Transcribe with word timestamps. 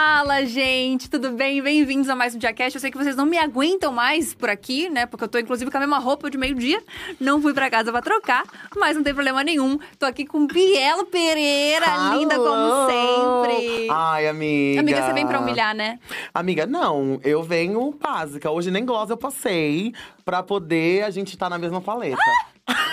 Fala, 0.00 0.46
gente, 0.46 1.10
tudo 1.10 1.32
bem? 1.32 1.60
Bem-vindos 1.60 2.08
a 2.08 2.14
mais 2.14 2.32
um 2.32 2.38
Diacast. 2.38 2.76
Eu 2.76 2.80
sei 2.80 2.88
que 2.88 2.96
vocês 2.96 3.16
não 3.16 3.26
me 3.26 3.36
aguentam 3.36 3.92
mais 3.92 4.32
por 4.32 4.48
aqui, 4.48 4.88
né? 4.88 5.06
Porque 5.06 5.24
eu 5.24 5.28
tô, 5.28 5.40
inclusive, 5.40 5.68
com 5.72 5.76
a 5.76 5.80
mesma 5.80 5.98
roupa 5.98 6.30
de 6.30 6.38
meio-dia. 6.38 6.80
Não 7.18 7.42
fui 7.42 7.52
pra 7.52 7.68
casa 7.68 7.90
pra 7.90 8.00
trocar, 8.00 8.44
mas 8.76 8.94
não 8.94 9.02
tem 9.02 9.12
problema 9.12 9.42
nenhum. 9.42 9.76
Tô 9.98 10.06
aqui 10.06 10.24
com 10.24 10.46
Bielo 10.46 11.04
Pereira, 11.06 11.86
Alô! 11.90 12.16
linda 12.16 12.36
como 12.36 12.86
sempre. 12.86 13.88
Ai, 13.90 14.28
amiga. 14.28 14.80
Amiga, 14.82 15.02
você 15.02 15.12
vem 15.14 15.26
pra 15.26 15.40
humilhar, 15.40 15.74
né? 15.74 15.98
Amiga, 16.32 16.64
não. 16.64 17.20
Eu 17.24 17.42
venho 17.42 17.92
básica. 18.00 18.48
Hoje 18.52 18.70
nem 18.70 18.86
gloss 18.86 19.10
eu 19.10 19.16
passei 19.16 19.92
pra 20.24 20.44
poder 20.44 21.02
a 21.02 21.10
gente 21.10 21.30
estar 21.30 21.50
na 21.50 21.58
mesma 21.58 21.80
paleta. 21.80 22.22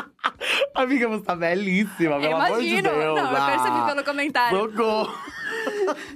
amiga, 0.74 1.08
você 1.08 1.24
tá 1.24 1.34
belíssima, 1.34 2.20
pelo 2.20 2.32
eu 2.32 2.36
amor 2.36 2.60
de 2.60 2.66
imagino. 2.68 2.82
Deus. 2.90 3.16
não, 3.16 3.32
eu 3.32 3.46
percebi 3.46 3.78
Ah, 3.78 3.86
pelo 3.86 4.04
comentário. 4.04 4.58
Socorro. 4.58 5.39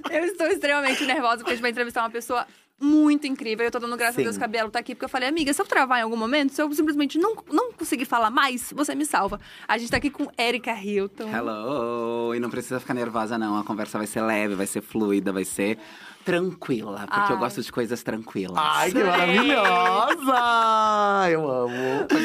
Eu 0.09 0.25
estou 0.25 0.47
extremamente 0.47 1.03
nervosa 1.05 1.37
porque 1.37 1.51
a 1.51 1.55
gente 1.55 1.61
vai 1.61 1.71
entrevistar 1.71 2.01
uma 2.01 2.09
pessoa 2.09 2.45
muito 2.79 3.25
incrível. 3.25 3.65
Eu 3.65 3.71
tô 3.71 3.79
dando 3.79 3.95
graças 3.95 4.15
Sim. 4.15 4.21
a 4.21 4.23
Deus 4.25 4.37
que 4.37 4.43
a 4.43 4.47
Bielo 4.47 4.69
tá 4.69 4.79
aqui, 4.79 4.93
porque 4.93 5.05
eu 5.05 5.09
falei, 5.09 5.29
amiga, 5.29 5.53
se 5.53 5.61
eu 5.61 5.65
travar 5.65 5.99
em 5.99 6.03
algum 6.03 6.17
momento, 6.17 6.53
se 6.53 6.61
eu 6.61 6.71
simplesmente 6.73 7.17
não, 7.17 7.35
não 7.51 7.71
conseguir 7.71 8.05
falar 8.05 8.29
mais, 8.29 8.71
você 8.75 8.93
me 8.93 9.05
salva. 9.05 9.39
A 9.67 9.77
gente 9.77 9.91
tá 9.91 9.97
aqui 9.97 10.09
com 10.09 10.27
Erika 10.37 10.73
Hilton. 10.73 11.29
Hello! 11.29 12.35
E 12.35 12.39
não 12.39 12.49
precisa 12.49 12.79
ficar 12.79 12.93
nervosa, 12.93 13.37
não. 13.37 13.57
A 13.57 13.63
conversa 13.63 13.97
vai 13.97 14.07
ser 14.07 14.21
leve, 14.21 14.55
vai 14.55 14.67
ser 14.67 14.81
fluida, 14.81 15.31
vai 15.31 15.45
ser 15.45 15.77
tranquila. 16.25 17.05
Porque 17.09 17.31
eu 17.31 17.35
Ai. 17.35 17.41
gosto 17.41 17.61
de 17.61 17.71
coisas 17.71 18.03
tranquilas. 18.03 18.57
Ai, 18.57 18.91
que 18.91 19.03
maravilhosa! 19.03 21.29
Eu 21.29 21.49
amo. 21.49 21.75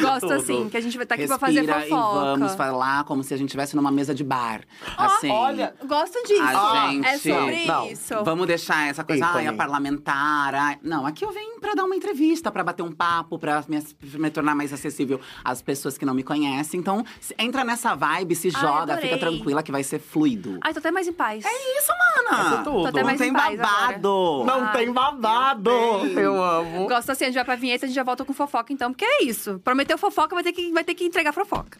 Gosto 0.01 0.21
Tudo. 0.21 0.33
assim, 0.33 0.69
que 0.69 0.77
a 0.77 0.81
gente 0.81 0.97
vai 0.97 1.03
estar 1.05 1.15
aqui 1.15 1.27
pra 1.27 1.37
fazer 1.37 1.61
Respira 1.61 1.81
fofoca. 1.81 2.19
e 2.19 2.39
vamos 2.39 2.55
falar 2.55 3.03
como 3.05 3.23
se 3.23 3.33
a 3.33 3.37
gente 3.37 3.49
estivesse 3.49 3.75
numa 3.75 3.91
mesa 3.91 4.13
de 4.13 4.23
bar. 4.23 4.61
assim. 4.97 5.29
olha, 5.29 5.73
Gosto 5.85 6.21
disso. 6.27 6.41
A 6.43 6.87
É 6.87 6.91
gente- 7.17 7.19
sobre 7.19 7.65
Não, 7.65 7.87
isso. 7.87 8.23
Vamos 8.23 8.47
deixar 8.47 8.87
essa 8.89 9.03
coisa, 9.03 9.25
ai, 9.25 9.47
a 9.47 9.53
parlamentar. 9.53 10.53
ai. 10.55 10.77
Não, 10.81 11.05
aqui 11.05 11.23
eu 11.23 11.31
venho 11.31 11.59
pra 11.59 11.73
dar 11.73 11.83
uma 11.85 11.95
entrevista, 11.95 12.51
pra 12.51 12.63
bater 12.63 12.83
um 12.83 12.91
papo, 12.91 13.37
pra 13.37 13.63
me, 13.67 13.83
me 14.15 14.29
tornar 14.29 14.55
mais 14.55 14.73
acessível 14.73 15.19
às 15.43 15.61
pessoas 15.61 15.97
que 15.97 16.05
não 16.05 16.13
me 16.13 16.23
conhecem. 16.23 16.79
Então, 16.79 17.05
entra 17.37 17.63
nessa 17.63 17.95
vibe, 17.95 18.35
se 18.35 18.47
Ai, 18.53 18.61
joga, 18.61 18.93
adorei. 18.93 19.01
fica 19.03 19.17
tranquila 19.19 19.63
que 19.63 19.71
vai 19.71 19.83
ser 19.83 19.99
fluido. 19.99 20.57
Ai, 20.61 20.73
tô 20.73 20.79
até 20.79 20.91
mais 20.91 21.07
em 21.07 21.13
paz. 21.13 21.43
Isso, 21.45 21.81
Isso 21.81 21.91
mana! 22.31 22.63
tudo. 22.63 22.81
Tô 22.83 22.87
até 22.87 22.99
Não 22.99 23.05
mais 23.05 23.17
tem 23.19 23.29
em 23.29 23.33
paz 23.33 23.57
babado! 23.59 23.90
Não 23.99 24.65
Ah. 24.65 24.67
tem 24.69 24.91
babado. 24.91 25.69
Eu 25.69 26.41
amo. 26.43 26.87
Gosto 26.87 27.11
assim, 27.11 27.25
a 27.25 27.27
gente 27.27 27.35
vai 27.35 27.45
pra 27.45 27.55
vinheta, 27.55 27.85
a 27.85 27.87
gente 27.87 27.95
já 27.95 28.03
volta 28.03 28.23
com 28.25 28.33
fofoca, 28.33 28.71
então, 28.73 28.91
porque 28.91 29.05
é 29.05 29.23
isso. 29.23 29.59
Prometeu 29.63 29.97
fofoca, 29.97 30.35
vai 30.35 30.43
ter 30.43 30.51
que, 30.53 30.71
vai 30.71 30.83
ter 30.83 30.93
que 30.95 31.05
entregar 31.05 31.33
fofoca. 31.33 31.79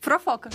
Fofoca. 0.00 0.50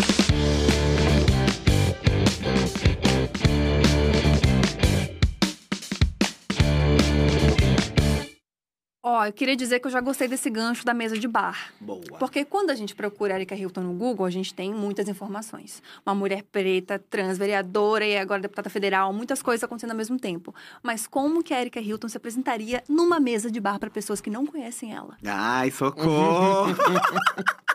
Ó, 9.01 9.25
eu 9.25 9.31
queria 9.31 9.55
dizer 9.55 9.79
que 9.79 9.87
eu 9.87 9.91
já 9.91 10.01
gostei 10.01 10.27
desse 10.27 10.49
gancho 10.49 10.83
da 10.83 10.93
mesa 10.93 11.17
de 11.17 11.25
bar. 11.25 11.71
Boa. 11.79 12.01
Porque 12.19 12.43
quando 12.43 12.69
a 12.69 12.75
gente 12.75 12.93
procura 12.93 13.33
Erika 13.33 13.55
Hilton 13.55 13.81
no 13.81 13.93
Google, 13.93 14.25
a 14.25 14.29
gente 14.29 14.53
tem 14.53 14.73
muitas 14.73 15.07
informações. 15.07 15.81
Uma 16.05 16.13
mulher 16.13 16.43
preta, 16.43 16.99
trans, 16.99 17.37
vereadora 17.37 18.05
e 18.05 18.17
agora 18.17 18.41
deputada 18.41 18.69
federal, 18.69 19.13
muitas 19.13 19.41
coisas 19.41 19.63
acontecendo 19.63 19.91
ao 19.91 19.97
mesmo 19.97 20.19
tempo. 20.19 20.53
Mas 20.83 21.07
como 21.07 21.41
que 21.41 21.53
a 21.53 21.61
Erika 21.61 21.79
Hilton 21.79 22.09
se 22.09 22.17
apresentaria 22.17 22.83
numa 22.89 23.21
mesa 23.21 23.49
de 23.49 23.61
bar 23.61 23.79
para 23.79 23.89
pessoas 23.89 24.19
que 24.19 24.29
não 24.29 24.45
conhecem 24.45 24.93
ela? 24.93 25.17
Ai, 25.25 25.71
socorro! 25.71 26.75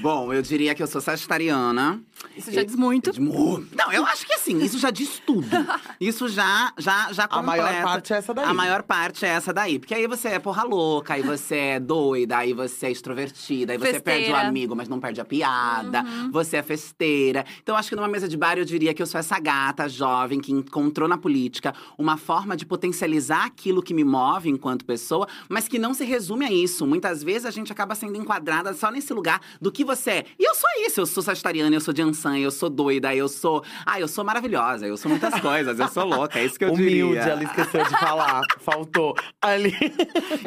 Bom, 0.00 0.32
eu 0.32 0.40
diria 0.42 0.74
que 0.74 0.82
eu 0.82 0.86
sou 0.86 1.00
sagitariana. 1.00 2.00
Isso 2.36 2.52
já 2.52 2.62
diz 2.62 2.74
muito. 2.76 3.20
Mu- 3.20 3.64
Não, 3.74 3.92
eu 3.92 4.04
acho 4.06 4.24
que 4.26 4.32
assim, 4.34 4.58
isso 4.62 4.78
já 4.78 4.90
diz 4.90 5.20
tudo. 5.24 5.48
Isso 6.00 6.28
já, 6.28 6.72
já, 6.78 7.12
já 7.12 7.26
A 7.28 7.42
maior 7.42 7.64
completa. 7.66 7.82
parte 7.84 8.12
é 8.12 8.16
essa 8.16 8.32
daí. 8.32 8.44
A 8.44 8.54
maior 8.54 8.82
parte 8.84 9.24
é 9.24 9.28
essa 9.30 9.52
daí. 9.52 9.78
Porque 9.80 9.92
aí 9.94 10.06
você 10.06 10.28
é 10.28 10.38
porra 10.38 10.62
louca, 10.62 11.14
aí 11.14 11.22
você 11.22 11.56
é 11.56 11.80
doida, 11.80 12.36
aí 12.38 12.52
você 12.52 12.86
é 12.86 12.90
extrovertida, 12.92 13.72
aí 13.72 13.78
você 13.78 13.94
Festeira. 13.94 14.20
perde 14.20 14.32
o 14.32 14.36
amigo, 14.48 14.76
mas 14.76 14.88
não 14.88 15.00
perde 15.00 15.20
a 15.20 15.24
piada. 15.24 16.04
Você 16.30 16.56
é 16.56 16.62
festeira. 16.62 17.44
Então, 17.60 17.74
eu 17.74 17.78
acho 17.78 17.88
que 17.88 17.96
numa 17.96 18.06
mesa 18.06 18.28
de 18.28 18.36
bar 18.36 18.56
eu 18.58 18.64
diria 18.64 18.94
que 18.94 19.02
eu 19.02 19.06
sou 19.06 19.18
essa 19.18 19.38
gata 19.40 19.88
jovem 19.88 20.38
que 20.40 20.52
encontrou 20.52 21.08
na 21.08 21.18
política 21.18 21.74
uma 21.98 22.16
forma 22.16 22.56
de 22.56 22.64
potencializar 22.64 23.44
aquilo 23.46 23.82
que 23.82 23.92
me 23.92 24.04
move 24.04 24.48
enquanto 24.48 24.84
pessoa, 24.84 25.26
mas 25.48 25.66
que 25.66 25.78
não 25.80 25.92
se 25.94 26.04
resume 26.04 26.44
a 26.44 26.52
isso. 26.52 26.86
Muitas 26.86 27.24
vezes 27.24 27.44
a 27.44 27.50
gente 27.50 27.72
acaba 27.72 27.96
sendo 27.96 28.16
enquadrada 28.16 28.72
só 28.72 28.88
nesse 28.92 29.12
lugar 29.12 29.40
do 29.60 29.70
que 29.72 29.84
você 29.84 30.10
é. 30.10 30.24
E 30.38 30.44
eu 30.44 30.54
sou 30.54 30.70
isso, 30.86 31.00
eu 31.00 31.06
sou 31.06 31.22
sagitariana, 31.22 31.74
eu 31.74 31.80
sou 31.80 31.94
de 31.94 32.02
ançã, 32.02 32.38
eu 32.38 32.50
sou 32.50 32.70
doida, 32.70 33.14
eu 33.14 33.28
sou. 33.28 33.64
Ah, 33.84 34.00
eu 34.00 34.08
sou 34.08 34.24
maravilhosa, 34.24 34.86
eu 34.86 34.96
sou 34.96 35.10
muitas 35.10 35.40
coisas, 35.40 35.78
eu 35.78 35.88
sou 35.88 36.04
louca, 36.04 36.38
é 36.38 36.44
isso 36.44 36.58
que 36.58 36.64
eu 36.64 36.72
Humilde, 36.72 37.14
diria. 37.14 37.32
ela 37.32 37.44
esqueceu 37.44 37.84
de 37.84 37.98
falar. 37.98 38.42
Faltou. 38.60 39.14
Ali. 39.40 39.74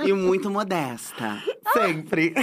E 0.06 0.14
muito 0.14 0.50
modesta. 0.50 1.42
Sempre. 1.74 2.34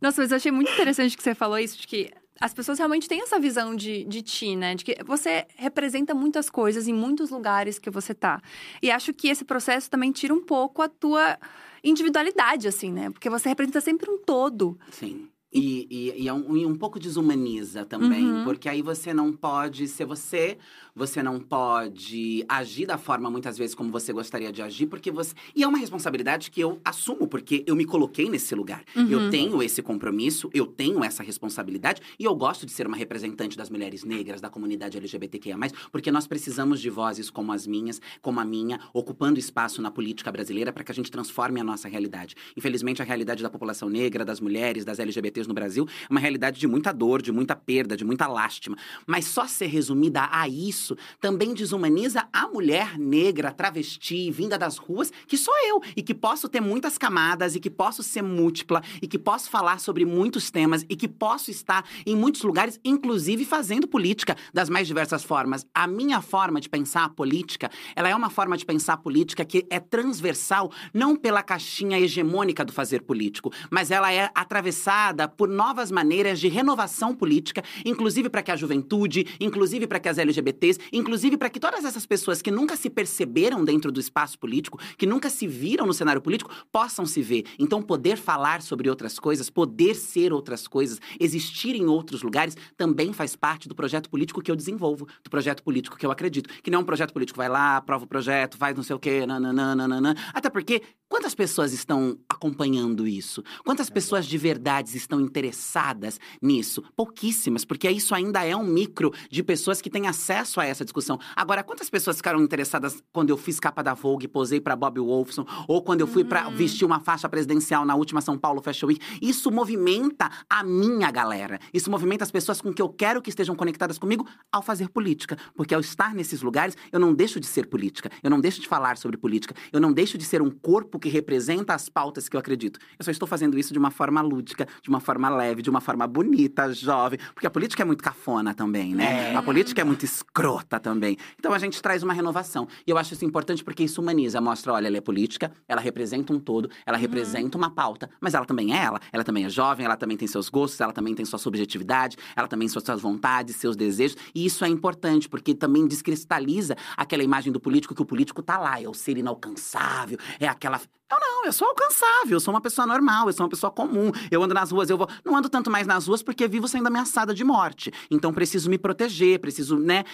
Nossa, 0.00 0.22
mas 0.22 0.30
eu 0.30 0.36
achei 0.36 0.52
muito 0.52 0.70
interessante 0.70 1.16
que 1.16 1.22
você 1.22 1.34
falou 1.34 1.58
isso, 1.58 1.78
de 1.78 1.86
que 1.86 2.10
as 2.40 2.54
pessoas 2.54 2.78
realmente 2.78 3.08
têm 3.08 3.20
essa 3.22 3.38
visão 3.38 3.74
de, 3.74 4.04
de 4.04 4.22
ti, 4.22 4.54
né? 4.54 4.74
De 4.74 4.84
que 4.84 4.96
você 5.04 5.46
representa 5.56 6.14
muitas 6.14 6.48
coisas 6.48 6.86
em 6.86 6.92
muitos 6.92 7.30
lugares 7.30 7.78
que 7.78 7.90
você 7.90 8.14
tá. 8.14 8.40
E 8.80 8.90
acho 8.90 9.12
que 9.12 9.28
esse 9.28 9.44
processo 9.44 9.90
também 9.90 10.12
tira 10.12 10.32
um 10.32 10.42
pouco 10.42 10.80
a 10.80 10.88
tua 10.88 11.36
individualidade, 11.82 12.68
assim, 12.68 12.92
né? 12.92 13.10
Porque 13.10 13.28
você 13.28 13.48
representa 13.48 13.80
sempre 13.80 14.08
um 14.10 14.18
todo. 14.18 14.78
Sim. 14.90 15.28
E, 15.52 15.86
e, 15.90 16.22
e 16.24 16.28
é 16.28 16.32
um, 16.32 16.56
e 16.56 16.66
um 16.66 16.76
pouco 16.76 16.98
desumaniza 16.98 17.84
também, 17.84 18.24
Uhum. 18.24 18.44
porque 18.44 18.68
aí 18.68 18.82
você 18.82 19.14
não 19.14 19.32
pode 19.32 19.88
ser 19.88 20.04
você, 20.04 20.58
você 20.94 21.22
não 21.22 21.40
pode 21.40 22.44
agir 22.48 22.84
da 22.86 22.98
forma 22.98 23.30
muitas 23.30 23.56
vezes 23.56 23.74
como 23.74 23.90
você 23.90 24.12
gostaria 24.12 24.52
de 24.52 24.60
agir, 24.60 24.86
porque 24.86 25.10
você. 25.10 25.32
E 25.56 25.62
é 25.62 25.66
uma 25.66 25.78
responsabilidade 25.78 26.50
que 26.50 26.60
eu 26.60 26.78
assumo, 26.84 27.26
porque 27.26 27.64
eu 27.66 27.74
me 27.74 27.86
coloquei 27.86 28.28
nesse 28.28 28.54
lugar. 28.54 28.84
Uhum. 28.94 29.08
Eu 29.08 29.30
tenho 29.30 29.62
esse 29.62 29.80
compromisso, 29.82 30.50
eu 30.52 30.66
tenho 30.66 31.02
essa 31.02 31.22
responsabilidade, 31.22 32.02
e 32.18 32.24
eu 32.24 32.34
gosto 32.34 32.66
de 32.66 32.72
ser 32.72 32.86
uma 32.86 32.96
representante 32.96 33.56
das 33.56 33.70
mulheres 33.70 34.04
negras, 34.04 34.40
da 34.40 34.50
comunidade 34.50 34.98
LGBTQIA, 34.98 35.56
porque 35.90 36.10
nós 36.10 36.26
precisamos 36.26 36.80
de 36.80 36.90
vozes 36.90 37.30
como 37.30 37.52
as 37.52 37.66
minhas, 37.66 38.00
como 38.20 38.38
a 38.38 38.44
minha, 38.44 38.78
ocupando 38.92 39.38
espaço 39.38 39.80
na 39.80 39.90
política 39.90 40.30
brasileira 40.30 40.72
para 40.72 40.84
que 40.84 40.92
a 40.92 40.94
gente 40.94 41.10
transforme 41.10 41.60
a 41.60 41.64
nossa 41.64 41.88
realidade. 41.88 42.34
Infelizmente, 42.56 43.00
a 43.00 43.04
realidade 43.04 43.42
da 43.42 43.48
população 43.48 43.88
negra, 43.88 44.24
das 44.24 44.40
mulheres, 44.40 44.84
das 44.84 44.98
LGBTs 45.38 45.48
no 45.48 45.54
Brasil 45.54 45.88
é 46.08 46.12
uma 46.12 46.20
realidade 46.20 46.58
de 46.58 46.66
muita 46.66 46.92
dor, 46.92 47.22
de 47.22 47.30
muita 47.30 47.54
perda, 47.54 47.96
de 47.96 48.04
muita 48.04 48.26
lástima. 48.26 48.76
Mas 49.06 49.26
só 49.26 49.46
ser 49.46 49.66
resumida 49.66 50.28
a 50.30 50.48
isso 50.48 50.96
também 51.20 51.54
desumaniza 51.54 52.28
a 52.32 52.48
mulher 52.48 52.98
negra, 52.98 53.52
travesti, 53.52 54.30
vinda 54.30 54.58
das 54.58 54.76
ruas, 54.76 55.12
que 55.26 55.36
sou 55.36 55.54
eu, 55.66 55.80
e 55.96 56.02
que 56.02 56.14
posso 56.14 56.48
ter 56.48 56.60
muitas 56.60 56.98
camadas, 56.98 57.54
e 57.54 57.60
que 57.60 57.70
posso 57.70 58.02
ser 58.02 58.22
múltipla, 58.22 58.82
e 59.00 59.06
que 59.06 59.18
posso 59.18 59.50
falar 59.50 59.78
sobre 59.78 60.04
muitos 60.04 60.50
temas, 60.50 60.84
e 60.88 60.96
que 60.96 61.08
posso 61.08 61.50
estar 61.50 61.84
em 62.06 62.16
muitos 62.16 62.42
lugares, 62.42 62.80
inclusive 62.84 63.44
fazendo 63.44 63.86
política 63.86 64.36
das 64.52 64.68
mais 64.68 64.86
diversas 64.86 65.22
formas. 65.22 65.66
A 65.74 65.86
minha 65.86 66.20
forma 66.20 66.60
de 66.60 66.68
pensar 66.68 67.04
a 67.04 67.08
política, 67.08 67.70
ela 67.94 68.08
é 68.08 68.14
uma 68.14 68.30
forma 68.30 68.56
de 68.56 68.64
pensar 68.64 68.94
a 68.94 68.96
política 68.96 69.44
que 69.44 69.66
é 69.70 69.78
transversal, 69.78 70.70
não 70.92 71.16
pela 71.16 71.42
caixinha 71.42 71.98
hegemônica 71.98 72.64
do 72.64 72.72
fazer 72.72 73.02
político, 73.02 73.52
mas 73.70 73.90
ela 73.90 74.12
é 74.12 74.30
atravessada 74.34 75.27
por 75.36 75.48
novas 75.48 75.90
maneiras 75.90 76.40
de 76.40 76.48
renovação 76.48 77.14
política, 77.14 77.62
inclusive 77.84 78.28
para 78.28 78.42
que 78.42 78.50
a 78.50 78.56
juventude, 78.56 79.26
inclusive 79.40 79.86
para 79.86 80.00
que 80.00 80.08
as 80.08 80.18
LGBTs, 80.18 80.80
inclusive 80.92 81.36
para 81.36 81.50
que 81.50 81.60
todas 81.60 81.84
essas 81.84 82.06
pessoas 82.06 82.42
que 82.42 82.50
nunca 82.50 82.76
se 82.76 82.90
perceberam 82.90 83.64
dentro 83.64 83.92
do 83.92 84.00
espaço 84.00 84.38
político, 84.38 84.78
que 84.96 85.06
nunca 85.06 85.30
se 85.30 85.46
viram 85.46 85.86
no 85.86 85.94
cenário 85.94 86.20
político, 86.20 86.50
possam 86.72 87.06
se 87.06 87.22
ver. 87.22 87.44
Então, 87.58 87.82
poder 87.82 88.16
falar 88.16 88.62
sobre 88.62 88.88
outras 88.88 89.18
coisas, 89.18 89.50
poder 89.50 89.94
ser 89.94 90.32
outras 90.32 90.66
coisas, 90.66 91.00
existir 91.18 91.74
em 91.74 91.86
outros 91.86 92.22
lugares, 92.22 92.56
também 92.76 93.12
faz 93.12 93.36
parte 93.36 93.68
do 93.68 93.74
projeto 93.74 94.08
político 94.08 94.42
que 94.42 94.50
eu 94.50 94.56
desenvolvo, 94.56 95.06
do 95.22 95.30
projeto 95.30 95.62
político 95.62 95.96
que 95.96 96.06
eu 96.06 96.10
acredito. 96.10 96.48
Que 96.62 96.70
não 96.70 96.80
é 96.80 96.82
um 96.82 96.86
projeto 96.86 97.12
político, 97.12 97.36
vai 97.36 97.48
lá, 97.48 97.76
aprova 97.76 98.04
o 98.04 98.08
projeto, 98.08 98.56
faz 98.56 98.76
não 98.76 98.82
sei 98.82 98.96
o 98.96 98.98
quê, 98.98 99.26
nananã. 99.26 100.14
Até 100.32 100.48
porque, 100.50 100.82
quantas 101.08 101.34
pessoas 101.34 101.72
estão 101.72 102.18
acompanhando 102.28 103.06
isso? 103.06 103.42
Quantas 103.64 103.90
pessoas 103.90 104.26
de 104.26 104.38
verdade 104.38 104.96
estão 104.96 105.17
interessadas 105.20 106.18
nisso? 106.40 106.82
Pouquíssimas, 106.96 107.64
porque 107.64 107.90
isso 107.90 108.14
ainda 108.14 108.44
é 108.44 108.54
um 108.54 108.64
micro 108.64 109.12
de 109.30 109.42
pessoas 109.42 109.80
que 109.80 109.90
têm 109.90 110.06
acesso 110.06 110.60
a 110.60 110.64
essa 110.64 110.84
discussão. 110.84 111.18
Agora, 111.34 111.62
quantas 111.62 111.90
pessoas 111.90 112.16
ficaram 112.16 112.40
interessadas 112.40 113.02
quando 113.12 113.30
eu 113.30 113.36
fiz 113.36 113.58
capa 113.60 113.82
da 113.82 113.94
Vogue, 113.94 114.28
posei 114.28 114.60
para 114.60 114.76
Bob 114.76 115.00
Wolfson, 115.00 115.44
ou 115.66 115.82
quando 115.82 116.00
eu 116.00 116.06
fui 116.06 116.24
para 116.24 116.48
vestir 116.50 116.84
uma 116.84 117.00
faixa 117.00 117.28
presidencial 117.28 117.84
na 117.84 117.94
última 117.94 118.20
São 118.20 118.38
Paulo 118.38 118.62
Fashion 118.62 118.86
Week? 118.88 119.04
Isso 119.20 119.50
movimenta 119.50 120.30
a 120.48 120.62
minha 120.62 121.10
galera. 121.10 121.58
Isso 121.72 121.90
movimenta 121.90 122.24
as 122.24 122.30
pessoas 122.30 122.60
com 122.60 122.72
que 122.72 122.82
eu 122.82 122.88
quero 122.88 123.22
que 123.22 123.30
estejam 123.30 123.54
conectadas 123.54 123.98
comigo 123.98 124.26
ao 124.52 124.62
fazer 124.62 124.88
política. 124.88 125.36
Porque 125.54 125.74
ao 125.74 125.80
estar 125.80 126.14
nesses 126.14 126.42
lugares, 126.42 126.76
eu 126.92 127.00
não 127.00 127.14
deixo 127.14 127.40
de 127.40 127.46
ser 127.46 127.66
política. 127.66 128.10
Eu 128.22 128.30
não 128.30 128.40
deixo 128.40 128.60
de 128.60 128.68
falar 128.68 128.96
sobre 128.96 129.16
política. 129.16 129.54
Eu 129.72 129.80
não 129.80 129.92
deixo 129.92 130.16
de 130.18 130.24
ser 130.24 130.42
um 130.42 130.50
corpo 130.50 130.98
que 130.98 131.08
representa 131.08 131.74
as 131.74 131.88
pautas 131.88 132.28
que 132.28 132.36
eu 132.36 132.40
acredito. 132.40 132.78
Eu 132.98 133.04
só 133.04 133.10
estou 133.10 133.26
fazendo 133.26 133.58
isso 133.58 133.72
de 133.72 133.78
uma 133.78 133.90
forma 133.90 134.20
lúdica, 134.20 134.66
de 134.82 134.88
uma 134.88 135.00
forma 135.08 135.30
leve, 135.30 135.62
de 135.62 135.70
uma 135.70 135.80
forma 135.80 136.06
bonita, 136.06 136.70
jovem. 136.70 137.18
Porque 137.32 137.46
a 137.46 137.50
política 137.50 137.82
é 137.82 137.86
muito 137.86 138.04
cafona 138.04 138.52
também, 138.52 138.94
né? 138.94 139.32
É. 139.32 139.36
A 139.36 139.42
política 139.42 139.80
é 139.80 139.84
muito 139.84 140.04
escrota 140.04 140.78
também. 140.78 141.16
Então 141.38 141.54
a 141.54 141.58
gente 141.58 141.80
traz 141.80 142.02
uma 142.02 142.12
renovação. 142.12 142.68
E 142.86 142.90
eu 142.90 142.98
acho 142.98 143.14
isso 143.14 143.24
importante 143.24 143.64
porque 143.64 143.84
isso 143.84 144.02
humaniza. 144.02 144.38
Mostra, 144.38 144.74
olha, 144.74 144.86
ela 144.86 144.98
é 144.98 145.00
política, 145.00 145.50
ela 145.66 145.80
representa 145.80 146.30
um 146.30 146.38
todo, 146.38 146.70
ela 146.84 146.98
representa 146.98 147.56
uma 147.56 147.70
pauta. 147.70 148.10
Mas 148.20 148.34
ela 148.34 148.44
também 148.44 148.74
é 148.76 148.84
ela. 148.84 149.00
Ela 149.10 149.24
também 149.24 149.46
é 149.46 149.48
jovem, 149.48 149.86
ela 149.86 149.96
também 149.96 150.18
tem 150.18 150.28
seus 150.28 150.50
gostos, 150.50 150.78
ela 150.78 150.92
também 150.92 151.14
tem 151.14 151.24
sua 151.24 151.38
subjetividade, 151.38 152.18
ela 152.36 152.46
também 152.46 152.68
tem 152.68 152.80
suas 152.80 153.00
vontades, 153.00 153.56
seus 153.56 153.76
desejos. 153.76 154.18
E 154.34 154.44
isso 154.44 154.62
é 154.62 154.68
importante, 154.68 155.26
porque 155.26 155.54
também 155.54 155.86
descristaliza 155.86 156.76
aquela 156.98 157.22
imagem 157.22 157.50
do 157.50 157.58
político 157.58 157.94
que 157.94 158.02
o 158.02 158.04
político 158.04 158.42
tá 158.42 158.58
lá, 158.58 158.78
é 158.78 158.86
o 158.86 158.92
ser 158.92 159.16
inalcançável, 159.16 160.18
é 160.38 160.46
aquela. 160.46 160.78
Eu 161.10 161.18
não, 161.18 161.46
eu 161.46 161.52
sou 161.54 161.66
alcançável, 161.66 162.32
eu 162.32 162.40
sou 162.40 162.52
uma 162.52 162.60
pessoa 162.60 162.86
normal, 162.86 163.28
eu 163.28 163.32
sou 163.32 163.44
uma 163.44 163.48
pessoa 163.48 163.70
comum. 163.70 164.12
Eu 164.30 164.42
ando 164.42 164.52
nas 164.52 164.70
ruas, 164.70 164.90
eu 164.90 164.98
vou. 164.98 165.08
Não 165.24 165.34
ando 165.34 165.48
tanto 165.48 165.70
mais 165.70 165.86
nas 165.86 166.06
ruas 166.06 166.22
porque 166.22 166.46
vivo 166.46 166.68
sendo 166.68 166.86
ameaçada 166.86 167.32
de 167.32 167.42
morte. 167.42 167.90
Então 168.10 168.32
preciso 168.32 168.68
me 168.68 168.76
proteger, 168.76 169.38
preciso, 169.38 169.78
né, 169.78 170.04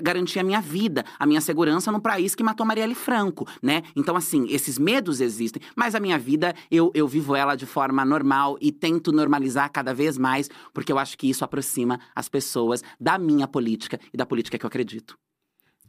garantir 0.00 0.38
a 0.38 0.44
minha 0.44 0.60
vida, 0.60 1.04
a 1.18 1.26
minha 1.26 1.40
segurança 1.40 1.90
no 1.90 2.00
país 2.00 2.36
que 2.36 2.44
matou 2.44 2.64
Marielle 2.64 2.94
Franco, 2.94 3.44
né? 3.60 3.82
Então, 3.96 4.14
assim, 4.14 4.46
esses 4.48 4.78
medos 4.78 5.20
existem, 5.20 5.60
mas 5.74 5.96
a 5.96 6.00
minha 6.00 6.18
vida, 6.18 6.54
eu, 6.70 6.92
eu 6.94 7.08
vivo 7.08 7.34
ela 7.34 7.56
de 7.56 7.66
forma 7.66 8.04
normal 8.04 8.56
e 8.60 8.70
tento 8.70 9.10
normalizar 9.10 9.68
cada 9.72 9.92
vez 9.92 10.16
mais, 10.16 10.48
porque 10.72 10.92
eu 10.92 10.98
acho 10.98 11.18
que 11.18 11.28
isso 11.28 11.44
aproxima 11.44 11.98
as 12.14 12.28
pessoas 12.28 12.84
da 13.00 13.18
minha 13.18 13.48
política 13.48 13.98
e 14.14 14.16
da 14.16 14.24
política 14.24 14.56
que 14.56 14.64
eu 14.64 14.68
acredito. 14.68 15.18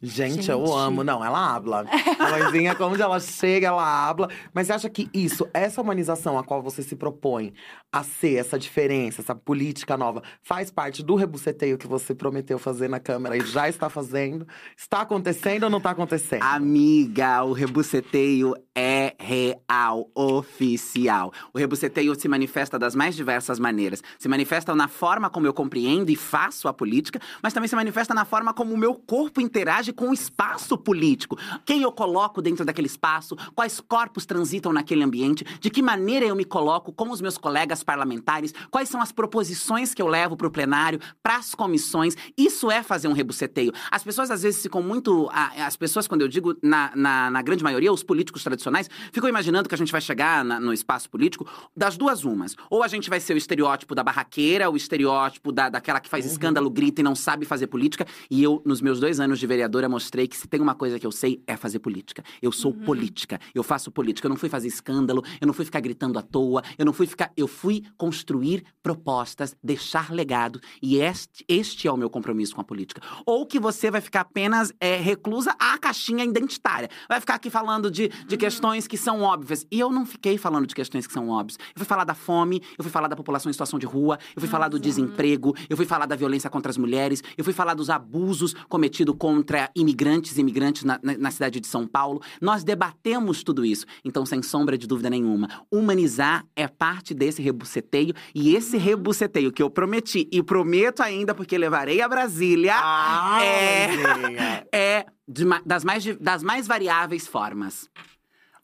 Gente, 0.02 0.50
eu 0.50 0.66
Gente. 0.66 0.76
amo. 0.76 1.04
Não, 1.04 1.24
ela 1.24 1.54
habla. 1.54 1.86
A 2.18 2.30
mãezinha, 2.30 2.74
como 2.74 2.96
ela 2.96 3.20
chega, 3.20 3.68
ela 3.68 4.08
habla. 4.08 4.28
Mas 4.52 4.66
você 4.66 4.72
acha 4.72 4.90
que 4.90 5.08
isso, 5.14 5.48
essa 5.54 5.80
humanização 5.80 6.36
a 6.36 6.42
qual 6.42 6.60
você 6.60 6.82
se 6.82 6.96
propõe 6.96 7.54
a 7.92 8.02
ser, 8.02 8.36
essa 8.36 8.58
diferença, 8.58 9.20
essa 9.20 9.34
política 9.34 9.96
nova, 9.96 10.22
faz 10.42 10.70
parte 10.70 11.02
do 11.02 11.14
rebuceteio 11.14 11.78
que 11.78 11.86
você 11.86 12.14
prometeu 12.14 12.58
fazer 12.58 12.88
na 12.88 12.98
Câmara 12.98 13.36
e 13.36 13.40
já 13.42 13.68
está 13.68 13.88
fazendo? 13.88 14.46
Está 14.76 15.02
acontecendo 15.02 15.64
ou 15.64 15.70
não 15.70 15.78
está 15.78 15.90
acontecendo? 15.90 16.42
Amiga, 16.42 17.44
o 17.44 17.52
rebuceteio 17.52 18.54
é 18.74 19.14
real, 19.20 20.10
oficial. 20.14 21.32
O 21.52 21.58
rebuceteio 21.58 22.18
se 22.18 22.26
manifesta 22.26 22.78
das 22.78 22.94
mais 22.94 23.14
diversas 23.14 23.58
maneiras. 23.60 24.02
Se 24.18 24.28
manifesta 24.28 24.74
na 24.74 24.88
forma 24.88 25.30
como 25.30 25.46
eu 25.46 25.52
compreendo 25.52 26.10
e 26.10 26.16
faço 26.16 26.66
a 26.66 26.72
política, 26.72 27.20
mas 27.42 27.52
também 27.52 27.68
se 27.68 27.76
manifesta 27.76 28.14
na 28.14 28.24
forma 28.24 28.52
como 28.52 28.74
o 28.74 28.78
meu 28.78 28.94
corpo 28.94 29.40
interage 29.40 29.91
com 29.92 30.10
o 30.10 30.12
espaço 30.14 30.76
político. 30.78 31.36
Quem 31.64 31.82
eu 31.82 31.92
coloco 31.92 32.40
dentro 32.42 32.64
daquele 32.64 32.86
espaço, 32.86 33.36
quais 33.54 33.80
corpos 33.80 34.24
transitam 34.26 34.72
naquele 34.72 35.02
ambiente, 35.02 35.44
de 35.60 35.70
que 35.70 35.82
maneira 35.82 36.24
eu 36.26 36.34
me 36.34 36.44
coloco 36.44 36.92
com 36.92 37.10
os 37.10 37.20
meus 37.20 37.36
colegas 37.38 37.82
parlamentares, 37.82 38.54
quais 38.70 38.88
são 38.88 39.00
as 39.00 39.12
proposições 39.12 39.94
que 39.94 40.00
eu 40.02 40.06
levo 40.08 40.36
para 40.36 40.46
o 40.46 40.50
plenário, 40.50 41.00
para 41.22 41.36
as 41.36 41.54
comissões. 41.54 42.16
Isso 42.36 42.70
é 42.70 42.82
fazer 42.82 43.08
um 43.08 43.12
rebuceteio. 43.12 43.72
As 43.90 44.02
pessoas 44.04 44.30
às 44.30 44.42
vezes 44.42 44.62
ficam 44.62 44.82
muito. 44.82 45.28
As 45.32 45.76
pessoas, 45.76 46.06
quando 46.06 46.22
eu 46.22 46.28
digo 46.28 46.56
na, 46.62 46.92
na, 46.94 47.30
na 47.30 47.42
grande 47.42 47.62
maioria, 47.62 47.92
os 47.92 48.02
políticos 48.02 48.42
tradicionais, 48.42 48.88
ficam 49.12 49.28
imaginando 49.28 49.68
que 49.68 49.74
a 49.74 49.78
gente 49.78 49.92
vai 49.92 50.00
chegar 50.00 50.44
na- 50.44 50.60
no 50.60 50.72
espaço 50.72 51.08
político 51.10 51.46
das 51.76 51.96
duas 51.96 52.24
umas. 52.24 52.56
Ou 52.70 52.82
a 52.82 52.88
gente 52.88 53.08
vai 53.10 53.20
ser 53.20 53.34
o 53.34 53.36
estereótipo 53.36 53.94
da 53.94 54.02
barraqueira, 54.02 54.70
o 54.70 54.76
estereótipo 54.76 55.52
da, 55.52 55.68
daquela 55.68 56.00
que 56.00 56.08
faz 56.08 56.24
escândalo, 56.24 56.70
grita 56.70 57.00
e 57.00 57.04
não 57.04 57.14
sabe 57.14 57.44
fazer 57.44 57.66
política. 57.66 58.06
E 58.30 58.42
eu, 58.42 58.62
nos 58.64 58.80
meus 58.80 59.00
dois 59.00 59.20
anos 59.20 59.38
de 59.38 59.46
mostrei 59.88 60.26
que 60.26 60.36
se 60.36 60.46
tem 60.48 60.60
uma 60.60 60.74
coisa 60.74 60.98
que 60.98 61.06
eu 61.06 61.12
sei 61.12 61.42
é 61.46 61.56
fazer 61.56 61.78
política. 61.78 62.22
Eu 62.40 62.52
sou 62.52 62.72
política. 62.72 63.40
Eu 63.54 63.62
faço 63.62 63.90
política. 63.90 64.26
Eu 64.26 64.30
não 64.30 64.36
fui 64.36 64.48
fazer 64.48 64.68
escândalo, 64.68 65.22
eu 65.40 65.46
não 65.46 65.54
fui 65.54 65.64
ficar 65.64 65.80
gritando 65.80 66.18
à 66.18 66.22
toa, 66.22 66.62
eu 66.78 66.84
não 66.84 66.92
fui 66.92 67.06
ficar. 67.06 67.32
Eu 67.36 67.46
fui 67.46 67.84
construir 67.96 68.64
propostas, 68.82 69.56
deixar 69.62 70.12
legado. 70.12 70.60
E 70.80 70.96
este, 70.98 71.44
este 71.48 71.88
é 71.88 71.92
o 71.92 71.96
meu 71.96 72.10
compromisso 72.10 72.54
com 72.54 72.60
a 72.60 72.64
política. 72.64 73.00
Ou 73.26 73.46
que 73.46 73.58
você 73.58 73.90
vai 73.90 74.00
ficar 74.00 74.20
apenas 74.20 74.72
é, 74.80 74.96
reclusa 74.96 75.54
à 75.58 75.78
caixinha 75.78 76.24
identitária. 76.24 76.88
Vai 77.08 77.20
ficar 77.20 77.34
aqui 77.34 77.50
falando 77.50 77.90
de, 77.90 78.08
de 78.08 78.36
questões 78.36 78.86
que 78.86 78.96
são 78.96 79.22
óbvias. 79.22 79.66
E 79.70 79.78
eu 79.78 79.90
não 79.90 80.04
fiquei 80.06 80.38
falando 80.38 80.66
de 80.66 80.74
questões 80.74 81.06
que 81.06 81.12
são 81.12 81.28
óbvias. 81.28 81.58
Eu 81.58 81.78
fui 81.78 81.86
falar 81.86 82.04
da 82.04 82.14
fome, 82.14 82.62
eu 82.78 82.84
fui 82.84 82.90
falar 82.90 83.08
da 83.08 83.16
população 83.16 83.50
em 83.50 83.52
situação 83.52 83.78
de 83.78 83.86
rua, 83.86 84.18
eu 84.34 84.40
fui 84.40 84.48
falar 84.48 84.68
do 84.68 84.78
desemprego, 84.78 85.54
eu 85.68 85.76
fui 85.76 85.86
falar 85.86 86.06
da 86.06 86.16
violência 86.16 86.48
contra 86.50 86.70
as 86.70 86.76
mulheres, 86.76 87.22
eu 87.36 87.44
fui 87.44 87.52
falar 87.52 87.74
dos 87.74 87.90
abusos 87.90 88.54
cometidos 88.68 89.14
contra 89.18 89.70
imigrantes 89.76 90.36
e 90.36 90.40
imigrantes 90.40 90.84
na, 90.84 90.98
na- 91.02 91.16
na 91.18 91.30
cidade 91.30 91.60
de 91.60 91.66
São 91.66 91.86
Paulo. 91.86 92.20
Nós 92.40 92.64
debatemos 92.64 93.42
tudo 93.42 93.64
isso. 93.64 93.84
Então, 94.04 94.24
sem 94.26 94.42
sombra 94.42 94.76
de 94.78 94.86
dúvida 94.86 95.10
nenhuma, 95.10 95.48
humanizar 95.70 96.44
é 96.56 96.66
parte 96.68 97.14
desse 97.14 97.42
rebuceteio. 97.42 98.14
E 98.34 98.54
esse 98.54 98.76
rebuceteio 98.76 99.52
que 99.52 99.62
eu 99.62 99.70
prometi, 99.70 100.28
e 100.32 100.42
prometo 100.42 101.00
ainda 101.02 101.34
porque 101.34 101.56
levarei 101.58 102.00
a 102.00 102.08
Brasília, 102.08 102.74
Ah, 102.76 103.40
é, 103.42 104.66
é 104.72 105.06
de 105.28 105.44
das, 105.64 105.84
mais, 105.84 106.04
das 106.18 106.42
mais 106.42 106.66
variáveis 106.66 107.26
formas. 107.26 107.88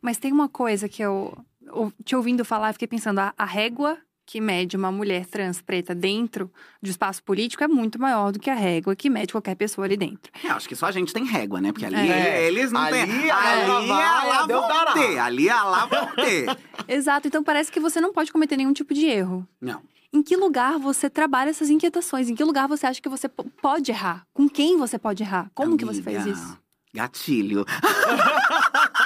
Mas 0.00 0.18
tem 0.18 0.32
uma 0.32 0.48
coisa 0.48 0.88
que 0.88 1.02
eu, 1.02 1.36
te 2.04 2.14
ouvindo 2.14 2.44
falar, 2.44 2.68
eu 2.68 2.72
fiquei 2.74 2.88
pensando, 2.88 3.18
a, 3.18 3.34
a 3.36 3.44
régua 3.44 3.98
que 4.30 4.42
mede 4.42 4.76
uma 4.76 4.92
mulher 4.92 5.24
trans 5.24 5.62
preta 5.62 5.94
dentro 5.94 6.52
do 6.82 6.90
espaço 6.90 7.22
político 7.22 7.64
é 7.64 7.66
muito 7.66 7.98
maior 7.98 8.30
do 8.30 8.38
que 8.38 8.50
a 8.50 8.54
régua 8.54 8.94
que 8.94 9.08
mede 9.08 9.32
qualquer 9.32 9.54
pessoa 9.54 9.86
ali 9.86 9.96
dentro. 9.96 10.30
É, 10.44 10.48
acho 10.50 10.68
que 10.68 10.76
só 10.76 10.84
a 10.84 10.92
gente 10.92 11.14
tem 11.14 11.24
régua, 11.24 11.62
né? 11.62 11.72
Porque 11.72 11.86
ali 11.86 11.96
É. 11.96 12.46
eles 12.46 12.70
não 12.70 12.82
Ali 12.82 12.92
têm. 13.06 13.30
Ali 13.30 13.88
vai, 13.88 14.02
a 14.02 14.24
lá 14.24 14.46
Deus 14.46 14.66
vão 14.68 14.92
ter. 14.92 15.18
Ali 15.18 15.48
a 15.48 15.64
lá 15.64 15.86
vão 15.86 16.06
ter. 16.14 16.58
Exato, 16.86 17.26
então 17.26 17.42
parece 17.42 17.72
que 17.72 17.80
você 17.80 18.02
não 18.02 18.12
pode 18.12 18.30
cometer 18.30 18.58
nenhum 18.58 18.74
tipo 18.74 18.92
de 18.92 19.06
erro. 19.06 19.48
Não. 19.58 19.80
Em 20.12 20.22
que 20.22 20.36
lugar 20.36 20.78
você 20.78 21.08
trabalha 21.08 21.48
essas 21.48 21.70
inquietações? 21.70 22.28
Em 22.28 22.34
que 22.34 22.44
lugar 22.44 22.68
você 22.68 22.86
acha 22.86 23.00
que 23.00 23.08
você 23.08 23.28
pode 23.30 23.90
errar? 23.90 24.26
Com 24.34 24.46
quem 24.46 24.76
você 24.76 24.98
pode 24.98 25.22
errar? 25.22 25.50
Como 25.54 25.74
que 25.78 25.86
você 25.86 26.02
faz 26.02 26.18
Amiga, 26.18 26.36
isso? 26.36 26.58
Gatilho. 26.94 27.64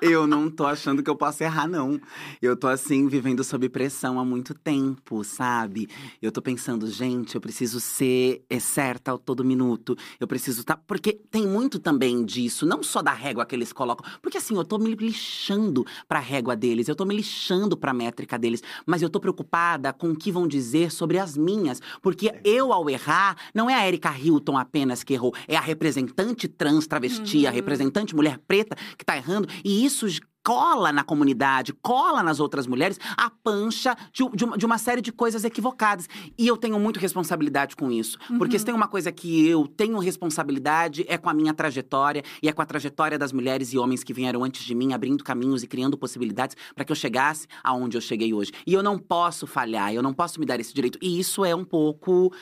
eu 0.00 0.26
não 0.26 0.50
tô 0.50 0.64
achando 0.64 1.02
que 1.02 1.10
eu 1.10 1.16
posso 1.16 1.42
errar, 1.42 1.66
não. 1.66 2.00
Eu 2.40 2.56
tô 2.56 2.68
assim, 2.68 3.08
vivendo 3.08 3.42
sob 3.42 3.68
pressão 3.68 4.18
há 4.18 4.24
muito 4.24 4.54
tempo, 4.54 5.24
sabe? 5.24 5.88
Eu 6.22 6.30
tô 6.30 6.40
pensando, 6.40 6.86
gente, 6.86 7.34
eu 7.34 7.40
preciso 7.40 7.80
ser 7.80 8.44
é, 8.48 8.58
certa 8.58 9.12
a 9.12 9.18
todo 9.18 9.44
minuto. 9.44 9.96
Eu 10.20 10.26
preciso 10.26 10.64
tá. 10.64 10.76
Porque 10.76 11.12
tem 11.12 11.46
muito 11.46 11.78
também 11.78 12.24
disso, 12.24 12.66
não 12.66 12.82
só 12.82 13.02
da 13.02 13.12
régua 13.12 13.44
que 13.44 13.54
eles 13.54 13.72
colocam. 13.72 14.08
Porque 14.22 14.38
assim, 14.38 14.56
eu 14.56 14.64
tô 14.64 14.78
me 14.78 14.94
lixando 14.94 15.84
pra 16.08 16.20
régua 16.20 16.54
deles, 16.54 16.88
eu 16.88 16.94
tô 16.94 17.04
me 17.04 17.16
lixando 17.16 17.76
pra 17.76 17.92
métrica 17.92 18.38
deles. 18.38 18.62
Mas 18.86 19.02
eu 19.02 19.10
tô 19.10 19.18
preocupada 19.20 19.92
com 19.92 20.10
o 20.10 20.16
que 20.16 20.30
vão 20.30 20.46
dizer 20.46 20.90
sobre 20.92 21.18
as 21.18 21.36
minhas. 21.36 21.80
Porque 22.00 22.32
eu, 22.44 22.72
ao 22.72 22.88
errar, 22.88 23.36
não 23.54 23.68
é 23.68 23.74
a 23.74 23.86
Erika 23.86 24.16
Hilton 24.16 24.56
apenas 24.56 25.02
que 25.02 25.14
errou, 25.14 25.34
é 25.46 25.56
a 25.56 25.60
representante 25.60 26.46
trans 26.46 26.86
travesti, 26.86 27.46
a 27.46 27.50
representante 27.50 28.14
mulher 28.14 28.38
preta 28.46 28.76
que 28.96 29.04
tá 29.04 29.16
errando. 29.16 29.47
E 29.64 29.84
isso 29.84 30.06
cola 30.48 30.90
na 30.90 31.04
comunidade, 31.04 31.74
cola 31.74 32.22
nas 32.22 32.40
outras 32.40 32.66
mulheres, 32.66 32.98
a 33.18 33.28
pancha 33.28 33.94
de, 34.10 34.26
de 34.34 34.46
uma, 34.46 34.56
de 34.56 34.64
uma 34.64 34.78
série 34.78 35.02
de 35.02 35.12
coisas 35.12 35.44
equivocadas. 35.44 36.08
E 36.38 36.48
eu 36.48 36.56
tenho 36.56 36.80
muito 36.80 36.98
responsabilidade 36.98 37.76
com 37.76 37.92
isso. 37.92 38.18
Porque 38.38 38.58
se 38.58 38.64
tem 38.64 38.74
uma 38.74 38.88
coisa 38.88 39.12
que 39.12 39.46
eu 39.46 39.66
tenho 39.66 39.98
responsabilidade, 39.98 41.04
é 41.06 41.18
com 41.18 41.28
a 41.28 41.34
minha 41.34 41.52
trajetória 41.52 42.22
e 42.42 42.48
é 42.48 42.52
com 42.52 42.62
a 42.62 42.64
trajetória 42.64 43.18
das 43.18 43.30
mulheres 43.30 43.74
e 43.74 43.78
homens 43.78 44.02
que 44.02 44.14
vieram 44.14 44.42
antes 44.42 44.64
de 44.64 44.74
mim, 44.74 44.94
abrindo 44.94 45.22
caminhos 45.22 45.62
e 45.62 45.66
criando 45.66 45.98
possibilidades 45.98 46.56
para 46.74 46.82
que 46.82 46.92
eu 46.92 46.96
chegasse 46.96 47.46
aonde 47.62 47.98
eu 47.98 48.00
cheguei 48.00 48.32
hoje. 48.32 48.52
E 48.66 48.72
eu 48.72 48.82
não 48.82 48.98
posso 48.98 49.46
falhar, 49.46 49.92
eu 49.92 50.02
não 50.02 50.14
posso 50.14 50.40
me 50.40 50.46
dar 50.46 50.58
esse 50.58 50.72
direito. 50.72 50.98
E 51.02 51.20
isso 51.20 51.44
é 51.44 51.54
um 51.54 51.64
pouco. 51.64 52.32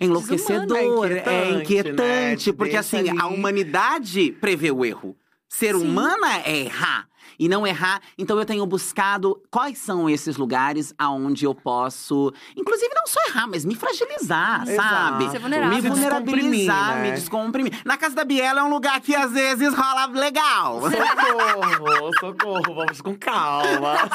Enlouquecedor, 0.00 0.66
Desumano, 0.66 1.04
é 1.04 1.18
é 1.18 1.50
inquietante, 1.50 1.60
inquietante, 1.60 2.50
né? 2.50 2.56
porque 2.56 2.76
assim, 2.76 3.08
a 3.10 3.26
ali. 3.26 3.34
humanidade 3.34 4.32
prevê 4.40 4.72
o 4.72 4.84
erro. 4.84 5.16
Ser 5.48 5.74
Sim. 5.74 5.82
humana 5.82 6.40
é 6.44 6.64
errar. 6.64 7.07
E 7.38 7.48
não 7.48 7.66
errar. 7.66 8.00
Então 8.16 8.38
eu 8.38 8.44
tenho 8.44 8.66
buscado 8.66 9.40
quais 9.50 9.78
são 9.78 10.08
esses 10.10 10.36
lugares 10.36 10.92
aonde 10.98 11.44
eu 11.44 11.54
posso, 11.54 12.32
inclusive 12.56 12.92
não 12.94 13.06
só 13.06 13.20
errar, 13.28 13.46
mas 13.46 13.64
me 13.64 13.74
fragilizar, 13.74 14.68
Exato. 14.68 14.88
sabe? 14.88 15.30
Ser 15.30 15.38
vulnerável, 15.38 15.76
Me 15.76 15.82
né? 15.82 15.88
vulnerabilizar, 15.88 16.76
Descomprimir, 16.76 16.96
né? 16.96 17.02
me 17.10 17.12
descomprimir. 17.12 17.82
Na 17.84 17.96
casa 17.96 18.14
da 18.14 18.24
Biela 18.24 18.60
é 18.60 18.64
um 18.64 18.70
lugar 18.70 19.00
que 19.00 19.14
às 19.14 19.32
vezes 19.32 19.72
rola 19.74 20.06
legal. 20.06 20.80
Socorro, 20.90 22.10
socorro, 22.18 22.74
vamos 22.74 23.00
com 23.00 23.16
calma. 23.16 23.96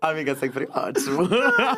Amiga, 0.00 0.34
sempre 0.36 0.68
ótimo. 0.74 1.28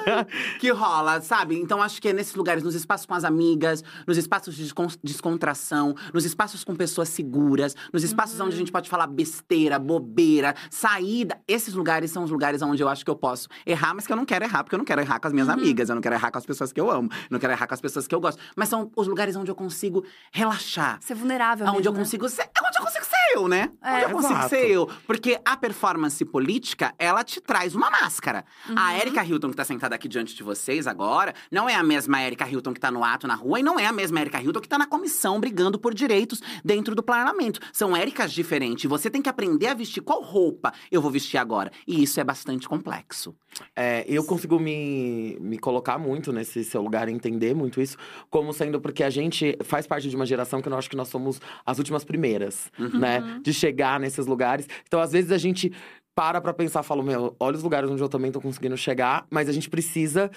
que 0.59 0.71
rola, 0.71 1.21
sabe? 1.21 1.59
Então 1.61 1.83
acho 1.83 2.01
que 2.01 2.09
é 2.09 2.13
nesses 2.13 2.35
lugares, 2.35 2.63
nos 2.63 2.75
espaços 2.75 3.07
com 3.07 3.15
as 3.15 3.25
amigas, 3.25 3.83
nos 4.07 4.17
espaços 4.17 4.55
de 4.55 4.63
descon- 4.65 4.89
descontração, 5.03 5.95
nos 6.13 6.25
espaços 6.25 6.65
com 6.65 6.75
pessoas 6.75 7.09
seguras, 7.09 7.77
nos 7.93 8.03
espaços 8.03 8.39
onde 8.41 8.55
a 8.55 8.59
gente 8.59 8.73
pode 8.73 8.89
falar 8.89 9.07
besteira, 9.07 9.52
bobeira, 9.79 10.55
saída. 10.71 11.41
Esses 11.47 11.75
lugares 11.75 12.11
são 12.11 12.25
os 12.25 12.31
lugares 12.31 12.63
onde 12.63 12.83
eu 12.83 12.89
acho 12.89 13.05
que 13.05 13.11
eu 13.11 13.17
posso 13.17 13.49
errar, 13.67 13.95
mas 13.95 14.07
que 14.07 14.13
eu 14.13 14.17
não 14.17 14.25
quero 14.25 14.45
errar, 14.45 14.63
porque 14.65 14.75
eu 14.75 14.79
não 14.79 14.85
quero 14.85 15.01
errar 15.01 15.19
com 15.21 15.27
as 15.29 15.33
minhas 15.33 15.49
amigas, 15.49 15.89
eu 15.89 15.95
não 15.95 16.03
quero 16.03 16.15
errar 16.15 16.31
com 16.31 16.39
as 16.39 16.47
pessoas 16.47 16.73
que 16.73 16.81
eu 16.81 16.91
amo, 16.91 17.09
eu 17.13 17.27
não 17.31 17.39
quero 17.39 17.53
errar 17.53 17.67
com 17.67 17.75
as 17.75 17.81
pessoas 17.81 18.07
que 18.07 18.15
eu 18.15 18.21
gosto. 18.21 18.41
Mas 18.57 18.69
são 18.69 18.91
os 18.97 19.07
lugares 19.07 19.37
onde 19.37 19.51
eu 19.51 19.55
consigo 19.55 20.05
relaxar. 20.33 20.99
Ser 21.01 21.15
vulnerável 21.15 21.67
Onde 21.67 21.77
mesmo, 21.77 21.89
eu 21.89 21.93
né? 21.93 21.99
consigo 22.01 22.29
ser. 22.29 22.43
É 22.43 22.67
onde 22.67 22.79
eu 22.79 22.85
consigo 22.85 23.05
ser 23.05 23.22
eu, 23.35 23.49
né? 23.49 23.71
Onde 23.83 24.03
eu 24.03 24.11
consigo 24.11 24.35
Exato. 24.35 24.49
ser 24.49 24.71
eu? 24.71 24.89
Porque 25.07 25.39
a 25.45 25.57
performance 25.57 26.25
política, 26.25 26.95
ela 26.99 27.25
te 27.25 27.41
traz 27.41 27.75
uma 27.75 27.91
máscara. 27.91 28.45
A 28.75 28.99
Erika 28.99 29.25
Hilton, 29.25 29.51
que 29.51 29.57
tá 29.57 29.65
sentada 29.65 29.95
aqui 29.95 30.09
diante 30.09 30.35
de 30.35 30.43
vocês 30.43 30.87
agora, 30.87 31.35
não 31.51 31.69
é 31.69 31.75
a 31.75 31.83
mesma 31.83 32.23
Erika 32.23 32.49
Hilton 32.49 32.73
que 32.73 32.81
tá 32.81 32.91
no 32.91 33.05
ato 33.05 33.27
na 33.27 33.35
rua 33.35 33.61
e 33.61 33.63
não 33.63 33.79
é 33.79 33.87
a 33.87 33.93
mesma 33.93 34.21
Erika 34.21 34.41
Hilton 34.41 34.61
que 34.61 34.69
tá 34.69 34.79
na 34.79 34.87
comissão 34.87 35.41
brigando 35.41 35.79
por 35.79 35.95
direitos 35.95 36.41
dentro 36.65 36.95
do 36.95 37.03
parlamento. 37.03 37.61
São 37.73 37.97
Ericas 37.97 38.33
diferentes. 38.33 38.89
Você 38.89 39.11
tem 39.11 39.23
que 39.23 39.29
aprender 39.29 39.69
a 39.69 39.75
vestir 39.75 40.03
qual 40.03 40.23
roupa 40.23 40.73
eu 40.91 41.01
vou 41.01 41.11
vestir 41.11 41.39
agora. 41.39 41.71
E 41.87 42.03
isso 42.03 42.21
é 42.21 42.25
bastante 42.25 42.69
complexo. 42.69 43.35
É, 43.77 44.05
eu 44.09 44.25
consigo 44.25 44.59
me, 44.59 45.37
me 45.41 45.59
colocar 45.59 45.99
muito 45.99 46.33
nesse 46.33 46.65
seu 46.65 46.83
lugar, 46.83 47.09
entender 47.09 47.55
muito 47.55 47.81
isso, 47.81 47.97
como 48.31 48.53
sendo 48.53 48.81
porque 48.81 49.03
a 49.03 49.11
gente 49.11 49.57
faz 49.63 49.87
parte 49.87 50.09
de 50.09 50.17
uma 50.17 50.27
geração 50.27 50.61
que 50.61 50.69
eu 50.69 50.77
acho 50.77 50.89
que 50.89 50.97
nós 50.97 51.09
somos 51.09 51.41
as 51.65 51.79
últimas 51.79 52.05
primeiras, 52.05 52.71
né? 52.99 53.41
De 53.43 53.53
chegar 53.53 54.01
nesses 54.01 54.27
lugares. 54.27 54.67
Então, 54.87 55.01
às 55.01 55.13
vezes, 55.13 55.31
a 55.31 55.39
gente 55.39 55.73
para 56.15 56.41
pra 56.41 56.53
pensar, 56.53 56.83
fala, 56.83 57.03
meu, 57.03 57.35
olha 57.41 57.57
os 57.57 57.63
lugares 57.63 57.91
onde 57.91 58.03
eu 58.03 58.09
também 58.09 58.31
tô 58.31 58.41
conseguindo 58.41 58.77
chegar, 58.77 59.27
mas 59.31 59.49
a 59.49 59.53
gente 59.53 59.71
precisa 59.71 60.31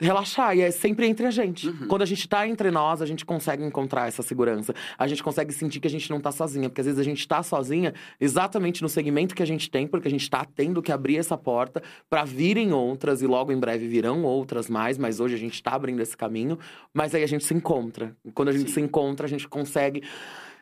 relaxar. 0.00 0.56
E 0.56 0.60
é 0.62 0.70
sempre 0.70 1.06
entre 1.06 1.26
a 1.26 1.30
gente. 1.30 1.68
Uhum. 1.68 1.86
Quando 1.88 2.02
a 2.02 2.06
gente 2.06 2.28
tá 2.28 2.46
entre 2.48 2.70
nós, 2.70 3.00
a 3.02 3.06
gente 3.06 3.24
consegue 3.24 3.64
encontrar 3.64 4.08
essa 4.08 4.22
segurança. 4.22 4.74
A 4.98 5.06
gente 5.06 5.22
consegue 5.22 5.52
sentir 5.52 5.80
que 5.80 5.86
a 5.86 5.90
gente 5.90 6.10
não 6.10 6.20
tá 6.20 6.32
sozinha. 6.32 6.68
Porque 6.68 6.80
às 6.80 6.86
vezes 6.86 6.98
a 7.00 7.04
gente 7.04 7.26
tá 7.28 7.42
sozinha 7.42 7.92
exatamente 8.18 8.82
no 8.82 8.88
segmento 8.88 9.34
que 9.34 9.42
a 9.42 9.46
gente 9.46 9.70
tem, 9.70 9.86
porque 9.86 10.08
a 10.08 10.10
gente 10.10 10.28
tá 10.28 10.44
tendo 10.44 10.82
que 10.82 10.90
abrir 10.92 11.16
essa 11.16 11.36
porta 11.36 11.82
para 12.08 12.24
virem 12.24 12.72
outras, 12.72 13.22
e 13.22 13.26
logo 13.26 13.52
em 13.52 13.58
breve 13.58 13.86
virão 13.88 14.22
outras 14.24 14.68
mais, 14.68 14.96
mas 14.98 15.20
hoje 15.20 15.34
a 15.34 15.38
gente 15.38 15.62
tá 15.62 15.72
abrindo 15.72 16.00
esse 16.00 16.16
caminho. 16.16 16.58
Mas 16.94 17.14
aí 17.14 17.22
a 17.22 17.26
gente 17.28 17.44
se 17.44 17.54
encontra. 17.54 18.16
E 18.24 18.32
quando 18.32 18.48
a 18.48 18.52
gente 18.52 18.68
Sim. 18.68 18.74
se 18.74 18.80
encontra, 18.80 19.26
a 19.26 19.28
gente 19.28 19.46
consegue 19.48 20.02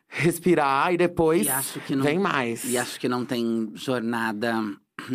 respirar 0.09 0.93
e 0.93 0.97
depois 0.97 1.47
E 1.89 1.95
não- 1.95 2.03
vem 2.05 2.19
mais. 2.19 2.65
E 2.65 2.79
acho 2.79 2.99
que 2.99 3.09
não 3.09 3.25
tem 3.25 3.71
jornada 3.75 4.55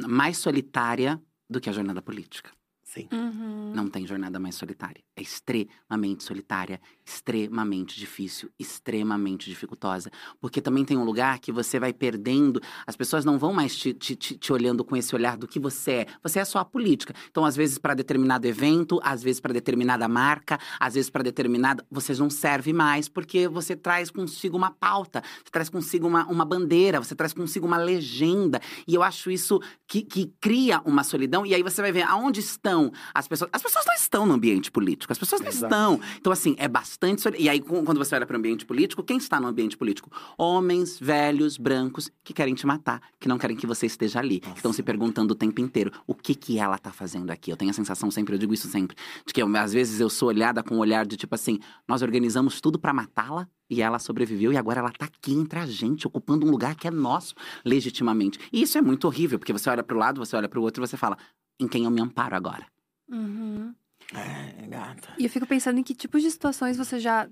mais 0.07 0.37
solitária 0.37 1.19
do 1.49 1.59
que 1.59 1.69
a 1.69 1.73
jornada 1.73 2.01
política. 2.01 2.51
Sim. 2.93 3.07
Uhum. 3.11 3.71
Não 3.73 3.87
tem 3.87 4.05
jornada 4.05 4.39
mais 4.39 4.53
solitária. 4.53 5.01
É 5.15 5.21
extremamente 5.23 6.23
solitária, 6.23 6.79
extremamente 7.03 7.99
difícil, 7.99 8.51
extremamente 8.59 9.49
dificultosa. 9.49 10.11
Porque 10.39 10.61
também 10.61 10.85
tem 10.85 10.95
um 10.95 11.03
lugar 11.03 11.39
que 11.39 11.51
você 11.51 11.79
vai 11.79 11.91
perdendo, 11.91 12.61
as 12.85 12.95
pessoas 12.95 13.25
não 13.25 13.39
vão 13.39 13.51
mais 13.51 13.75
te, 13.75 13.95
te, 13.95 14.15
te, 14.15 14.37
te 14.37 14.53
olhando 14.53 14.85
com 14.85 14.95
esse 14.95 15.15
olhar 15.15 15.35
do 15.37 15.47
que 15.47 15.59
você 15.59 15.91
é. 15.91 16.07
Você 16.21 16.39
é 16.39 16.45
só 16.45 16.59
a 16.59 16.65
política. 16.65 17.15
Então, 17.31 17.43
às 17.43 17.55
vezes, 17.55 17.79
para 17.79 17.95
determinado 17.95 18.45
evento, 18.45 18.99
às 19.03 19.23
vezes, 19.23 19.41
para 19.41 19.53
determinada 19.53 20.07
marca, 20.07 20.59
às 20.79 20.93
vezes, 20.93 21.09
para 21.09 21.23
determinada. 21.23 21.83
Você 21.89 22.13
não 22.13 22.29
serve 22.29 22.73
mais 22.73 23.09
porque 23.09 23.47
você 23.47 23.75
traz 23.75 24.11
consigo 24.11 24.55
uma 24.55 24.69
pauta, 24.69 25.23
você 25.43 25.51
traz 25.51 25.67
consigo 25.67 26.07
uma, 26.07 26.27
uma 26.27 26.45
bandeira, 26.45 26.99
você 26.99 27.15
traz 27.15 27.33
consigo 27.33 27.65
uma 27.65 27.77
legenda. 27.77 28.61
E 28.87 28.93
eu 28.93 29.01
acho 29.01 29.31
isso 29.31 29.59
que, 29.87 30.03
que 30.03 30.31
cria 30.39 30.79
uma 30.85 31.03
solidão. 31.03 31.43
E 31.43 31.55
aí 31.55 31.63
você 31.63 31.81
vai 31.81 31.91
ver 31.91 32.03
aonde 32.03 32.39
estão 32.39 32.82
as 33.13 33.27
pessoas. 33.27 33.49
As 33.53 33.61
pessoas 33.61 33.85
não 33.85 33.93
estão 33.93 34.25
no 34.25 34.33
ambiente 34.33 34.71
político, 34.71 35.11
as 35.11 35.19
pessoas 35.19 35.41
não 35.41 35.47
Exato. 35.49 35.65
estão. 35.73 35.99
Então, 36.17 36.31
assim, 36.33 36.55
é 36.57 36.67
bastante. 36.67 37.23
E 37.37 37.47
aí, 37.49 37.59
quando 37.61 37.97
você 37.97 38.15
olha 38.15 38.25
para 38.25 38.35
o 38.35 38.37
ambiente 38.39 38.65
político, 38.65 39.03
quem 39.03 39.17
está 39.17 39.39
no 39.39 39.47
ambiente 39.47 39.77
político? 39.77 40.09
Homens, 40.37 40.99
velhos, 40.99 41.57
brancos, 41.57 42.11
que 42.23 42.33
querem 42.33 42.53
te 42.55 42.65
matar, 42.65 43.01
que 43.19 43.27
não 43.27 43.37
querem 43.37 43.55
que 43.55 43.67
você 43.67 43.85
esteja 43.85 44.19
ali, 44.19 44.39
que 44.39 44.49
estão 44.57 44.73
se 44.73 44.81
perguntando 44.83 45.31
o 45.33 45.35
tempo 45.35 45.61
inteiro 45.61 45.91
o 46.07 46.13
que 46.15 46.33
que 46.35 46.57
ela 46.57 46.77
tá 46.77 46.91
fazendo 46.91 47.29
aqui. 47.31 47.51
Eu 47.51 47.57
tenho 47.57 47.71
a 47.71 47.73
sensação 47.73 48.09
sempre, 48.11 48.35
eu 48.35 48.39
digo 48.39 48.53
isso 48.53 48.67
sempre, 48.67 48.95
de 49.25 49.33
que 49.33 49.41
eu- 49.41 49.57
às 49.57 49.73
vezes 49.73 49.99
eu 49.99 50.09
sou 50.09 50.29
olhada 50.29 50.63
com 50.63 50.75
um 50.75 50.79
olhar 50.79 51.05
de 51.05 51.15
tipo 51.17 51.35
assim, 51.35 51.59
nós 51.87 52.01
organizamos 52.01 52.59
tudo 52.59 52.79
para 52.79 52.93
matá-la. 52.93 53.47
E 53.69 53.81
ela 53.81 53.97
sobreviveu 53.97 54.51
e 54.53 54.57
agora 54.57 54.81
ela 54.81 54.91
tá 54.91 55.05
aqui 55.05 55.33
entre 55.33 55.57
a 55.57 55.65
gente, 55.65 56.05
ocupando 56.05 56.45
um 56.45 56.51
lugar 56.51 56.75
que 56.75 56.87
é 56.87 56.91
nosso, 56.91 57.33
legitimamente. 57.65 58.37
E 58.51 58.61
isso 58.61 58.77
é 58.77 58.81
muito 58.81 59.05
horrível, 59.05 59.39
porque 59.39 59.53
você 59.53 59.67
olha 59.69 59.81
pro 59.83 59.97
lado, 59.97 60.23
você 60.23 60.35
olha 60.35 60.47
pro 60.47 60.61
outro 60.61 60.83
e 60.83 60.87
você 60.87 60.95
fala: 60.95 61.17
em 61.59 61.67
quem 61.67 61.85
eu 61.85 61.91
me 61.91 62.01
amparo 62.01 62.35
agora? 62.35 62.65
Uhum. 63.09 63.73
É, 64.13 64.67
gata. 64.67 65.13
E 65.17 65.23
eu 65.23 65.29
fico 65.29 65.45
pensando 65.45 65.79
em 65.79 65.83
que 65.83 65.93
tipos 65.95 66.21
de 66.21 66.29
situações 66.29 66.77
você 66.77 66.99
já 66.99 67.29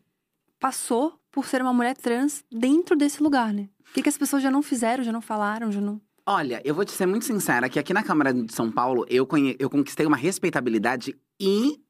passou 0.60 1.20
por 1.32 1.46
ser 1.46 1.62
uma 1.62 1.74
mulher 1.74 1.96
trans 1.96 2.44
dentro 2.52 2.96
desse 2.96 3.22
lugar, 3.22 3.54
né? 3.54 3.70
O 3.90 3.94
que, 3.94 4.02
que 4.02 4.10
as 4.10 4.18
pessoas 4.18 4.44
já 4.44 4.52
não 4.52 4.62
fizeram, 4.62 5.04
já 5.04 5.12
não 5.12 5.22
falaram, 5.22 5.72
já 5.72 5.82
não. 5.82 6.00
Olha, 6.26 6.62
eu 6.64 6.76
vou 6.76 6.86
te 6.86 6.92
ser 6.92 7.06
muito 7.06 7.26
sincera 7.26 7.68
que 7.68 7.80
aqui 7.80 7.94
na 7.94 8.04
Câmara 8.04 8.34
de 8.34 8.54
São 8.54 8.72
Paulo 8.72 9.06
eu, 9.10 9.26
conhe... 9.26 9.56
eu 9.60 9.70
conquistei 9.70 10.06
uma 10.06 10.18
respeitabilidade 10.18 11.18
e. 11.40 11.82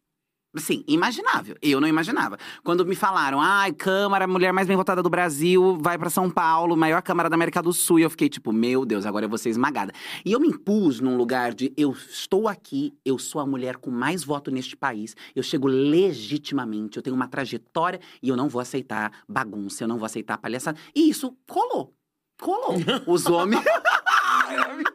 Assim, 0.53 0.83
imaginável. 0.85 1.55
Eu 1.61 1.79
não 1.79 1.87
imaginava. 1.87 2.37
Quando 2.63 2.85
me 2.85 2.93
falaram, 2.93 3.39
ai, 3.39 3.71
Câmara, 3.71 4.27
mulher 4.27 4.51
mais 4.51 4.67
bem 4.67 4.75
votada 4.75 5.01
do 5.01 5.09
Brasil, 5.09 5.77
vai 5.81 5.97
pra 5.97 6.09
São 6.09 6.29
Paulo, 6.29 6.75
maior 6.75 7.01
Câmara 7.01 7.29
da 7.29 7.35
América 7.35 7.61
do 7.61 7.71
Sul. 7.71 7.99
E 7.99 8.01
eu 8.03 8.09
fiquei 8.09 8.27
tipo, 8.27 8.51
meu 8.51 8.85
Deus, 8.85 9.05
agora 9.05 9.25
eu 9.25 9.29
vou 9.29 9.37
ser 9.37 9.49
esmagada. 9.49 9.93
E 10.25 10.31
eu 10.33 10.39
me 10.41 10.49
impus 10.49 10.99
num 10.99 11.15
lugar 11.15 11.53
de, 11.53 11.73
eu 11.77 11.91
estou 11.91 12.49
aqui, 12.49 12.93
eu 13.05 13.17
sou 13.17 13.39
a 13.39 13.45
mulher 13.45 13.77
com 13.77 13.89
mais 13.89 14.25
voto 14.25 14.51
neste 14.51 14.75
país, 14.75 15.15
eu 15.33 15.41
chego 15.41 15.67
legitimamente, 15.67 16.97
eu 16.97 17.03
tenho 17.03 17.15
uma 17.15 17.27
trajetória 17.27 18.01
e 18.21 18.27
eu 18.27 18.35
não 18.35 18.49
vou 18.49 18.61
aceitar 18.61 19.23
bagunça, 19.29 19.83
eu 19.83 19.87
não 19.87 19.97
vou 19.97 20.05
aceitar 20.05 20.37
palhaçada. 20.37 20.77
E 20.93 21.09
isso 21.09 21.33
colou. 21.47 21.95
Colou. 22.39 22.75
Os 23.07 23.25
homens. 23.25 23.63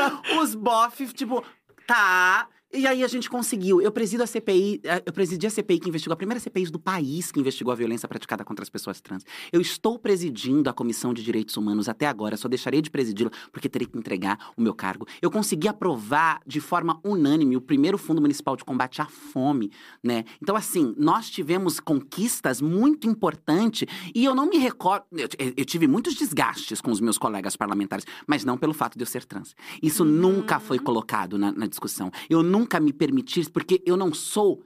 Os 0.40 0.54
bofs, 0.54 1.12
tipo, 1.12 1.44
tá. 1.86 2.48
E 2.72 2.86
aí 2.86 3.02
a 3.02 3.08
gente 3.08 3.28
conseguiu. 3.28 3.82
Eu 3.82 3.90
presido 3.90 4.22
a 4.22 4.26
CPI, 4.28 4.80
eh, 4.84 5.02
eu 5.04 5.12
presidi 5.12 5.44
a 5.44 5.50
CPI 5.50 5.80
que 5.80 5.88
investigou, 5.88 6.12
a 6.12 6.16
primeira 6.16 6.38
CPI 6.38 6.66
do 6.66 6.78
país 6.78 7.32
que 7.32 7.40
investigou 7.40 7.72
a 7.72 7.74
violência 7.74 8.06
praticada 8.06 8.44
contra 8.44 8.62
as 8.62 8.70
pessoas 8.70 9.00
trans. 9.00 9.24
Eu 9.52 9.60
estou 9.60 9.98
presidindo 9.98 10.70
a 10.70 10.72
Comissão 10.72 11.12
de 11.12 11.20
Direitos 11.24 11.56
Humanos 11.56 11.88
até 11.88 12.06
agora, 12.06 12.36
só 12.36 12.46
deixarei 12.46 12.80
de 12.80 12.88
presidi-la 12.88 13.30
porque 13.50 13.68
terei 13.68 13.88
que 13.88 13.98
entregar 13.98 14.52
o 14.56 14.62
meu 14.62 14.72
cargo. 14.72 15.04
Eu 15.20 15.32
consegui 15.32 15.66
aprovar 15.66 16.40
de 16.46 16.60
forma 16.60 17.00
unânime 17.02 17.56
o 17.56 17.60
primeiro 17.60 17.98
Fundo 17.98 18.20
Municipal 18.20 18.54
de 18.54 18.64
Combate 18.64 19.02
à 19.02 19.06
Fome, 19.06 19.72
né? 20.00 20.24
Então, 20.40 20.54
assim, 20.54 20.94
nós 20.96 21.28
tivemos 21.28 21.80
conquistas 21.80 22.60
muito 22.60 23.08
importantes 23.08 23.88
e 24.14 24.24
eu 24.24 24.32
não 24.32 24.46
me 24.48 24.58
recordo. 24.58 25.06
Eu, 25.10 25.28
eu 25.56 25.64
tive 25.64 25.88
muitos 25.88 26.14
desgastes 26.14 26.80
com 26.80 26.92
os 26.92 27.00
meus 27.00 27.18
colegas 27.18 27.56
parlamentares, 27.56 28.06
mas 28.28 28.44
não 28.44 28.56
pelo 28.56 28.72
fato 28.72 28.96
de 28.96 29.02
eu 29.02 29.08
ser 29.08 29.24
trans. 29.24 29.56
Isso 29.82 30.04
nunca 30.04 30.60
foi 30.60 30.78
colocado 30.78 31.36
na, 31.36 31.50
na 31.50 31.66
discussão. 31.66 32.12
Eu 32.28 32.44
nunca 32.44 32.59
me 32.80 32.92
permiti, 32.92 33.48
porque 33.50 33.82
eu 33.86 33.96
não 33.96 34.12
sou 34.12 34.62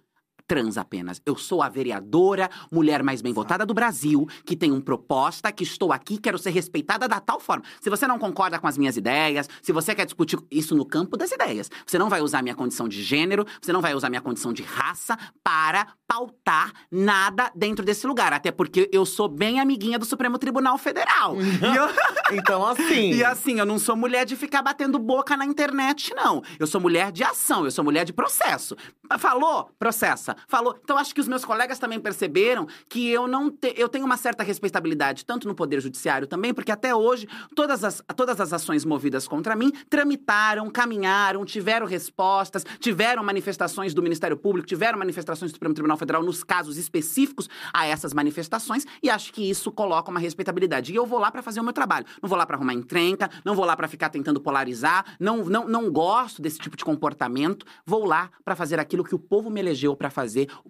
trans 0.46 0.76
apenas. 0.76 1.20
Eu 1.24 1.36
sou 1.36 1.62
a 1.62 1.68
vereadora, 1.68 2.50
mulher 2.70 3.02
mais 3.02 3.22
bem 3.22 3.32
votada 3.32 3.64
do 3.64 3.74
Brasil, 3.74 4.26
que 4.44 4.56
tem 4.56 4.70
uma 4.70 4.80
proposta, 4.80 5.50
que 5.52 5.62
estou 5.62 5.92
aqui, 5.92 6.18
quero 6.18 6.38
ser 6.38 6.50
respeitada 6.50 7.08
da 7.08 7.20
tal 7.20 7.40
forma. 7.40 7.64
Se 7.80 7.90
você 7.90 8.06
não 8.06 8.18
concorda 8.18 8.58
com 8.58 8.66
as 8.66 8.78
minhas 8.78 8.96
ideias, 8.96 9.48
se 9.62 9.72
você 9.72 9.94
quer 9.94 10.04
discutir 10.04 10.38
isso 10.50 10.74
no 10.74 10.84
campo 10.84 11.16
das 11.16 11.30
ideias, 11.32 11.70
você 11.86 11.98
não 11.98 12.08
vai 12.08 12.20
usar 12.20 12.42
minha 12.42 12.54
condição 12.54 12.88
de 12.88 13.02
gênero, 13.02 13.46
você 13.60 13.72
não 13.72 13.80
vai 13.80 13.94
usar 13.94 14.08
minha 14.10 14.22
condição 14.22 14.52
de 14.52 14.62
raça 14.62 15.18
para 15.42 15.86
pautar 16.06 16.72
nada 16.90 17.50
dentro 17.54 17.84
desse 17.84 18.06
lugar. 18.06 18.32
Até 18.32 18.50
porque 18.50 18.88
eu 18.92 19.04
sou 19.04 19.28
bem 19.28 19.60
amiguinha 19.60 19.98
do 19.98 20.04
Supremo 20.04 20.38
Tribunal 20.38 20.78
Federal. 20.78 21.36
eu... 21.40 22.14
Então, 22.32 22.66
assim. 22.66 23.12
E 23.12 23.24
assim, 23.24 23.58
eu 23.58 23.66
não 23.66 23.78
sou 23.78 23.94
mulher 23.94 24.24
de 24.24 24.34
ficar 24.34 24.62
batendo 24.62 24.98
boca 24.98 25.36
na 25.36 25.44
internet, 25.44 26.12
não. 26.14 26.42
Eu 26.58 26.66
sou 26.66 26.80
mulher 26.80 27.12
de 27.12 27.22
ação, 27.22 27.64
eu 27.64 27.70
sou 27.70 27.84
mulher 27.84 28.04
de 28.04 28.12
processo. 28.12 28.76
Falou? 29.18 29.70
Processa. 29.78 30.33
Falou. 30.46 30.78
Então, 30.82 30.96
acho 30.98 31.14
que 31.14 31.20
os 31.20 31.28
meus 31.28 31.44
colegas 31.44 31.78
também 31.78 32.00
perceberam 32.00 32.66
que 32.88 33.08
eu 33.08 33.26
não 33.26 33.50
te... 33.50 33.74
eu 33.76 33.88
tenho 33.88 34.04
uma 34.04 34.16
certa 34.16 34.42
respeitabilidade, 34.42 35.24
tanto 35.24 35.48
no 35.48 35.54
Poder 35.54 35.80
Judiciário 35.80 36.26
também, 36.26 36.52
porque 36.52 36.72
até 36.72 36.94
hoje, 36.94 37.26
todas 37.54 37.84
as, 37.84 38.02
todas 38.16 38.40
as 38.40 38.52
ações 38.52 38.84
movidas 38.84 39.26
contra 39.28 39.54
mim 39.56 39.72
tramitaram, 39.88 40.70
caminharam, 40.70 41.44
tiveram 41.44 41.86
respostas, 41.86 42.64
tiveram 42.78 43.22
manifestações 43.22 43.94
do 43.94 44.02
Ministério 44.02 44.36
Público, 44.36 44.66
tiveram 44.66 44.98
manifestações 44.98 45.50
do 45.50 45.54
Supremo 45.54 45.74
Tribunal 45.74 45.96
Federal 45.96 46.22
nos 46.22 46.42
casos 46.42 46.76
específicos 46.76 47.48
a 47.72 47.86
essas 47.86 48.12
manifestações, 48.12 48.86
e 49.02 49.10
acho 49.10 49.32
que 49.32 49.48
isso 49.48 49.70
coloca 49.70 50.10
uma 50.10 50.20
respeitabilidade. 50.20 50.92
E 50.92 50.96
eu 50.96 51.06
vou 51.06 51.18
lá 51.18 51.30
para 51.30 51.42
fazer 51.42 51.60
o 51.60 51.64
meu 51.64 51.72
trabalho. 51.72 52.06
Não 52.22 52.28
vou 52.28 52.38
lá 52.38 52.46
para 52.46 52.56
arrumar 52.56 52.74
encrenca, 52.74 53.30
não 53.44 53.54
vou 53.54 53.64
lá 53.64 53.76
para 53.76 53.88
ficar 53.88 54.08
tentando 54.08 54.40
polarizar, 54.40 55.04
não, 55.18 55.44
não, 55.44 55.68
não 55.68 55.90
gosto 55.90 56.40
desse 56.40 56.58
tipo 56.58 56.76
de 56.76 56.84
comportamento. 56.84 57.66
Vou 57.84 58.04
lá 58.04 58.30
para 58.44 58.56
fazer 58.56 58.78
aquilo 58.78 59.04
que 59.04 59.14
o 59.14 59.18
povo 59.18 59.50
me 59.50 59.60
elegeu 59.60 59.96
para 59.96 60.10
fazer, 60.10 60.24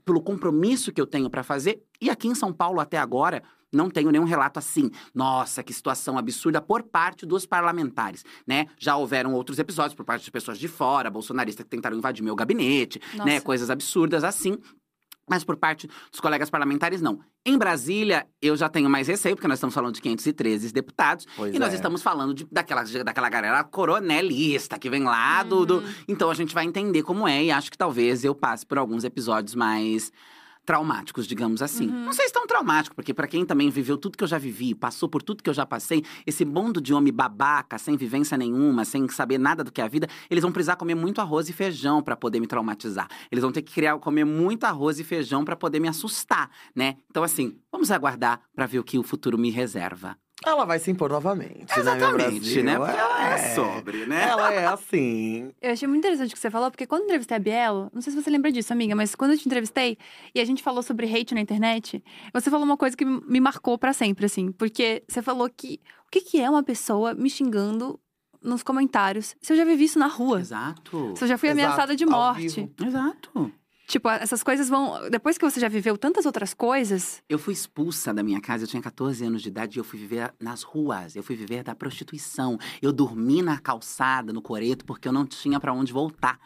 pelo 0.04 0.20
compromisso 0.20 0.92
que 0.92 1.00
eu 1.00 1.06
tenho 1.06 1.30
para 1.30 1.42
fazer. 1.42 1.82
E 2.00 2.10
aqui 2.10 2.28
em 2.28 2.34
São 2.34 2.52
Paulo 2.52 2.80
até 2.80 2.98
agora, 2.98 3.42
não 3.72 3.90
tenho 3.90 4.10
nenhum 4.10 4.24
relato 4.24 4.58
assim. 4.58 4.90
Nossa, 5.14 5.62
que 5.62 5.72
situação 5.72 6.16
absurda 6.16 6.60
por 6.60 6.82
parte 6.82 7.26
dos 7.26 7.44
parlamentares, 7.44 8.24
né? 8.46 8.66
Já 8.78 8.96
houveram 8.96 9.34
outros 9.34 9.58
episódios 9.58 9.94
por 9.94 10.04
parte 10.04 10.24
de 10.24 10.30
pessoas 10.30 10.58
de 10.58 10.68
fora, 10.68 11.10
bolsonaristas 11.10 11.64
que 11.64 11.70
tentaram 11.70 11.96
invadir 11.96 12.22
meu 12.22 12.36
gabinete, 12.36 13.00
Nossa. 13.12 13.24
né? 13.24 13.40
Coisas 13.40 13.70
absurdas 13.70 14.24
assim. 14.24 14.58
Mas 15.28 15.42
por 15.42 15.56
parte 15.56 15.88
dos 16.10 16.20
colegas 16.20 16.50
parlamentares, 16.50 17.00
não. 17.00 17.18
Em 17.46 17.56
Brasília, 17.56 18.26
eu 18.42 18.56
já 18.56 18.68
tenho 18.68 18.90
mais 18.90 19.08
receio, 19.08 19.34
porque 19.34 19.48
nós 19.48 19.56
estamos 19.58 19.74
falando 19.74 19.94
de 19.94 20.02
513 20.02 20.72
deputados. 20.72 21.26
Pois 21.36 21.54
e 21.54 21.58
nós 21.58 21.72
é. 21.72 21.76
estamos 21.76 22.02
falando 22.02 22.34
de, 22.34 22.46
daquela, 22.52 22.82
daquela 22.82 23.28
galera 23.30 23.64
coronelista 23.64 24.78
que 24.78 24.90
vem 24.90 25.04
lá 25.04 25.42
do, 25.42 25.64
do- 25.64 25.82
Então 26.06 26.30
a 26.30 26.34
gente 26.34 26.54
vai 26.54 26.64
entender 26.64 27.02
como 27.02 27.26
é, 27.26 27.44
e 27.44 27.50
acho 27.50 27.70
que 27.70 27.78
talvez 27.78 28.22
eu 28.24 28.34
passe 28.34 28.66
por 28.66 28.76
alguns 28.78 29.02
episódios 29.04 29.54
mais. 29.54 30.12
Traumáticos, 30.64 31.26
digamos 31.26 31.62
assim. 31.62 31.86
Não 31.86 32.12
sei 32.12 32.26
se 32.26 32.32
tão 32.32 32.46
traumático, 32.46 32.94
porque 32.96 33.12
pra 33.12 33.26
quem 33.26 33.44
também 33.44 33.70
viveu 33.70 33.96
tudo 33.96 34.16
que 34.16 34.24
eu 34.24 34.28
já 34.28 34.38
vivi, 34.38 34.74
passou 34.74 35.08
por 35.08 35.22
tudo 35.22 35.42
que 35.42 35.50
eu 35.50 35.54
já 35.54 35.66
passei, 35.66 36.04
esse 36.26 36.44
mundo 36.44 36.80
de 36.80 36.92
homem 36.94 37.12
babaca, 37.12 37.78
sem 37.78 37.96
vivência 37.96 38.36
nenhuma, 38.36 38.84
sem 38.84 39.08
saber 39.08 39.38
nada 39.38 39.62
do 39.62 39.70
que 39.70 39.80
é 39.80 39.84
a 39.84 39.88
vida, 39.88 40.08
eles 40.30 40.42
vão 40.42 40.52
precisar 40.52 40.76
comer 40.76 40.94
muito 40.94 41.20
arroz 41.20 41.48
e 41.48 41.52
feijão 41.52 42.02
pra 42.02 42.16
poder 42.16 42.40
me 42.40 42.46
traumatizar. 42.46 43.08
Eles 43.30 43.42
vão 43.42 43.52
ter 43.52 43.62
que 43.62 43.72
criar, 43.72 43.98
comer 43.98 44.24
muito 44.24 44.64
arroz 44.64 44.98
e 44.98 45.04
feijão 45.04 45.44
pra 45.44 45.56
poder 45.56 45.80
me 45.80 45.88
assustar, 45.88 46.50
né? 46.74 46.96
Então 47.10 47.22
assim, 47.22 47.56
vamos 47.70 47.90
aguardar 47.90 48.40
pra 48.54 48.66
ver 48.66 48.78
o 48.78 48.84
que 48.84 48.98
o 48.98 49.02
futuro 49.02 49.38
me 49.38 49.50
reserva. 49.50 50.16
Ela 50.46 50.64
vai 50.64 50.78
se 50.78 50.90
impor 50.90 51.10
novamente, 51.10 51.60
né, 51.60 51.66
meu 51.66 51.80
Exatamente, 51.80 52.40
Brasil? 52.40 52.64
né? 52.64 52.76
Porque 52.78 52.98
ela 52.98 53.34
é 53.34 53.54
sobre, 53.54 54.06
né? 54.06 54.28
Ela 54.28 54.52
é 54.52 54.66
assim. 54.66 55.52
Eu 55.60 55.72
achei 55.72 55.88
muito 55.88 56.00
interessante 56.00 56.30
o 56.30 56.34
que 56.34 56.38
você 56.38 56.50
falou, 56.50 56.70
porque 56.70 56.86
quando 56.86 57.02
eu 57.02 57.06
entrevistei 57.06 57.36
a 57.36 57.40
Bielo, 57.40 57.90
não 57.92 58.02
sei 58.02 58.12
se 58.12 58.22
você 58.22 58.30
lembra 58.30 58.52
disso, 58.52 58.72
amiga, 58.72 58.94
mas 58.94 59.14
quando 59.14 59.32
eu 59.32 59.38
te 59.38 59.46
entrevistei 59.46 59.96
e 60.34 60.40
a 60.40 60.44
gente 60.44 60.62
falou 60.62 60.82
sobre 60.82 61.06
hate 61.06 61.34
na 61.34 61.40
internet, 61.40 62.02
você 62.32 62.50
falou 62.50 62.64
uma 62.64 62.76
coisa 62.76 62.96
que 62.96 63.04
me 63.04 63.40
marcou 63.40 63.78
pra 63.78 63.92
sempre, 63.92 64.26
assim. 64.26 64.52
Porque 64.52 65.02
você 65.08 65.22
falou 65.22 65.48
que 65.48 65.80
o 66.06 66.10
que, 66.10 66.20
que 66.20 66.40
é 66.40 66.48
uma 66.48 66.62
pessoa 66.62 67.14
me 67.14 67.30
xingando 67.30 67.98
nos 68.42 68.62
comentários 68.62 69.34
se 69.40 69.52
eu 69.52 69.56
já 69.56 69.64
vivi 69.64 69.84
isso 69.84 69.98
na 69.98 70.06
rua? 70.06 70.40
Exato. 70.40 71.14
Se 71.16 71.24
eu 71.24 71.28
já 71.28 71.38
fui 71.38 71.48
Exato, 71.48 71.64
ameaçada 71.64 71.96
de 71.96 72.06
morte. 72.06 72.70
Exato. 72.84 73.52
Tipo, 73.86 74.08
essas 74.08 74.42
coisas 74.42 74.68
vão. 74.68 75.08
Depois 75.10 75.36
que 75.36 75.44
você 75.44 75.60
já 75.60 75.68
viveu 75.68 75.96
tantas 75.98 76.24
outras 76.26 76.54
coisas. 76.54 77.22
Eu 77.28 77.38
fui 77.38 77.52
expulsa 77.52 78.14
da 78.14 78.22
minha 78.22 78.40
casa, 78.40 78.64
eu 78.64 78.68
tinha 78.68 78.82
14 78.82 79.24
anos 79.24 79.42
de 79.42 79.48
idade 79.48 79.78
e 79.78 79.80
eu 79.80 79.84
fui 79.84 79.98
viver 79.98 80.32
nas 80.40 80.62
ruas. 80.62 81.14
Eu 81.14 81.22
fui 81.22 81.36
viver 81.36 81.62
da 81.62 81.74
prostituição. 81.74 82.58
Eu 82.80 82.92
dormi 82.92 83.42
na 83.42 83.58
calçada, 83.58 84.32
no 84.32 84.40
coreto, 84.40 84.84
porque 84.84 85.06
eu 85.06 85.12
não 85.12 85.26
tinha 85.26 85.60
pra 85.60 85.72
onde 85.72 85.92
voltar. 85.92 86.38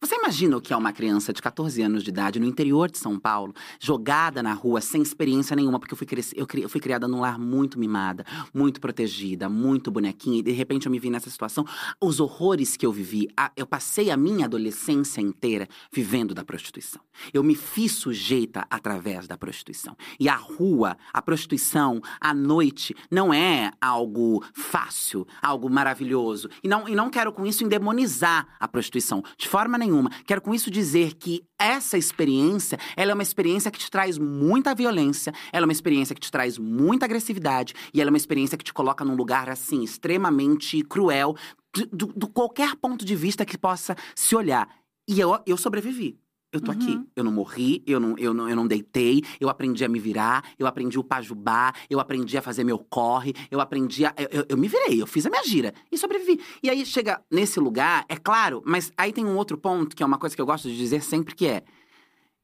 Você 0.00 0.14
imagina 0.14 0.56
o 0.56 0.60
que 0.60 0.72
é 0.72 0.76
uma 0.76 0.92
criança 0.92 1.32
de 1.32 1.42
14 1.42 1.82
anos 1.82 2.04
de 2.04 2.10
idade 2.10 2.38
no 2.38 2.46
interior 2.46 2.88
de 2.88 2.98
São 2.98 3.18
Paulo, 3.18 3.52
jogada 3.80 4.40
na 4.44 4.52
rua, 4.52 4.80
sem 4.80 5.02
experiência 5.02 5.56
nenhuma, 5.56 5.80
porque 5.80 5.92
eu 5.92 5.98
fui, 5.98 6.06
eu, 6.36 6.46
cri... 6.46 6.62
eu 6.62 6.68
fui 6.68 6.80
criada 6.80 7.08
num 7.08 7.18
lar 7.18 7.36
muito 7.36 7.80
mimada, 7.80 8.24
muito 8.54 8.80
protegida, 8.80 9.48
muito 9.48 9.90
bonequinha, 9.90 10.38
e 10.38 10.42
de 10.42 10.52
repente 10.52 10.86
eu 10.86 10.92
me 10.92 11.00
vi 11.00 11.10
nessa 11.10 11.28
situação. 11.28 11.64
Os 12.00 12.20
horrores 12.20 12.76
que 12.76 12.86
eu 12.86 12.92
vivi, 12.92 13.26
a- 13.36 13.50
eu 13.56 13.66
passei 13.66 14.08
a 14.12 14.16
minha 14.16 14.44
adolescência 14.44 15.20
inteira 15.20 15.66
vivendo 15.92 16.32
da 16.32 16.44
prostituição. 16.44 17.00
Eu 17.34 17.42
me 17.42 17.56
fiz 17.56 17.90
sujeita 17.90 18.64
através 18.70 19.26
da 19.26 19.36
prostituição. 19.36 19.96
E 20.20 20.28
a 20.28 20.36
rua, 20.36 20.96
a 21.12 21.20
prostituição, 21.20 22.00
a 22.20 22.32
noite, 22.32 22.94
não 23.10 23.34
é 23.34 23.72
algo 23.80 24.44
fácil, 24.54 25.26
algo 25.42 25.68
maravilhoso. 25.68 26.48
E 26.62 26.68
não, 26.68 26.88
e 26.88 26.94
não 26.94 27.10
quero 27.10 27.32
com 27.32 27.44
isso 27.44 27.64
endemonizar 27.64 28.46
a 28.60 28.68
prostituição, 28.68 29.24
de 29.36 29.48
forma 29.48 29.76
nenhuma. 29.76 29.87
Quero 30.26 30.40
com 30.40 30.54
isso 30.54 30.70
dizer 30.70 31.14
que 31.14 31.42
essa 31.58 31.96
experiência, 31.98 32.78
ela 32.96 33.10
é 33.12 33.14
uma 33.14 33.22
experiência 33.22 33.70
que 33.70 33.78
te 33.78 33.90
traz 33.90 34.18
muita 34.18 34.74
violência, 34.74 35.32
ela 35.52 35.64
é 35.64 35.68
uma 35.68 35.72
experiência 35.72 36.14
que 36.14 36.20
te 36.20 36.30
traz 36.30 36.58
muita 36.58 37.04
agressividade, 37.04 37.74
e 37.92 38.00
ela 38.00 38.08
é 38.08 38.12
uma 38.12 38.16
experiência 38.16 38.56
que 38.58 38.64
te 38.64 38.72
coloca 38.72 39.04
num 39.04 39.14
lugar, 39.16 39.48
assim, 39.48 39.82
extremamente 39.82 40.82
cruel, 40.84 41.34
do, 41.74 41.86
do- 41.86 42.12
do 42.14 42.28
qualquer 42.28 42.74
ponto 42.76 43.04
de 43.04 43.14
vista 43.14 43.44
que 43.44 43.56
possa 43.58 43.96
se 44.14 44.34
olhar. 44.34 44.68
E 45.08 45.20
eu, 45.20 45.38
eu 45.46 45.56
sobrevivi. 45.56 46.18
Eu 46.50 46.60
tô 46.62 46.70
aqui. 46.70 46.98
Eu 47.14 47.22
não 47.24 47.30
morri, 47.32 47.82
eu 47.86 48.00
não, 48.00 48.16
eu, 48.16 48.32
não, 48.32 48.48
eu 48.48 48.56
não 48.56 48.66
deitei, 48.66 49.22
eu 49.38 49.50
aprendi 49.50 49.84
a 49.84 49.88
me 49.88 49.98
virar, 49.98 50.42
eu 50.58 50.66
aprendi 50.66 50.98
o 50.98 51.04
pajubá, 51.04 51.74
eu 51.90 52.00
aprendi 52.00 52.38
a 52.38 52.42
fazer 52.42 52.64
meu 52.64 52.78
corre, 52.78 53.34
eu 53.50 53.60
aprendi 53.60 54.06
a. 54.06 54.14
Eu, 54.16 54.28
eu- 54.40 54.46
eu 54.50 54.56
me 54.56 54.66
virei, 54.66 55.00
eu 55.02 55.06
fiz 55.06 55.26
a 55.26 55.30
minha 55.30 55.44
gira 55.44 55.74
e 55.92 55.98
sobrevivi. 55.98 56.40
E 56.62 56.70
aí 56.70 56.86
chega 56.86 57.22
nesse 57.30 57.60
lugar, 57.60 58.06
é 58.08 58.16
claro, 58.16 58.62
mas 58.64 58.90
aí 58.96 59.12
tem 59.12 59.26
um 59.26 59.36
outro 59.36 59.58
ponto, 59.58 59.94
que 59.94 60.02
é 60.02 60.06
uma 60.06 60.18
coisa 60.18 60.34
que 60.34 60.40
eu 60.40 60.46
gosto 60.46 60.68
de 60.68 60.76
dizer 60.76 61.02
sempre, 61.02 61.34
que 61.34 61.46
é: 61.46 61.62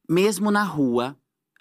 mesmo 0.08 0.50
na 0.50 0.62
rua, 0.64 1.16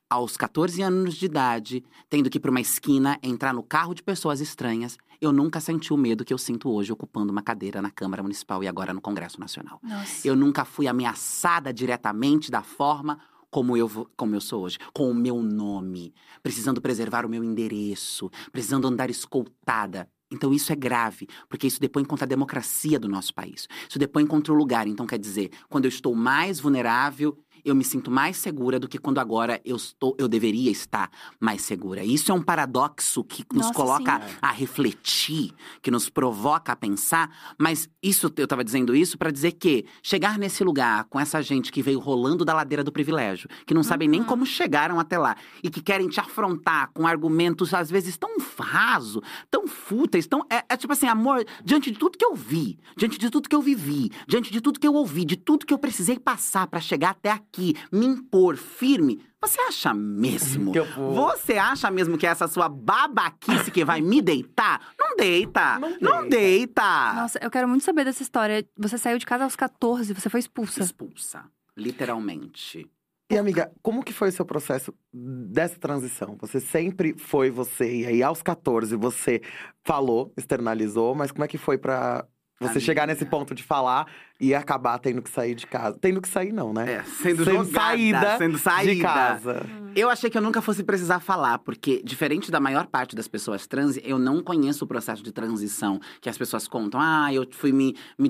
aos 0.09 0.35
14 0.37 0.81
anos 0.81 1.15
de 1.15 1.25
idade, 1.25 1.83
tendo 2.09 2.29
que 2.29 2.37
ir 2.37 2.41
pra 2.41 2.51
uma 2.51 2.61
esquina, 2.61 3.17
entrar 3.23 3.53
no 3.53 3.63
carro 3.63 3.93
de 3.93 4.03
pessoas 4.03 4.41
estranhas, 4.41 4.97
eu 5.25 5.31
nunca 5.31 5.59
senti 5.59 5.93
o 5.93 5.97
medo 5.97 6.25
que 6.25 6.33
eu 6.33 6.37
sinto 6.37 6.69
hoje 6.69 6.91
ocupando 6.91 7.31
uma 7.31 7.41
cadeira 7.41 7.81
na 7.81 7.89
Câmara 7.89 8.21
Municipal 8.21 8.63
e 8.63 8.67
agora 8.67 8.93
no 8.93 9.01
Congresso 9.01 9.39
Nacional. 9.39 9.79
Nossa. 9.81 10.27
Eu 10.27 10.35
nunca 10.35 10.65
fui 10.65 10.87
ameaçada 10.87 11.73
diretamente 11.73 12.51
da 12.51 12.61
forma 12.61 13.19
como 13.49 13.77
eu, 13.77 13.89
como 14.17 14.35
eu 14.35 14.41
sou 14.41 14.63
hoje, 14.63 14.79
com 14.93 15.09
o 15.09 15.13
meu 15.13 15.41
nome, 15.41 16.13
precisando 16.41 16.81
preservar 16.81 17.25
o 17.25 17.29
meu 17.29 17.43
endereço, 17.43 18.29
precisando 18.51 18.87
andar 18.87 19.09
escoltada. 19.09 20.09
Então 20.31 20.51
isso 20.51 20.73
é 20.73 20.75
grave, 20.75 21.27
porque 21.47 21.67
isso 21.67 21.79
depõe 21.79 22.03
contra 22.03 22.25
a 22.25 22.27
democracia 22.27 22.99
do 22.99 23.07
nosso 23.07 23.33
país. 23.33 23.67
Isso 23.87 23.99
depõe 23.99 24.25
contra 24.25 24.51
o 24.51 24.55
lugar. 24.55 24.87
Então 24.87 25.05
quer 25.05 25.19
dizer, 25.19 25.51
quando 25.69 25.85
eu 25.85 25.89
estou 25.89 26.15
mais 26.15 26.59
vulnerável, 26.59 27.37
eu 27.63 27.75
me 27.75 27.83
sinto 27.83 28.11
mais 28.11 28.37
segura 28.37 28.79
do 28.79 28.87
que 28.87 28.97
quando 28.97 29.19
agora 29.19 29.61
eu 29.63 29.75
estou, 29.75 30.15
eu 30.19 30.27
deveria 30.27 30.71
estar 30.71 31.09
mais 31.39 31.61
segura. 31.61 32.03
Isso 32.03 32.31
é 32.31 32.35
um 32.35 32.41
paradoxo 32.41 33.23
que 33.23 33.45
nos 33.53 33.67
Nossa, 33.67 33.73
coloca 33.73 34.19
sim. 34.19 34.35
a 34.41 34.51
refletir, 34.51 35.53
que 35.81 35.91
nos 35.91 36.09
provoca 36.09 36.71
a 36.71 36.75
pensar, 36.75 37.55
mas 37.57 37.89
isso 38.01 38.31
eu 38.37 38.43
estava 38.43 38.63
dizendo 38.63 38.95
isso 38.95 39.17
para 39.17 39.31
dizer 39.31 39.53
que 39.53 39.85
chegar 40.01 40.37
nesse 40.37 40.63
lugar 40.63 41.05
com 41.05 41.19
essa 41.19 41.41
gente 41.41 41.71
que 41.71 41.81
veio 41.81 41.99
rolando 41.99 42.43
da 42.43 42.53
ladeira 42.53 42.83
do 42.83 42.91
privilégio, 42.91 43.49
que 43.65 43.73
não 43.73 43.83
sabem 43.83 44.07
nem 44.07 44.23
como 44.23 44.45
chegaram 44.45 44.99
até 44.99 45.17
lá 45.17 45.35
e 45.63 45.69
que 45.69 45.81
querem 45.81 46.09
te 46.09 46.19
afrontar 46.19 46.91
com 46.93 47.07
argumentos 47.07 47.73
às 47.73 47.89
vezes 47.89 48.17
tão 48.17 48.37
raso, 48.59 49.21
tão 49.49 49.67
fúteis, 49.67 50.27
tão 50.27 50.45
é, 50.49 50.63
é 50.69 50.77
tipo 50.77 50.93
assim, 50.93 51.07
amor, 51.07 51.45
diante 51.63 51.91
de 51.91 51.97
tudo 51.97 52.17
que 52.17 52.25
eu 52.25 52.35
vi, 52.35 52.77
diante 52.97 53.17
de 53.17 53.29
tudo 53.29 53.47
que 53.47 53.55
eu 53.55 53.61
vivi, 53.61 54.11
diante 54.27 54.51
de 54.51 54.59
tudo 54.59 54.79
que 54.79 54.87
eu 54.87 54.93
ouvi, 54.93 55.25
de 55.25 55.35
tudo 55.35 55.65
que 55.65 55.73
eu 55.73 55.77
precisei 55.77 56.19
passar 56.19 56.67
para 56.67 56.79
chegar 56.79 57.11
até 57.11 57.31
aqui, 57.31 57.52
me 57.91 58.05
impor 58.05 58.55
firme, 58.57 59.21
você 59.41 59.59
acha 59.61 59.93
mesmo? 59.93 60.71
Você 61.13 61.53
acha 61.57 61.91
mesmo 61.91 62.17
que 62.17 62.25
é 62.25 62.29
essa 62.29 62.47
sua 62.47 62.69
babaquice 62.69 63.69
que 63.71 63.83
vai 63.83 63.99
me 64.01 64.21
deitar? 64.21 64.93
Não 64.97 65.15
deita! 65.15 65.79
Não 65.79 65.89
Não 65.99 66.21
deita. 66.21 66.29
deita! 66.29 67.13
Nossa, 67.13 67.39
eu 67.41 67.51
quero 67.51 67.67
muito 67.67 67.83
saber 67.83 68.05
dessa 68.05 68.23
história. 68.23 68.65
Você 68.77 68.97
saiu 68.97 69.17
de 69.17 69.25
casa 69.25 69.43
aos 69.43 69.55
14, 69.55 70.13
você 70.13 70.29
foi 70.29 70.39
expulsa. 70.39 70.81
Expulsa. 70.81 71.43
Literalmente. 71.75 72.89
E 73.31 73.37
amiga, 73.37 73.71
como 73.81 74.03
que 74.03 74.13
foi 74.13 74.29
o 74.29 74.31
seu 74.31 74.45
processo 74.45 74.93
dessa 75.11 75.79
transição? 75.79 76.37
Você 76.39 76.59
sempre 76.59 77.15
foi 77.17 77.49
você, 77.49 78.01
e 78.01 78.05
aí 78.05 78.21
aos 78.23 78.41
14 78.43 78.95
você 78.95 79.41
falou, 79.83 80.31
externalizou, 80.37 81.15
mas 81.15 81.31
como 81.31 81.43
é 81.43 81.47
que 81.47 81.57
foi 81.57 81.77
pra 81.77 82.25
você 82.59 82.73
Amiga. 82.73 82.79
chegar 82.81 83.07
nesse 83.07 83.25
ponto 83.25 83.55
de 83.55 83.63
falar 83.63 84.05
e 84.39 84.53
acabar 84.53 84.99
tendo 84.99 85.21
que 85.21 85.29
sair 85.29 85.55
de 85.55 85.65
casa? 85.67 85.97
Tendo 85.99 86.21
que 86.21 86.27
sair 86.27 86.51
não, 86.51 86.73
né? 86.73 86.93
É, 86.93 87.03
sendo, 87.03 87.43
jogada, 87.43 87.71
saída 87.71 88.37
sendo 88.37 88.57
saída 88.57 88.95
de 88.95 89.01
casa. 89.01 89.65
Eu 89.95 90.09
achei 90.09 90.29
que 90.29 90.37
eu 90.37 90.41
nunca 90.41 90.61
fosse 90.61 90.83
precisar 90.83 91.19
falar, 91.19 91.59
porque, 91.59 92.01
diferente 92.03 92.49
da 92.49 92.59
maior 92.59 92.87
parte 92.87 93.15
das 93.15 93.27
pessoas 93.27 93.67
trans, 93.67 93.99
eu 94.03 94.17
não 94.17 94.41
conheço 94.41 94.85
o 94.85 94.87
processo 94.87 95.21
de 95.21 95.31
transição 95.31 95.99
que 96.19 96.27
as 96.27 96.37
pessoas 96.37 96.67
contam. 96.67 96.99
Ah, 96.99 97.31
eu 97.31 97.47
fui 97.51 97.71
me, 97.71 97.95
me, 98.17 98.29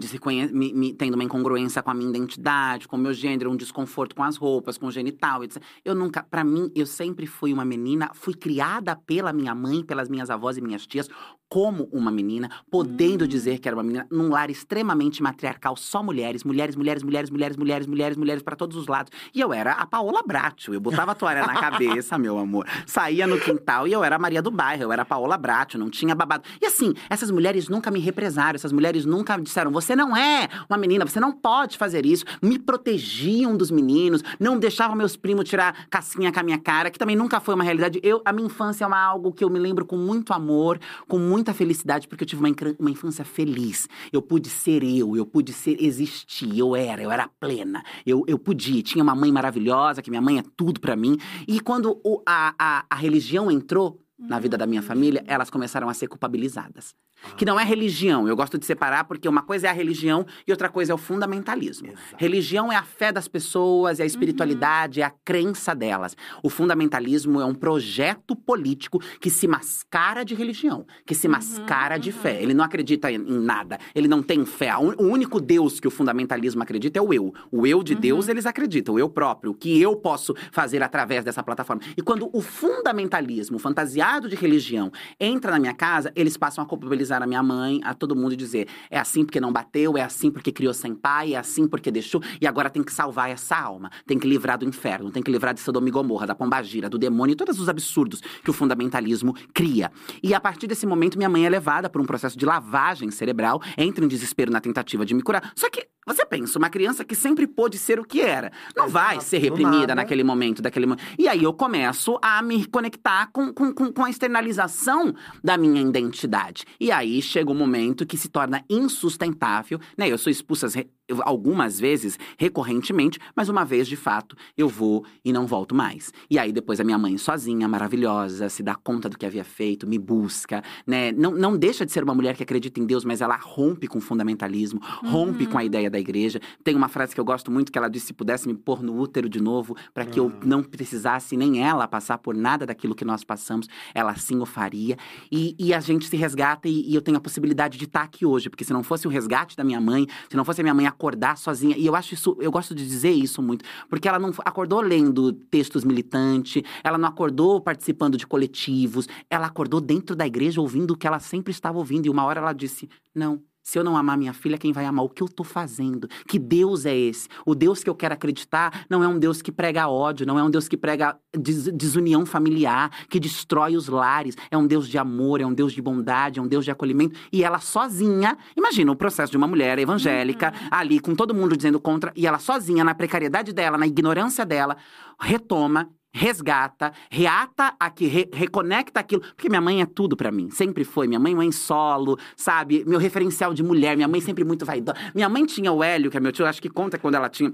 me, 0.52 0.74
me 0.74 0.94
tendo 0.94 1.14
uma 1.14 1.24
incongruência 1.24 1.82
com 1.82 1.90
a 1.90 1.94
minha 1.94 2.10
identidade, 2.10 2.88
com 2.88 2.98
o 2.98 3.00
meu 3.00 3.14
gênero, 3.14 3.50
um 3.50 3.56
desconforto 3.56 4.14
com 4.14 4.24
as 4.24 4.36
roupas, 4.36 4.78
com 4.78 4.88
o 4.88 4.92
genital, 4.92 5.44
etc. 5.44 5.64
Eu 5.86 5.96
nunca, 5.96 6.22
pra 6.22 6.44
mim, 6.44 6.70
eu 6.76 6.86
sempre 6.86 7.26
fui 7.26 7.54
uma 7.54 7.64
menina, 7.64 8.12
fui 8.14 8.34
criada 8.34 8.96
pela 8.96 9.32
minha 9.32 9.56
mãe, 9.56 9.84
pelas 9.84 10.10
minhas 10.10 10.30
avós 10.30 10.58
e 10.58 10.62
minhas 10.62 10.86
tias, 10.86 11.08
como 11.54 11.88
uma 11.92 12.10
menina, 12.10 12.50
podendo 12.70 13.28
dizer 13.28 13.60
que 13.60 13.68
era 13.68 13.78
uma 13.78 13.84
menina, 13.84 14.08
num 14.10 14.30
lar 14.30 14.50
extremamente 14.50 15.22
matriarcal, 15.22 15.78
só 15.94 16.02
mulheres, 16.02 16.44
mulheres, 16.44 16.76
mulheres, 16.76 17.04
mulheres, 17.04 17.30
mulheres, 17.30 17.56
mulheres, 17.56 17.86
mulheres, 17.86 18.18
mulheres 18.18 18.42
para 18.42 18.56
todos 18.56 18.76
os 18.76 18.88
lados. 18.88 19.12
E 19.32 19.40
eu 19.40 19.54
era 19.54 19.74
a 19.74 19.86
Paola 19.86 20.24
Bracho. 20.26 20.74
Eu 20.74 20.82
botava 20.82 21.12
a 21.12 21.16
toalha 21.16 21.46
na 21.46 21.54
cabeça, 21.62 22.18
meu 22.18 22.40
amor. 22.40 22.66
Saía 22.88 23.28
no 23.28 23.40
quintal 23.40 23.88
e 23.88 23.94
eu 23.94 24.04
era 24.04 24.16
a 24.16 24.20
Maria 24.20 24.42
do 24.42 24.50
Bairro, 24.50 24.82
eu 24.82 24.92
era 24.92 25.04
a 25.04 25.06
Paola 25.06 25.38
Bracho, 25.38 25.78
não 25.78 25.92
tinha 25.92 26.16
babado. 26.16 26.46
E 26.60 26.66
assim, 26.66 26.96
essas 27.12 27.30
mulheres 27.30 27.70
nunca 27.70 27.92
me 27.92 28.00
represaram, 28.00 28.56
essas 28.56 28.72
mulheres 28.72 29.06
nunca 29.06 29.38
disseram: 29.38 29.70
você 29.72 29.96
não 29.96 30.18
é 30.18 30.50
uma 30.68 30.80
menina, 30.80 31.06
você 31.06 31.20
não 31.20 31.32
pode 31.32 31.78
fazer 31.78 32.08
isso. 32.08 32.26
Me 32.42 32.58
protegiam 32.58 33.56
dos 33.56 33.70
meninos, 33.70 34.24
não 34.40 34.58
deixavam 34.58 34.96
meus 34.96 35.16
primos 35.16 35.48
tirar 35.48 35.86
casquinha 35.92 36.32
com 36.32 36.40
a 36.40 36.44
minha 36.44 36.58
cara, 36.58 36.90
que 36.90 36.98
também 36.98 37.16
nunca 37.16 37.40
foi 37.40 37.54
uma 37.54 37.64
realidade. 37.64 38.00
Eu, 38.02 38.20
a 38.26 38.34
minha 38.34 38.48
infância 38.48 38.84
é 38.84 38.88
uma, 38.88 39.00
algo 39.00 39.32
que 39.32 39.44
eu 39.44 39.50
me 39.50 39.60
lembro 39.60 39.86
com 39.86 39.96
muito 39.96 40.34
amor, 40.34 40.80
com 41.08 41.20
muita 41.20 41.54
felicidade, 41.54 42.08
porque 42.08 42.24
eu 42.24 42.28
tive 42.28 42.44
uma, 42.44 42.50
uma 42.80 42.90
infância 42.90 43.24
feliz. 43.24 43.88
Eu 44.12 44.24
pude 44.24 44.50
ser 44.50 44.84
eu, 44.84 45.16
eu 45.16 45.24
pude 45.24 45.54
ser 45.54 45.83
existir, 45.86 46.58
eu 46.58 46.76
era, 46.76 47.02
eu 47.02 47.12
era 47.12 47.28
plena. 47.40 47.84
Eu, 48.06 48.24
eu 48.28 48.38
podia, 48.40 48.82
tinha 48.84 49.04
uma 49.04 49.16
mãe 49.16 49.32
maravilhosa, 49.32 50.02
que 50.02 50.10
minha 50.10 50.22
mãe 50.22 50.40
é 50.40 50.44
tudo 50.56 50.80
pra 50.80 50.96
mim. 50.96 51.18
E 51.48 51.60
quando 51.60 52.00
o- 52.04 52.22
a, 52.26 52.54
a, 52.58 52.86
a 52.90 52.96
religião 52.96 53.52
entrou 53.52 54.00
na 54.18 54.40
vida 54.40 54.58
da 54.58 54.66
minha 54.66 54.82
família, 54.82 55.24
elas 55.28 55.50
começaram 55.50 55.90
a 55.90 55.94
ser 55.94 56.08
culpabilizadas. 56.08 56.96
Que 57.38 57.46
não 57.46 57.60
é 57.60 57.64
religião. 57.64 58.28
Eu 58.28 58.36
gosto 58.36 58.58
de 58.58 58.66
separar 58.66 59.06
porque 59.06 59.28
uma 59.28 59.42
coisa 59.42 59.68
é 59.68 59.70
a 59.70 59.74
religião 59.74 60.26
e 60.48 60.52
outra 60.52 60.70
coisa 60.70 60.92
é 60.92 60.96
o 60.96 60.98
fundamentalismo. 60.98 61.88
Exato. 61.88 62.16
Religião 62.18 62.72
é 62.72 62.76
a 62.76 62.84
fé 62.84 63.12
das 63.12 63.28
pessoas, 63.28 64.00
é 64.00 64.04
a 64.04 64.06
espiritualidade, 64.06 65.02
é 65.02 65.04
a 65.04 65.14
crença 65.24 65.74
delas. 65.74 66.16
O 66.42 66.50
fundamentalismo 66.50 67.40
é 67.40 67.46
um 67.46 67.56
projeto 67.56 68.36
político 68.36 69.02
que 69.20 69.30
se 69.30 69.48
mascara 69.48 70.24
de 70.24 70.36
religião, 70.36 70.86
que 71.06 71.16
se 71.16 71.28
mascara 71.28 71.98
de 71.98 72.12
fé. 72.12 72.42
Ele 72.42 72.54
não 72.54 72.64
acredita 72.64 73.12
em, 73.12 73.18
nada, 73.18 73.80
ele 73.94 74.08
não 74.08 74.22
tem 74.22 74.46
fé. 74.46 74.76
O 74.78 75.04
único 75.04 75.40
Deus 75.40 75.80
que 75.80 75.88
o 75.88 75.92
fundamentalismo 75.92 76.62
acredita 76.62 77.00
é 77.00 77.02
o 77.02 77.14
eu. 77.14 77.34
O 77.52 77.66
eu 77.68 77.84
de 77.84 77.96
Deus 77.96 78.28
eles 78.28 78.46
acreditam, 78.46 78.96
o 78.96 79.00
eu 79.00 79.10
próprio, 79.10 79.52
o 79.52 79.56
que 79.56 79.82
eu 79.82 79.96
posso 79.96 80.36
fazer 80.52 80.82
através 80.84 81.24
dessa 81.24 81.44
plataforma. 81.44 81.82
E 81.96 82.02
quando 82.02 82.30
o 82.34 82.42
fundamentalismo, 82.42 83.60
fantasiado 83.60 84.28
de 84.28 84.36
religião, 84.36 84.92
entra 85.20 85.52
na 85.52 85.60
minha 85.60 85.74
casa, 85.74 86.12
eles 86.16 86.38
passam 86.38 86.64
a 86.64 86.68
culpabilizar 86.68 87.13
a 87.22 87.28
minha 87.28 87.44
mãe, 87.44 87.80
a 87.84 87.94
todo 87.94 88.16
mundo 88.16 88.34
e 88.34 88.36
dizer: 88.36 88.68
é 88.90 88.98
assim 88.98 89.24
porque 89.24 89.40
não 89.40 89.52
bateu, 89.52 89.98
é 89.98 90.02
assim 90.02 90.32
porque 90.32 90.52
criou 90.52 90.74
sem 90.74 90.96
pai, 90.96 91.34
é 91.34 91.38
assim 91.38 91.68
porque 91.68 91.92
deixou, 91.92 92.22
e 92.42 92.48
agora 92.48 92.70
tem 92.70 92.84
que 92.84 92.92
salvar 92.92 93.30
essa 93.30 93.56
alma, 93.56 93.92
tem 94.06 94.18
que 94.18 94.28
livrar 94.28 94.58
do 94.58 94.66
inferno, 94.66 95.12
tem 95.12 95.22
que 95.22 95.32
livrar 95.32 95.54
de 95.54 95.60
Sodoma 95.60 95.88
e 95.88 95.92
Gomorra, 95.92 96.28
da 96.28 96.36
pombagira, 96.36 96.90
do 96.90 96.98
demônio 96.98 97.34
e 97.34 97.36
todos 97.36 97.60
os 97.60 97.70
absurdos 97.70 98.22
que 98.44 98.50
o 98.50 98.54
fundamentalismo 98.54 99.34
cria. 99.54 99.92
E 100.22 100.34
a 100.34 100.40
partir 100.40 100.68
desse 100.68 100.86
momento, 100.86 101.18
minha 101.18 101.30
mãe 101.30 101.46
é 101.46 101.50
levada 101.50 101.90
por 101.90 102.02
um 102.02 102.06
processo 102.06 102.38
de 102.38 102.46
lavagem 102.46 103.12
cerebral, 103.12 103.62
entra 103.78 104.04
em 104.04 104.08
desespero 104.08 104.52
na 104.52 104.60
tentativa 104.60 105.06
de 105.06 105.14
me 105.14 105.22
curar. 105.22 105.52
Só 105.56 105.70
que 105.70 105.88
você 106.06 106.26
pensa, 106.26 106.58
uma 106.60 106.70
criança 106.70 107.04
que 107.04 107.16
sempre 107.16 107.48
pôde 107.48 107.78
ser 107.78 108.00
o 108.00 108.04
que 108.06 108.22
era, 108.22 108.52
não 108.76 108.90
vai 108.90 109.20
ser 109.22 109.38
reprimida 109.38 109.94
naquele 109.96 110.24
momento, 110.24 110.62
daquele 110.62 110.86
mo- 110.86 110.98
E 111.18 111.28
aí 111.28 111.44
eu 111.44 111.54
começo 111.54 112.18
a 112.22 112.42
me 112.42 112.66
conectar 112.66 113.28
com, 113.32 113.54
com, 113.54 113.74
com, 113.74 113.92
com 113.92 114.04
a 114.04 114.10
externalização 114.10 115.14
da 115.44 115.58
minha 115.58 115.82
identidade. 115.82 116.66
E 116.80 116.92
aí 116.92 117.22
chega 117.22 117.52
um 117.52 117.56
momento 117.56 118.06
que 118.06 118.18
se 118.18 118.30
torna 118.30 118.64
insustentável, 118.70 119.80
né? 119.98 120.10
Eu 120.10 120.18
sou 120.18 120.32
expulsa 120.32 120.68
eu- 121.08 121.22
algumas 121.24 121.80
vezes, 121.80 122.18
recorrentemente, 122.38 123.20
mas 123.36 123.50
uma 123.50 123.64
vez 123.66 123.88
de 123.88 123.96
fato 123.96 124.36
eu 124.58 124.68
vou 124.70 125.06
e 125.24 125.34
não 125.34 125.46
volto 125.48 125.74
mais. 125.76 126.12
E 126.30 126.38
aí 126.40 126.52
depois 126.52 126.80
a 126.80 126.84
minha 126.84 126.98
mãe 126.98 127.18
sozinha, 127.18 127.68
maravilhosa, 127.68 128.50
se 128.50 128.62
dá 128.64 128.76
conta 128.76 129.10
do 129.10 129.18
que 129.18 129.26
havia 129.26 129.44
feito, 129.44 129.88
me 129.88 129.98
busca, 129.98 130.64
né? 130.86 131.12
Não, 131.12 131.32
não 131.32 131.58
deixa 131.58 131.86
de 131.86 131.92
ser 131.92 132.04
uma 132.04 132.14
mulher 132.14 132.36
que 132.36 132.44
acredita 132.44 132.80
em 132.80 132.86
Deus, 132.86 133.04
mas 133.04 133.22
ela 133.22 133.36
rompe 133.36 133.88
com 133.88 133.98
o 133.98 134.02
fundamentalismo, 134.02 134.80
rompe 135.06 135.46
com 135.46 135.58
a 135.58 135.64
ideia 135.64 135.90
da 135.90 136.00
igreja. 136.00 136.40
Tem 136.64 136.76
uma 136.76 136.88
frase 136.88 137.14
que 137.14 137.20
eu 137.20 137.26
gosto 137.26 137.52
muito 137.52 137.72
que 137.72 137.78
ela 137.78 137.90
disse: 137.90 138.08
se 138.08 138.14
pudesse 138.14 138.48
me 138.48 138.54
pôr 138.54 138.82
no 138.82 138.98
útero 138.98 139.28
de 139.30 139.42
novo, 139.42 139.76
para 139.94 140.06
que 140.06 140.20
eu 140.20 140.32
não 140.46 140.64
precisasse 140.64 141.36
nem 141.38 141.62
ela 141.64 141.88
passar 141.88 142.18
por 142.18 142.36
nada 142.36 142.66
daquilo 142.66 142.96
que 142.96 143.06
nós 143.06 143.24
passamos, 143.24 143.68
ela 143.94 144.16
sim 144.16 144.40
o 144.40 144.46
faria. 144.46 144.98
E, 145.32 145.56
e 145.60 145.74
a 145.74 145.80
gente 145.80 146.08
se 146.08 146.16
resgata 146.16 146.68
e, 146.68 146.90
e 146.90 146.96
eu 146.96 147.02
tenho 147.02 147.18
a 147.18 147.22
possibilidade 147.22 147.78
de 147.78 147.86
estar 147.86 148.02
aqui 148.04 148.26
hoje, 148.26 148.50
porque 148.50 148.64
se 148.64 148.74
não 148.74 148.84
fosse 148.84 149.08
o 149.08 149.10
resgate 149.10 149.56
da 149.56 149.64
minha 149.64 149.82
mãe, 149.82 150.08
se 150.30 150.36
não 150.38 150.46
fosse 150.46 150.62
a 150.62 150.64
minha 150.64 150.74
mãe 150.74 150.86
acordar 150.94 151.38
sozinha, 151.38 151.76
e 151.78 151.86
eu 151.86 151.96
acho 151.96 152.14
isso, 152.14 152.38
eu 152.40 152.52
gosto 152.52 152.74
de 152.74 152.86
dizer 152.86 153.12
isso 153.12 153.42
muito, 153.42 153.66
porque 153.90 154.08
ela 154.08 154.20
não 154.20 154.32
acordou 154.46 154.82
lendo 154.82 155.34
textos 155.34 155.84
militantes, 155.84 156.64
ela 156.84 156.98
não 156.98 157.10
acordou 157.10 157.60
participando 157.62 158.18
de 158.18 158.26
coletivos, 158.26 159.08
ela 159.30 159.48
acordou 159.48 159.82
dentro 159.82 160.16
da 160.16 160.26
igreja 160.26 160.62
ouvindo 160.62 160.92
o 160.92 160.98
que 160.98 161.08
ela 161.08 161.20
sempre 161.20 161.52
estava 161.52 161.78
ouvindo, 161.78 162.06
e 162.06 162.10
uma 162.10 162.24
hora 162.24 162.40
ela 162.40 162.54
disse: 162.54 162.90
não. 163.14 163.42
Se 163.64 163.80
eu 163.80 163.84
não 163.84 163.96
amar 163.96 164.18
minha 164.18 164.34
filha, 164.34 164.58
quem 164.58 164.74
vai 164.74 164.86
amar? 164.86 165.06
O 165.06 165.10
que 165.10 165.24
eu 165.24 165.30
tô 165.30 165.44
fazendo? 165.44 166.08
Que 166.28 166.38
Deus 166.38 166.86
é 166.86 166.96
esse? 166.96 167.30
O 167.46 167.56
Deus 167.56 167.82
que 167.82 167.90
eu 167.90 167.96
quero 167.96 168.14
acreditar 168.14 168.86
não 168.90 169.02
é 169.02 169.08
um 169.08 169.18
Deus 169.18 169.42
que 169.42 169.52
prega 169.52 169.88
ódio, 169.88 170.26
não 170.28 170.38
é 170.38 170.44
um 170.44 170.50
Deus 170.52 170.68
que 170.68 170.76
prega 170.76 171.18
des- 171.36 171.72
desunião 171.72 172.26
familiar, 172.26 172.92
que 173.10 173.20
destrói 173.20 173.78
os 173.78 173.88
lares. 173.88 174.36
É 174.52 174.58
um 174.58 174.68
Deus 174.68 174.88
de 174.90 174.98
amor, 174.98 175.40
é 175.40 175.46
um 175.46 175.54
Deus 175.54 175.72
de 175.72 175.82
bondade, 175.82 176.40
é 176.40 176.42
um 176.42 176.48
Deus 176.48 176.66
de 176.66 176.72
acolhimento. 176.72 177.18
E 177.32 177.44
ela 177.44 177.60
sozinha, 177.60 178.38
imagina 178.56 178.92
o 178.92 178.96
processo 178.96 179.32
de 179.32 179.38
uma 179.38 179.48
mulher 179.48 179.80
evangélica, 179.80 180.54
ali 180.70 181.00
com 181.00 181.16
todo 181.16 181.34
mundo 181.34 181.56
dizendo 181.56 181.80
contra, 181.80 182.12
e 182.16 182.28
ela 182.28 182.40
sozinha, 182.40 182.84
na 182.84 182.94
precariedade 182.94 183.54
dela, 183.54 183.78
na 183.78 183.88
ignorância 183.88 184.46
dela, 184.46 184.76
retoma 185.20 185.90
resgata, 186.14 186.94
reata 187.10 187.74
aqui, 187.80 188.06
re- 188.08 188.30
reconecta 188.32 189.00
aquilo. 189.00 189.22
Porque 189.22 189.50
minha 189.50 189.62
mãe 189.62 189.82
é 189.82 189.86
tudo 189.86 190.16
pra 190.16 190.32
mim, 190.32 190.50
sempre 190.52 190.84
foi. 190.84 191.08
Minha 191.08 191.20
mãe, 191.20 191.36
mãe 191.36 191.52
solo, 191.52 192.18
sabe? 192.38 192.84
Meu 192.86 193.00
referencial 193.00 193.54
de 193.54 193.64
mulher, 193.64 193.96
minha 193.96 194.08
mãe 194.08 194.22
sempre 194.22 194.44
muito 194.44 194.66
vaidosa. 194.66 194.98
Minha 195.16 195.28
mãe 195.28 195.46
tinha 195.46 195.72
o 195.72 195.84
Hélio, 195.84 196.12
que 196.12 196.18
é 196.18 196.20
meu 196.20 196.32
tio, 196.32 196.46
acho 196.46 196.62
que 196.62 196.70
conta 196.70 196.98
quando 196.98 197.16
ela 197.16 197.30
tinha. 197.30 197.54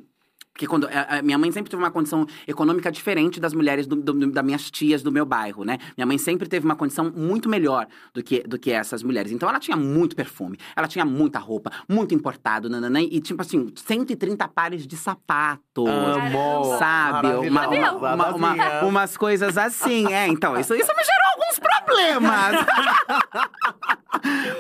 Porque 0.60 0.68
quando 0.68 0.90
a, 0.92 1.20
a 1.20 1.22
minha 1.22 1.38
mãe 1.38 1.50
sempre 1.54 1.72
teve 1.72 1.82
uma 1.82 1.90
condição 1.90 2.26
econômica 2.46 2.92
diferente 2.92 3.40
das 3.40 3.54
mulheres 3.54 3.88
do, 3.88 3.96
do, 3.96 4.30
das 4.30 4.44
minhas 4.44 4.70
tias 4.70 5.02
do 5.02 5.10
meu 5.10 5.26
bairro, 5.26 5.64
né? 5.64 5.78
Minha 5.96 6.06
mãe 6.06 6.18
sempre 6.18 6.50
teve 6.50 6.66
uma 6.66 6.76
condição 6.76 7.10
muito 7.16 7.48
melhor 7.48 7.88
do 8.14 8.22
que, 8.22 8.42
do 8.46 8.60
que 8.60 8.70
essas 8.70 9.02
mulheres. 9.02 9.32
Então 9.32 9.48
ela 9.48 9.58
tinha 9.58 9.78
muito 9.78 10.18
perfume, 10.18 10.58
ela 10.76 10.86
tinha 10.86 11.06
muita 11.06 11.40
roupa, 11.40 11.72
muito 11.88 12.14
importado, 12.14 12.70
nananã, 12.70 13.00
e 13.02 13.22
tipo 13.22 13.42
assim, 13.42 13.72
130 13.74 14.46
pares 14.50 14.86
de 14.86 14.98
sapatos. 14.98 15.88
Amo! 15.88 16.78
Sabe? 16.78 17.28
Uma, 17.48 17.68
uma- 17.70 18.36
uma- 18.36 18.82
umas 18.84 19.16
coisas 19.16 19.58
assim. 19.58 20.12
É, 20.12 20.28
então, 20.28 20.60
isso, 20.60 20.76
isso 20.76 20.92
me 20.94 21.04
gerou 21.06 21.30
alguns 21.36 21.58
problemas. 21.58 22.66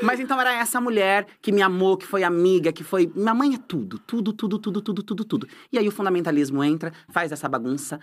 Mas 0.01 0.19
então 0.19 0.39
era 0.39 0.53
essa 0.53 0.79
mulher 0.79 1.27
que 1.41 1.51
me 1.51 1.61
amou, 1.61 1.97
que 1.97 2.05
foi 2.07 2.23
amiga, 2.23 2.71
que 2.71 2.83
foi. 2.83 3.11
Minha 3.13 3.33
mãe 3.33 3.55
é 3.55 3.57
tudo, 3.57 3.99
tudo, 3.99 4.31
tudo, 4.31 4.57
tudo, 4.57 4.81
tudo, 4.81 5.03
tudo, 5.03 5.25
tudo. 5.25 5.47
E 5.71 5.77
aí 5.77 5.88
o 5.89 5.91
fundamentalismo 5.91 6.63
entra, 6.63 6.93
faz 7.09 7.31
essa 7.31 7.49
bagunça. 7.49 7.99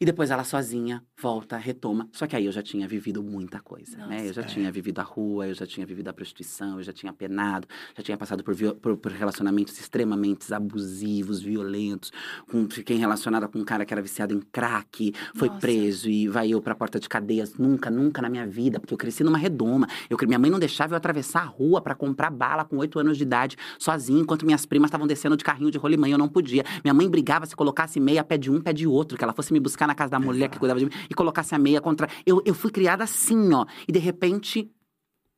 E 0.00 0.04
depois 0.04 0.30
ela 0.30 0.44
sozinha 0.44 1.02
volta, 1.20 1.56
retoma. 1.56 2.08
Só 2.12 2.24
que 2.24 2.36
aí 2.36 2.46
eu 2.46 2.52
já 2.52 2.62
tinha 2.62 2.86
vivido 2.86 3.20
muita 3.20 3.58
coisa, 3.58 4.06
né? 4.06 4.28
Eu 4.28 4.32
já 4.32 4.42
é. 4.42 4.44
tinha 4.44 4.70
vivido 4.70 5.00
a 5.00 5.02
rua, 5.02 5.48
eu 5.48 5.54
já 5.54 5.66
tinha 5.66 5.84
vivido 5.84 6.06
a 6.06 6.12
prostituição, 6.12 6.76
eu 6.78 6.84
já 6.84 6.92
tinha 6.92 7.12
penado, 7.12 7.66
já 7.96 8.02
tinha 8.04 8.16
passado 8.16 8.44
por, 8.44 8.54
por- 8.76 8.96
por 8.96 9.10
relacionamentos 9.10 9.76
extremamente 9.80 10.54
abusivos, 10.54 11.40
violentos. 11.42 12.12
Com, 12.48 12.70
fiquei 12.70 12.96
relacionada 12.96 13.48
com 13.48 13.58
um 13.58 13.64
cara 13.64 13.84
que 13.84 13.92
era 13.92 14.00
viciado 14.00 14.32
em 14.32 14.40
crack, 14.40 15.12
foi 15.34 15.48
Nossa. 15.48 15.60
preso 15.60 16.08
e 16.08 16.28
vai 16.28 16.48
eu 16.50 16.62
pra 16.62 16.76
porta 16.76 17.00
de 17.00 17.08
cadeias. 17.08 17.54
Nunca, 17.54 17.90
nunca 17.90 18.22
na 18.22 18.28
minha 18.28 18.46
vida, 18.46 18.78
porque 18.78 18.94
eu 18.94 18.98
cresci 18.98 19.24
numa 19.24 19.36
redoma. 19.38 19.88
Eu, 20.08 20.16
minha 20.28 20.38
mãe 20.38 20.48
não 20.48 20.60
deixava 20.60 20.94
eu 20.94 20.96
atravessar 20.96 21.40
a 21.42 21.46
rua 21.46 21.80
pra 21.80 21.96
comprar 21.96 22.30
bala 22.30 22.64
com 22.64 22.76
oito 22.76 23.00
anos 23.00 23.16
de 23.16 23.24
idade, 23.24 23.56
sozinha, 23.80 24.20
enquanto 24.20 24.46
minhas 24.46 24.64
primas 24.64 24.90
estavam 24.90 25.08
descendo 25.08 25.36
de 25.36 25.42
carrinho 25.42 25.72
de 25.72 25.78
rolimã, 25.78 26.08
eu 26.08 26.18
não 26.18 26.28
podia. 26.28 26.64
Minha 26.84 26.94
mãe 26.94 27.10
brigava 27.10 27.46
se 27.46 27.56
colocasse 27.56 27.98
meia 27.98 28.22
pé 28.22 28.38
de 28.38 28.48
um, 28.48 28.60
pé 28.60 28.72
de 28.72 28.86
outro, 28.86 29.18
que 29.18 29.24
ela 29.24 29.32
fosse 29.32 29.52
me 29.52 29.58
buscar 29.58 29.87
na 29.88 29.94
casa 29.94 30.10
da 30.10 30.20
mulher 30.20 30.48
que 30.48 30.58
cuidava 30.58 30.78
de 30.78 30.86
mim 30.86 30.92
e 31.10 31.14
colocasse 31.14 31.54
a 31.54 31.58
meia 31.58 31.80
contra. 31.80 32.08
Eu, 32.24 32.40
eu 32.44 32.54
fui 32.54 32.70
criada 32.70 33.02
assim, 33.02 33.52
ó. 33.52 33.66
E 33.88 33.92
de 33.92 33.98
repente. 33.98 34.70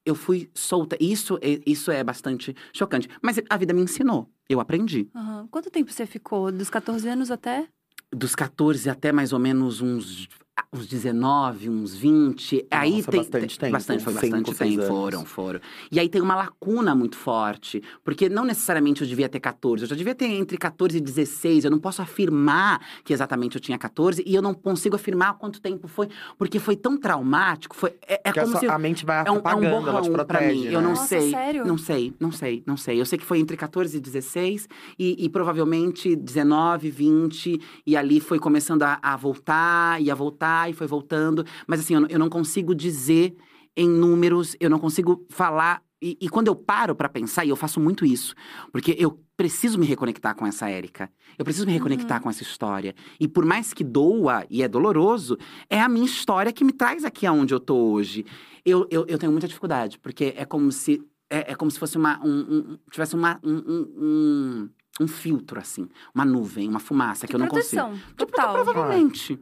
Eu 0.04 0.14
fui 0.14 0.50
solta. 0.54 0.96
Isso, 0.98 1.38
isso 1.66 1.90
é 1.90 2.02
bastante 2.02 2.56
chocante. 2.72 3.06
Mas 3.22 3.38
a 3.50 3.56
vida 3.58 3.74
me 3.74 3.82
ensinou. 3.82 4.30
Eu 4.48 4.58
aprendi. 4.58 5.08
Aham. 5.14 5.46
Quanto 5.50 5.70
tempo 5.70 5.92
você 5.92 6.06
ficou? 6.06 6.50
Dos 6.50 6.70
14 6.70 7.06
anos 7.06 7.30
até? 7.30 7.68
Dos 8.10 8.34
14 8.34 8.88
até 8.88 9.12
mais 9.12 9.32
ou 9.32 9.38
menos 9.38 9.82
uns, 9.82 10.26
uns 10.73 10.87
19, 10.87 11.68
uns 11.68 11.94
20. 11.94 12.66
aí 12.70 12.90
Nossa, 12.96 13.11
tem. 13.11 13.20
bastante 13.20 13.59
tem- 13.59 13.66
tempo, 13.68 13.73
Bastante, 13.73 14.05
foi 14.05 14.12
cinco, 14.14 14.27
bastante 14.37 14.55
seis 14.57 14.77
tempo. 14.77 14.87
Foram, 14.87 15.25
foram. 15.25 15.61
E 15.90 15.99
aí 16.01 16.09
tem 16.09 16.20
uma 16.20 16.35
lacuna 16.35 16.94
muito 16.94 17.16
forte. 17.16 17.83
Porque 18.05 18.29
não 18.29 18.44
necessariamente 18.44 19.03
eu 19.03 19.09
devia 19.09 19.29
ter 19.29 19.40
14. 19.40 19.85
Eu 19.85 19.88
já 19.88 19.96
devia 19.96 20.14
ter 20.14 20.27
entre 20.27 20.57
14 20.59 20.99
e 20.99 21.01
16. 21.01 21.64
Eu 21.64 21.70
não 21.70 21.79
posso 21.79 22.03
afirmar 22.03 22.81
que 23.05 23.12
exatamente 23.12 23.57
eu 23.57 23.61
tinha 23.61 23.79
14. 23.79 24.23
E 24.27 24.35
eu 24.35 24.42
não 24.42 24.55
consigo 24.55 24.96
afirmar 24.96 25.35
quanto 25.38 25.61
tempo 25.61 25.88
foi. 25.88 26.09
Porque 26.38 26.59
foi 26.59 26.77
tão 26.77 26.99
traumático. 26.99 27.75
Foi, 27.77 27.94
é 28.07 28.20
é 28.25 28.31
a, 28.31 28.33
como 28.33 28.46
sua- 28.49 28.61
se. 28.61 28.66
a 28.68 28.79
mente 28.79 29.05
vai 29.05 29.18
É 29.18 29.23
um, 29.23 29.27
é 29.27 29.31
um 29.33 29.38
apagando, 29.38 29.88
ela 29.88 30.01
te 30.03 30.09
borrão 30.11 30.25
pra 30.27 30.38
protege, 30.38 30.55
mim. 30.61 30.64
né? 30.66 30.75
Eu 30.75 30.83
não 30.83 30.90
Nossa, 30.90 31.07
sei. 31.07 31.31
sério? 31.31 31.64
Não 31.66 31.79
sei, 31.79 32.14
não 32.20 32.33
sei, 32.33 32.62
não 32.66 32.77
sei. 32.77 33.01
Eu 33.01 33.07
sei 33.07 33.18
que 33.18 33.25
foi 33.25 33.38
entre 33.38 33.57
14 33.57 33.96
e 33.96 34.01
16 34.01 34.68
e, 34.99 35.25
e 35.25 35.29
provavelmente 35.29 36.14
19, 36.16 36.90
20. 36.90 37.61
E 37.87 37.96
ali 37.96 38.20
foi 38.20 38.38
começando 38.38 38.83
a, 38.83 38.99
a 39.03 39.16
voltar 39.16 40.01
e 40.03 40.11
a 40.11 40.14
voltar 40.14 40.49
e 40.68 40.72
foi 40.72 40.86
voltando. 40.86 41.44
Mas 41.66 41.80
assim, 41.80 41.94
eu, 41.94 42.00
não- 42.00 42.08
eu 42.08 42.18
não 42.18 42.28
consigo 42.28 42.74
dizer 42.74 43.34
em 43.76 43.88
números, 43.88 44.56
eu 44.60 44.68
não 44.70 44.78
consigo 44.78 45.24
falar. 45.30 45.82
E, 46.02 46.16
e 46.20 46.28
quando 46.30 46.46
eu 46.48 46.56
paro 46.56 46.94
pra 46.94 47.10
pensar, 47.10 47.44
e 47.44 47.50
eu 47.50 47.56
faço 47.56 47.78
muito 47.78 48.06
isso, 48.06 48.34
porque 48.72 48.96
eu 48.98 49.20
preciso 49.36 49.78
me 49.78 49.84
reconectar 49.84 50.34
com 50.34 50.46
essa 50.46 50.68
Érica. 50.68 51.10
Eu 51.38 51.44
preciso 51.44 51.66
me 51.66 51.72
reconectar 51.72 52.20
com 52.22 52.30
essa 52.30 52.42
história. 52.42 52.94
E 53.18 53.28
por 53.28 53.44
mais 53.44 53.74
que 53.74 53.84
doa 53.84 54.46
e 54.48 54.62
é 54.62 54.68
doloroso, 54.68 55.36
é 55.68 55.78
a 55.80 55.88
minha 55.90 56.06
história 56.06 56.52
que 56.52 56.64
me 56.64 56.72
traz 56.72 57.04
aqui 57.04 57.26
aonde 57.26 57.52
eu 57.52 57.60
tô 57.60 57.76
hoje. 57.92 58.24
Eu, 58.64 58.86
eu, 58.90 59.04
eu 59.08 59.18
tenho 59.18 59.30
muita 59.30 59.46
dificuldade, 59.46 59.98
porque 59.98 60.32
é 60.36 60.44
como 60.46 60.72
se. 60.72 61.02
É, 61.28 61.52
é 61.52 61.54
como 61.54 61.70
se 61.70 61.78
fosse 61.78 61.96
uma. 61.98 62.18
Um, 62.24 62.38
um- 62.72 62.78
tivesse 62.90 63.14
uma, 63.14 63.38
um, 63.44 64.68
um, 65.00 65.06
filtro, 65.06 65.58
assim. 65.60 65.86
Uma 66.14 66.24
nuvem, 66.24 66.68
uma 66.68 66.80
fumaça 66.80 67.26
que 67.26 67.32
De 67.32 67.36
eu 67.36 67.38
não 67.40 67.46
consigo. 67.48 67.82
total. 68.16 68.54
Provavelmente. 68.64 69.38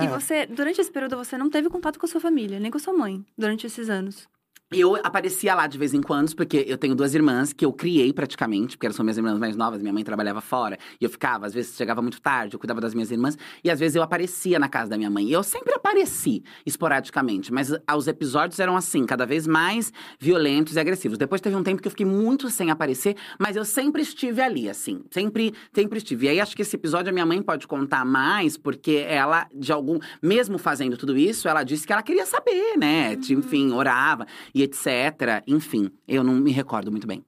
E 0.00 0.06
É. 0.06 0.08
você, 0.08 0.46
durante 0.46 0.80
esse 0.80 0.90
período, 0.90 1.16
você 1.16 1.36
não 1.36 1.50
teve 1.50 1.68
contato 1.68 1.98
com 1.98 2.06
a 2.06 2.08
sua 2.08 2.20
família, 2.20 2.58
nem 2.58 2.70
com 2.70 2.78
a 2.78 2.80
sua 2.80 2.94
mãe, 2.94 3.24
durante 3.36 3.66
esses 3.66 3.90
anos. 3.90 4.26
Eu 4.72 4.96
aparecia 4.96 5.54
lá 5.54 5.66
de 5.66 5.76
vez 5.76 5.92
em 5.92 6.00
quando, 6.00 6.34
porque 6.34 6.64
eu 6.66 6.78
tenho 6.78 6.94
duas 6.94 7.14
irmãs 7.14 7.52
que 7.52 7.64
eu 7.64 7.72
criei 7.72 8.10
praticamente, 8.12 8.76
porque 8.76 8.86
elas 8.86 8.96
são 8.96 9.04
minhas 9.04 9.18
irmãs 9.18 9.38
mais 9.38 9.54
novas, 9.54 9.82
minha 9.82 9.92
mãe 9.92 10.02
trabalhava 10.02 10.40
fora. 10.40 10.78
E 10.98 11.04
eu 11.04 11.10
ficava, 11.10 11.44
às 11.44 11.52
vezes 11.52 11.76
chegava 11.76 12.00
muito 12.00 12.20
tarde, 12.20 12.54
eu 12.54 12.58
cuidava 12.58 12.80
das 12.80 12.94
minhas 12.94 13.10
irmãs, 13.10 13.36
e 13.62 13.70
às 13.70 13.78
vezes 13.78 13.96
eu 13.96 14.02
aparecia 14.02 14.58
na 14.58 14.68
casa 14.68 14.90
da 14.90 14.96
minha 14.96 15.10
mãe. 15.10 15.26
E 15.26 15.32
eu 15.32 15.42
sempre 15.42 15.74
apareci, 15.74 16.42
esporadicamente, 16.64 17.52
mas 17.52 17.70
os 17.70 18.08
episódios 18.08 18.58
eram 18.60 18.74
assim, 18.74 19.04
cada 19.04 19.26
vez 19.26 19.46
mais 19.46 19.92
violentos 20.18 20.76
e 20.76 20.80
agressivos. 20.80 21.18
Depois 21.18 21.42
teve 21.42 21.54
um 21.54 21.62
tempo 21.62 21.82
que 21.82 21.88
eu 21.88 21.90
fiquei 21.90 22.06
muito 22.06 22.48
sem 22.48 22.70
aparecer, 22.70 23.14
mas 23.38 23.56
eu 23.56 23.66
sempre 23.66 24.00
estive 24.00 24.40
ali, 24.40 24.70
assim, 24.70 25.02
sempre, 25.10 25.52
sempre 25.72 25.98
estive. 25.98 26.26
E 26.26 26.28
aí 26.30 26.40
acho 26.40 26.56
que 26.56 26.62
esse 26.62 26.76
episódio 26.76 27.10
a 27.10 27.12
minha 27.12 27.26
mãe 27.26 27.42
pode 27.42 27.66
contar 27.66 28.06
mais, 28.06 28.56
porque 28.56 29.04
ela, 29.06 29.46
de 29.54 29.70
algum, 29.70 29.98
mesmo 30.22 30.56
fazendo 30.56 30.96
tudo 30.96 31.16
isso, 31.16 31.46
ela 31.46 31.62
disse 31.62 31.86
que 31.86 31.92
ela 31.92 32.02
queria 32.02 32.24
saber, 32.24 32.78
né? 32.78 33.10
Uhum. 33.16 33.38
Enfim, 33.38 33.72
orava. 33.72 34.26
E 34.54 34.61
etc. 34.62 35.42
Enfim, 35.46 35.90
eu 36.06 36.22
não 36.22 36.34
me 36.34 36.50
recordo 36.50 36.90
muito 36.90 37.06
bem. 37.06 37.24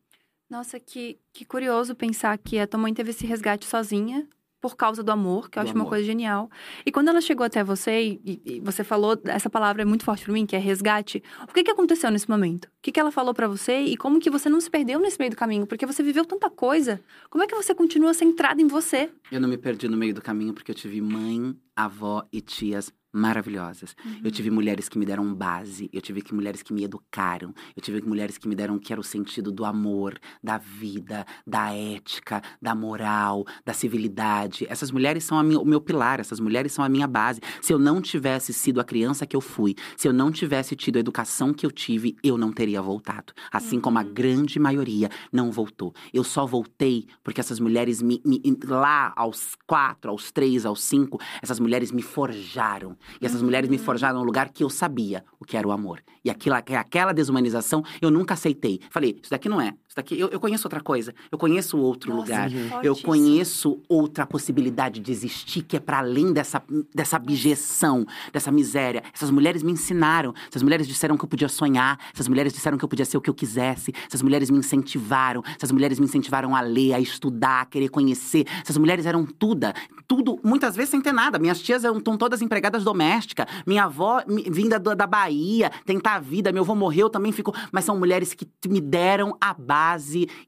Nossa, 0.48 0.78
que, 0.78 1.18
que 1.32 1.44
curioso 1.44 1.94
pensar 1.94 2.36
que 2.38 2.58
a 2.58 2.66
tua 2.66 2.78
mãe 2.78 2.92
teve 2.92 3.10
esse 3.10 3.26
resgate 3.26 3.66
sozinha, 3.66 4.28
por 4.64 4.76
causa 4.76 5.02
do 5.02 5.12
amor, 5.12 5.50
que 5.50 5.58
eu 5.58 5.62
do 5.62 5.66
acho 5.66 5.74
amor. 5.74 5.84
uma 5.84 5.88
coisa 5.90 6.04
genial. 6.06 6.48
E 6.86 6.90
quando 6.90 7.08
ela 7.08 7.20
chegou 7.20 7.44
até 7.44 7.62
você, 7.62 8.18
e, 8.24 8.40
e, 8.46 8.60
você 8.60 8.82
falou, 8.82 9.20
essa 9.26 9.50
palavra 9.50 9.82
é 9.82 9.84
muito 9.84 10.04
forte 10.06 10.24
para 10.24 10.32
mim, 10.32 10.46
que 10.46 10.56
é 10.56 10.58
resgate. 10.58 11.22
O 11.42 11.52
que, 11.52 11.62
que 11.62 11.70
aconteceu 11.70 12.10
nesse 12.10 12.30
momento? 12.30 12.64
O 12.64 12.70
que, 12.80 12.90
que 12.90 12.98
ela 12.98 13.10
falou 13.12 13.34
para 13.34 13.46
você 13.46 13.80
e 13.80 13.94
como 13.94 14.18
que 14.18 14.30
você 14.30 14.48
não 14.48 14.58
se 14.62 14.70
perdeu 14.70 14.98
nesse 14.98 15.18
meio 15.18 15.32
do 15.32 15.36
caminho? 15.36 15.66
Porque 15.66 15.84
você 15.84 16.02
viveu 16.02 16.24
tanta 16.24 16.48
coisa. 16.48 16.98
Como 17.28 17.44
é 17.44 17.46
que 17.46 17.54
você 17.54 17.74
continua 17.74 18.14
centrada 18.14 18.62
em 18.62 18.66
você? 18.66 19.10
Eu 19.30 19.38
não 19.38 19.50
me 19.50 19.58
perdi 19.58 19.86
no 19.86 19.98
meio 19.98 20.14
do 20.14 20.22
caminho 20.22 20.54
porque 20.54 20.70
eu 20.70 20.74
tive 20.74 20.98
mãe, 20.98 21.54
avó 21.76 22.26
e 22.32 22.40
tias 22.40 22.90
maravilhosas. 23.14 23.94
Uhum. 24.04 24.20
Eu 24.24 24.30
tive 24.30 24.50
mulheres 24.50 24.88
que 24.88 24.98
me 24.98 25.06
deram 25.06 25.32
base, 25.32 25.88
eu 25.92 26.02
tive 26.02 26.20
que 26.20 26.34
mulheres 26.34 26.62
que 26.62 26.72
me 26.72 26.82
educaram, 26.82 27.54
eu 27.76 27.80
tive 27.80 28.02
mulheres 28.02 28.36
que 28.36 28.48
me 28.48 28.56
deram 28.56 28.78
que 28.78 28.92
era 28.92 29.00
o 29.00 29.04
sentido 29.04 29.52
do 29.52 29.64
amor, 29.64 30.18
da 30.42 30.58
vida, 30.58 31.24
da 31.46 31.72
ética, 31.72 32.42
da 32.60 32.74
moral, 32.74 33.44
da 33.64 33.72
civilidade. 33.72 34.66
Essas 34.68 34.90
mulheres 34.90 35.22
são 35.22 35.40
minha, 35.44 35.60
o 35.60 35.64
meu 35.64 35.80
pilar, 35.80 36.18
essas 36.18 36.40
mulheres 36.40 36.72
são 36.72 36.84
a 36.84 36.88
minha 36.88 37.06
base. 37.06 37.40
Se 37.62 37.72
eu 37.72 37.78
não 37.78 38.02
tivesse 38.02 38.52
sido 38.52 38.80
a 38.80 38.84
criança 38.84 39.24
que 39.24 39.36
eu 39.36 39.40
fui, 39.40 39.76
se 39.96 40.08
eu 40.08 40.12
não 40.12 40.32
tivesse 40.32 40.74
tido 40.74 40.96
a 40.96 41.00
educação 41.00 41.54
que 41.54 41.64
eu 41.64 41.70
tive, 41.70 42.16
eu 42.22 42.36
não 42.36 42.52
teria 42.52 42.82
voltado. 42.82 43.32
Assim 43.52 43.76
uhum. 43.76 43.82
como 43.82 43.98
a 43.98 44.02
uhum. 44.02 44.12
grande 44.12 44.58
maioria 44.58 45.08
não 45.32 45.52
voltou. 45.52 45.94
Eu 46.12 46.24
só 46.24 46.44
voltei 46.44 47.06
porque 47.22 47.40
essas 47.40 47.60
mulheres 47.60 48.02
me, 48.02 48.20
me 48.24 48.42
lá 48.64 49.12
aos 49.14 49.56
quatro, 49.66 50.10
aos 50.10 50.32
três, 50.32 50.66
aos 50.66 50.82
cinco, 50.82 51.20
essas 51.40 51.60
mulheres 51.60 51.92
me 51.92 52.02
forjaram 52.02 52.96
e 53.20 53.26
essas 53.26 53.42
mulheres 53.42 53.68
me 53.68 53.78
forjaram 53.78 54.20
um 54.20 54.24
lugar 54.24 54.48
que 54.50 54.64
eu 54.64 54.70
sabia 54.70 55.24
o 55.38 55.44
que 55.44 55.56
era 55.56 55.66
o 55.66 55.72
amor. 55.72 56.02
E 56.24 56.30
aquilo, 56.30 56.54
aquela 56.54 57.12
desumanização 57.12 57.82
eu 58.00 58.10
nunca 58.10 58.34
aceitei. 58.34 58.80
Falei, 58.90 59.18
isso 59.22 59.30
daqui 59.30 59.48
não 59.48 59.60
é. 59.60 59.74
Isso 59.94 59.96
daqui, 59.96 60.18
eu, 60.18 60.28
eu 60.28 60.40
conheço 60.40 60.66
outra 60.66 60.80
coisa. 60.80 61.14
Eu 61.30 61.38
conheço 61.38 61.78
outro 61.78 62.12
Nossa, 62.12 62.22
lugar. 62.22 62.50
Eu 62.84 62.96
conheço 62.96 63.80
outra 63.88 64.26
possibilidade 64.26 64.98
de 64.98 65.12
existir 65.12 65.62
que 65.62 65.76
é 65.76 65.80
para 65.80 65.98
além 65.98 66.32
dessa, 66.32 66.60
dessa 66.92 67.16
abjeção, 67.16 68.04
dessa 68.32 68.50
miséria. 68.50 69.04
Essas 69.14 69.30
mulheres 69.30 69.62
me 69.62 69.70
ensinaram. 69.70 70.34
Essas 70.50 70.64
mulheres 70.64 70.88
disseram 70.88 71.16
que 71.16 71.24
eu 71.24 71.28
podia 71.28 71.48
sonhar. 71.48 71.98
Essas 72.12 72.26
mulheres 72.26 72.52
disseram 72.52 72.76
que 72.76 72.84
eu 72.84 72.88
podia 72.88 73.04
ser 73.04 73.16
o 73.16 73.20
que 73.20 73.30
eu 73.30 73.34
quisesse. 73.34 73.92
Essas 74.08 74.20
mulheres 74.20 74.50
me 74.50 74.58
incentivaram. 74.58 75.42
Essas 75.56 75.70
mulheres 75.70 76.00
me 76.00 76.06
incentivaram 76.06 76.56
a 76.56 76.60
ler, 76.60 76.94
a 76.94 76.98
estudar, 76.98 77.60
a 77.60 77.66
querer 77.66 77.88
conhecer. 77.88 78.46
Essas 78.62 78.76
mulheres 78.76 79.06
eram 79.06 79.24
tudo, 79.24 79.68
tudo, 80.08 80.40
muitas 80.42 80.74
vezes 80.74 80.90
sem 80.90 81.00
ter 81.00 81.12
nada. 81.12 81.38
Minhas 81.38 81.60
tias 81.60 81.84
estão 81.84 82.16
todas 82.16 82.42
empregadas 82.42 82.82
domésticas. 82.82 83.46
Minha 83.64 83.84
avó 83.84 84.24
vinda 84.50 84.80
da 84.80 85.06
Bahia, 85.06 85.70
tentar 85.86 86.16
a 86.16 86.20
vida. 86.20 86.50
Meu 86.50 86.64
avô 86.64 86.74
morreu, 86.74 87.08
também 87.08 87.30
ficou. 87.30 87.54
Mas 87.70 87.84
são 87.84 87.96
mulheres 87.96 88.34
que 88.34 88.48
me 88.68 88.80
deram 88.80 89.36
a 89.40 89.54
base 89.54 89.83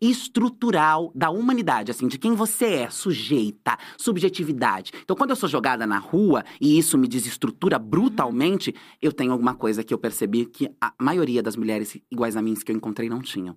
estrutural 0.00 1.12
da 1.14 1.30
humanidade, 1.30 1.90
assim, 1.90 2.08
de 2.08 2.18
quem 2.18 2.34
você 2.34 2.66
é, 2.66 2.90
sujeita, 2.90 3.76
subjetividade. 3.96 4.92
Então, 5.02 5.16
quando 5.16 5.30
eu 5.30 5.36
sou 5.36 5.48
jogada 5.48 5.86
na 5.86 5.98
rua 5.98 6.44
e 6.60 6.78
isso 6.78 6.98
me 6.98 7.06
desestrutura 7.06 7.78
brutalmente, 7.78 8.74
eu 9.00 9.12
tenho 9.12 9.32
alguma 9.32 9.54
coisa 9.54 9.84
que 9.84 9.94
eu 9.94 9.98
percebi 9.98 10.46
que 10.46 10.68
a 10.80 10.92
maioria 10.98 11.42
das 11.42 11.56
mulheres 11.56 11.96
iguais 12.10 12.36
a 12.36 12.42
mim 12.42 12.54
que 12.54 12.72
eu 12.72 12.76
encontrei 12.76 13.08
não 13.08 13.20
tinham, 13.20 13.56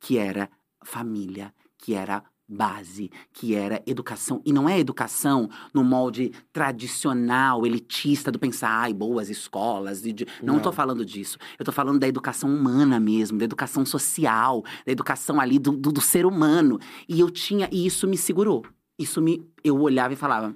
que 0.00 0.18
era 0.18 0.48
família, 0.82 1.52
que 1.78 1.94
era 1.94 2.22
base, 2.48 3.10
que 3.32 3.54
era 3.54 3.82
educação. 3.86 4.40
E 4.44 4.52
não 4.52 4.68
é 4.68 4.78
educação 4.78 5.48
no 5.74 5.82
molde 5.82 6.32
tradicional, 6.52 7.66
elitista, 7.66 8.30
do 8.30 8.38
pensar, 8.38 8.70
ai, 8.70 8.92
boas 8.94 9.28
escolas. 9.28 10.02
De... 10.02 10.26
Não, 10.42 10.54
não 10.54 10.60
tô 10.60 10.70
falando 10.70 11.04
disso. 11.04 11.38
Eu 11.58 11.64
tô 11.64 11.72
falando 11.72 11.98
da 11.98 12.08
educação 12.08 12.48
humana 12.48 13.00
mesmo, 13.00 13.38
da 13.38 13.44
educação 13.44 13.84
social, 13.84 14.62
da 14.84 14.92
educação 14.92 15.40
ali 15.40 15.58
do, 15.58 15.72
do, 15.72 15.92
do 15.92 16.00
ser 16.00 16.24
humano. 16.26 16.78
E 17.08 17.20
eu 17.20 17.30
tinha, 17.30 17.68
e 17.72 17.86
isso 17.86 18.06
me 18.06 18.16
segurou. 18.16 18.64
Isso 18.98 19.20
me. 19.20 19.44
Eu 19.62 19.80
olhava 19.80 20.12
e 20.12 20.16
falava. 20.16 20.54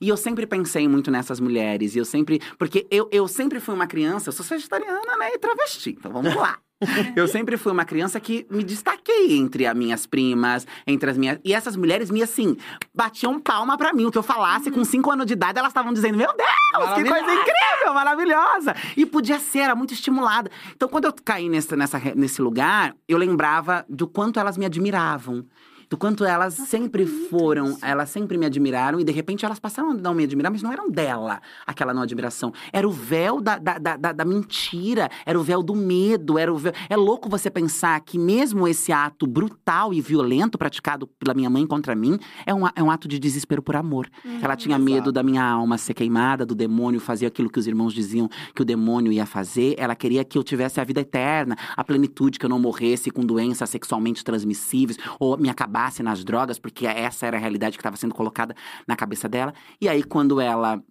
E 0.00 0.08
eu 0.08 0.16
sempre 0.16 0.46
pensei 0.46 0.88
muito 0.88 1.10
nessas 1.10 1.38
mulheres. 1.38 1.94
E 1.94 1.98
eu 1.98 2.04
sempre. 2.04 2.40
Porque 2.58 2.86
eu, 2.90 3.08
eu 3.12 3.28
sempre 3.28 3.60
fui 3.60 3.74
uma 3.74 3.86
criança, 3.86 4.28
eu 4.28 4.32
sou 4.32 4.44
vegetariana, 4.44 5.16
né? 5.16 5.30
E 5.32 5.38
travesti. 5.38 5.90
Então 5.90 6.12
vamos 6.12 6.34
lá. 6.34 6.58
eu 7.16 7.26
sempre 7.28 7.56
fui 7.56 7.72
uma 7.72 7.84
criança 7.84 8.18
que 8.20 8.46
me 8.50 8.62
destaquei 8.62 9.36
entre 9.36 9.66
as 9.66 9.76
minhas 9.76 10.06
primas, 10.06 10.66
entre 10.86 11.10
as 11.10 11.16
minhas. 11.16 11.38
E 11.44 11.52
essas 11.52 11.76
mulheres 11.76 12.10
me, 12.10 12.22
assim, 12.22 12.56
batiam 12.94 13.38
palma 13.38 13.76
pra 13.76 13.92
mim. 13.92 14.06
O 14.06 14.10
que 14.10 14.18
eu 14.18 14.22
falasse 14.22 14.70
com 14.70 14.84
cinco 14.84 15.10
anos 15.10 15.26
de 15.26 15.32
idade, 15.32 15.58
elas 15.58 15.70
estavam 15.70 15.92
dizendo: 15.92 16.16
Meu 16.18 16.30
Deus, 16.34 16.94
que 16.94 17.04
coisa 17.04 17.34
incrível, 17.34 17.94
maravilhosa! 17.94 18.74
E 18.96 19.06
podia 19.06 19.38
ser, 19.38 19.60
era 19.60 19.74
muito 19.74 19.94
estimulada. 19.94 20.50
Então, 20.74 20.88
quando 20.88 21.06
eu 21.06 21.14
caí 21.24 21.48
nesse, 21.48 21.74
nessa, 21.76 22.00
nesse 22.14 22.42
lugar, 22.42 22.94
eu 23.08 23.18
lembrava 23.18 23.84
do 23.88 24.06
quanto 24.06 24.40
elas 24.40 24.56
me 24.56 24.66
admiravam 24.66 25.44
do 25.92 25.98
quanto 25.98 26.24
elas 26.24 26.56
Nossa, 26.58 26.70
sempre 26.70 27.04
foram, 27.04 27.72
isso. 27.72 27.84
elas 27.84 28.08
sempre 28.08 28.38
me 28.38 28.46
admiraram 28.46 28.98
e 28.98 29.04
de 29.04 29.12
repente 29.12 29.44
elas 29.44 29.58
passaram 29.58 29.90
a 29.90 29.94
não 29.94 30.14
me 30.14 30.24
admirar, 30.24 30.50
mas 30.50 30.62
não 30.62 30.72
eram 30.72 30.90
dela 30.90 31.38
aquela 31.66 31.92
não 31.92 32.00
admiração. 32.00 32.50
Era 32.72 32.88
o 32.88 32.90
véu 32.90 33.42
da, 33.42 33.58
da, 33.58 33.76
da, 33.78 34.12
da 34.12 34.24
mentira, 34.24 35.10
era 35.26 35.38
o 35.38 35.42
véu 35.42 35.62
do 35.62 35.76
medo, 35.76 36.38
era 36.38 36.50
o 36.50 36.56
véu... 36.56 36.72
É 36.88 36.96
louco 36.96 37.28
você 37.28 37.50
pensar 37.50 38.00
que 38.00 38.18
mesmo 38.18 38.66
esse 38.66 38.90
ato 38.90 39.26
brutal 39.26 39.92
e 39.92 40.00
violento 40.00 40.56
praticado 40.56 41.06
pela 41.06 41.34
minha 41.34 41.50
mãe 41.50 41.66
contra 41.66 41.94
mim 41.94 42.18
é 42.46 42.54
um, 42.54 42.66
é 42.74 42.82
um 42.82 42.90
ato 42.90 43.06
de 43.06 43.18
desespero 43.18 43.60
por 43.60 43.76
amor. 43.76 44.08
Uhum, 44.24 44.38
Ela 44.40 44.56
tinha 44.56 44.76
exato. 44.76 44.90
medo 44.90 45.12
da 45.12 45.22
minha 45.22 45.44
alma 45.44 45.76
ser 45.76 45.92
queimada, 45.92 46.46
do 46.46 46.54
demônio 46.54 47.00
fazer 47.00 47.26
aquilo 47.26 47.50
que 47.50 47.58
os 47.58 47.66
irmãos 47.66 47.92
diziam 47.92 48.30
que 48.54 48.62
o 48.62 48.64
demônio 48.64 49.12
ia 49.12 49.26
fazer. 49.26 49.74
Ela 49.76 49.94
queria 49.94 50.24
que 50.24 50.38
eu 50.38 50.42
tivesse 50.42 50.80
a 50.80 50.84
vida 50.84 51.02
eterna, 51.02 51.54
a 51.76 51.84
plenitude, 51.84 52.38
que 52.38 52.46
eu 52.46 52.50
não 52.50 52.58
morresse 52.58 53.10
com 53.10 53.20
doenças 53.26 53.68
sexualmente 53.68 54.24
transmissíveis 54.24 54.96
ou 55.20 55.36
me 55.36 55.50
acabasse 55.50 55.81
nas 56.02 56.24
drogas, 56.24 56.58
porque 56.58 56.86
essa 56.86 57.26
era 57.26 57.36
a 57.36 57.40
realidade 57.40 57.76
que 57.76 57.80
estava 57.80 57.96
sendo 57.96 58.14
colocada 58.14 58.54
na 58.86 58.96
cabeça 58.96 59.28
dela. 59.28 59.52
E 59.80 59.88
aí, 59.88 60.02
quando 60.02 60.40
ela 60.40 60.82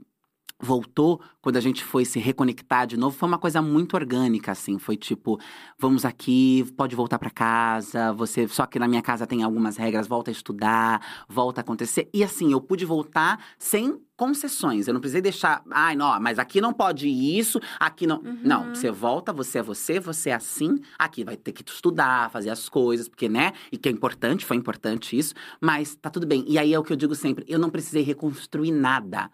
voltou, 0.62 1.20
quando 1.42 1.58
a 1.58 1.60
gente 1.60 1.84
foi 1.84 2.06
se 2.06 2.20
reconectar 2.20 2.86
de 2.86 2.96
novo, 2.96 3.18
foi 3.18 3.28
uma 3.28 3.38
coisa 3.38 3.62
muito 3.62 3.96
orgânica, 3.96 4.52
assim. 4.52 4.78
Foi 4.78 4.96
tipo, 4.96 5.40
vamos 5.78 6.06
aqui, 6.06 6.66
pode 6.78 6.96
voltar 6.96 7.18
para 7.18 7.30
casa, 7.30 8.14
você. 8.14 8.48
Só 8.48 8.66
que 8.66 8.78
na 8.78 8.88
minha 8.88 9.02
casa 9.02 9.26
tem 9.26 9.44
algumas 9.44 9.78
regras, 9.78 10.08
volta 10.08 10.30
a 10.30 10.34
estudar, 10.34 11.26
volta 11.28 11.62
a 11.62 11.64
acontecer. 11.64 12.10
E 12.14 12.24
assim, 12.24 12.52
eu 12.52 12.62
pude 12.62 12.86
voltar 12.86 13.44
sem 13.58 14.00
concessões. 14.22 14.88
Eu 14.88 14.94
não 14.94 15.02
precisei 15.02 15.20
deixar, 15.22 15.64
ai, 15.72 15.96
não, 15.96 16.20
mas 16.20 16.38
aqui 16.38 16.62
não 16.62 16.72
pode 16.72 17.08
isso, 17.08 17.60
aqui 17.80 18.06
não. 18.06 18.18
Uhum. 18.18 18.40
Não, 18.44 18.70
você 18.76 18.92
volta, 18.92 19.34
você 19.34 19.58
é 19.58 19.64
você, 19.64 20.00
você 20.00 20.30
é 20.30 20.36
assim, 20.36 20.80
aqui 21.00 21.24
vai 21.24 21.36
ter 21.36 21.52
que 21.52 21.64
estudar, 21.68 22.30
fazer 22.30 22.52
as 22.52 22.70
coisas, 22.70 23.10
porque, 23.10 23.28
né? 23.28 23.52
E 23.72 23.80
que 23.80 23.90
é 23.90 23.92
importante, 23.92 24.46
foi 24.46 24.58
importante 24.58 25.18
isso, 25.18 25.34
mas 25.60 25.96
tá 25.96 26.12
tudo 26.12 26.28
bem. 26.28 26.46
E 26.48 26.60
aí 26.60 26.72
é 26.72 26.78
o 26.78 26.84
que 26.84 26.94
eu 26.94 26.98
digo 26.98 27.16
sempre, 27.16 27.46
eu 27.48 27.58
não 27.58 27.72
precisei 27.72 28.04
reconstruir 28.04 28.72
nada. 28.72 29.32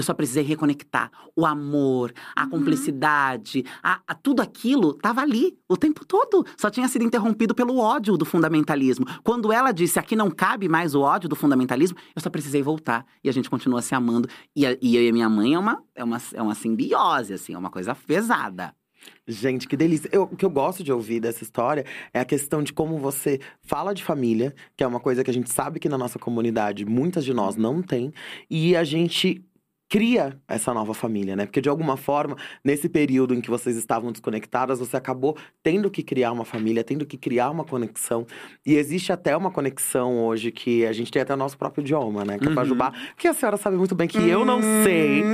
Eu 0.00 0.04
só 0.04 0.14
precisei 0.14 0.42
reconectar. 0.42 1.10
O 1.34 1.44
amor, 1.44 2.12
a 2.34 2.44
uhum. 2.44 2.50
cumplicidade, 2.50 3.64
a, 3.82 4.00
a, 4.06 4.14
tudo 4.14 4.40
aquilo 4.40 4.90
estava 4.90 5.20
ali 5.20 5.58
o 5.68 5.76
tempo 5.76 6.04
todo. 6.04 6.44
Só 6.56 6.70
tinha 6.70 6.88
sido 6.88 7.04
interrompido 7.04 7.54
pelo 7.54 7.78
ódio 7.78 8.16
do 8.16 8.24
fundamentalismo. 8.24 9.06
Quando 9.22 9.52
ela 9.52 9.72
disse 9.72 9.98
aqui 9.98 10.16
não 10.16 10.30
cabe 10.30 10.68
mais 10.68 10.94
o 10.94 11.00
ódio 11.00 11.28
do 11.28 11.36
fundamentalismo, 11.36 11.98
eu 12.14 12.22
só 12.22 12.30
precisei 12.30 12.62
voltar. 12.62 13.04
E 13.22 13.28
a 13.28 13.32
gente 13.32 13.50
continua 13.50 13.82
se 13.82 13.94
amando. 13.94 14.28
E, 14.54 14.66
a, 14.66 14.76
e 14.80 14.96
eu 14.96 15.02
e 15.02 15.08
a 15.08 15.12
minha 15.12 15.28
mãe 15.28 15.54
é 15.54 15.58
uma, 15.58 15.82
é, 15.94 16.04
uma, 16.04 16.18
é 16.34 16.42
uma 16.42 16.54
simbiose, 16.54 17.34
assim, 17.34 17.54
é 17.54 17.58
uma 17.58 17.70
coisa 17.70 17.94
pesada. 17.94 18.74
Gente, 19.26 19.68
que 19.68 19.76
delícia. 19.76 20.08
Eu, 20.12 20.22
o 20.22 20.36
que 20.36 20.44
eu 20.44 20.50
gosto 20.50 20.82
de 20.82 20.92
ouvir 20.92 21.20
dessa 21.20 21.42
história 21.42 21.84
é 22.12 22.20
a 22.20 22.24
questão 22.24 22.62
de 22.62 22.72
como 22.72 22.98
você 22.98 23.40
fala 23.60 23.94
de 23.94 24.02
família, 24.02 24.54
que 24.76 24.82
é 24.82 24.86
uma 24.86 25.00
coisa 25.00 25.22
que 25.22 25.30
a 25.30 25.34
gente 25.34 25.50
sabe 25.50 25.78
que 25.78 25.88
na 25.88 25.98
nossa 25.98 26.18
comunidade 26.18 26.84
muitas 26.84 27.24
de 27.24 27.34
nós 27.34 27.56
não 27.56 27.82
tem, 27.82 28.12
e 28.48 28.74
a 28.74 28.84
gente 28.84 29.44
cria 29.88 30.38
essa 30.46 30.74
nova 30.74 30.92
família, 30.92 31.34
né? 31.34 31.46
Porque 31.46 31.60
de 31.60 31.68
alguma 31.68 31.96
forma, 31.96 32.36
nesse 32.62 32.88
período 32.88 33.34
em 33.34 33.40
que 33.40 33.48
vocês 33.48 33.76
estavam 33.76 34.12
desconectadas, 34.12 34.78
você 34.78 34.96
acabou 34.96 35.36
tendo 35.62 35.90
que 35.90 36.02
criar 36.02 36.30
uma 36.30 36.44
família, 36.44 36.84
tendo 36.84 37.06
que 37.06 37.16
criar 37.16 37.50
uma 37.50 37.64
conexão. 37.64 38.26
E 38.66 38.74
existe 38.74 39.12
até 39.12 39.36
uma 39.36 39.50
conexão 39.50 40.18
hoje 40.26 40.52
que 40.52 40.84
a 40.84 40.92
gente 40.92 41.10
tem 41.10 41.22
até 41.22 41.32
o 41.32 41.36
nosso 41.36 41.56
próprio 41.56 41.82
idioma, 41.82 42.24
né? 42.24 42.38
Que 42.38 42.44
é 42.44 42.46
o 42.48 42.50
uhum. 42.50 42.54
Pajubá, 42.56 42.92
que 43.16 43.26
a 43.26 43.32
senhora 43.32 43.56
sabe 43.56 43.76
muito 43.76 43.94
bem 43.94 44.06
que 44.06 44.18
uhum. 44.18 44.26
eu 44.26 44.44
não 44.44 44.60
sei, 44.84 45.24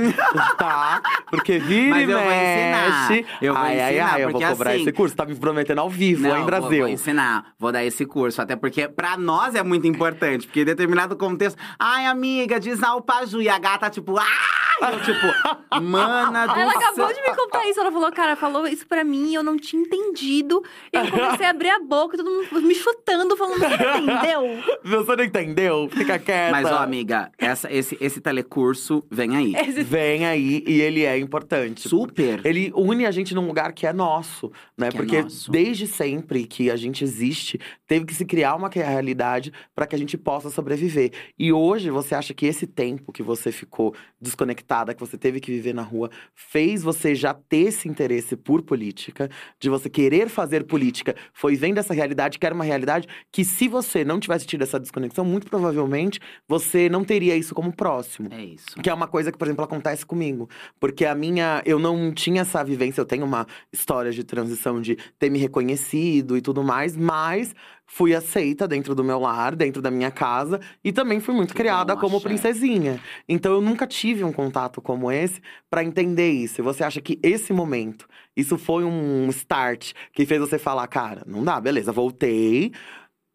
tá? 0.57 1.01
Porque 1.29 1.59
vira 1.59 1.89
Mas 1.89 2.07
e 2.07 2.11
eu 2.11 2.19
vou 2.19 2.31
ensinar. 2.31 3.09
mexe. 3.09 3.25
Eu 3.41 3.53
vou 3.53 3.63
ai, 3.63 3.79
ai, 3.79 3.91
ensinar, 3.91 4.13
ai, 4.13 4.23
eu 4.23 4.29
vou 4.31 4.41
cobrar 4.41 4.71
assim- 4.71 4.81
esse 4.81 4.91
curso. 4.93 5.15
Tá 5.15 5.25
me 5.25 5.35
prometendo 5.35 5.79
ao 5.79 5.89
vivo, 5.89 6.23
Não, 6.23 6.29
hein, 6.29 6.37
vou- 6.37 6.45
Brasil? 6.45 6.79
Vou, 6.79 6.87
ensinar, 6.87 7.53
vou 7.59 7.71
dar 7.71 7.83
esse 7.83 8.05
curso. 8.05 8.41
Até 8.41 8.55
porque 8.55 8.87
pra 8.87 9.17
nós 9.17 9.53
é 9.55 9.63
muito 9.63 9.85
importante. 9.85 10.47
Porque 10.47 10.61
em 10.61 10.65
determinado 10.65 11.15
contexto… 11.17 11.57
Ai, 11.77 12.05
amiga, 12.05 12.59
diz 12.59 12.81
alpaju. 12.81 13.41
E 13.41 13.49
a 13.49 13.59
gata, 13.59 13.89
tipo… 13.89 14.17
Ai! 14.17 14.44
Eu, 14.81 14.99
tipo… 15.01 15.81
Mana 15.81 16.45
do 16.47 16.59
Ela 16.59 16.71
acabou 16.73 17.07
de 17.13 17.21
me 17.21 17.33
contar 17.35 17.65
isso. 17.69 17.79
Ela 17.79 17.91
falou, 17.91 18.11
cara, 18.11 18.35
falou 18.35 18.67
isso 18.67 18.85
pra 18.85 19.03
mim, 19.05 19.33
eu 19.33 19.41
não 19.41 19.57
tinha 19.57 19.81
entendido. 19.81 20.61
E 20.93 20.97
eu 20.97 21.09
comecei 21.09 21.45
a 21.45 21.49
abrir 21.49 21.69
a 21.69 21.79
boca, 21.79 22.17
todo 22.17 22.29
mundo 22.29 22.61
me 22.67 22.75
chutando, 22.75 23.35
falando, 23.37 23.59
você 23.59 23.97
entendeu? 23.99 24.63
Você 24.83 25.15
não 25.15 25.23
entendeu? 25.23 25.89
Fica 25.89 26.19
quieta. 26.19 26.51
Mas, 26.51 26.65
ó, 26.71 26.77
amiga, 26.79 27.31
essa, 27.37 27.71
esse, 27.71 27.97
esse 28.01 28.19
telecurso 28.21 29.03
vem 29.09 29.35
aí. 29.35 29.55
Esse- 29.55 29.83
Vem 29.83 30.25
aí 30.25 30.63
e 30.67 30.81
ele 30.81 31.03
é 31.03 31.17
importante. 31.17 31.87
Super. 31.87 32.45
Ele 32.45 32.71
une 32.75 33.05
a 33.05 33.11
gente 33.11 33.33
num 33.33 33.47
lugar 33.47 33.71
que 33.73 33.87
é 33.87 33.93
nosso, 33.93 34.51
né? 34.77 34.89
Que 34.89 34.97
é 34.97 34.99
Porque 34.99 35.21
nosso. 35.23 35.51
desde 35.51 35.87
sempre 35.87 36.45
que 36.45 36.69
a 36.69 36.75
gente 36.75 37.03
existe, 37.03 37.59
teve 37.87 38.05
que 38.05 38.13
se 38.13 38.25
criar 38.25 38.55
uma 38.55 38.69
realidade 38.69 39.51
para 39.73 39.87
que 39.87 39.95
a 39.95 39.99
gente 39.99 40.17
possa 40.17 40.49
sobreviver. 40.49 41.11
E 41.39 41.51
hoje 41.51 41.89
você 41.89 42.13
acha 42.15 42.33
que 42.33 42.45
esse 42.45 42.67
tempo 42.67 43.11
que 43.11 43.23
você 43.23 43.51
ficou 43.51 43.95
desconectada, 44.35 44.93
que 44.93 44.99
você 44.99 45.17
teve 45.17 45.39
que 45.39 45.51
viver 45.51 45.73
na 45.73 45.81
rua, 45.81 46.09
fez 46.33 46.83
você 46.83 47.15
já 47.15 47.33
ter 47.33 47.67
esse 47.67 47.87
interesse 47.87 48.35
por 48.35 48.61
política, 48.61 49.29
de 49.59 49.69
você 49.69 49.89
querer 49.89 50.29
fazer 50.29 50.65
política, 50.65 51.15
foi 51.33 51.55
vendo 51.55 51.77
essa 51.77 51.93
realidade, 51.93 52.37
que 52.37 52.45
era 52.45 52.53
uma 52.53 52.63
realidade 52.63 53.07
que 53.31 53.45
se 53.45 53.67
você 53.67 54.03
não 54.03 54.19
tivesse 54.19 54.45
tido 54.45 54.63
essa 54.63 54.79
desconexão, 54.79 55.23
muito 55.23 55.47
provavelmente 55.47 56.19
você 56.47 56.89
não 56.89 57.03
teria 57.03 57.35
isso 57.35 57.55
como 57.55 57.73
próximo. 57.73 58.29
É 58.31 58.43
isso. 58.43 58.65
Que 58.81 58.89
é 58.89 58.93
uma 58.93 59.07
coisa 59.07 59.31
que, 59.31 59.37
por 59.37 59.47
exemplo, 59.47 59.63
acontece 59.63 60.05
comigo. 60.05 60.49
Porque 60.79 61.05
a 61.05 61.15
minha. 61.15 61.61
Eu 61.65 61.79
não 61.79 62.13
tinha 62.13 62.41
essa 62.41 62.63
vivência, 62.63 62.99
eu 62.99 63.05
tenho 63.05 63.25
uma 63.25 63.47
história 63.71 64.11
de 64.11 64.23
transição 64.23 64.81
de 64.81 64.97
ter 65.17 65.29
me 65.29 65.39
reconhecido 65.39 66.37
e 66.37 66.41
tudo 66.41 66.63
mais, 66.63 66.95
mas 66.97 67.55
fui 67.85 68.15
aceita 68.15 68.67
dentro 68.67 68.95
do 68.95 69.03
meu 69.03 69.19
lar, 69.19 69.55
dentro 69.55 69.81
da 69.81 69.91
minha 69.91 70.11
casa, 70.11 70.59
e 70.83 70.91
também 70.91 71.19
fui 71.19 71.33
muito 71.33 71.53
Que 71.53 71.57
criada 71.57 71.95
bom, 71.95 72.01
como 72.01 72.17
axé. 72.17 72.27
princesinha. 72.27 72.99
Então 73.27 73.53
eu 73.53 73.61
nunca 73.61 73.85
tive 73.87 74.23
um 74.23 74.31
contato 74.33 74.81
como 74.81 75.11
esse 75.11 75.41
pra 75.69 75.83
entender 75.83 76.31
isso. 76.31 76.61
E 76.61 76.63
você 76.63 76.83
acha 76.83 76.99
que 77.01 77.19
esse 77.21 77.53
momento, 77.53 78.07
isso 78.35 78.57
foi 78.57 78.83
um 78.83 79.27
start 79.29 79.93
que 80.13 80.25
fez 80.25 80.39
você 80.39 80.57
falar, 80.57 80.87
cara, 80.87 81.23
não 81.25 81.43
dá, 81.43 81.59
beleza, 81.59 81.91
voltei 81.91 82.71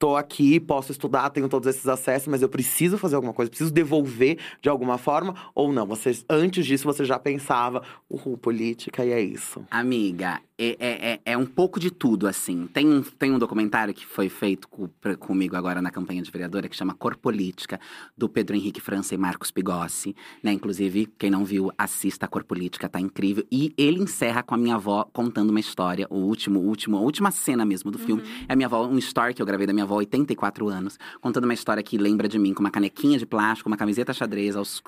tô 0.00 0.16
aqui, 0.16 0.58
posso 0.58 0.90
estudar, 0.90 1.28
tenho 1.28 1.46
todos 1.46 1.68
esses 1.68 1.86
acessos, 1.86 2.26
mas 2.26 2.40
eu 2.40 2.48
preciso 2.48 2.96
fazer 2.96 3.16
alguma 3.16 3.34
coisa, 3.34 3.50
preciso 3.50 3.70
devolver 3.70 4.38
de 4.62 4.68
alguma 4.70 4.96
forma, 4.96 5.34
ou 5.54 5.70
não? 5.70 5.86
Você, 5.88 6.12
antes 6.26 6.64
disso, 6.64 6.84
você 6.84 7.04
já 7.04 7.18
pensava, 7.18 7.82
uhul, 8.08 8.38
política 8.38 9.04
e 9.04 9.12
é 9.12 9.20
isso. 9.20 9.62
Amiga, 9.70 10.40
é, 10.60 10.76
é, 10.78 11.12
é- 11.14 11.20
é 11.32 11.36
um 11.38 11.46
pouco 11.46 11.80
de 11.80 11.90
tudo, 11.90 12.26
assim. 12.26 12.66
Tem 12.72 12.86
um, 12.86 13.02
tem 13.02 13.32
um 13.32 13.38
documentário 13.38 13.94
que 13.94 14.04
foi 14.06 14.28
feito 14.28 14.68
co- 14.68 14.88
pra- 15.00 15.16
comigo 15.16 15.56
agora 15.56 15.80
na 15.80 15.90
campanha 15.90 16.20
de 16.22 16.30
vereadora, 16.30 16.68
que 16.68 16.76
chama 16.76 16.94
Cor 16.94 17.16
Política, 17.16 17.80
do 18.16 18.28
Pedro 18.28 18.54
Henrique 18.56 18.80
França 18.80 19.14
e 19.14 19.18
Marcos 19.18 19.50
Pigossi. 19.50 20.14
Né? 20.42 20.52
Inclusive, 20.52 21.06
quem 21.18 21.30
não 21.30 21.44
viu, 21.44 21.70
assista 21.78 22.26
a 22.26 22.28
Cor 22.28 22.44
Política, 22.44 22.88
tá 22.88 23.00
incrível. 23.00 23.44
E 23.50 23.72
ele 23.78 24.00
encerra 24.02 24.42
com 24.42 24.54
a 24.54 24.58
minha 24.58 24.74
avó 24.74 25.08
contando 25.12 25.50
uma 25.50 25.60
história, 25.60 26.06
o 26.10 26.16
último, 26.18 26.60
último, 26.60 26.96
a 26.96 27.00
última 27.00 27.30
cena 27.30 27.64
mesmo 27.64 27.90
do 27.90 27.98
filme. 27.98 28.22
É 28.48 28.52
a 28.52 28.56
minha 28.56 28.66
avó, 28.66 28.86
um 28.86 28.98
story 28.98 29.32
que 29.34 29.40
eu 29.40 29.46
gravei 29.46 29.66
da 29.66 29.72
minha 29.72 29.84
avó, 29.84 29.96
84 29.96 30.68
anos, 30.68 30.98
contando 31.20 31.44
uma 31.44 31.54
história 31.54 31.82
que 31.82 31.96
lembra 31.96 32.28
de 32.28 32.38
mim 32.38 32.52
com 32.52 32.60
uma 32.60 32.70
canequinha 32.70 33.18
de 33.18 33.24
plástico, 33.26 33.68
uma 33.68 33.76
camiseta 33.76 34.12
xadrez, 34.12 34.56
aos 34.56 34.82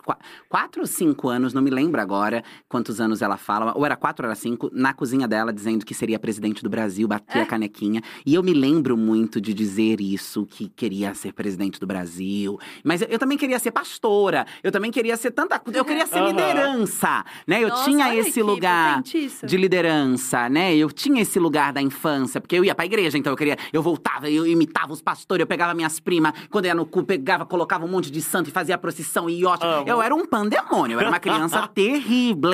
4 0.49 0.81
ou 0.81 0.87
5 0.87 1.29
anos, 1.29 1.53
não 1.55 1.63
me 1.63 1.71
lembro 1.71 2.01
agora 2.01 2.43
quantos 2.69 3.01
anos 3.01 3.23
ela 3.23 3.37
fala, 3.37 3.73
ou 3.77 3.87
era 3.87 3.97
4 3.97 4.25
ou 4.27 4.29
era 4.31 4.35
5, 4.35 4.71
na 4.73 4.93
cozinha 4.93 5.27
dela, 5.29 5.53
dizendo 5.63 5.87
que 5.87 5.95
seria 5.95 6.19
presidente 6.19 6.63
do 6.63 6.69
Brasil, 6.69 7.07
batia 7.07 7.43
a 7.43 7.47
canequinha. 7.47 8.03
E 8.27 8.35
eu 8.35 8.43
me 8.43 8.53
lembro 8.53 8.97
muito 8.97 9.41
de 9.41 9.55
dizer 9.55 10.01
isso, 10.01 10.45
que 10.45 10.69
queria 10.69 11.15
ser 11.15 11.33
presidente 11.33 11.79
do 11.79 11.87
Brasil. 11.87 12.59
Mas 12.83 13.01
eu, 13.01 13.09
eu 13.09 13.19
também 13.19 13.39
queria 13.39 13.59
ser 13.59 13.71
pastora, 13.71 14.45
eu 14.63 14.73
também 14.73 14.91
queria 14.91 15.17
ser 15.17 15.31
tanta 15.31 15.59
coisa, 15.59 15.79
eu 15.79 15.85
queria 15.85 16.07
ser 16.07 16.19
Aham. 16.19 16.29
liderança, 16.29 17.25
né? 17.47 17.63
Eu 17.63 17.69
Nossa, 17.69 17.85
tinha 17.85 18.15
esse 18.17 18.43
lugar 18.43 19.03
de 19.03 19.57
liderança, 19.57 20.49
né? 20.49 20.75
Eu 20.75 20.91
tinha 20.91 21.23
esse 21.23 21.39
lugar 21.39 21.73
da 21.73 21.81
infância, 21.81 22.41
porque 22.41 22.57
eu 22.57 22.65
ia 22.65 22.75
pra 22.75 22.85
igreja, 22.85 23.17
então 23.17 23.33
eu 23.33 23.37
queria. 23.37 23.57
Eu 23.73 23.83
voltava, 23.83 24.29
eu 24.29 24.47
imitava 24.47 24.93
os 24.93 25.01
pastores, 25.01 25.43
eu 25.43 25.47
pegava 25.47 25.75
minhas 25.75 26.01
primas, 26.01 26.33
quando 26.51 26.67
ia 26.67 26.75
no 26.75 26.85
cu, 26.85 27.05
pegava, 27.05 27.47
colocava 27.47 27.85
um 27.85 27.89
monte 27.89 28.11
de 28.11 28.21
santo 28.21 28.49
e 28.49 28.53
fazia 28.53 28.75
a 28.75 28.79
procissão 28.79 29.31
e 29.31 29.45
ótimo. 29.45 29.71
Eu 29.87 30.03
era 30.03 30.15
um 30.15 30.27
pandemônio, 30.27 30.97
eu 30.97 31.01
era 31.01 31.09
uma 31.09 31.21
criança 31.21 31.69
terrível. 31.73 32.51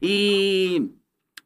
E. 0.00 0.90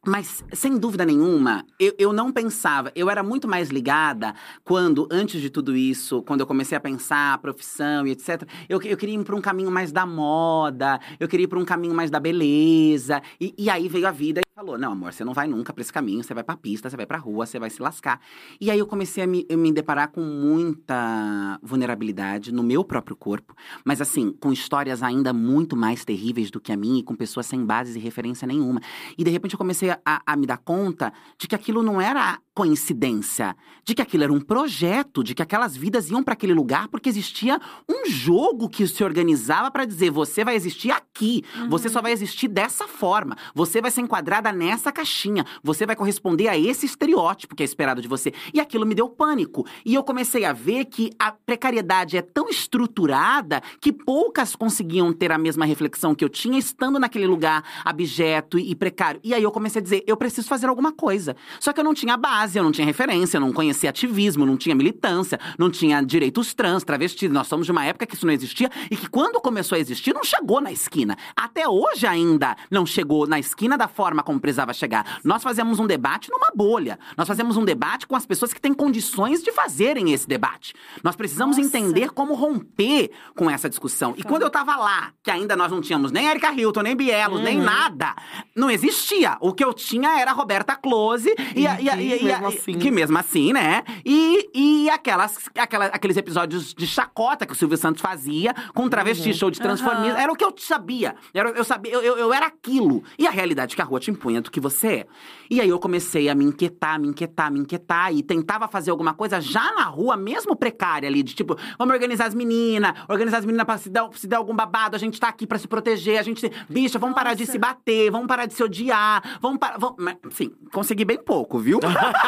Mas, 0.07 0.43
sem 0.53 0.77
dúvida 0.77 1.03
nenhuma, 1.03 1.65
eu, 1.79 1.95
eu 1.97 2.13
não 2.13 2.31
pensava. 2.31 2.91
Eu 2.95 3.09
era 3.09 3.23
muito 3.23 3.47
mais 3.47 3.69
ligada 3.69 4.35
quando, 4.63 5.07
antes 5.11 5.41
de 5.41 5.49
tudo 5.49 5.75
isso, 5.75 6.21
quando 6.21 6.41
eu 6.41 6.47
comecei 6.47 6.77
a 6.77 6.81
pensar 6.81 7.33
a 7.33 7.37
profissão 7.39 8.05
e 8.05 8.11
etc., 8.11 8.43
eu, 8.69 8.79
eu 8.83 8.95
queria 8.95 9.15
ir 9.15 9.23
para 9.23 9.35
um 9.35 9.41
caminho 9.41 9.71
mais 9.71 9.91
da 9.91 10.05
moda, 10.05 10.99
eu 11.19 11.27
queria 11.27 11.45
ir 11.45 11.47
para 11.47 11.57
um 11.57 11.65
caminho 11.65 11.95
mais 11.95 12.11
da 12.11 12.19
beleza. 12.19 13.19
E, 13.41 13.55
e 13.57 13.67
aí 13.67 13.89
veio 13.89 14.07
a 14.07 14.11
vida 14.11 14.41
e 14.41 14.45
falou: 14.55 14.77
não, 14.77 14.91
amor, 14.91 15.11
você 15.11 15.23
não 15.23 15.33
vai 15.33 15.47
nunca 15.47 15.73
para 15.73 15.81
esse 15.81 15.91
caminho, 15.91 16.23
você 16.23 16.35
vai 16.35 16.43
pra 16.43 16.55
pista, 16.55 16.87
você 16.87 16.95
vai 16.95 17.07
pra 17.07 17.17
rua, 17.17 17.47
você 17.47 17.57
vai 17.57 17.71
se 17.71 17.81
lascar. 17.81 18.21
E 18.61 18.69
aí 18.69 18.77
eu 18.77 18.85
comecei 18.85 19.23
a 19.23 19.27
me, 19.27 19.47
me 19.49 19.71
deparar 19.71 20.09
com 20.09 20.21
muita 20.21 21.59
vulnerabilidade 21.63 22.53
no 22.53 22.61
meu 22.61 22.83
próprio 22.83 23.15
corpo, 23.15 23.55
mas 23.83 24.01
assim, 24.01 24.31
com 24.39 24.53
histórias 24.53 25.01
ainda 25.01 25.33
muito 25.33 25.75
mais 25.75 26.05
terríveis 26.05 26.51
do 26.51 26.59
que 26.59 26.71
a 26.71 26.77
minha 26.77 26.99
e 26.99 27.03
com 27.03 27.15
pessoas 27.15 27.47
sem 27.47 27.65
bases 27.65 27.95
e 27.95 27.99
referência 27.99 28.47
nenhuma. 28.47 28.79
E 29.17 29.23
de 29.23 29.31
repente 29.31 29.53
eu 29.53 29.57
comecei 29.57 29.94
a, 30.05 30.21
a 30.25 30.35
me 30.35 30.45
dar 30.47 30.57
conta 30.57 31.13
de 31.37 31.47
que 31.47 31.55
aquilo 31.55 31.83
não 31.83 32.01
era 32.01 32.39
coincidência, 32.55 33.55
de 33.83 33.93
que 33.93 34.01
aquilo 34.01 34.23
era 34.23 34.33
um 34.33 34.39
projeto, 34.39 35.21
de 35.23 35.35
que 35.35 35.43
aquelas 35.43 35.75
vidas 35.75 36.09
iam 36.09 36.23
para 36.23 36.33
aquele 36.33 36.53
lugar 36.53 36.87
porque 36.87 37.09
existia 37.09 37.59
um 37.87 38.09
jogo 38.09 38.69
que 38.69 38.87
se 38.87 39.03
organizava 39.03 39.69
para 39.69 39.85
dizer: 39.85 40.09
você 40.09 40.43
vai 40.43 40.55
existir 40.55 40.89
aqui, 40.89 41.43
você 41.69 41.89
só 41.89 42.01
vai 42.01 42.13
existir 42.13 42.47
dessa 42.47 42.87
forma, 42.87 43.35
você 43.53 43.81
vai 43.81 43.91
ser 43.91 44.01
enquadrada 44.01 44.51
nessa 44.53 44.91
caixinha, 44.91 45.45
você 45.61 45.85
vai 45.85 45.95
corresponder 45.95 46.47
a 46.47 46.57
esse 46.57 46.85
estereótipo 46.85 47.55
que 47.55 47.61
é 47.61 47.65
esperado 47.65 48.01
de 48.01 48.07
você. 48.07 48.33
E 48.53 48.59
aquilo 48.59 48.85
me 48.85 48.95
deu 48.95 49.09
pânico. 49.09 49.65
E 49.85 49.93
eu 49.93 50.03
comecei 50.03 50.45
a 50.45 50.53
ver 50.53 50.85
que 50.85 51.11
a 51.19 51.31
precariedade 51.31 52.15
é 52.15 52.21
tão 52.21 52.47
estruturada 52.47 53.61
que 53.81 53.91
poucas 53.91 54.55
conseguiam 54.55 55.11
ter 55.11 55.31
a 55.31 55.37
mesma 55.37 55.65
reflexão 55.65 56.15
que 56.15 56.23
eu 56.23 56.29
tinha 56.29 56.57
estando 56.57 56.97
naquele 56.99 57.27
lugar 57.27 57.63
abjeto 57.83 58.57
e 58.57 58.73
precário. 58.73 59.19
E 59.23 59.33
aí 59.33 59.43
eu 59.43 59.51
comecei 59.51 59.81
a 59.81 59.83
dizer, 59.83 60.03
eu 60.07 60.15
preciso 60.15 60.47
fazer 60.47 60.67
alguma 60.67 60.91
coisa. 60.91 61.35
Só 61.59 61.73
que 61.73 61.79
eu 61.79 61.83
não 61.83 61.93
tinha 61.93 62.15
base, 62.15 62.44
eu 62.53 62.63
não 62.63 62.71
tinha 62.71 62.85
referência, 62.85 63.37
eu 63.37 63.41
não 63.41 63.53
conhecia 63.53 63.89
ativismo, 63.89 64.45
não 64.45 64.57
tinha 64.57 64.75
militância, 64.75 65.39
não 65.57 65.71
tinha 65.71 66.01
direitos 66.01 66.53
trans, 66.53 66.83
travestis. 66.83 67.31
Nós 67.31 67.47
somos 67.47 67.65
de 67.65 67.71
uma 67.71 67.85
época 67.85 68.05
que 68.05 68.15
isso 68.15 68.25
não 68.25 68.33
existia 68.33 68.69
e 68.91 68.97
que 68.97 69.07
quando 69.07 69.39
começou 69.39 69.77
a 69.77 69.79
existir 69.79 70.13
não 70.13 70.23
chegou 70.23 70.59
na 70.59 70.71
esquina. 70.71 71.17
Até 71.35 71.67
hoje 71.67 72.05
ainda 72.05 72.57
não 72.69 72.85
chegou 72.85 73.25
na 73.25 73.39
esquina 73.39 73.77
da 73.77 73.87
forma 73.87 74.21
como 74.21 74.39
precisava 74.39 74.73
chegar. 74.73 75.19
Nós 75.23 75.41
fazemos 75.41 75.79
um 75.79 75.87
debate 75.87 76.29
numa 76.29 76.51
bolha. 76.53 76.99
Nós 77.17 77.27
fazemos 77.27 77.55
um 77.55 77.63
debate 77.63 78.05
com 78.05 78.15
as 78.15 78.25
pessoas 78.25 78.53
que 78.53 78.59
têm 78.59 78.73
condições 78.73 79.41
de 79.41 79.51
fazerem 79.51 80.11
esse 80.11 80.27
debate. 80.27 80.73
Nós 81.03 81.15
precisamos 81.15 81.55
Nossa. 81.55 81.69
entender 81.69 82.11
como 82.11 82.33
romper 82.33 83.11
com 83.35 83.49
essa 83.49 83.69
discussão. 83.69 84.13
E 84.17 84.23
quando 84.23 84.41
eu 84.41 84.49
tava 84.49 84.75
lá, 84.75 85.13
que 85.23 85.31
ainda 85.31 85.55
nós 85.55 85.71
não 85.71 85.79
tínhamos 85.79 86.11
nem 86.11 86.27
Erika 86.27 86.51
Hilton, 86.51 86.81
nem 86.81 86.95
Bielos, 86.95 87.41
nem 87.41 87.57
nada, 87.57 88.15
não 88.55 88.69
existia. 88.69 89.37
O 89.39 89.53
que 89.53 89.63
eu 89.63 89.73
tinha 89.73 90.19
era 90.19 90.31
a 90.31 90.33
Roberta 90.33 90.75
Close 90.75 91.33
e, 91.55 91.65
E 91.65 91.89
e 91.89 92.25
e 92.25 92.31
a- 92.37 92.41
mesmo 92.41 92.59
assim- 92.59 92.79
que 92.79 92.91
mesmo 92.91 93.17
assim, 93.17 93.53
né? 93.53 93.83
E, 94.05 94.49
e 94.53 94.89
aquelas, 94.89 95.37
aquela- 95.57 95.85
aqueles 95.87 96.17
episódios 96.17 96.73
de 96.73 96.85
chacota 96.87 97.45
que 97.45 97.53
o 97.53 97.55
Silvio 97.55 97.77
Santos 97.77 98.01
fazia 98.01 98.53
com 98.73 98.87
travesti 98.89 99.33
show 99.33 99.49
de 99.51 99.59
transformismo. 99.59 100.11
Aham. 100.13 100.21
Era 100.21 100.31
o 100.31 100.35
que 100.35 100.43
eu 100.43 100.53
sabia. 100.57 101.15
Era, 101.33 101.49
eu 101.49 101.63
sabia, 101.63 101.91
eu, 101.93 102.01
eu, 102.01 102.17
eu 102.17 102.33
era 102.33 102.45
aquilo. 102.47 103.03
E 103.17 103.27
a 103.27 103.31
realidade 103.31 103.75
que 103.75 103.81
a 103.81 103.85
rua 103.85 103.99
te 103.99 104.11
impunha 104.11 104.41
do 104.41 104.51
que 104.51 104.59
você 104.59 104.87
é. 104.87 105.07
E 105.49 105.61
aí 105.61 105.69
eu 105.69 105.79
comecei 105.79 106.27
a 106.29 106.35
me 106.35 106.43
inquietar, 106.45 106.99
me 106.99 107.07
inquietar, 107.07 107.51
me 107.51 107.59
inquietar. 107.59 108.13
E 108.13 108.23
tentava 108.23 108.67
fazer 108.67 108.91
alguma 108.91 109.13
coisa 109.13 109.39
já 109.39 109.73
na 109.73 109.83
rua, 109.83 110.15
mesmo 110.17 110.55
precária 110.55 111.07
ali, 111.07 111.21
de 111.23 111.33
tipo, 111.35 111.55
vamos 111.77 111.93
organizar 111.93 112.25
as 112.27 112.33
meninas, 112.35 112.93
organizar 113.07 113.37
as 113.37 113.45
meninas 113.45 113.65
pra 113.65 113.77
se 113.77 113.89
dar, 113.89 114.09
se 114.13 114.27
der 114.27 114.37
algum 114.37 114.55
babado, 114.55 114.95
a 114.95 114.99
gente 114.99 115.19
tá 115.19 115.27
aqui 115.29 115.45
pra 115.45 115.57
se 115.57 115.67
proteger, 115.67 116.19
a 116.19 116.23
gente. 116.23 116.51
Bicha, 116.69 116.97
vamos 116.97 117.15
parar 117.15 117.33
de 117.33 117.41
Nossa. 117.43 117.51
se 117.51 117.57
bater, 117.59 118.09
vamos 118.11 118.27
parar 118.27 118.45
de 118.45 118.53
se 118.53 118.63
odiar, 118.63 119.37
vamos 119.41 119.59
parar. 119.59 119.77
Vamos... 119.77 119.95
Enfim, 120.25 120.51
consegui 120.71 121.05
bem 121.05 121.17
pouco, 121.17 121.59
viu? 121.59 121.79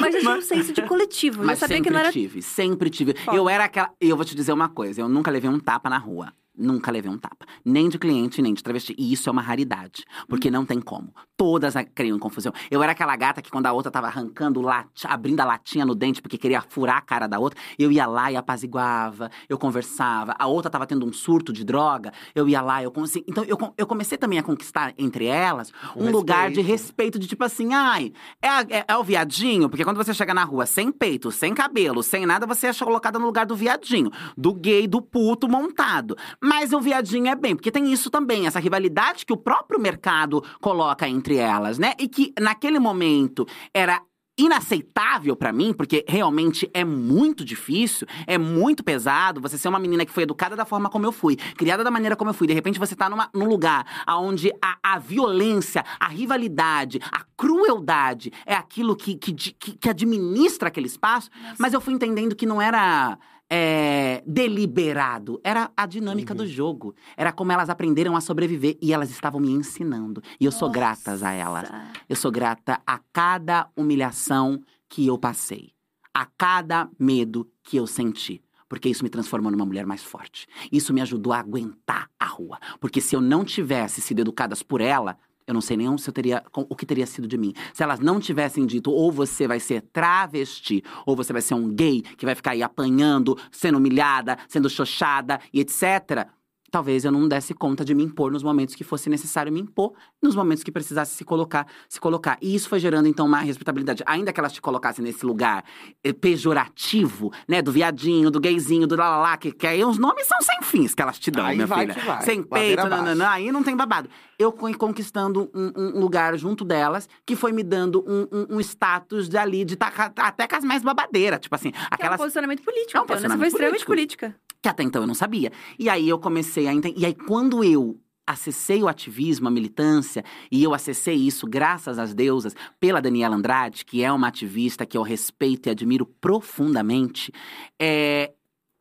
Mas 0.00 0.14
tinha 0.16 0.30
um 0.30 0.40
senso 0.40 0.72
de 0.72 0.82
coletivo. 0.82 1.42
Eu 1.42 1.46
Mas 1.46 1.58
sabia 1.58 1.76
sempre 1.76 1.88
que 1.88 1.94
não 1.94 2.00
era. 2.00 2.12
tive, 2.12 2.42
sempre 2.42 2.90
tive. 2.90 3.14
Foda. 3.14 3.36
Eu 3.36 3.48
era 3.48 3.64
aquela. 3.64 3.90
Eu 4.00 4.16
vou 4.16 4.24
te 4.24 4.34
dizer 4.34 4.52
uma 4.52 4.68
coisa: 4.68 5.00
eu 5.00 5.08
nunca 5.08 5.30
levei 5.30 5.50
um 5.50 5.58
tapa 5.58 5.88
na 5.90 5.98
rua. 5.98 6.32
Nunca 6.56 6.90
levei 6.90 7.10
um 7.10 7.18
tapa. 7.18 7.44
Nem 7.64 7.88
de 7.88 7.98
cliente, 7.98 8.40
nem 8.40 8.54
de 8.54 8.62
travesti. 8.62 8.94
E 8.96 9.12
isso 9.12 9.28
é 9.28 9.32
uma 9.32 9.42
raridade. 9.42 10.04
Porque 10.28 10.50
não 10.50 10.64
tem 10.64 10.80
como. 10.80 11.12
Todas 11.36 11.74
criam 11.94 12.16
confusão. 12.18 12.52
Eu 12.70 12.80
era 12.80 12.92
aquela 12.92 13.16
gata 13.16 13.42
que, 13.42 13.50
quando 13.50 13.66
a 13.66 13.72
outra 13.72 13.90
tava 13.90 14.06
arrancando, 14.06 14.60
lati- 14.60 15.04
abrindo 15.08 15.40
a 15.40 15.44
latinha 15.44 15.84
no 15.84 15.96
dente 15.96 16.22
porque 16.22 16.38
queria 16.38 16.60
furar 16.62 16.98
a 16.98 17.00
cara 17.00 17.26
da 17.26 17.40
outra, 17.40 17.58
eu 17.76 17.90
ia 17.90 18.06
lá 18.06 18.30
e 18.30 18.36
apaziguava, 18.36 19.30
eu 19.48 19.58
conversava. 19.58 20.34
A 20.38 20.46
outra 20.46 20.70
tava 20.70 20.86
tendo 20.86 21.04
um 21.04 21.12
surto 21.12 21.52
de 21.52 21.64
droga, 21.64 22.12
eu 22.36 22.48
ia 22.48 22.60
lá, 22.62 22.82
eu 22.82 22.92
consegui. 22.92 23.24
Então, 23.28 23.42
eu, 23.44 23.58
eu 23.76 23.86
comecei 23.86 24.16
também 24.16 24.38
a 24.38 24.42
conquistar 24.42 24.94
entre 24.96 25.26
elas 25.26 25.72
um 25.96 26.04
Um 26.06 26.10
lugar 26.12 26.50
de 26.50 26.60
respeito. 26.60 26.84
respeito, 26.84 27.18
de 27.18 27.26
tipo 27.26 27.42
assim, 27.44 27.72
ai, 27.74 28.12
é, 28.40 28.78
é- 28.78 28.84
é 28.88 28.96
o 28.96 29.02
viadinho? 29.02 29.68
Porque 29.68 29.84
quando 29.84 29.96
você 29.96 30.14
chega 30.14 30.32
na 30.34 30.44
rua 30.44 30.66
sem 30.66 30.92
peito, 30.92 31.32
sem 31.32 31.52
cabelo, 31.52 32.02
sem 32.02 32.24
nada, 32.26 32.46
você 32.46 32.68
é 32.68 32.74
colocada 32.74 33.18
no 33.18 33.26
lugar 33.26 33.44
do 33.46 33.56
viadinho, 33.56 34.10
do 34.36 34.52
gay, 34.54 34.86
do 34.86 35.00
puto 35.02 35.48
montado. 35.48 36.16
Mas 36.46 36.74
o 36.74 36.80
viadinho 36.80 37.28
é 37.28 37.34
bem, 37.34 37.56
porque 37.56 37.70
tem 37.70 37.90
isso 37.90 38.10
também, 38.10 38.46
essa 38.46 38.60
rivalidade 38.60 39.24
que 39.24 39.32
o 39.32 39.36
próprio 39.36 39.80
mercado 39.80 40.44
coloca 40.60 41.08
entre 41.08 41.36
elas, 41.36 41.78
né? 41.78 41.94
E 41.98 42.06
que 42.06 42.34
naquele 42.38 42.78
momento 42.78 43.46
era 43.72 44.02
inaceitável 44.36 45.34
pra 45.36 45.54
mim, 45.54 45.72
porque 45.72 46.04
realmente 46.06 46.68
é 46.74 46.84
muito 46.84 47.46
difícil, 47.46 48.06
é 48.26 48.36
muito 48.36 48.84
pesado 48.84 49.40
você 49.40 49.56
ser 49.56 49.68
uma 49.68 49.78
menina 49.78 50.04
que 50.04 50.12
foi 50.12 50.24
educada 50.24 50.54
da 50.54 50.66
forma 50.66 50.90
como 50.90 51.06
eu 51.06 51.12
fui, 51.12 51.36
criada 51.36 51.82
da 51.82 51.90
maneira 51.90 52.14
como 52.14 52.28
eu 52.28 52.34
fui. 52.34 52.46
De 52.46 52.52
repente 52.52 52.78
você 52.78 52.94
tá 52.94 53.08
numa, 53.08 53.30
num 53.32 53.48
lugar 53.48 54.04
onde 54.06 54.52
a, 54.60 54.76
a 54.82 54.98
violência, 54.98 55.82
a 55.98 56.08
rivalidade, 56.08 57.00
a 57.10 57.24
crueldade 57.36 58.30
é 58.44 58.54
aquilo 58.54 58.94
que, 58.94 59.14
que, 59.14 59.32
que, 59.32 59.78
que 59.78 59.88
administra 59.88 60.68
aquele 60.68 60.88
espaço. 60.88 61.30
Mas 61.58 61.72
eu 61.72 61.80
fui 61.80 61.94
entendendo 61.94 62.36
que 62.36 62.44
não 62.44 62.60
era. 62.60 63.16
É, 63.50 64.22
deliberado, 64.26 65.40
era 65.44 65.70
a 65.76 65.86
dinâmica 65.86 66.34
do 66.34 66.46
jogo. 66.46 66.94
Era 67.16 67.32
como 67.32 67.52
elas 67.52 67.68
aprenderam 67.68 68.16
a 68.16 68.20
sobreviver 68.20 68.76
e 68.80 68.92
elas 68.92 69.10
estavam 69.10 69.40
me 69.40 69.50
ensinando. 69.50 70.22
E 70.40 70.44
eu 70.44 70.52
sou 70.52 70.70
gratas 70.70 71.22
a 71.22 71.32
elas. 71.32 71.70
Nossa. 71.70 71.92
Eu 72.08 72.16
sou 72.16 72.30
grata 72.30 72.80
a 72.86 72.98
cada 73.12 73.68
humilhação 73.76 74.62
que 74.88 75.06
eu 75.06 75.18
passei, 75.18 75.72
a 76.12 76.26
cada 76.26 76.88
medo 76.98 77.50
que 77.62 77.76
eu 77.76 77.86
senti. 77.86 78.42
Porque 78.68 78.88
isso 78.88 79.04
me 79.04 79.10
transformou 79.10 79.52
numa 79.52 79.66
mulher 79.66 79.86
mais 79.86 80.02
forte. 80.02 80.46
Isso 80.72 80.92
me 80.92 81.00
ajudou 81.00 81.32
a 81.32 81.38
aguentar 81.38 82.10
a 82.18 82.26
rua. 82.26 82.58
Porque 82.80 83.00
se 83.00 83.14
eu 83.14 83.20
não 83.20 83.44
tivesse 83.44 84.00
sido 84.00 84.20
educadas 84.20 84.62
por 84.62 84.80
ela, 84.80 85.16
eu 85.46 85.54
não 85.54 85.60
sei 85.60 85.76
nem 85.76 85.96
se 85.98 86.08
eu 86.08 86.12
teria, 86.12 86.42
o 86.54 86.74
que 86.74 86.86
teria 86.86 87.06
sido 87.06 87.28
de 87.28 87.36
mim. 87.36 87.52
Se 87.72 87.82
elas 87.82 88.00
não 88.00 88.18
tivessem 88.18 88.64
dito, 88.66 88.90
ou 88.90 89.12
você 89.12 89.46
vai 89.46 89.60
ser 89.60 89.82
travesti, 89.92 90.82
ou 91.04 91.14
você 91.14 91.32
vai 91.32 91.42
ser 91.42 91.54
um 91.54 91.68
gay 91.68 92.00
que 92.00 92.24
vai 92.24 92.34
ficar 92.34 92.52
aí 92.52 92.62
apanhando, 92.62 93.38
sendo 93.52 93.78
humilhada, 93.78 94.38
sendo 94.48 94.70
xoxada 94.70 95.38
e 95.52 95.60
etc. 95.60 96.26
Talvez 96.74 97.04
eu 97.04 97.12
não 97.12 97.28
desse 97.28 97.54
conta 97.54 97.84
de 97.84 97.94
me 97.94 98.02
impor 98.02 98.32
nos 98.32 98.42
momentos 98.42 98.74
que 98.74 98.82
fosse 98.82 99.08
necessário 99.08 99.52
me 99.52 99.60
impor, 99.60 99.92
nos 100.20 100.34
momentos 100.34 100.64
que 100.64 100.72
precisasse 100.72 101.14
se 101.14 101.24
colocar, 101.24 101.68
se 101.88 102.00
colocar. 102.00 102.36
E 102.42 102.52
isso 102.52 102.68
foi 102.68 102.80
gerando, 102.80 103.06
então, 103.06 103.26
uma 103.26 103.38
respeitabilidade. 103.38 104.02
Ainda 104.06 104.32
que 104.32 104.40
elas 104.40 104.52
te 104.52 104.60
colocassem 104.60 105.04
nesse 105.04 105.24
lugar 105.24 105.64
eh, 106.02 106.12
pejorativo, 106.12 107.32
né? 107.48 107.62
Do 107.62 107.70
viadinho, 107.70 108.28
do 108.28 108.40
gayzinho, 108.40 108.88
do 108.88 108.96
lalá, 108.96 109.36
que, 109.36 109.52
que 109.52 109.66
aí 109.68 109.84
os 109.84 109.98
nomes 109.98 110.26
são 110.26 110.40
sem 110.42 110.60
fins 110.62 110.94
que 110.96 111.00
elas 111.02 111.16
te 111.18 111.30
dão, 111.30 111.46
Aí 111.46 111.54
minha 111.54 111.66
vai 111.66 111.80
filha. 111.86 111.94
que 111.94 112.00
vai, 112.04 112.22
Sem 112.22 112.40
ladeira 112.50 112.82
peito, 112.82 112.88
nananã, 112.96 113.28
aí 113.28 113.52
não 113.52 113.62
tem 113.62 113.76
babado. 113.76 114.08
Eu 114.36 114.50
fui 114.50 114.74
conquistando 114.74 115.48
um, 115.54 115.72
um 115.76 116.00
lugar 116.00 116.36
junto 116.36 116.64
delas, 116.64 117.08
que 117.24 117.36
foi 117.36 117.52
me 117.52 117.62
dando 117.62 118.04
um, 118.04 118.26
um- 118.32 118.56
um 118.56 118.60
status 118.60 119.28
de 119.28 119.36
ali, 119.38 119.64
de 119.64 119.76
tá, 119.76 119.92
até 120.16 120.48
com 120.48 120.56
as 120.56 120.64
mais 120.64 120.82
babadeiras. 120.82 121.38
Tipo 121.38 121.54
assim, 121.54 121.70
Que 121.70 121.78
é 121.78 121.82
um 121.82 121.86
aquelas 121.92 122.16
posicionamento 122.20 122.62
político. 122.64 122.96
É 122.96 123.00
um 123.00 123.04
então, 123.04 123.14
né? 123.16 123.28
Você 123.28 123.38
foi 123.38 123.46
extremamente 123.46 123.86
política. 123.86 124.34
Que 124.64 124.68
até 124.68 124.82
então 124.82 125.02
eu 125.02 125.06
não 125.06 125.14
sabia. 125.14 125.52
E 125.78 125.90
aí 125.90 126.08
eu 126.08 126.18
comecei 126.18 126.66
a 126.66 126.72
entender. 126.72 126.98
E 126.98 127.04
aí, 127.04 127.14
quando 127.14 127.62
eu 127.62 128.00
acessei 128.26 128.82
o 128.82 128.88
ativismo, 128.88 129.46
a 129.46 129.50
militância, 129.50 130.24
e 130.50 130.64
eu 130.64 130.72
acessei 130.72 131.16
isso, 131.16 131.46
graças 131.46 131.98
às 131.98 132.14
deusas, 132.14 132.56
pela 132.80 133.02
Daniela 133.02 133.36
Andrade, 133.36 133.84
que 133.84 134.02
é 134.02 134.10
uma 134.10 134.28
ativista 134.28 134.86
que 134.86 134.96
eu 134.96 135.02
respeito 135.02 135.66
e 135.66 135.70
admiro 135.70 136.06
profundamente, 136.06 137.30
é. 137.78 138.32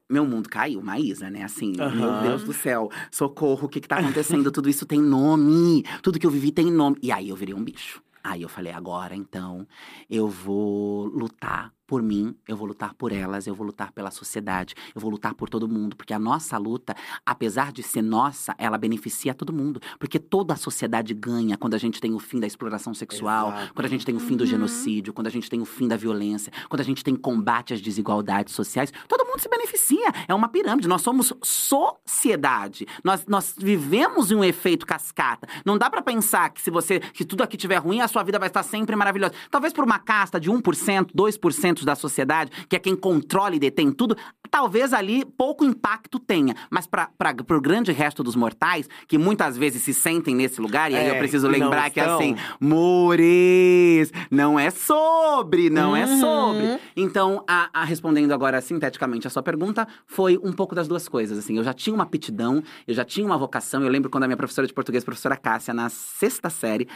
Meu 0.09 0.25
mundo 0.25 0.47
caiu, 0.47 0.81
Maísa, 0.81 1.29
né? 1.29 1.43
Assim, 1.43 1.73
meu 1.75 1.85
Aham. 1.85 2.21
Deus 2.21 2.43
do 2.43 2.53
céu, 2.53 2.89
socorro, 3.09 3.65
o 3.65 3.69
que 3.69 3.81
que 3.81 3.87
tá 3.87 3.97
acontecendo? 3.97 4.51
Tudo 4.51 4.69
isso 4.69 4.85
tem 4.85 5.01
nome, 5.01 5.83
tudo 6.01 6.19
que 6.19 6.25
eu 6.25 6.31
vivi 6.31 6.51
tem 6.51 6.71
nome. 6.71 6.97
E 7.01 7.11
aí 7.11 7.29
eu 7.29 7.35
virei 7.35 7.55
um 7.55 7.63
bicho. 7.63 8.01
Aí 8.23 8.41
eu 8.41 8.47
falei, 8.47 8.71
agora 8.71 9.15
então, 9.15 9.67
eu 10.09 10.29
vou 10.29 11.07
lutar 11.07 11.73
por 11.85 12.01
mim, 12.01 12.35
eu 12.47 12.55
vou 12.55 12.67
lutar 12.67 12.93
por 12.93 13.11
elas, 13.11 13.45
eu 13.47 13.53
vou 13.55 13.65
lutar 13.65 13.91
pela 13.91 14.09
sociedade, 14.11 14.73
eu 14.95 15.01
vou 15.01 15.11
lutar 15.11 15.33
por 15.33 15.49
todo 15.49 15.67
mundo, 15.67 15.95
porque 15.95 16.13
a 16.13 16.19
nossa 16.19 16.57
luta, 16.57 16.95
apesar 17.25 17.71
de 17.71 17.83
ser 17.83 18.01
nossa, 18.01 18.55
ela 18.57 18.77
beneficia 18.77 19.33
todo 19.33 19.51
mundo, 19.53 19.79
porque 19.99 20.17
toda 20.19 20.53
a 20.53 20.57
sociedade 20.57 21.13
ganha 21.13 21.57
quando 21.57 21.73
a 21.73 21.77
gente 21.77 21.99
tem 21.99 22.13
o 22.13 22.19
fim 22.19 22.39
da 22.39 22.47
exploração 22.47 22.93
sexual, 22.93 23.49
Exato. 23.49 23.73
quando 23.73 23.85
a 23.85 23.89
gente 23.89 24.05
tem 24.05 24.15
o 24.15 24.19
fim 24.19 24.35
do 24.37 24.43
Uhum. 24.43 24.49
genocídio, 24.49 25.13
quando 25.13 25.27
a 25.27 25.29
gente 25.29 25.49
tem 25.49 25.61
o 25.61 25.65
fim 25.65 25.87
da 25.87 25.95
violência, 25.97 26.51
quando 26.69 26.81
a 26.81 26.83
gente 26.83 27.03
tem 27.03 27.15
combate 27.15 27.73
às 27.73 27.81
desigualdades 27.81 28.53
sociais, 28.53 28.91
todo 29.07 29.25
mundo 29.25 29.39
se 29.39 29.49
beneficia. 29.49 30.11
É 30.27 30.33
uma 30.33 30.47
pirâmide. 30.47 30.87
Nós 30.87 31.01
somos 31.01 31.33
sociedade. 31.41 32.85
Nós, 33.03 33.25
nós 33.27 33.55
vivemos 33.57 34.31
em 34.31 34.35
um 34.35 34.43
efeito 34.43 34.85
cascata. 34.85 35.47
Não 35.65 35.77
dá 35.77 35.89
pra 35.89 36.01
pensar 36.01 36.49
que 36.49 36.61
se 36.61 36.69
você, 36.69 36.99
que 36.99 37.25
tudo 37.25 37.43
aqui 37.43 37.55
estiver 37.55 37.77
ruim, 37.77 38.01
a 38.01 38.07
sua 38.07 38.23
vida 38.23 38.37
vai 38.39 38.47
estar 38.47 38.63
sempre 38.63 38.95
maravilhosa. 38.95 39.33
Talvez 39.49 39.73
por 39.73 39.83
uma 39.83 39.99
casta 39.99 40.39
de 40.39 40.49
1%, 40.51 41.11
2% 41.15 41.72
da 41.81 41.95
sociedade, 41.95 42.51
que 42.69 42.75
é 42.75 42.79
quem 42.79 42.95
controla 42.95 43.55
e 43.55 43.59
detém 43.59 43.91
tudo, 43.91 44.15
talvez 44.51 44.93
ali 44.93 45.25
pouco 45.25 45.65
impacto 45.65 46.19
tenha. 46.19 46.53
Mas 46.69 46.85
para 46.85 47.09
o 47.51 47.61
grande 47.61 47.91
resto 47.91 48.21
dos 48.23 48.35
mortais, 48.35 48.87
que 49.07 49.17
muitas 49.17 49.57
vezes 49.57 49.81
se 49.81 49.93
sentem 49.93 50.35
nesse 50.35 50.61
lugar, 50.61 50.91
e 50.91 50.95
aí 50.95 51.07
É, 51.07 51.11
eu 51.11 51.17
preciso 51.17 51.47
que 51.49 51.57
não 51.57 51.65
lembrar 51.69 51.89
que 51.89 51.99
estão. 51.99 52.15
assim, 52.19 52.35
Mores, 52.59 54.11
não 54.29 54.59
é 54.59 54.69
sobre, 54.69 55.69
não 55.69 55.95
é 55.95 56.05
Uhum. 56.05 56.19
sobre. 56.19 56.79
Então, 56.95 57.43
a, 57.47 57.69
a- 57.81 57.83
respondendo 57.83 58.31
agora 58.31 58.59
sinteticamente 58.61 59.25
a 59.25 59.29
sua 59.29 59.41
pergunta, 59.41 59.87
foi 60.05 60.37
um 60.43 60.51
pouco 60.51 60.75
das 60.75 60.87
duas 60.87 61.07
coisas. 61.07 61.37
Assim, 61.37 61.57
eu 61.57 61.63
já 61.63 61.73
tinha 61.73 61.93
uma 61.93 62.03
aptidão, 62.03 62.61
eu 62.87 62.93
já 62.93 63.03
tinha 63.05 63.25
uma 63.25 63.37
vocação. 63.37 63.81
Eu 63.83 63.89
lembro 63.89 64.09
quando 64.09 64.23
a 64.23 64.27
minha 64.27 64.37
professora 64.37 64.67
de 64.67 64.73
português, 64.73 65.03
a 65.03 65.05
professora 65.05 65.35
Cássia, 65.37 65.73
na 65.73 65.89
sexta 65.89 66.49
série, 66.49 66.87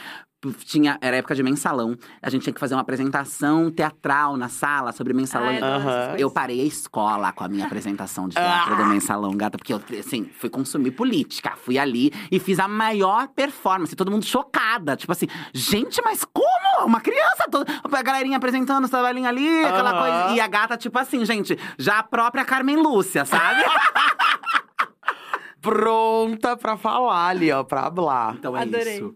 tinha, 0.66 0.98
era 1.02 1.18
época 1.18 1.34
de 1.34 1.42
mensalão. 1.42 1.98
A 2.22 2.30
gente 2.30 2.44
tinha 2.44 2.54
que 2.54 2.60
fazer 2.60 2.76
uma 2.76 2.82
apresentação 2.82 3.72
teatral 3.72 4.38
na 4.38 4.48
sala 4.50 4.92
sobre 4.92 5.14
mensalão. 5.14 5.50
Ai, 5.50 5.58
adoro 5.58 5.76
essas 5.76 5.86
Aham. 5.94 6.02
coisas. 6.06 6.22
Eu 6.22 6.30
parei 6.32 6.62
a 6.62 6.64
escola 6.64 7.32
com 7.34 7.44
a 7.44 7.48
minha 7.48 7.66
apresentação 7.66 8.28
de 8.28 8.36
teatro 8.36 8.76
do 8.76 8.86
mensalão, 8.86 9.36
gata, 9.36 9.58
porque 9.58 9.74
eu, 9.74 9.82
assim, 10.00 10.26
fui 10.26 10.50
consumir 10.50 10.92
política. 10.92 11.54
Fui 11.58 11.78
ali 11.80 12.12
e 12.32 12.40
fiz 12.40 12.60
a 12.60 12.68
maior 12.68 13.28
performance. 13.30 13.96
Todo 13.96 14.12
mundo 14.12 14.26
chocada. 14.26 14.96
Tipo 14.96 15.12
assim, 15.12 15.28
gente, 15.54 16.02
mas 16.04 16.24
como? 16.24 16.48
Uma 16.86 17.02
criança 17.02 17.48
toda. 17.50 17.66
A 17.84 18.02
galerinha 18.04 18.38
apresentando 18.38 18.84
os 18.86 18.92
trabalhinhos 18.92 19.28
ali, 19.28 19.66
aquela 19.66 19.90
Aham. 19.92 20.00
coisa. 20.00 20.34
E 20.36 20.40
a 20.40 20.48
gata, 20.48 20.78
tipo 20.78 20.98
assim, 21.00 21.26
gente, 21.26 21.58
já 21.80 22.00
a 22.00 22.04
própria 22.04 22.46
Carmen 22.46 22.78
Lúcia, 22.78 23.26
sabe? 23.26 23.64
Pronta 25.60 26.56
pra 26.56 26.78
falar 26.78 27.28
ali, 27.30 27.52
ó, 27.52 27.64
pra 27.64 27.86
hablar. 27.88 28.36
então 28.36 28.56
é 28.56 28.62
Adorei. 28.62 28.96
isso. 28.98 29.16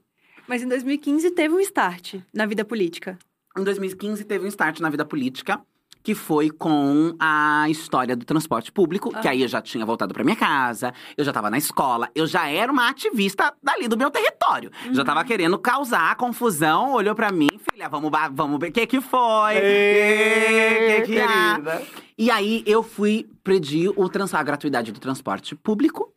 Mas 0.52 0.62
em 0.62 0.68
2015 0.68 1.32
teve 1.32 1.56
um 1.56 1.62
start 1.62 2.16
na 2.34 2.46
vida 2.46 2.66
política. 2.66 3.18
Em 3.58 3.64
2015 3.64 4.26
teve 4.26 4.44
um 4.44 4.50
start 4.50 4.82
na 4.82 4.90
vida 4.90 5.06
política. 5.06 5.62
Que 6.04 6.14
foi 6.14 6.50
com 6.50 7.16
a 7.20 7.68
história 7.70 8.16
do 8.18 8.26
transporte 8.26 8.70
público, 8.72 9.12
que 9.22 9.28
Ah. 9.28 9.32
aí 9.32 9.44
eu 9.44 9.48
já 9.48 9.62
tinha 9.62 9.86
voltado 9.86 10.14
pra 10.16 10.24
minha 10.26 10.36
casa, 10.36 10.94
eu 11.16 11.24
já 11.24 11.32
tava 11.32 11.48
na 11.50 11.60
escola, 11.60 12.10
eu 12.16 12.26
já 12.28 12.50
era 12.50 12.70
uma 12.72 12.90
ativista 12.90 13.54
dali 13.64 13.88
do 13.88 13.96
meu 13.96 14.10
território. 14.10 14.72
Já 14.92 15.02
Uhum. 15.02 15.06
tava 15.06 15.24
querendo 15.24 15.58
causar 15.60 16.16
confusão, 16.16 16.92
olhou 16.94 17.14
pra 17.16 17.32
mim, 17.32 17.48
filha, 17.72 17.88
vamos, 17.88 18.12
vamos 18.34 18.60
ver 18.60 18.70
o 18.70 18.72
que 18.74 18.88
que 18.88 19.00
foi, 19.00 19.54
que 19.54 21.02
que 21.06 21.14
querida. 21.14 21.84
E 22.18 22.32
aí 22.32 22.64
eu 22.66 22.82
fui 22.82 23.30
pedir 23.44 23.90
o 23.96 24.10
trans, 24.10 24.34
a 24.34 24.42
gratuidade 24.42 24.92
do 24.92 25.00
transporte 25.00 25.56
público. 25.56 26.12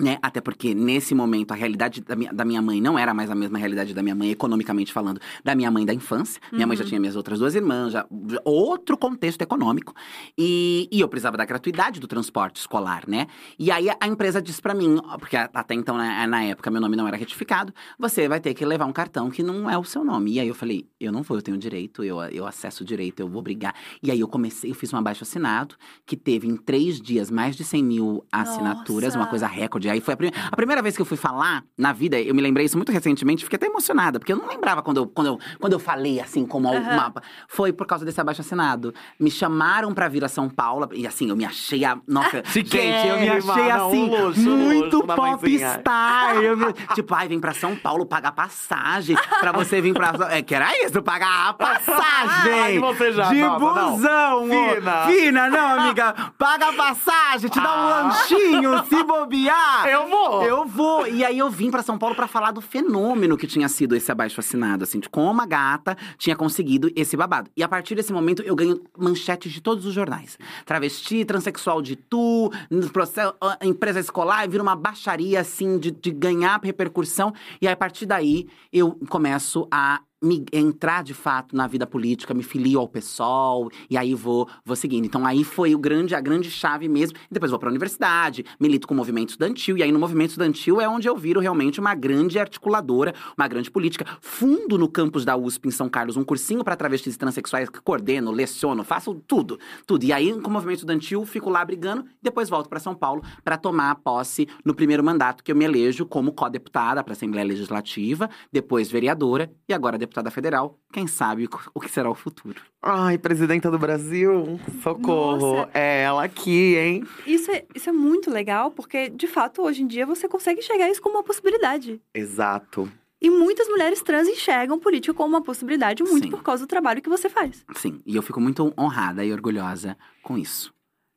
Né? 0.00 0.18
Até 0.22 0.40
porque, 0.40 0.74
nesse 0.74 1.14
momento, 1.14 1.52
a 1.52 1.54
realidade 1.54 2.00
da 2.00 2.16
minha, 2.16 2.32
da 2.32 2.44
minha 2.44 2.62
mãe 2.62 2.80
não 2.80 2.98
era 2.98 3.12
mais 3.12 3.30
a 3.30 3.34
mesma 3.34 3.58
realidade 3.58 3.92
da 3.92 4.02
minha 4.02 4.14
mãe, 4.14 4.30
economicamente 4.30 4.92
falando, 4.92 5.20
da 5.44 5.54
minha 5.54 5.70
mãe 5.70 5.84
da 5.84 5.92
infância. 5.92 6.40
Minha 6.52 6.66
mãe 6.66 6.76
já 6.76 6.82
Uhum. 6.84 6.88
tinha 6.88 7.00
minhas 7.00 7.16
outras 7.16 7.38
duas 7.38 7.54
irmãs, 7.54 7.92
já, 7.92 8.06
outro 8.44 8.96
contexto 8.96 9.42
econômico. 9.42 9.94
E, 10.38 10.88
e 10.90 11.00
eu 11.00 11.08
precisava 11.08 11.36
da 11.36 11.44
gratuidade 11.44 12.00
do 12.00 12.06
transporte 12.06 12.56
escolar, 12.56 13.04
né? 13.06 13.26
E 13.58 13.70
aí 13.70 13.88
a, 14.00 14.06
empresa 14.08 14.40
disse 14.40 14.60
pra 14.62 14.72
mim, 14.74 14.96
porque 15.18 15.36
até 15.36 15.74
então, 15.74 15.96
na, 15.96 16.26
na 16.26 16.42
época, 16.44 16.70
meu 16.70 16.80
nome 16.80 16.96
não 16.96 17.06
era 17.06 17.16
retificado, 17.16 17.72
você 17.98 18.28
vai 18.28 18.40
ter 18.40 18.54
que 18.54 18.64
levar 18.64 18.86
um 18.86 18.92
cartão 18.92 19.30
que 19.30 19.42
não 19.42 19.68
é 19.68 19.76
o 19.76 19.84
seu 19.84 20.02
nome. 20.04 20.32
E 20.32 20.40
aí 20.40 20.48
eu 20.48 20.54
falei, 20.54 20.86
eu 20.98 21.12
não 21.12 21.22
vou, 21.22 21.36
eu 21.36 21.42
tenho 21.42 21.58
direito, 21.58 22.02
eu, 22.02 22.20
eu 22.24 22.46
acesso 22.46 22.82
o 22.82 22.86
direito, 22.86 23.20
eu 23.20 23.28
vou 23.28 23.42
brigar. 23.42 23.74
E 24.02 24.10
aí 24.10 24.20
eu 24.20 24.28
comecei, 24.28 24.70
eu 24.70 24.74
fiz 24.74 24.92
um 24.92 24.96
abaixo 24.96 25.24
assinado, 25.24 25.74
que 26.06 26.16
teve 26.16 26.48
em 26.48 26.56
três 26.56 27.00
dias 27.00 27.30
mais 27.30 27.54
de 27.56 27.64
100 27.64 27.84
mil 27.84 28.24
assinaturas, 28.32 29.14
Nossa! 29.14 29.18
uma 29.18 29.26
coisa 29.26 29.46
recorde. 29.46 29.89
Aí 29.90 30.00
foi 30.00 30.14
a, 30.14 30.16
prim- 30.16 30.30
a 30.50 30.56
primeira 30.56 30.80
vez 30.82 30.96
que 30.96 31.02
eu 31.02 31.06
fui 31.06 31.16
falar 31.16 31.62
na 31.76 31.92
vida, 31.92 32.18
eu 32.20 32.34
me 32.34 32.40
lembrei 32.42 32.66
isso 32.66 32.76
muito 32.76 32.92
recentemente, 32.92 33.44
fiquei 33.44 33.56
até 33.56 33.66
emocionada, 33.66 34.18
porque 34.18 34.32
eu 34.32 34.36
não 34.36 34.46
lembrava 34.48 34.82
quando 34.82 34.98
eu, 34.98 35.06
quando 35.06 35.26
eu, 35.28 35.38
quando 35.58 35.72
eu 35.72 35.78
falei 35.78 36.20
assim, 36.20 36.44
como 36.46 36.68
Aham. 36.68 36.78
uma. 36.92 37.12
Foi 37.48 37.72
por 37.72 37.86
causa 37.86 38.04
desse 38.04 38.20
abaixo 38.20 38.40
assinado. 38.40 38.94
Me 39.18 39.30
chamaram 39.30 39.92
pra 39.92 40.08
vir 40.08 40.24
a 40.24 40.28
São 40.28 40.48
Paulo, 40.48 40.88
e 40.92 41.06
assim, 41.06 41.28
eu 41.30 41.36
me 41.36 41.44
achei 41.44 41.84
a. 41.84 41.98
Nossa, 42.06 42.42
gente, 42.52 42.76
eu 42.76 43.18
me 43.18 43.28
achei 43.28 43.68
não, 43.68 43.88
assim, 43.88 44.02
um 44.04 44.24
luxo, 44.26 44.40
muito 44.50 45.06
mamãezinha. 45.06 45.68
popstar. 45.68 46.34
Me- 46.36 46.72
tipo, 46.94 47.14
ai, 47.14 47.28
vem 47.28 47.40
pra 47.40 47.52
São 47.52 47.74
Paulo 47.76 48.06
pagar 48.06 48.32
passagem 48.32 49.16
pra 49.40 49.52
você 49.52 49.80
vir 49.80 49.92
pra. 49.94 50.12
É, 50.30 50.42
que 50.42 50.54
era 50.54 50.70
isso, 50.84 51.02
pagar 51.02 51.48
a 51.48 51.52
passagem! 51.54 52.52
Ai, 52.60 52.78
você 52.78 53.12
já, 53.12 53.28
de 53.28 53.40
não. 53.40 53.58
busão! 53.58 54.44
ô. 54.44 54.74
Fina. 54.74 55.06
Fina, 55.06 55.50
não, 55.50 55.80
amiga. 55.80 56.14
Paga 56.38 56.68
a 56.68 56.72
passagem, 56.72 57.50
te 57.50 57.60
dá 57.60 57.68
um 57.68 57.88
Ah. 57.88 58.02
lanchinho, 58.02 58.84
se 58.84 59.02
bobear. 59.04 59.79
Eu 59.88 60.08
vou. 60.08 60.42
Eu 60.42 60.66
vou. 60.66 61.06
E 61.06 61.24
aí 61.24 61.38
eu 61.38 61.50
vim 61.50 61.70
pra 61.70 61.82
São 61.82 61.98
Paulo 61.98 62.14
pra 62.14 62.26
falar 62.26 62.50
do 62.50 62.60
fenômeno 62.60 63.36
que 63.36 63.46
tinha 63.46 63.68
sido 63.68 63.96
esse 63.96 64.10
abaixo 64.10 64.40
assinado, 64.40 64.84
assim, 64.84 65.00
de 65.00 65.08
como 65.08 65.40
a 65.40 65.46
gata 65.46 65.96
tinha 66.18 66.36
conseguido 66.36 66.90
esse 66.94 67.16
babado. 67.16 67.50
E 67.56 67.62
a 67.62 67.68
partir 67.68 67.94
desse 67.94 68.12
momento 68.12 68.42
eu 68.42 68.54
ganho 68.54 68.82
manchetes 68.98 69.52
de 69.52 69.60
todos 69.60 69.86
os 69.86 69.94
jornais. 69.94 70.38
Travesti, 70.64 71.24
transexual 71.24 71.80
de 71.80 71.96
tu, 71.96 72.50
processo, 72.92 73.34
ah, 73.40 73.58
empresa 73.62 74.00
escolar, 74.00 74.48
vira 74.48 74.62
uma 74.62 74.76
baixaria 74.76 75.40
assim 75.40 75.78
de, 75.78 75.90
de 75.90 76.10
ganhar 76.10 76.60
repercussão. 76.62 77.32
E 77.60 77.66
aí, 77.66 77.72
a 77.72 77.76
partir 77.76 78.06
daí 78.06 78.46
eu 78.72 78.98
começo 79.08 79.66
a 79.70 80.00
me 80.22 80.44
entrar 80.52 81.02
de 81.02 81.14
fato 81.14 81.56
na 81.56 81.66
vida 81.66 81.86
política, 81.86 82.34
me 82.34 82.42
filio 82.42 82.78
ao 82.78 82.88
PSOL 82.88 83.70
e 83.88 83.96
aí 83.96 84.14
vou 84.14 84.48
vou 84.64 84.76
seguindo. 84.76 85.06
Então 85.06 85.26
aí 85.26 85.42
foi 85.44 85.74
o 85.74 85.78
grande 85.78 86.14
a 86.14 86.20
grande 86.20 86.50
chave 86.50 86.88
mesmo. 86.88 87.18
Depois 87.30 87.50
vou 87.50 87.58
para 87.58 87.68
a 87.68 87.70
universidade, 87.70 88.44
milito 88.58 88.86
com 88.86 88.94
o 88.94 88.96
movimento 88.96 89.30
estudantil 89.30 89.78
e 89.78 89.82
aí 89.82 89.90
no 89.90 89.98
movimento 89.98 90.30
estudantil 90.30 90.80
é 90.80 90.88
onde 90.88 91.08
eu 91.08 91.16
viro 91.16 91.40
realmente 91.40 91.80
uma 91.80 91.94
grande 91.94 92.38
articuladora, 92.38 93.14
uma 93.36 93.48
grande 93.48 93.70
política. 93.70 94.06
Fundo 94.20 94.76
no 94.76 94.88
campus 94.88 95.24
da 95.24 95.36
USP 95.36 95.68
em 95.68 95.70
São 95.70 95.88
Carlos 95.88 96.16
um 96.16 96.24
cursinho 96.24 96.62
para 96.62 96.76
travestis 96.76 97.14
e 97.14 97.18
transexuais 97.18 97.70
que 97.70 97.80
coordeno, 97.80 98.30
leciono, 98.30 98.84
faço 98.84 99.14
tudo, 99.26 99.58
tudo. 99.86 100.04
E 100.04 100.12
aí 100.12 100.38
com 100.40 100.50
o 100.50 100.52
movimento 100.52 100.78
estudantil 100.78 101.24
fico 101.24 101.48
lá 101.48 101.64
brigando, 101.64 102.04
depois 102.22 102.48
volto 102.50 102.68
para 102.68 102.78
São 102.78 102.94
Paulo 102.94 103.22
para 103.42 103.56
tomar 103.56 103.94
posse 103.96 104.46
no 104.64 104.74
primeiro 104.74 105.02
mandato 105.02 105.42
que 105.42 105.50
eu 105.50 105.56
me 105.56 105.64
elejo 105.64 106.04
como 106.04 106.32
co-deputada 106.32 107.02
para 107.02 107.12
a 107.12 107.16
Assembleia 107.16 107.46
Legislativa, 107.46 108.28
depois 108.52 108.90
vereadora 108.90 109.50
e 109.68 109.72
agora 109.72 109.96
deputada 109.96 110.09
federal. 110.30 110.78
Quem 110.92 111.06
sabe 111.06 111.48
o 111.74 111.80
que 111.80 111.90
será 111.90 112.10
o 112.10 112.14
futuro. 112.14 112.60
Ai, 112.82 113.18
presidenta 113.18 113.70
do 113.70 113.78
Brasil, 113.78 114.58
socorro. 114.82 115.56
Nossa. 115.56 115.70
É 115.74 116.02
ela 116.02 116.24
aqui, 116.24 116.76
hein? 116.76 117.06
Isso 117.26 117.50
é, 117.50 117.64
isso 117.74 117.88
é 117.88 117.92
muito 117.92 118.30
legal, 118.30 118.70
porque, 118.70 119.08
de 119.08 119.26
fato, 119.26 119.62
hoje 119.62 119.82
em 119.82 119.86
dia 119.86 120.06
você 120.06 120.28
consegue 120.28 120.60
enxergar 120.60 120.90
isso 120.90 121.02
como 121.02 121.16
uma 121.16 121.24
possibilidade. 121.24 122.00
Exato. 122.14 122.90
E 123.22 123.28
muitas 123.28 123.68
mulheres 123.68 124.00
trans 124.00 124.26
enxergam 124.26 124.78
política 124.78 125.12
como 125.12 125.28
uma 125.28 125.42
possibilidade, 125.42 126.02
muito 126.02 126.24
Sim. 126.24 126.30
por 126.30 126.42
causa 126.42 126.64
do 126.64 126.68
trabalho 126.68 127.02
que 127.02 127.08
você 127.08 127.28
faz. 127.28 127.64
Sim, 127.76 128.00
e 128.06 128.16
eu 128.16 128.22
fico 128.22 128.40
muito 128.40 128.72
honrada 128.78 129.22
e 129.22 129.32
orgulhosa 129.32 129.96
com 130.22 130.38
isso. 130.38 130.72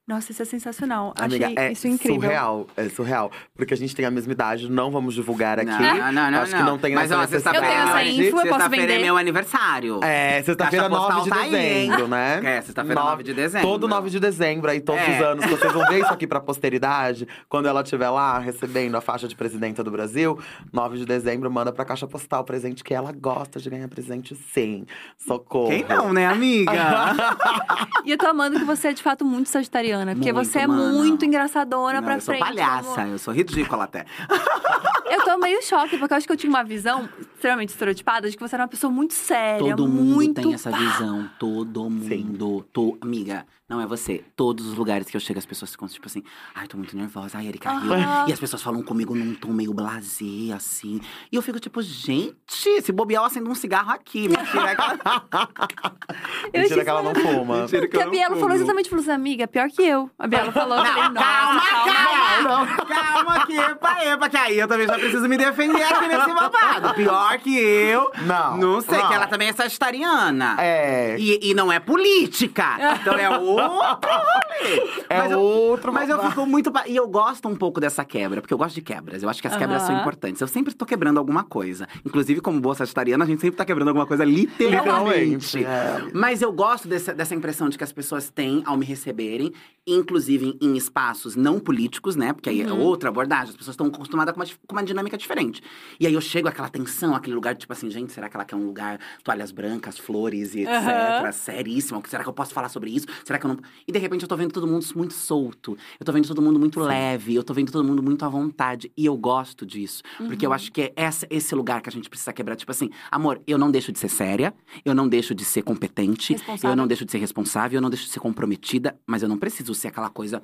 Nossa, 0.06 0.34
isso 0.34 0.42
é 0.42 0.46
sensacional. 0.46 1.14
Amiga, 1.18 1.46
Achei 1.46 1.58
é 1.58 1.72
isso 1.72 1.88
incrível. 1.88 2.22
surreal. 2.22 2.68
É 2.76 2.90
surreal. 2.90 3.32
Porque 3.56 3.74
a 3.74 3.78
gente 3.78 3.96
tem 3.96 4.06
a 4.06 4.12
mesma 4.12 4.34
idade, 4.34 4.70
não 4.70 4.92
vamos 4.92 5.14
divulgar 5.14 5.58
aqui. 5.60 5.70
Não, 5.72 6.12
não, 6.12 6.30
não, 6.30 6.40
Acho 6.42 6.54
que 6.58 6.62
não 6.62 6.78
tem 6.78 6.94
Mas, 6.94 7.10
essa 7.10 7.22
ó, 7.22 7.26
sexta-feira- 7.26 7.66
Eu 7.66 7.70
tenho 7.72 7.84
essa 7.84 7.94
necessidade. 8.00 8.28
info, 8.28 8.38
eu 8.38 8.42
posso 8.42 8.54
Sexta-feira 8.54 8.84
é 8.84 8.88
vender. 8.96 9.04
meu 9.06 9.18
aniversário. 9.18 10.04
É, 10.04 10.44
sexta-feira, 10.44 10.90
Caixa 10.90 11.00
9 11.00 11.14
de 11.14 11.30
postal 11.30 11.38
tá 11.38 11.44
aí, 11.46 11.52
dezembro, 11.52 12.08
né? 12.10 12.42
É, 12.44 12.62
sexta-feira, 12.62 13.02
9 13.02 13.24
de 13.24 13.34
dezembro. 13.34 13.68
Todo 13.68 13.88
9 13.88 14.10
de 14.10 14.20
dezembro, 14.20 14.70
aí 14.72 14.82
todos 14.82 15.02
É. 15.02 15.12
os 15.16 15.22
anos. 15.26 15.46
Vocês 15.46 15.72
vão 15.72 15.88
ver 15.88 16.02
isso 16.02 16.12
aqui 16.14 16.28
pra 16.28 16.42
posteridade. 16.42 17.26
Quando 17.48 17.70
ela 17.70 17.82
estiver 17.82 18.10
lá 18.10 18.38
recebendo 18.40 18.96
a 18.98 19.02
faixa 19.02 19.26
de 19.26 19.36
presidenta 19.38 19.82
do 19.86 19.90
Brasil, 19.92 20.38
9 20.74 20.98
de 20.98 21.06
dezembro, 21.06 21.50
manda 21.50 21.72
pra 21.72 21.86
caixa 21.86 22.06
postal 22.08 22.42
o 22.42 22.44
presente 22.46 22.84
que 22.84 22.94
ela 22.94 23.14
gosta 23.14 23.58
de 23.58 23.70
ganhar 23.70 23.88
presente 23.88 24.36
sim. 24.54 24.86
Socorro. 25.18 25.70
Quem 25.70 25.86
não, 25.86 26.12
né, 26.12 26.26
amiga? 26.28 26.74
E 28.06 28.12
eu 28.12 28.18
tô 28.18 28.28
amando 28.28 28.60
que 28.60 28.66
você 28.66 28.90
é, 28.90 28.94
de 28.94 29.02
fato, 29.02 29.24
muito 29.24 29.48
sagitariana. 29.94 30.16
Porque 30.16 30.34
Muito, 30.34 30.46
você 30.48 30.60
é 30.60 30.68
mano. 30.68 30.94
muito 30.98 31.26
engraçadona 31.26 31.94
Não, 31.96 32.04
pra 32.04 32.16
eu 32.16 32.22
sou 32.22 32.36
frente. 32.36 32.48
palhaça, 32.48 33.02
amor. 33.02 33.14
eu 33.14 33.18
sou 33.20 33.34
ridícula 33.34 33.84
até. 33.86 34.06
Eu 35.06 35.24
tô 35.26 35.38
meio 35.38 35.62
choque, 35.62 35.96
porque 35.98 36.12
eu 36.12 36.18
acho 36.18 36.26
que 36.26 36.34
eu 36.34 36.38
tinha 36.38 36.50
uma 36.50 36.64
visão 36.64 37.08
extremamente 37.36 37.70
estereotipada 37.70 38.28
de 38.28 38.36
que 38.36 38.42
você 38.42 38.56
era 38.56 38.64
uma 38.64 38.68
pessoa 38.68 38.92
muito 38.92 39.14
séria, 39.14 39.76
Todo 39.76 39.88
mundo 39.88 40.16
muito 40.16 40.42
tem 40.42 40.54
essa 40.56 40.72
visão. 40.72 41.30
Todo 41.38 41.84
Sim. 41.84 42.24
mundo. 42.24 42.66
To- 42.74 42.98
Amiga, 43.00 43.46
não 43.74 43.82
é 43.82 43.88
você. 43.88 44.24
Todos 44.36 44.66
os 44.68 44.76
lugares 44.76 45.10
que 45.10 45.18
eu 45.18 45.22
chego, 45.22 45.40
as 45.40 45.46
pessoas 45.46 45.72
ficam 45.72 45.88
tipo 45.88 46.06
assim. 46.08 46.24
Ai, 46.54 46.68
tô 46.68 46.78
muito 46.78 46.96
nervosa. 46.96 47.38
Ai, 47.40 47.48
Erika. 47.48 47.70
Aham. 47.72 48.26
E 48.28 48.34
as 48.34 48.40
pessoas 48.40 48.62
falam 48.62 48.84
comigo 48.84 49.16
num 49.16 49.34
tom 49.34 49.50
meio 49.52 49.74
blasé, 49.74 50.54
assim. 50.56 51.02
E 51.32 51.36
eu 51.36 51.42
fico 51.42 51.60
tipo, 51.60 51.82
gente, 51.82 52.36
se 52.82 52.92
bobear, 52.92 53.24
eu 53.24 53.26
acendo 53.28 53.50
um 53.50 53.56
cigarro 53.56 53.92
aqui. 53.92 54.28
Mentira, 54.30 54.72
é. 54.72 54.76
Eu 56.54 56.62
Mentira 56.62 56.76
achei 56.76 56.84
que 56.84 56.90
ela 56.90 57.02
não 57.02 57.16
fuma. 57.16 57.62
Mentira 57.62 57.82
que 57.82 57.88
Porque 57.88 57.98
eu 57.98 58.02
a 58.02 58.06
não 58.06 58.12
Biela 58.12 58.36
falou 58.36 58.56
exatamente, 58.56 58.90
falou 58.90 59.02
assim, 59.02 59.12
amiga, 59.12 59.48
pior 59.48 59.68
que 59.70 59.82
eu. 59.82 60.10
A 60.20 60.28
Biela 60.28 60.52
falou, 60.52 60.78
eu 60.78 60.86
falei, 60.86 61.04
Não, 61.04 61.14
nossa, 61.14 61.24
calma, 61.24 61.94
calma. 61.94 62.68
calma, 62.68 62.86
calma 62.86 63.46
que 63.48 63.58
epa, 63.58 64.04
epa, 64.06 64.30
que 64.30 64.38
aí 64.38 64.60
eu 64.60 64.68
também 64.68 64.86
já 64.86 64.94
preciso 64.96 65.28
me 65.28 65.38
defender 65.38 65.82
aqui 65.84 66.08
nesse 66.08 66.28
babado. 66.34 66.94
Pior 66.94 67.38
que 67.40 67.58
eu. 67.58 68.12
Não, 68.26 68.58
Não 68.58 68.82
sei, 68.82 68.98
não. 69.00 69.08
que 69.08 69.14
ela 69.14 69.28
também 69.28 69.48
é 69.50 69.54
sagitariana. 69.54 70.58
É. 70.60 71.16
E, 71.18 71.50
e 71.50 71.54
não 71.54 71.72
é 71.72 71.80
política. 71.80 72.78
Então 73.04 73.16
é 73.16 73.28
outro 73.72 74.10
rolê. 74.12 75.04
É 75.10 75.18
Mas 75.18 75.32
eu- 75.32 75.40
outro 75.40 75.94
Mas 75.94 76.10
eu 76.10 76.22
fico 76.30 76.46
muito. 76.46 76.72
pa- 76.72 76.88
E 76.88 76.96
eu 76.96 77.08
gosto 77.08 77.48
um 77.48 77.56
pouco 77.56 77.80
dessa 77.80 78.04
quebra, 78.06 78.42
porque 78.42 78.54
eu 78.54 78.58
gosto 78.58 78.76
de 78.76 78.82
quebras. 78.82 79.24
Eu 79.24 79.30
acho 79.30 79.42
que 79.42 79.48
as 79.48 79.56
quebras 79.58 79.82
são 79.84 79.98
importantes. 80.00 80.42
Eu 80.42 80.48
sempre 80.48 80.74
tô 80.74 80.86
quebrando 80.86 81.18
alguma 81.18 81.44
coisa. 81.44 81.88
Inclusive, 82.06 82.42
como 82.42 82.60
boa 82.60 82.76
sagitariana, 82.76 83.24
a 83.24 83.28
gente 83.28 83.42
sempre 83.42 83.58
tá 83.58 83.66
quebrando 83.66 83.90
alguma 83.90 84.06
coisa 84.06 84.24
literalmente. 84.24 85.58
Literalmente, 85.58 85.66
é. 85.66 86.08
Mas 86.14 86.42
eu 86.42 86.52
gosto 86.52 86.88
dessa, 86.88 87.14
dessa 87.14 87.36
impressão 87.36 87.70
de 87.70 87.78
que 87.78 87.84
as 87.84 87.92
pessoas 87.92 88.30
têm 88.30 88.64
ao 88.66 88.78
me 88.78 88.86
receberem, 88.86 89.52
inclusive 89.86 90.58
em 90.62 90.76
espaços 90.78 91.36
não 91.36 91.60
políticos, 91.60 92.16
né? 92.16 92.34
Porque 92.34 92.50
aí 92.50 92.62
é 92.62 92.72
outra 92.72 93.10
abordagem. 93.10 93.50
As 93.50 93.56
pessoas 93.58 93.74
estão 93.74 93.88
acostumadas 93.88 94.34
com 94.34 94.40
uma, 94.42 94.46
com 94.68 94.76
uma 94.76 94.84
dinâmica 94.84 95.18
diferente. 95.18 95.62
E 96.00 96.08
aí 96.08 96.14
eu 96.14 96.22
chego 96.22 96.48
àquela 96.48 96.70
tensão, 96.70 97.14
aquele 97.16 97.36
lugar, 97.36 97.56
tipo 97.56 97.72
assim, 97.74 97.90
gente, 97.90 98.12
será 98.14 98.30
que 98.30 98.36
ela 98.38 98.46
quer 98.46 98.56
um 98.56 98.66
lugar, 98.66 99.00
toalhas 99.24 99.52
brancas, 99.52 99.98
flores 99.98 100.56
e 100.56 100.62
etc. 100.62 100.72
Aham. 100.74 101.32
Seríssimo. 101.32 102.02
Será 102.08 102.24
que 102.24 102.30
eu 102.30 102.34
posso 102.34 102.54
falar 102.54 102.70
sobre 102.70 102.92
isso? 102.96 103.06
Será 103.26 103.38
que 103.38 103.43
eu 103.46 103.50
não. 103.50 103.60
E 103.88 103.92
de 103.92 104.00
repente 104.00 104.24
eu 104.24 104.28
tô 104.28 104.36
vendo 104.36 104.52
todo 104.52 104.68
mundo 104.68 104.86
muito 104.96 105.14
solto. 105.14 105.78
Eu 106.00 106.06
tô 106.06 106.12
vendo 106.12 106.28
todo 106.28 106.42
mundo 106.42 106.60
muito 106.60 106.80
leve. 106.80 107.36
Eu 107.36 107.44
tô 107.44 107.54
vendo 107.54 107.72
todo 107.72 107.84
mundo 107.84 108.02
muito 108.02 108.24
à 108.24 108.30
vontade. 108.30 108.92
E 108.96 109.06
eu 109.06 109.18
gosto 109.18 109.66
disso. 109.66 110.02
Porque 110.18 110.46
eu 110.46 110.54
acho 110.54 110.72
que 110.72 110.82
é 110.82 110.94
essa, 110.96 111.28
esse 111.30 111.54
lugar 111.56 111.82
que 111.82 111.90
a 111.90 111.92
gente 111.92 112.10
precisa 112.10 112.34
quebrar. 112.34 112.56
Tipo 112.56 112.72
assim, 112.72 112.90
amor, 113.12 113.42
eu 113.46 113.58
não 113.58 113.72
deixo 113.72 113.92
de 113.92 114.00
ser 114.00 114.10
séria, 114.10 114.54
eu 114.84 114.94
não 114.94 115.08
deixo 115.08 115.34
de 115.36 115.46
ser 115.46 115.62
competente, 115.62 116.36
eu 116.64 116.76
não 116.76 116.88
deixo 116.88 117.06
de 117.06 117.12
ser 117.12 117.18
responsável, 117.20 117.78
eu 117.78 117.82
não 117.82 117.90
deixo 117.90 118.06
de 118.06 118.12
ser 118.12 118.20
comprometida, 118.20 118.98
mas 119.06 119.24
eu 119.24 119.30
não 119.30 119.38
preciso 119.38 119.74
ser 119.74 119.90
aquela 119.90 120.10
coisa. 120.10 120.42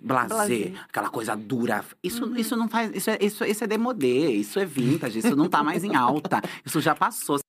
Blasé, 0.00 0.28
Blasé. 0.28 0.72
aquela 0.88 1.10
coisa 1.10 1.34
dura. 1.34 1.84
Isso, 2.00 2.32
isso 2.36 2.56
não 2.56 2.68
faz. 2.68 2.92
Isso 2.94 3.10
é, 3.10 3.18
isso, 3.20 3.44
isso 3.44 3.64
é 3.64 3.66
demodê, 3.66 4.30
isso 4.30 4.60
é 4.60 4.64
vintage, 4.64 5.18
isso 5.18 5.34
não 5.34 5.48
tá 5.48 5.64
mais 5.64 5.82
em 5.82 5.96
alta. 5.96 6.40
Isso 6.64 6.80
já 6.80 6.94
passou. 6.94 7.43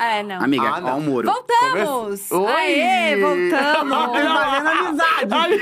É, 0.00 0.22
não. 0.22 0.42
Amiga, 0.42 0.62
Ah, 0.68 0.76
ó 0.78 0.80
não. 0.80 0.98
o 0.98 1.00
muro. 1.02 1.30
Voltamos! 1.30 2.30
Oi! 2.30 2.46
Aê, 2.50 3.16
voltamos! 3.16 3.92
Amizade. 4.80 5.56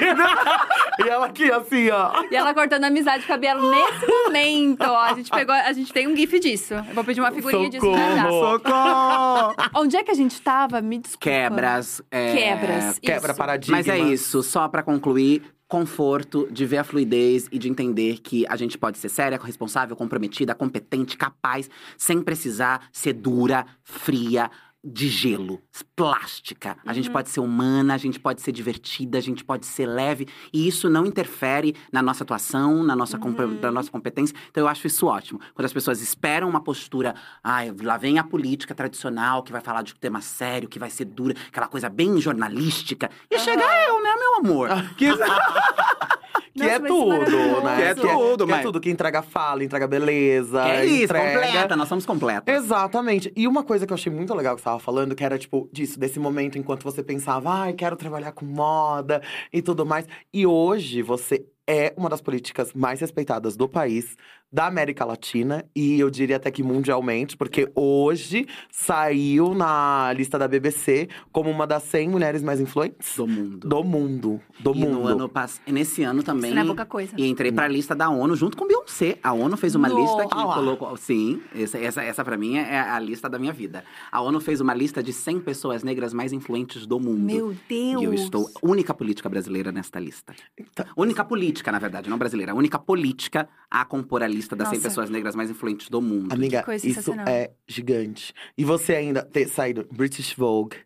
e 1.05 1.09
ela 1.09 1.26
aqui, 1.26 1.51
assim, 1.51 1.91
ó. 1.91 2.22
E 2.30 2.36
ela 2.36 2.55
cortando 2.55 2.84
amizade 2.84 3.26
com 3.26 3.32
a 3.32 3.36
Biela 3.36 3.61
nesse 3.70 4.07
momento, 4.07 4.82
ó. 4.84 4.97
A 4.99 5.14
gente 5.14 5.30
pegou, 5.30 5.55
a 5.55 5.72
gente 5.72 5.93
tem 5.93 6.07
um 6.07 6.16
gif 6.16 6.39
disso. 6.39 6.74
Eu 6.74 6.95
vou 6.95 7.05
pedir 7.05 7.20
uma 7.20 7.32
figurinha 7.32 7.68
disso 7.68 7.84
já. 7.93 8.22
Socorro. 8.28 8.59
Socorro! 8.59 9.55
Onde 9.74 9.97
é 9.97 10.05
que 10.05 10.11
a 10.11 10.14
gente 10.14 10.41
tava? 10.41 10.80
Me 10.80 10.99
desculpa. 10.99 11.24
Quebras. 11.24 12.01
é, 12.11 12.32
Quebras. 12.32 12.99
Quebra 13.01 13.30
isso. 13.30 13.39
paradigmas. 13.39 13.86
Mas 13.86 13.89
é 13.89 13.99
isso, 13.99 14.43
só 14.43 14.68
pra 14.68 14.82
concluir, 14.82 15.43
conforto 15.68 16.48
de 16.50 16.64
ver 16.64 16.78
a 16.78 16.84
fluidez 16.84 17.46
e 17.52 17.58
de 17.58 17.68
entender 17.68 18.20
que 18.20 18.46
a 18.48 18.56
gente 18.56 18.78
pode 18.78 18.96
ser 18.96 19.10
séria, 19.10 19.38
responsável, 19.38 19.94
comprometida, 19.94 20.54
competente, 20.54 21.16
capaz, 21.16 21.68
sem 21.96 22.22
precisar 22.22 22.88
ser 22.90 23.12
dura, 23.12 23.66
fria, 23.84 24.50
de 24.82 25.08
gelo, 25.08 25.60
plástica. 25.96 26.76
A 26.86 26.92
gente 26.92 27.10
pode 27.10 27.28
ser 27.28 27.40
humana, 27.40 27.94
a 27.94 27.98
gente 27.98 28.18
pode 28.20 28.40
ser 28.40 28.52
divertida, 28.52 29.18
a 29.18 29.20
gente 29.20 29.44
pode 29.44 29.66
ser 29.66 29.86
leve. 29.86 30.26
E 30.52 30.68
isso 30.68 30.88
não 30.88 31.04
interfere 31.04 31.74
na 31.92 32.00
nossa 32.00 32.22
atuação, 32.22 32.82
na 32.84 32.94
nossa, 32.94 33.18
compre- 33.18 33.46
na 33.60 33.70
nossa 33.72 33.90
competência. 33.90 34.34
Então 34.50 34.62
eu 34.64 34.68
acho 34.68 34.86
isso 34.86 35.06
ótimo. 35.06 35.40
Quando 35.54 35.66
as 35.66 35.72
pessoas 35.72 36.00
esperam 36.00 36.48
uma 36.48 36.62
postura, 36.62 37.14
ai, 37.42 37.74
lá 37.82 37.96
vem 37.96 38.18
a 38.18 38.24
política 38.24 38.74
tradicional, 38.74 39.42
que 39.42 39.50
vai 39.52 39.60
falar 39.60 39.82
de 39.82 39.92
um 39.92 39.96
tema 39.96 40.20
sério, 40.20 40.68
que 40.68 40.78
vai 40.78 40.90
ser 40.90 41.06
dura, 41.06 41.34
aquela 41.48 41.66
coisa 41.66 41.88
bem 41.88 42.20
jornalística. 42.20 43.10
E 43.30 43.38
chega 43.38 43.62
eu, 43.88 44.02
né, 44.02 44.14
meu 44.16 44.34
amor? 44.36 44.68
Que... 44.96 45.08
Que 46.59 46.64
Nossa, 46.64 46.74
é 46.74 46.80
tudo, 46.80 47.61
né? 47.62 47.76
Que 47.76 47.82
é 47.82 47.94
tudo, 47.94 48.46
que 48.46 48.52
é 48.52 48.54
mas- 48.56 48.62
tudo, 48.64 48.80
que 48.80 48.90
entrega 48.90 49.22
fala, 49.22 49.64
entrega 49.64 49.86
beleza. 49.86 50.62
Que 50.64 50.70
é 50.70 50.84
isso, 50.84 51.04
entrega... 51.04 51.40
completa, 51.40 51.76
nós 51.76 51.88
somos 51.88 52.04
completas. 52.04 52.54
Exatamente. 52.64 53.32
E 53.36 53.46
uma 53.46 53.62
coisa 53.62 53.86
que 53.86 53.92
eu 53.92 53.96
achei 53.96 54.12
muito 54.12 54.34
legal 54.34 54.54
que 54.54 54.61
você 54.61 54.64
tava 54.64 54.78
falando, 54.78 55.14
que 55.14 55.24
era, 55.24 55.38
tipo, 55.38 55.68
disso, 55.72 55.98
desse 55.98 56.18
momento 56.18 56.59
enquanto 56.59 56.82
você 56.82 57.02
pensava, 57.02 57.50
ai, 57.50 57.72
quero 57.72 57.96
trabalhar 57.96 58.32
com 58.32 58.44
moda 58.44 59.22
e 59.52 59.62
tudo 59.62 59.86
mais. 59.86 60.06
E 60.32 60.46
hoje 60.46 61.02
você 61.02 61.44
é 61.66 61.92
uma 61.96 62.09
das 62.09 62.20
políticas 62.22 62.72
mais 62.72 63.00
respeitadas 63.00 63.54
do 63.56 63.68
país, 63.68 64.16
da 64.51 64.66
América 64.66 65.05
Latina 65.05 65.64
e 65.76 66.01
eu 66.01 66.09
diria 66.09 66.36
até 66.36 66.51
que 66.51 66.62
mundialmente, 66.62 67.36
porque 67.36 67.70
hoje 67.74 68.46
saiu 68.70 69.55
na 69.55 70.12
lista 70.16 70.38
da 70.38 70.49
BBC 70.49 71.09
como 71.30 71.51
uma 71.51 71.66
das 71.66 71.82
100 71.84 72.09
mulheres 72.09 72.42
mais 72.42 72.59
influentes 72.61 73.14
Do 73.16 73.26
mundo. 73.26 73.68
do 73.68 73.84
mundo. 73.84 74.40
Do 74.59 74.74
e 74.74 74.78
mundo. 74.78 74.92
no 75.01 75.07
ano 75.07 75.28
pass... 75.28 75.61
e 75.66 75.72
nesse 75.72 76.03
ano 76.03 76.22
também. 76.22 76.51
Isso 76.51 76.55
não 76.57 76.62
é 76.62 76.66
pouca 76.66 76.86
coisa. 76.86 77.12
E 77.16 77.26
entrei 77.28 77.53
pra 77.53 77.68
lista 77.68 77.94
da 77.94 78.09
ONU 78.09 78.34
junto 78.34 78.57
com 78.57 78.66
Beyoncé. 78.66 79.18
A 79.22 79.32
ONU 79.32 79.57
fez 79.57 79.74
uma 79.74 79.88
Nossa. 79.88 80.01
lista 80.01 80.28
que 80.34 80.40
Ah 80.40 80.55
colocou. 80.55 80.96
Sim, 80.96 81.42
essa, 81.55 81.78
essa, 81.78 82.03
essa 82.03 82.24
pra 82.24 82.36
mim 82.38 82.57
é 82.57 82.80
a 82.80 82.99
lista 82.99 83.28
da 83.28 83.38
minha 83.38 83.53
vida. 83.53 83.84
A 84.11 84.20
ONU 84.22 84.40
fez 84.40 84.61
uma 84.61 84.72
lista 84.72 85.03
de 85.03 85.12
100 85.12 85.40
pessoas 85.40 85.82
negras 85.82 86.14
mais 86.14 86.32
influentes 86.32 86.86
do 86.86 86.99
mundo. 86.99 87.20
Meu 87.20 87.55
Deus! 87.68 88.03
E 88.03 88.05
eu 88.05 88.14
estou 88.14 88.51
única 88.62 88.94
política 88.94 89.28
brasileira 89.28 89.70
nesta 89.70 90.01
lista. 90.01 90.34
Então, 90.59 90.86
Única 90.96 91.24
política, 91.24 91.70
na 91.70 91.78
verdade, 91.78 92.09
não 92.09 92.18
brasileira. 92.18 92.53
A 92.53 92.55
única 92.55 92.78
política 92.78 93.49
a 93.70 93.84
compor 93.84 94.22
a 94.22 94.26
lista 94.26 94.38
das 94.41 94.68
100 94.68 94.78
Nossa. 94.78 94.89
pessoas 94.89 95.11
negras 95.11 95.34
mais 95.34 95.51
influentes 95.51 95.89
do 95.89 96.01
mundo. 96.01 96.32
Amiga, 96.32 96.62
coisa 96.62 96.86
isso 96.86 97.12
é 97.26 97.51
gigante. 97.66 98.32
E 98.57 98.64
você 98.64 98.95
ainda 98.95 99.22
ter 99.22 99.49
saído 99.49 99.86
British 99.93 100.34
Vogue, 100.34 100.76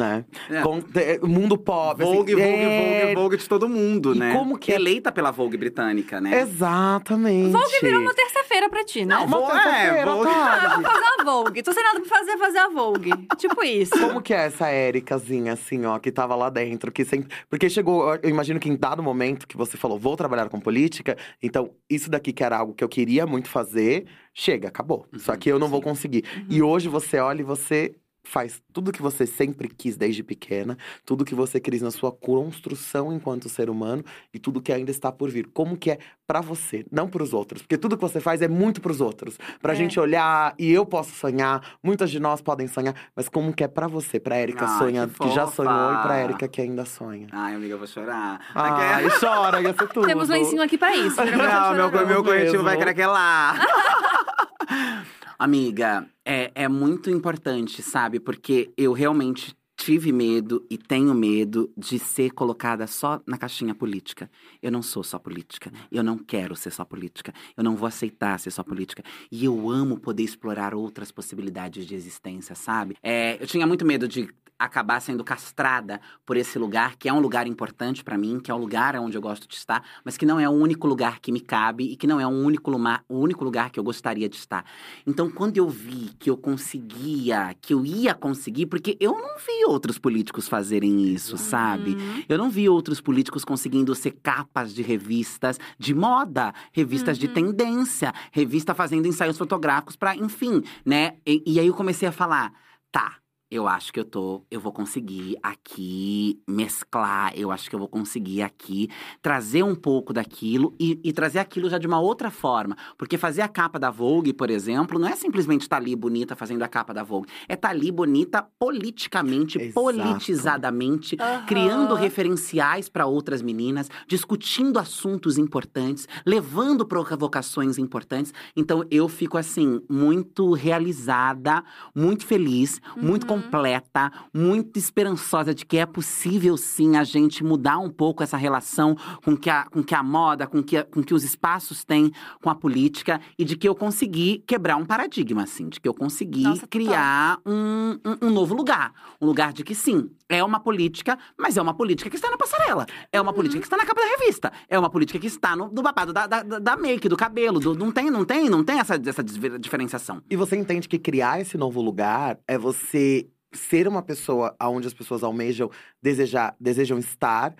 né? 0.00 0.24
É. 0.48 0.62
Com, 0.62 0.80
ter- 0.80 1.20
mundo 1.22 1.56
pop. 1.58 2.02
assim, 2.02 2.12
Vogue, 2.14 2.32
Vogue, 2.34 2.42
é, 2.42 3.02
Vogue, 3.02 3.14
Vogue 3.14 3.36
de 3.36 3.48
todo 3.48 3.68
mundo, 3.68 4.14
E 4.14 4.18
né? 4.18 4.32
como 4.34 4.58
que 4.58 4.72
é- 4.72 4.76
Eleita 4.76 5.12
pela 5.12 5.30
Vogue 5.30 5.56
britânica, 5.56 6.20
né? 6.20 6.40
Exatamente. 6.40 7.50
Vogue 7.52 7.78
virou 7.82 8.00
uma 8.00 8.14
terça-feira 8.14 8.68
pra 8.70 8.82
ti, 8.84 9.04
né? 9.04 9.14
Não, 9.14 9.26
Uma 9.26 9.38
Vogue- 9.38 9.52
terça-feira 9.52 9.96
é, 9.96 10.02
à 10.02 10.06
Vogue- 10.06 10.24
tarde. 10.30 10.66
Ah, 10.66 10.74
vou 10.80 10.90
fazer 10.90 11.04
a 11.20 11.24
Vogue. 11.24 11.62
Tô 11.62 11.72
sem 11.72 11.82
nada 11.84 12.00
pra 12.00 12.08
fazer, 12.18 12.38
fazer 12.38 12.58
a 12.58 12.68
Vogue. 12.70 13.10
tipo 13.36 13.62
isso. 13.62 13.92
Como 14.00 14.22
que 14.22 14.32
é 14.32 14.46
essa 14.46 14.68
Éricazinha, 14.68 15.52
assim, 15.52 15.84
ó, 15.84 15.98
que 15.98 16.10
tava 16.10 16.34
lá 16.34 16.48
dentro, 16.48 16.90
que 16.90 17.04
sempre. 17.04 17.28
Porque 17.48 17.68
chegou, 17.68 18.14
eu 18.22 18.30
imagino 18.30 18.58
que 18.58 18.68
em 18.68 18.76
dado 18.76 19.02
momento 19.02 19.46
que 19.46 19.56
você 19.56 19.76
falou, 19.76 19.98
vou 19.98 20.16
trabalhar 20.16 20.48
com 20.48 20.58
política, 20.58 21.16
então 21.42 21.70
isso 21.88 22.10
daqui 22.10 22.32
que 22.32 22.42
era 22.42 22.56
algo 22.56 22.72
que 22.74 22.82
eu 22.82 22.88
queria 22.88 23.26
muito 23.26 23.48
fazer, 23.48 24.06
chega, 24.32 24.68
acabou. 24.68 25.06
Isso 25.12 25.30
Uhum, 25.30 25.34
aqui 25.34 25.48
eu 25.50 25.58
não 25.58 25.68
vou 25.68 25.80
sim. 25.80 25.84
conseguir. 25.84 26.24
E 26.48 26.62
hoje 26.62 26.88
você 26.88 27.18
olha 27.18 27.40
e 27.40 27.44
você 27.44 27.94
faz 28.30 28.62
tudo 28.72 28.92
que 28.92 29.02
você 29.02 29.26
sempre 29.26 29.66
quis 29.68 29.96
desde 29.96 30.22
pequena, 30.22 30.78
tudo 31.04 31.24
que 31.24 31.34
você 31.34 31.58
quis 31.58 31.82
na 31.82 31.90
sua 31.90 32.12
construção 32.12 33.12
enquanto 33.12 33.48
ser 33.48 33.68
humano 33.68 34.04
e 34.32 34.38
tudo 34.38 34.60
que 34.62 34.72
ainda 34.72 34.90
está 34.92 35.10
por 35.10 35.28
vir. 35.30 35.48
Como 35.52 35.76
que 35.76 35.90
é 35.90 35.98
pra 36.28 36.40
você, 36.40 36.86
não 36.92 37.08
pros 37.08 37.32
outros, 37.34 37.62
porque 37.62 37.76
tudo 37.76 37.96
que 37.96 38.02
você 38.02 38.20
faz 38.20 38.40
é 38.40 38.46
muito 38.46 38.80
pros 38.80 39.00
outros. 39.00 39.36
Pra 39.60 39.72
É. 39.72 39.76
gente 39.76 39.98
olhar 39.98 40.54
e 40.58 40.70
eu 40.70 40.86
posso 40.86 41.10
sonhar, 41.10 41.60
muitas 41.82 42.08
de 42.10 42.20
nós 42.20 42.40
podem 42.40 42.68
sonhar, 42.68 42.94
mas 43.16 43.28
como 43.28 43.52
que 43.52 43.64
é 43.64 43.68
pra 43.68 43.88
você, 43.88 44.20
pra 44.20 44.36
Érica 44.36 44.64
Ai, 44.64 44.78
sonha, 44.78 45.08
que 45.08 45.18
que, 45.18 45.30
já 45.30 45.48
sonhou 45.48 45.92
e 45.94 46.02
pra 46.02 46.16
Érica 46.16 46.46
que 46.46 46.60
ainda 46.60 46.84
sonha. 46.84 47.26
Ai, 47.32 47.54
amiga, 47.56 47.74
eu 47.74 47.78
vou 47.78 47.86
chorar. 47.88 48.40
Ai, 48.54 49.08
chora, 49.18 49.60
ia 49.60 49.74
ser 49.74 49.88
tudo. 49.88 50.06
Temos 50.06 50.28
lencinho 50.28 50.62
aqui 50.62 50.78
pra 50.78 50.94
isso. 50.94 51.16
Não, 51.16 51.74
meu, 51.74 51.90
Não, 51.90 52.06
meu 52.06 52.22
coletivo 52.22 52.52
mesmo. 52.52 52.62
vai 52.64 52.76
craquelar. 52.76 53.58
Amiga, 55.40 56.06
é, 56.22 56.52
é 56.54 56.68
muito 56.68 57.08
importante, 57.08 57.82
sabe? 57.82 58.20
Porque 58.20 58.74
eu 58.76 58.92
realmente 58.92 59.56
tive 59.74 60.12
medo 60.12 60.66
e 60.68 60.76
tenho 60.76 61.14
medo 61.14 61.72
de 61.74 61.98
ser 61.98 62.32
colocada 62.32 62.86
só 62.86 63.22
na 63.26 63.38
caixinha 63.38 63.74
política. 63.74 64.30
Eu 64.60 64.70
não 64.70 64.82
sou 64.82 65.02
só 65.02 65.18
política. 65.18 65.72
Eu 65.90 66.04
não 66.04 66.18
quero 66.18 66.54
ser 66.54 66.70
só 66.70 66.84
política. 66.84 67.32
Eu 67.56 67.64
não 67.64 67.74
vou 67.74 67.86
aceitar 67.86 68.38
ser 68.38 68.50
só 68.50 68.62
política. 68.62 69.02
E 69.32 69.46
eu 69.46 69.70
amo 69.70 69.98
poder 69.98 70.24
explorar 70.24 70.74
outras 70.74 71.10
possibilidades 71.10 71.86
de 71.86 71.94
existência, 71.94 72.54
sabe? 72.54 72.94
É, 73.02 73.42
eu 73.42 73.46
tinha 73.46 73.66
muito 73.66 73.86
medo 73.86 74.06
de 74.06 74.28
acabar 74.60 75.00
sendo 75.00 75.24
castrada 75.24 76.00
por 76.26 76.36
esse 76.36 76.58
lugar, 76.58 76.96
que 76.96 77.08
é 77.08 77.12
um 77.12 77.18
lugar 77.18 77.46
importante 77.46 78.04
pra 78.04 78.18
mim, 78.18 78.38
que 78.38 78.50
é 78.50 78.54
um 78.54 78.58
lugar 78.58 78.94
onde 78.96 79.16
eu 79.16 79.22
gosto 79.22 79.48
de 79.48 79.54
estar, 79.54 79.82
mas 80.04 80.16
que 80.16 80.26
não 80.26 80.38
é 80.38 80.48
o 80.48 80.52
único 80.52 80.86
lugar 80.86 81.18
que 81.18 81.32
me 81.32 81.40
cabe 81.40 81.84
e 81.84 81.96
que 81.96 82.06
não 82.06 82.20
é 82.20 82.26
um 82.26 82.44
único 82.44 82.70
lugar, 82.70 83.02
o 83.08 83.18
único 83.18 83.42
lugar 83.42 83.70
que 83.70 83.80
eu 83.80 83.84
gostaria 83.84 84.28
de 84.28 84.36
estar. 84.36 84.64
Então, 85.06 85.30
quando 85.30 85.56
eu 85.56 85.68
vi 85.68 86.10
que 86.18 86.28
eu 86.28 86.36
conseguia, 86.36 87.54
que 87.60 87.72
eu 87.72 87.84
ia 87.84 88.14
conseguir, 88.14 88.66
porque 88.66 88.96
eu 89.00 89.12
não 89.12 89.36
vi 89.38 89.64
outros 89.66 89.98
políticos 89.98 90.46
fazerem 90.46 91.04
isso, 91.04 91.36
sabe? 91.38 91.92
Uhum. 91.92 92.24
Eu 92.28 92.36
não 92.38 92.50
vi 92.50 92.68
outros 92.68 93.00
políticos 93.00 93.44
conseguindo 93.44 93.94
ser 93.94 94.12
capas 94.22 94.74
de 94.74 94.82
revistas 94.82 95.58
de 95.78 95.94
moda, 95.94 96.52
revistas 96.72 97.18
de 97.18 97.26
Uhum. 97.26 97.32
tendência, 97.32 98.12
revista 98.30 98.74
fazendo 98.74 99.06
ensaios 99.06 99.38
fotográficos 99.38 99.96
pra, 99.96 100.14
enfim, 100.16 100.62
né? 100.84 101.16
E, 101.26 101.42
e 101.46 101.60
aí 101.60 101.66
eu 101.66 101.74
comecei 101.74 102.08
a 102.08 102.12
falar, 102.12 102.52
tá. 102.92 103.16
Eu 103.50 103.66
acho 103.66 103.92
que 103.92 103.98
eu 103.98 104.04
tô, 104.04 104.44
eu 104.48 104.60
vou 104.60 104.70
conseguir 104.70 105.36
aqui 105.42 106.40
mesclar, 106.46 107.32
eu 107.34 107.50
acho 107.50 107.68
que 107.68 107.74
eu 107.74 107.80
vou 107.80 107.88
conseguir 107.88 108.42
aqui 108.42 108.88
trazer 109.20 109.64
um 109.64 109.74
pouco 109.74 110.12
daquilo 110.12 110.72
e, 110.78 111.00
e 111.02 111.12
trazer 111.12 111.40
aquilo 111.40 111.68
já 111.68 111.76
de 111.76 111.86
uma 111.86 111.98
outra 111.98 112.30
forma. 112.30 112.76
Porque 112.96 113.18
fazer 113.18 113.42
a 113.42 113.48
capa 113.48 113.76
da 113.76 113.90
Vogue, 113.90 114.32
por 114.32 114.50
exemplo, 114.50 115.00
não 115.00 115.08
é 115.08 115.16
simplesmente 115.16 115.62
estar 115.62 115.78
ali 115.78 115.96
bonita 115.96 116.36
fazendo 116.36 116.62
a 116.62 116.68
capa 116.68 116.94
da 116.94 117.02
Vogue. 117.02 117.28
É 117.48 117.54
estar 117.54 117.70
ali 117.70 117.90
bonita 117.90 118.46
politicamente, 118.56 119.58
Exato. 119.58 119.74
politizadamente, 119.74 121.16
Aham. 121.18 121.46
criando 121.46 121.94
referenciais 121.96 122.88
para 122.88 123.06
outras 123.06 123.42
meninas, 123.42 123.90
discutindo 124.06 124.78
assuntos 124.78 125.38
importantes, 125.38 126.06
levando 126.24 126.86
provocações 126.86 127.78
importantes. 127.78 128.32
Então 128.54 128.84
eu 128.92 129.08
fico 129.08 129.36
assim 129.36 129.80
muito 129.90 130.52
realizada, 130.52 131.64
muito 131.92 132.24
feliz, 132.24 132.80
muito 132.96 133.24
Uhum. 133.24 133.39
Completa, 133.42 134.12
muito 134.32 134.78
esperançosa 134.78 135.54
de 135.54 135.64
que 135.64 135.76
é 135.78 135.86
possível 135.86 136.56
sim 136.56 136.96
a 136.96 137.04
gente 137.04 137.42
mudar 137.42 137.78
um 137.78 137.90
pouco 137.90 138.22
essa 138.22 138.36
relação 138.36 138.96
com 139.24 139.36
que 139.36 139.48
a, 139.50 139.64
com 139.64 139.82
que 139.82 139.94
a 139.94 140.02
moda, 140.02 140.46
com 140.46 140.62
que, 140.62 140.76
a- 140.76 140.84
com 140.84 141.02
que 141.02 141.14
os 141.14 141.24
espaços 141.24 141.84
têm 141.84 142.12
com 142.42 142.50
a 142.50 142.54
política 142.54 143.20
e 143.38 143.44
de 143.44 143.56
que 143.56 143.68
eu 143.68 143.74
consegui 143.74 144.42
quebrar 144.46 144.76
um 144.76 144.84
paradigma, 144.84 145.42
assim, 145.44 145.68
de 145.68 145.80
que 145.80 145.88
eu 145.88 145.94
consegui 145.94 146.42
Nossa, 146.42 146.66
criar 146.66 147.38
um, 147.46 147.98
um, 148.04 148.26
um 148.28 148.30
novo 148.30 148.54
lugar. 148.54 148.92
Um 149.20 149.26
lugar 149.26 149.52
de 149.52 149.62
que 149.64 149.74
sim, 149.74 150.10
é 150.28 150.42
uma 150.44 150.60
política, 150.60 151.18
mas 151.38 151.56
é 151.56 151.62
uma 151.62 151.74
política 151.74 152.08
que 152.08 152.16
está 152.16 152.30
na 152.30 152.36
passarela. 152.36 152.86
É 153.12 153.20
uma 153.20 153.32
política 153.32 153.60
que 153.60 153.66
está 153.66 153.76
na 153.76 153.84
capa 153.84 154.00
da 154.00 154.16
revista. 154.18 154.52
É 154.68 154.78
uma 154.78 154.90
política 154.90 155.18
que 155.18 155.26
está 155.26 155.56
no, 155.56 155.68
no 155.70 155.82
babado 155.82 156.12
da, 156.12 156.26
da, 156.26 156.42
da 156.42 156.76
make, 156.76 157.08
do 157.08 157.16
cabelo. 157.16 157.58
do- 157.60 157.74
não 157.74 157.90
tem, 157.90 158.10
não 158.10 158.24
tem, 158.24 158.48
não 158.48 158.62
tem 158.64 158.78
essa, 158.78 158.94
essa 159.04 159.22
diferenciação. 159.58 160.22
E 160.30 160.36
você 160.36 160.56
entende 160.56 160.88
que 160.88 160.98
criar 160.98 161.40
esse 161.40 161.56
novo 161.58 161.80
lugar 161.80 162.38
é 162.46 162.56
você 162.58 163.26
ser 163.52 163.88
uma 163.88 164.02
pessoa 164.02 164.54
aonde 164.58 164.86
as 164.86 164.94
pessoas 164.94 165.22
almejam, 165.22 165.70
desejar, 166.02 166.54
desejam 166.60 166.98
estar. 166.98 167.54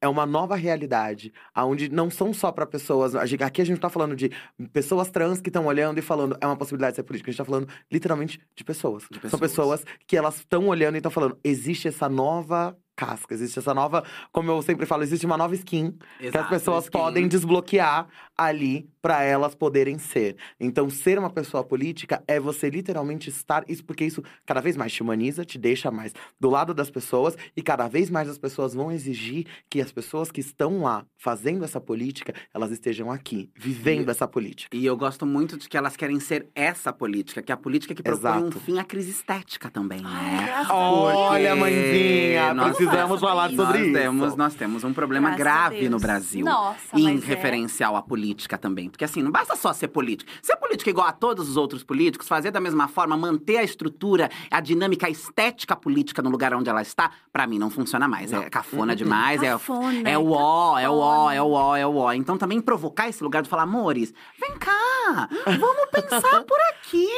É 0.00 0.06
uma 0.06 0.24
nova 0.24 0.54
realidade, 0.54 1.32
aonde 1.52 1.88
não 1.88 2.08
são 2.08 2.32
só 2.32 2.52
para 2.52 2.64
pessoas. 2.64 3.16
Aqui 3.16 3.60
a 3.60 3.64
gente 3.64 3.74
não 3.74 3.80
tá 3.80 3.90
falando 3.90 4.14
de 4.14 4.30
pessoas 4.72 5.10
trans 5.10 5.40
que 5.40 5.48
estão 5.48 5.66
olhando 5.66 5.98
e 5.98 6.02
falando 6.02 6.38
é 6.40 6.46
uma 6.46 6.56
possibilidade 6.56 6.92
de 6.92 6.96
ser 6.96 7.02
política. 7.02 7.30
A 7.30 7.32
gente 7.32 7.38
tá 7.38 7.44
falando 7.44 7.68
literalmente 7.90 8.40
de 8.54 8.62
pessoas. 8.62 9.04
De 9.10 9.18
São 9.28 9.38
pessoas. 9.40 9.80
pessoas 9.80 9.84
que 10.06 10.16
elas 10.16 10.36
estão 10.36 10.68
olhando 10.68 10.94
e 10.94 10.98
estão 10.98 11.10
falando: 11.10 11.36
existe 11.42 11.88
essa 11.88 12.08
nova 12.08 12.78
casca, 12.98 13.32
existe 13.32 13.60
essa 13.60 13.72
nova. 13.72 14.02
Como 14.32 14.50
eu 14.50 14.60
sempre 14.60 14.84
falo, 14.84 15.04
existe 15.04 15.24
uma 15.24 15.36
nova 15.36 15.54
skin 15.54 15.94
que 16.18 16.36
as 16.36 16.48
pessoas 16.48 16.88
podem 16.90 17.28
desbloquear 17.28 18.08
ali 18.36 18.88
para 19.00 19.22
elas 19.22 19.54
poderem 19.54 19.98
ser. 19.98 20.36
Então, 20.58 20.90
ser 20.90 21.16
uma 21.18 21.30
pessoa 21.30 21.62
política 21.62 22.22
é 22.26 22.40
você 22.40 22.68
literalmente 22.68 23.30
estar 23.30 23.64
isso 23.68 23.84
porque 23.84 24.04
isso 24.04 24.22
cada 24.44 24.60
vez 24.60 24.76
mais 24.76 24.92
te 24.92 25.00
humaniza, 25.02 25.44
te 25.44 25.56
deixa 25.58 25.90
mais 25.92 26.12
do 26.40 26.50
lado 26.50 26.74
das 26.74 26.90
pessoas 26.90 27.36
e 27.56 27.62
cada 27.62 27.86
vez 27.88 28.10
mais 28.10 28.28
as 28.28 28.36
pessoas 28.38 28.74
vão 28.74 28.90
exigir 28.90 29.46
que 29.70 29.80
as 29.80 29.92
pessoas 29.92 30.30
que 30.32 30.40
estão 30.40 30.82
lá 30.82 31.04
fazendo 31.16 31.64
essa 31.64 31.80
política, 31.80 32.34
elas 32.52 32.70
estejam 32.72 33.10
aqui, 33.12 33.48
vivendo 33.56 34.08
E- 34.08 34.10
essa 34.10 34.26
política. 34.26 34.76
E 34.76 34.84
eu 34.84 34.96
gosto 34.96 35.24
muito 35.24 35.56
de 35.56 35.68
que 35.68 35.76
elas 35.76 35.96
querem 35.96 36.18
ser 36.18 36.48
essa 36.54 36.92
política, 36.92 37.40
que 37.42 37.52
é 37.52 37.54
a 37.54 37.58
política 37.58 37.94
que 37.94 38.02
propõe 38.02 38.30
um 38.32 38.48
Exato. 38.48 38.60
fim 38.60 38.78
à 38.78 38.84
crise 38.84 39.10
estética 39.12 39.70
também, 39.70 40.00
né? 40.00 40.42
graças 40.44 40.70
a 40.70 40.74
Olha, 40.76 41.54
mãezinha, 41.56 42.54
nós 42.54 42.76
precisamos 42.88 43.20
falar 43.20 43.50
sobre 43.50 43.78
nós 43.78 43.80
isso. 43.80 43.92
Temos, 43.92 44.36
nós 44.36 44.54
temos 44.54 44.84
um 44.84 44.92
problema 44.92 45.30
Graças 45.30 45.40
a 45.40 45.68
grave 45.70 45.88
no. 45.88 45.98
Brasil. 45.98 46.44
Nossa, 46.44 46.98
em 46.98 47.16
é. 47.16 47.20
referencial 47.20 47.96
à 47.96 48.02
política 48.02 48.56
também. 48.56 48.88
Porque 48.88 49.04
assim, 49.04 49.22
não 49.22 49.30
basta 49.30 49.56
só 49.56 49.72
ser 49.72 49.88
político. 49.88 50.30
Ser 50.42 50.56
político 50.56 50.88
igual 50.88 51.06
a 51.06 51.12
todos 51.12 51.48
os 51.48 51.56
outros 51.56 51.82
políticos, 51.82 52.28
fazer 52.28 52.50
da 52.50 52.60
mesma 52.60 52.88
forma, 52.88 53.16
manter 53.16 53.58
a 53.58 53.62
estrutura, 53.62 54.30
a 54.50 54.60
dinâmica 54.60 55.06
a 55.06 55.10
estética 55.10 55.74
política 55.76 56.22
no 56.22 56.30
lugar 56.30 56.54
onde 56.54 56.68
ela 56.68 56.82
está, 56.82 57.10
pra 57.32 57.46
mim 57.46 57.58
não 57.58 57.70
funciona 57.70 58.06
mais. 58.08 58.32
É 58.32 58.48
cafona 58.48 58.94
demais, 58.94 59.42
é, 59.42 59.50
Cafona, 59.50 60.08
é 60.08 60.18
o 60.18 60.30
ó, 60.30 60.78
é 60.78 60.88
o 60.88 60.98
ó, 60.98 61.10
cafona. 61.10 61.34
é 61.34 61.42
o 61.42 61.50
ó, 61.50 61.76
é 61.76 61.86
o 61.86 61.96
ó. 61.96 62.12
Então 62.12 62.38
também 62.38 62.60
provocar 62.60 63.08
esse 63.08 63.22
lugar 63.22 63.42
de 63.42 63.48
falar, 63.48 63.64
amores, 63.64 64.12
vem 64.38 64.56
cá, 64.58 65.28
vamos 65.58 65.86
pensar 65.92 66.44
por 66.44 66.58
aqui. 66.70 67.08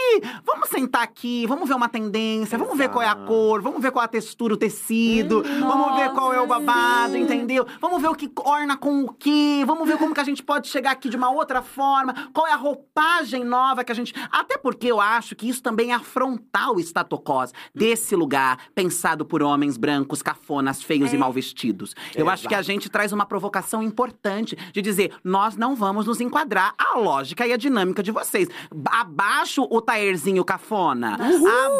vamos 0.44 0.68
sentar 0.68 1.02
aqui, 1.02 1.46
vamos 1.46 1.68
ver 1.68 1.74
uma 1.74 1.88
tendência, 1.88 2.58
vamos 2.58 2.76
ver 2.76 2.88
qual 2.88 3.02
é 3.02 3.08
a 3.08 3.14
cor, 3.14 3.60
vamos 3.60 3.82
ver 3.82 3.90
qual 3.90 4.02
é 4.02 4.06
a 4.06 4.08
textura, 4.08 4.54
o 4.54 4.56
tecido, 4.56 5.42
vamos 5.60 5.96
ver 5.96 6.10
qual 6.10 6.32
é 6.32 6.40
o 6.40 6.46
babado, 6.46 7.12
sim. 7.14 7.20
entendeu? 7.20 7.66
Vamos 7.80 8.00
ver 8.00 8.08
o 8.08 8.14
que 8.14 8.30
orna 8.36 8.76
com 8.76 9.04
o 9.04 9.12
que, 9.12 9.64
vamos 9.64 9.86
ver 9.88 9.96
como 9.98 10.14
que 10.14 10.20
a 10.20 10.24
gente 10.24 10.42
pode 10.42 10.68
chegar 10.68 10.92
aqui 10.92 11.08
de 11.08 11.16
uma 11.16 11.30
outra 11.30 11.62
forma, 11.62 12.14
qual 12.32 12.46
é 12.46 12.52
a 12.52 12.56
roupagem 12.56 13.44
nova 13.44 13.82
que 13.84 13.92
a 13.92 13.94
gente. 13.94 14.12
Até 14.30 14.56
porque 14.58 14.86
eu 14.86 15.00
acho 15.00 15.34
que 15.36 15.48
isso 15.48 15.62
também 15.62 15.92
é 15.92 15.94
afrontar 15.94 16.70
o 16.72 16.80
statocós 16.80 17.52
desse 17.74 18.14
lugar 18.16 18.58
pensado 18.74 19.24
por 19.24 19.42
homens 19.42 19.76
brancos, 19.76 20.22
cafonas, 20.22 20.82
feios 20.82 21.12
e 21.12 21.16
mal 21.16 21.32
vestidos. 21.32 21.94
Eu 22.14 22.28
acho 22.28 22.48
que 22.48 22.54
a 22.54 22.62
gente 22.62 22.88
traz 22.88 23.12
uma 23.12 23.26
provocação 23.26 23.82
importante 23.82 24.56
de 24.72 24.80
dizer: 24.82 25.12
nós 25.24 25.56
não 25.56 25.74
vamos 25.74 26.06
nos 26.06 26.20
enquadrar 26.20 26.74
à 26.78 26.98
lógica 26.98 27.46
e 27.46 27.52
à 27.52 27.56
dinâmica 27.56 28.02
de 28.02 28.10
vocês. 28.10 28.48
Ba- 28.74 29.00
Abaixo 29.00 29.66
o 29.70 29.80
taerzinho 29.80 30.44
cafona. 30.44 31.16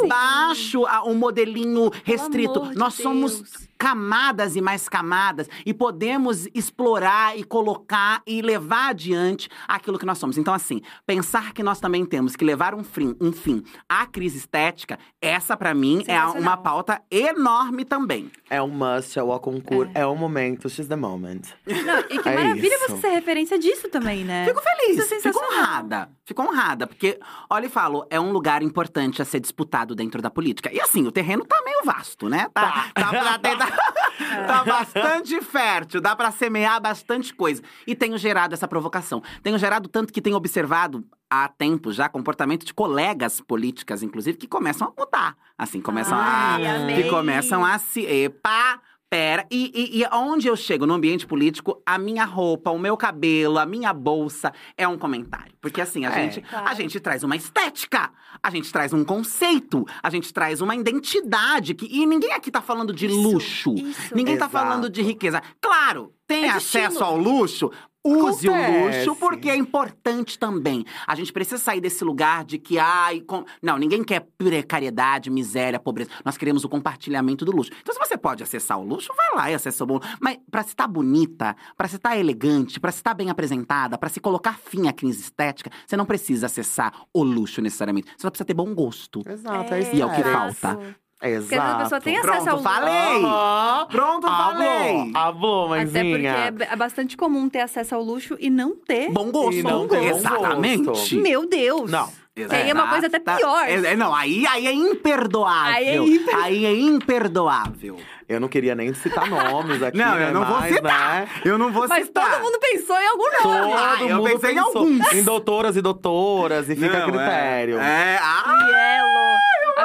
Abaixo 0.04 0.84
a- 0.86 1.02
o 1.04 1.14
modelinho 1.14 1.90
restrito. 2.04 2.70
nós 2.74 2.94
somos 2.94 3.36
Deus. 3.40 3.69
Camadas 3.80 4.56
e 4.56 4.60
mais 4.60 4.90
camadas 4.90 5.48
e 5.64 5.72
podemos 5.72 6.46
explorar 6.54 7.38
e 7.38 7.42
colocar 7.42 8.20
e 8.26 8.42
levar 8.42 8.90
adiante 8.90 9.48
aquilo 9.66 9.98
que 9.98 10.04
nós 10.04 10.18
somos. 10.18 10.36
Então, 10.36 10.52
assim, 10.52 10.82
pensar 11.06 11.54
que 11.54 11.62
nós 11.62 11.80
também 11.80 12.04
temos 12.04 12.36
que 12.36 12.44
levar 12.44 12.74
um 12.74 12.84
fim, 12.84 13.16
um 13.18 13.32
fim 13.32 13.64
à 13.88 14.04
crise 14.04 14.36
estética, 14.36 14.98
essa 15.18 15.56
pra 15.56 15.72
mim 15.72 16.00
é 16.06 16.12
Sensacional. 16.12 16.42
uma 16.42 16.56
pauta 16.58 17.00
enorme 17.10 17.86
também. 17.86 18.30
É 18.50 18.60
um 18.60 18.68
must, 18.68 19.18
é 19.18 19.22
o 19.22 19.38
concurso, 19.38 19.90
é. 19.94 20.04
o 20.04 20.14
momento, 20.14 20.68
she's 20.68 20.86
the 20.86 20.96
moment. 20.96 21.40
Não, 21.66 22.00
e 22.10 22.18
que 22.18 22.28
É 22.28 22.34
maravilha 22.34 22.74
isso. 22.74 22.88
você 22.96 23.00
ser 23.00 23.08
referência 23.08 23.58
disso 23.58 23.88
também, 23.88 24.24
né? 24.24 24.44
Fico 24.46 24.60
feliz, 24.60 25.10
é 25.10 25.20
fico 25.20 25.38
honrada. 25.42 26.10
Fico 26.26 26.42
honrada, 26.42 26.86
porque, 26.86 27.18
olha 27.48 27.66
e 27.66 27.68
falo, 27.70 28.06
é 28.10 28.20
um 28.20 28.30
lugar 28.30 28.62
importante 28.62 29.22
a 29.22 29.24
ser 29.24 29.40
disputado 29.40 29.94
dentro 29.94 30.20
da 30.20 30.30
política. 30.30 30.70
E 30.72 30.80
assim, 30.80 31.06
o 31.06 31.10
terreno 31.10 31.44
tá 31.46 31.60
meio 31.64 31.80
vasto, 31.84 32.28
né? 32.28 32.46
Tá, 32.52 32.90
tá, 32.94 33.08
pra 33.08 33.38
tentar- 33.38 33.66
tá 33.66 33.69
bastante 34.66 35.40
fértil, 35.40 36.00
dá 36.00 36.14
pra 36.14 36.30
semear 36.30 36.80
bastante 36.80 37.34
coisa. 37.34 37.62
E 37.86 37.94
tenho 37.94 38.16
gerado 38.18 38.54
essa 38.54 38.68
provocação. 38.68 39.22
Tenho 39.42 39.58
gerado 39.58 39.88
tanto 39.88 40.12
que 40.12 40.20
tenho 40.20 40.36
observado 40.36 41.04
há 41.28 41.48
tempo 41.48 41.92
já 41.92 42.08
comportamento 42.08 42.66
de 42.66 42.74
colegas 42.74 43.40
políticas, 43.40 44.02
inclusive, 44.02 44.36
que 44.36 44.48
começam 44.48 44.88
a 44.88 45.00
mudar. 45.00 45.36
Assim, 45.56 45.80
começam 45.80 46.18
Ai, 46.18 46.66
a. 46.66 46.76
amei. 46.76 47.02
Que 47.02 47.10
começam 47.10 47.64
a 47.64 47.78
se. 47.78 48.04
Epa! 48.04 48.80
Pera, 49.10 49.44
e, 49.50 49.72
e, 49.74 50.00
e 50.02 50.06
onde 50.12 50.46
eu 50.46 50.54
chego 50.56 50.86
no 50.86 50.94
ambiente 50.94 51.26
político, 51.26 51.82
a 51.84 51.98
minha 51.98 52.24
roupa, 52.24 52.70
o 52.70 52.78
meu 52.78 52.96
cabelo, 52.96 53.58
a 53.58 53.66
minha 53.66 53.92
bolsa 53.92 54.52
é 54.76 54.86
um 54.86 54.96
comentário. 54.96 55.52
Porque 55.60 55.80
assim, 55.80 56.06
a, 56.06 56.10
É, 56.10 56.22
gente, 56.30 56.38
a 56.46 56.60
claro. 56.60 56.76
gente 56.76 57.00
traz 57.00 57.24
uma 57.24 57.34
estética, 57.34 58.12
a 58.40 58.50
gente 58.50 58.70
traz 58.72 58.92
um 58.92 59.04
conceito, 59.04 59.84
a 60.00 60.08
gente 60.10 60.32
traz 60.32 60.60
uma 60.60 60.76
identidade. 60.76 61.74
Que, 61.74 61.86
e 61.90 62.06
ninguém 62.06 62.32
aqui 62.32 62.52
tá 62.52 62.62
falando 62.62 62.92
de 62.92 63.06
Isso, 63.06 63.20
luxo. 63.20 63.74
isso. 63.74 64.14
Ninguém 64.14 64.36
tá 64.38 64.46
Exato. 64.46 64.52
falando 64.52 64.88
de 64.88 65.02
riqueza. 65.02 65.42
Claro, 65.60 66.14
tem 66.28 66.44
É 66.44 66.50
acesso 66.50 67.02
ao 67.02 67.16
luxo. 67.16 67.68
Use 68.02 68.48
o 68.48 68.54
Acontece. 68.54 69.06
luxo, 69.06 69.20
porque 69.20 69.50
é 69.50 69.56
importante 69.56 70.38
também. 70.38 70.86
A 71.06 71.14
gente 71.14 71.32
precisa 71.32 71.58
sair 71.58 71.82
desse 71.82 72.02
lugar 72.02 72.44
de 72.44 72.58
que, 72.58 72.78
ai, 72.78 73.20
com... 73.20 73.44
não, 73.62 73.76
ninguém 73.76 74.02
quer 74.02 74.26
precariedade, 74.38 75.28
miséria, 75.28 75.78
pobreza. 75.78 76.10
Nós 76.24 76.38
queremos 76.38 76.64
o 76.64 76.68
compartilhamento 76.68 77.44
do 77.44 77.52
luxo. 77.52 77.70
Então, 77.80 77.92
se 77.92 78.00
você 78.00 78.16
pode 78.16 78.42
acessar 78.42 78.78
o 78.78 78.84
luxo, 78.84 79.12
vai 79.14 79.36
lá 79.36 79.50
e 79.50 79.54
acessa 79.54 79.84
o 79.84 79.86
bom. 79.86 80.00
Mas 80.18 80.38
pra 80.50 80.62
se 80.62 80.70
estar 80.70 80.88
bonita, 80.88 81.54
pra 81.76 81.88
se 81.88 81.96
estar 81.96 82.16
elegante, 82.16 82.80
pra 82.80 82.90
se 82.90 82.98
estar 82.98 83.12
bem 83.12 83.28
apresentada, 83.28 83.98
pra 83.98 84.08
se 84.08 84.18
colocar 84.18 84.58
fim 84.58 84.88
à 84.88 84.92
crise 84.92 85.20
estética, 85.20 85.70
você 85.86 85.96
não 85.96 86.06
precisa 86.06 86.46
acessar 86.46 86.92
o 87.12 87.22
luxo 87.22 87.60
necessariamente. 87.60 88.08
Você 88.16 88.22
só 88.22 88.30
precisa 88.30 88.46
ter 88.46 88.54
bom 88.54 88.74
gosto. 88.74 89.20
Exato, 89.28 89.74
é, 89.74 89.80
isso. 89.80 89.94
E 89.94 90.00
é 90.00 90.06
o 90.06 90.14
que 90.14 90.22
falta. 90.22 90.96
Exato. 91.22 91.48
Porque 91.48 91.54
a 91.54 91.76
pessoa 91.76 92.00
tem 92.00 92.16
acesso 92.16 92.44
Pronto, 92.44 92.48
ao 92.48 92.62
falei! 92.62 93.24
Aham. 93.24 93.86
Pronto, 93.90 94.26
falei! 94.26 94.59
Hablou, 95.02 95.16
hablou, 95.16 95.72
Até 95.74 95.84
porque 95.86 96.02
mãezinha. 96.04 96.54
é 96.60 96.72
é 96.72 96.76
bastante 96.76 97.16
comum 97.16 97.48
ter 97.48 97.60
acesso 97.60 97.94
ao 97.94 98.02
luxo 98.02 98.36
e 98.40 98.48
não 98.50 98.74
ter. 98.76 99.10
Bom 99.10 99.30
gosto. 99.30 99.54
E 99.54 99.62
não 99.62 99.86
ter 99.88 100.00
bom 100.00 100.16
Exatamente. 100.16 100.84
gosto. 100.84 101.16
Meu 101.16 101.46
Deus! 101.48 101.90
Não. 101.90 102.08
E 102.36 102.44
aí 102.48 102.70
é 102.70 102.72
uma 102.72 102.88
coisa 102.88 103.08
até 103.08 103.18
pior. 103.18 103.64
É, 103.68 103.74
é, 103.74 103.96
não, 103.96 104.14
aí, 104.14 104.46
aí 104.46 104.66
é 104.66 104.72
imperdoável. 104.72 105.74
Aí 105.74 105.88
é 105.88 105.96
imper- 105.96 106.36
Aí 106.36 106.64
é 106.64 106.72
imperdoável. 106.72 107.96
Eu 108.28 108.38
não 108.40 108.48
queria 108.48 108.74
nem 108.74 108.94
citar 108.94 109.28
nomes 109.28 109.82
aqui, 109.82 109.98
Não, 109.98 110.14
né? 110.14 110.28
eu 110.28 110.32
não 110.34 110.44
vou 110.46 110.60
mas, 110.60 110.74
citar. 110.74 111.20
Né? 111.22 111.28
Eu 111.44 111.58
não 111.58 111.72
vou 111.72 111.88
Mas 111.88 112.06
citar. 112.06 112.30
todo 112.30 112.42
mundo 112.44 112.58
pensou 112.60 112.96
em 112.96 113.06
algum 113.08 113.24
nome. 113.24 113.42
Todo 113.42 113.74
Ah, 113.76 113.96
eu 114.00 114.16
mundo 114.16 114.30
pensei 114.30 114.52
em 114.52 114.54
pensou 114.54 114.76
alguns. 114.78 115.12
em 115.12 115.22
doutoras 115.24 115.76
e 115.76 115.82
doutoras, 115.82 116.68
e 116.70 116.76
fica 116.76 116.96
a 116.96 117.00
Não, 117.00 117.06
critério. 117.08 117.78
É, 117.80 118.14
é 118.14 118.18
ah, 118.22 118.44
Bielo. 118.46 119.36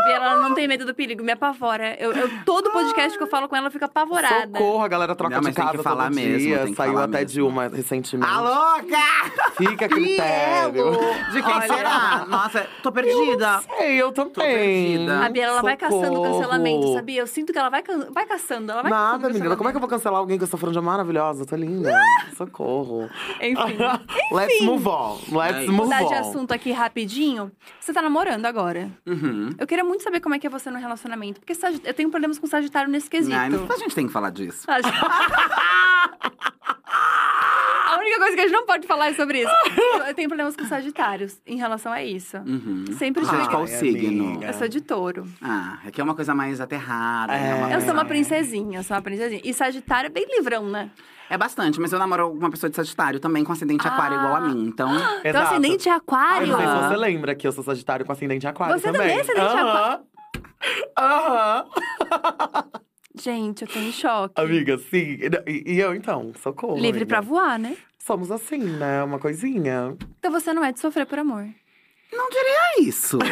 A 0.05 0.07
Biela 0.07 0.25
ela 0.25 0.41
não 0.41 0.53
tem 0.53 0.67
medo 0.67 0.85
do 0.85 0.93
perigo, 0.93 1.23
me 1.23 1.31
apavora. 1.31 1.95
Eu, 1.99 2.11
eu- 2.13 2.29
todo 2.45 2.69
podcast 2.71 3.17
que 3.17 3.23
eu 3.23 3.27
falo 3.27 3.47
com 3.49 3.55
ela, 3.55 3.67
eu 3.67 3.71
fico 3.71 3.85
apavorada. 3.85 4.57
Socorro, 4.57 4.83
a 4.83 4.87
galera 4.87 5.15
troca 5.15 5.33
Não, 5.35 5.41
de 5.41 5.47
mas 5.47 5.55
tem 5.55 5.65
casa 5.65 5.77
que 5.77 5.83
falar 5.83 6.05
todo 6.05 6.15
mesmo, 6.15 6.37
dia. 6.37 6.57
tem 6.59 6.67
que 6.71 6.75
Saiu 6.75 6.93
falar 6.93 7.05
até 7.05 7.17
mesmo. 7.19 7.27
de 7.33 7.41
uma 7.41 7.67
recentemente. 7.67 8.31
a 8.31 8.41
louca! 8.41 9.51
Fica 9.57 9.85
a 9.85 9.89
critério. 9.89 10.91
De 11.31 11.41
quem 11.41 11.53
Olha. 11.53 11.67
será? 11.67 12.25
Nossa, 12.27 12.67
tô 12.83 12.91
perdida. 12.91 13.61
Ei, 13.79 13.95
eu 14.01 14.11
também. 14.11 14.33
perdida. 14.33 15.25
A 15.25 15.29
Biela, 15.29 15.51
ela 15.53 15.61
vai 15.61 15.77
caçando 15.77 16.05
Socorro. 16.05 16.33
cancelamento, 16.35 16.93
sabia? 16.93 17.21
Eu 17.21 17.27
sinto 17.27 17.51
que 17.51 17.59
ela 17.59 17.69
vai, 17.69 17.81
can- 17.81 18.07
vai 18.11 18.25
caçando, 18.25 18.71
ela 18.71 18.81
vai 18.81 18.91
Nada, 18.91 19.17
caçando 19.17 19.33
menina. 19.33 19.55
Como 19.55 19.69
é 19.69 19.71
que 19.71 19.77
eu 19.77 19.81
vou 19.81 19.89
cancelar 19.89 20.19
alguém 20.19 20.37
que 20.37 20.43
eu 20.43 20.47
sou 20.47 20.59
franja 20.59 20.81
maravilhosa? 20.81 21.45
Tô 21.45 21.55
linda. 21.55 21.97
Socorro. 22.37 23.09
Enfim. 23.41 23.77
Let's 24.31 24.61
move 24.61 24.87
on. 24.87 25.17
Let's 25.31 25.57
É 25.57 25.67
move 25.67 25.83
Mudar 25.85 26.03
on. 26.03 26.07
de 26.07 26.13
assunto 26.13 26.51
aqui 26.51 26.71
rapidinho. 26.71 27.51
Você 27.79 27.93
tá 27.93 28.01
namorando 28.01 28.45
agora. 28.45 28.89
Uhum. 29.05 29.49
Eu 29.57 29.65
queria 29.67 29.83
muito 29.83 29.94
saber 30.03 30.19
como 30.21 30.35
é 30.35 30.39
que 30.39 30.47
é 30.47 30.49
você 30.49 30.69
no 30.69 30.77
relacionamento. 30.79 31.39
Porque 31.39 31.53
sagi- 31.55 31.81
eu 31.83 31.93
tenho 31.93 32.09
problemas 32.09 32.37
com 32.39 32.47
Sagitário 32.47 32.89
nesse 32.91 33.09
quesito. 33.09 33.35
Não- 33.35 33.67
a 33.71 33.77
gente 33.77 33.93
tem 33.95 34.07
que 34.07 34.13
falar 34.13 34.29
disso. 34.31 34.65
A 34.69 34.81
gente- 34.81 34.95
A 37.87 37.97
única 37.99 38.17
coisa 38.19 38.35
que 38.35 38.39
a 38.41 38.43
gente 38.43 38.51
não 38.53 38.65
pode 38.65 38.85
falar 38.87 39.09
é 39.09 39.13
sobre 39.13 39.41
isso. 39.43 39.51
Eu, 40.07 40.13
tenho 40.13 40.27
problemas 40.27 40.55
com 40.55 40.65
Sagitários 40.65 41.39
em 41.45 41.57
relação 41.57 41.91
a 41.91 42.03
isso. 42.03 42.37
Uhum. 42.37 42.85
Sempre 42.97 43.23
Gente, 43.23 43.35
tive. 43.35 43.49
qual 43.49 43.61
o 43.61 43.65
Ai, 43.65 43.67
signo? 43.67 44.27
amiga. 44.29 44.47
Eu 44.47 44.53
sou 44.53 44.67
de 44.67 44.81
touro. 44.81 45.25
Ah, 45.41 45.79
aqui 45.85 46.01
é 46.01 46.03
uma 46.03 46.13
coisa 46.15 46.35
mais 46.35 46.59
aterrada. 46.61 47.33
É. 47.33 47.53
uma 47.55 47.71
Eu 47.73 47.81
sou 47.81 47.93
uma 47.93 48.05
princesinha, 48.05 48.79
eu 48.79 48.83
sou 48.83 48.95
uma 48.95 49.01
princesinha. 49.01 49.41
E 49.43 49.53
Sagitário 49.53 50.07
é 50.07 50.09
bem 50.09 50.25
livrão, 50.37 50.69
né? 50.69 50.89
É 51.30 51.38
bastante, 51.38 51.80
mas 51.80 51.91
eu 51.91 51.97
namoro 51.99 52.30
uma 52.32 52.49
pessoa 52.51 52.69
de 52.69 52.76
Sagitário 52.76 53.19
também, 53.19 53.43
com 53.43 53.51
ascendente 53.51 53.88
aquário 53.88 54.17
igual 54.17 54.36
a 54.36 54.41
mim. 54.41 54.65
Então, 54.67 54.93
Então, 54.95 55.19
Exato. 55.23 55.47
ascendente 55.47 55.88
é 55.89 55.91
Ai, 55.91 55.97
aquário. 55.97 56.47
não 56.47 56.57
sei 56.57 56.67
se 56.67 56.88
você 56.88 56.95
lembra 56.97 57.34
que 57.36 57.47
eu 57.47 57.51
sou 57.51 57.63
Sagitário 57.63 58.05
com 58.05 58.11
ascendente 58.11 58.45
aquário 58.47 58.78
Você 58.80 58.91
também. 58.91 59.01
também 59.01 59.17
é 59.17 59.21
ascendente 59.21 59.55
Aham. 59.57 60.03
Aham. 60.97 61.65
Gente, 63.17 63.61
eu 63.63 63.67
tô 63.67 63.80
em 63.80 63.91
choque. 63.91 64.34
Amiga, 64.39 64.78
sim. 64.78 65.17
E, 65.47 65.73
e 65.73 65.80
eu, 65.80 65.95
então, 65.95 66.32
socorro. 66.43 66.76
Livre 66.76 66.89
amiga. 67.03 67.05
pra 67.07 67.21
voar, 67.21 67.57
né? 67.57 67.76
Somos 67.97 68.30
assim, 68.30 68.57
né? 68.59 69.03
Uma 69.03 69.17
coisinha. 69.19 69.95
Então 70.19 70.32
você 70.32 70.53
não 70.53 70.63
é 70.63 70.71
de 70.71 70.80
sofrer 70.80 71.05
por 71.05 71.17
amor. 71.19 71.47
não 72.11 72.30
diria 72.30 72.82
isso. 72.88 73.17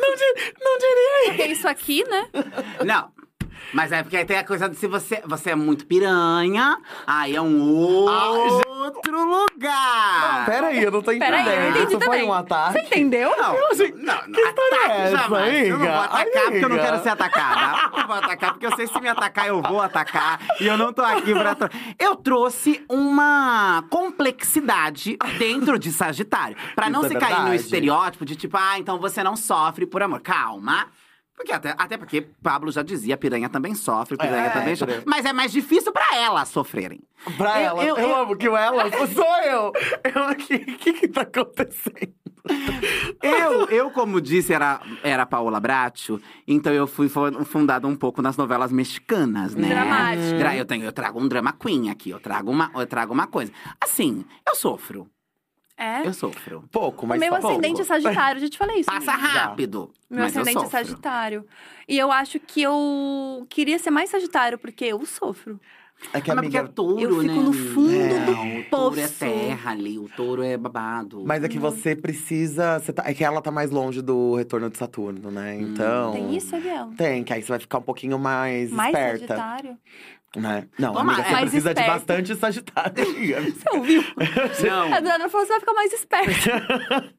Não, 0.00 0.14
di- 0.14 0.54
não 0.62 0.78
diria 0.78 1.24
Porque 1.36 1.52
isso 1.52 1.68
aqui, 1.68 2.04
né? 2.08 2.28
não. 2.84 3.10
Mas 3.72 3.92
é 3.92 4.02
porque 4.02 4.16
aí 4.16 4.24
tem 4.24 4.38
a 4.38 4.44
coisa 4.44 4.68
de 4.68 4.76
se 4.76 4.86
você, 4.86 5.22
você 5.26 5.50
é 5.50 5.54
muito 5.54 5.86
piranha, 5.86 6.78
aí 7.06 7.34
é 7.36 7.40
um 7.42 7.60
outro 7.60 9.24
lugar. 9.24 10.46
Peraí, 10.46 10.82
eu 10.82 10.90
não 10.90 11.02
tô 11.02 11.12
entendendo. 11.12 11.44
Peraí, 11.44 11.64
eu 11.64 11.70
entendi 11.70 11.86
Isso 11.88 11.98
também. 11.98 12.20
foi 12.20 12.28
um 12.28 12.32
ataque? 12.32 12.72
Você 12.72 12.78
entendeu? 12.86 13.30
Não, 13.36 13.70
achei- 13.70 13.92
não, 13.92 14.14
não, 14.14 14.32
que 14.32 14.40
história 14.40 14.76
é 14.92 15.00
essa, 15.02 15.16
jamais. 15.18 15.68
Eu 15.68 15.78
não 15.78 15.86
vou 15.86 15.94
amiga? 15.94 16.04
atacar 16.04 16.42
porque 16.42 16.56
eu 16.56 16.60
não 16.68 16.76
Amiga. 16.76 16.82
quero 16.84 17.02
ser 17.02 17.08
atacada. 17.10 17.90
Eu 18.00 18.06
vou 18.06 18.16
atacar 18.16 18.50
porque 18.52 18.66
eu 18.66 18.76
sei 18.76 18.86
que 18.86 18.92
se 18.92 19.00
me 19.00 19.08
atacar, 19.08 19.46
eu 19.48 19.62
vou 19.62 19.80
atacar. 19.82 20.40
E 20.60 20.66
eu 20.66 20.76
não 20.76 20.92
tô 20.92 21.02
aqui 21.02 21.32
pra. 21.34 21.54
tro- 21.54 21.68
Eu 21.98 22.16
trouxe 22.16 22.84
uma 22.88 23.84
complexidade 23.90 25.16
dentro 25.38 25.78
de 25.78 25.92
Sagitário. 25.92 26.56
Pra 26.74 26.86
Isso 26.86 26.92
não 26.92 27.04
é 27.04 27.08
se 27.08 27.14
cair 27.14 27.30
no 27.30 27.36
verdade. 27.42 27.56
estereótipo 27.56 28.24
de 28.24 28.36
tipo, 28.36 28.56
ah, 28.56 28.78
então 28.78 28.98
você 28.98 29.22
não 29.22 29.36
sofre 29.36 29.86
por 29.86 30.02
amor. 30.02 30.20
Calma. 30.20 30.86
Porque 31.38 31.52
até, 31.52 31.72
até 31.78 31.96
porque 31.96 32.20
Pablo 32.42 32.70
já 32.72 32.82
dizia, 32.82 33.16
piranha 33.16 33.48
também 33.48 33.72
sofre, 33.74 34.16
piranha 34.18 34.46
É, 34.46 34.50
também 34.50 34.74
piranha. 34.74 34.96
sofre. 34.96 35.02
Mas 35.06 35.24
é 35.24 35.32
mais 35.32 35.52
difícil 35.52 35.92
pra 35.92 36.16
elas 36.16 36.48
sofrerem. 36.48 37.00
Pra 37.36 37.60
Eu- 37.60 37.66
ela, 37.68 37.84
eu- 37.84 37.96
eu, 37.96 38.08
eu- 38.08 38.16
amo 38.16 38.36
que 38.36 38.48
o 38.48 38.56
ela 38.56 38.82
sou 39.14 39.36
eu. 39.44 39.72
Eu 40.14 40.22
aqui, 40.24 40.54
o 40.54 40.76
que 40.78 40.92
que 40.94 41.08
tá 41.08 41.22
acontecendo? 41.22 42.12
Eu, 43.22 43.66
eu 43.68 43.90
como 43.90 44.20
disse, 44.20 44.52
era, 44.52 44.80
era 45.02 45.26
Paola 45.26 45.60
Bracho, 45.60 46.20
então 46.46 46.72
eu 46.72 46.86
fui 46.86 47.08
fundada 47.44 47.86
um 47.86 47.94
pouco 47.94 48.20
nas 48.22 48.36
novelas 48.36 48.72
mexicanas, 48.72 49.54
né? 49.54 49.68
Dramática. 49.68 50.38
Dra- 50.38 50.56
Eu, 50.56 50.64
tenho, 50.64 50.84
eu 50.84 50.92
trago 50.92 51.20
um 51.20 51.28
drama 51.28 51.52
queen 51.52 51.90
aqui, 51.90 52.10
eu 52.10 52.18
trago 52.20 52.50
uma, 52.50 52.70
eu 52.74 52.86
trago 52.86 53.12
uma 53.12 53.26
coisa. 53.26 53.52
Assim, 53.80 54.24
eu 54.48 54.54
sofro, 54.56 55.06
É. 55.78 56.04
eu 56.06 56.12
sofro. 56.12 56.64
Pouco, 56.72 57.06
O 57.06 57.08
mas 57.08 57.20
meu 57.20 57.30
pouco. 57.30 57.46
ascendente 57.48 57.80
é 57.80 57.84
Sagitário, 57.84 58.40
já 58.40 58.48
te 58.48 58.58
falei 58.58 58.80
isso. 58.80 58.90
Passa 58.90 59.12
rápido, 59.12 59.90
Meu 60.10 60.24
mas 60.24 60.34
eu 60.34 60.42
ascendente 60.42 60.64
é. 60.66 60.68
Sagitário. 60.68 61.46
E 61.88 61.96
eu 61.96 62.10
acho 62.10 62.40
que 62.40 62.60
eu 62.62 63.46
queria 63.48 63.78
ser 63.78 63.90
mais 63.90 64.10
Sagitário, 64.10 64.58
porque 64.58 64.84
eu 64.86 65.06
sofro. 65.06 65.60
É 66.12 66.20
que, 66.20 66.30
Ah, 66.30 66.34
porque 66.36 66.56
amiga. 66.56 66.58
é 66.60 66.66
touro, 66.72 67.00
Eu 67.00 67.10
fico 67.22 67.32
né? 67.34 67.42
no 67.42 67.52
fundo 67.52 67.92
É. 67.92 68.24
do 68.24 68.30
Não, 68.30 68.58
o 68.60 68.64
touro 68.70 69.00
é 69.00 69.02
poço. 69.02 69.18
terra 69.18 69.70
ali, 69.72 69.98
o 69.98 70.08
touro 70.08 70.44
é 70.44 70.56
babado. 70.56 71.24
Mas 71.26 71.42
é 71.42 71.48
que 71.48 71.58
você 71.58 71.96
precisa. 71.96 72.78
você 72.78 72.92
tá- 72.92 73.02
é 73.04 73.12
que 73.12 73.24
ela 73.24 73.40
tá 73.42 73.50
mais 73.50 73.70
longe 73.72 74.00
do 74.00 74.36
retorno 74.36 74.70
de 74.70 74.78
Saturno, 74.78 75.28
né? 75.30 75.54
Hum. 75.56 75.60
Então. 75.72 76.12
Tem 76.12 76.36
isso, 76.36 76.54
Abiel? 76.54 76.90
Tem, 76.96 77.24
que 77.24 77.32
aí 77.32 77.42
você 77.42 77.48
vai 77.48 77.58
ficar 77.58 77.78
um 77.78 77.82
pouquinho 77.82 78.16
mais, 78.16 78.70
Mais 78.70 78.94
esperta. 78.94 79.18
Sagitário? 79.36 79.76
Né? 80.36 80.68
Não, 80.78 80.92
Toma, 80.92 81.12
amiga, 81.14 81.26
você 81.26 81.32
mais 81.32 81.40
precisa 81.50 81.72
de 81.74 81.80
esperta. 81.80 81.98
bastante 81.98 82.36
Sagitário. 82.36 83.04
Você 83.54 83.76
ouviu? 83.76 84.04
Não. 84.68 84.92
A 84.92 84.96
Adriana 84.98 85.28
falou 85.28 85.46
que 85.46 85.52
você 85.52 85.52
vai 85.54 85.60
ficar 85.60 85.72
mais 85.72 85.92
esperta. 85.92 87.14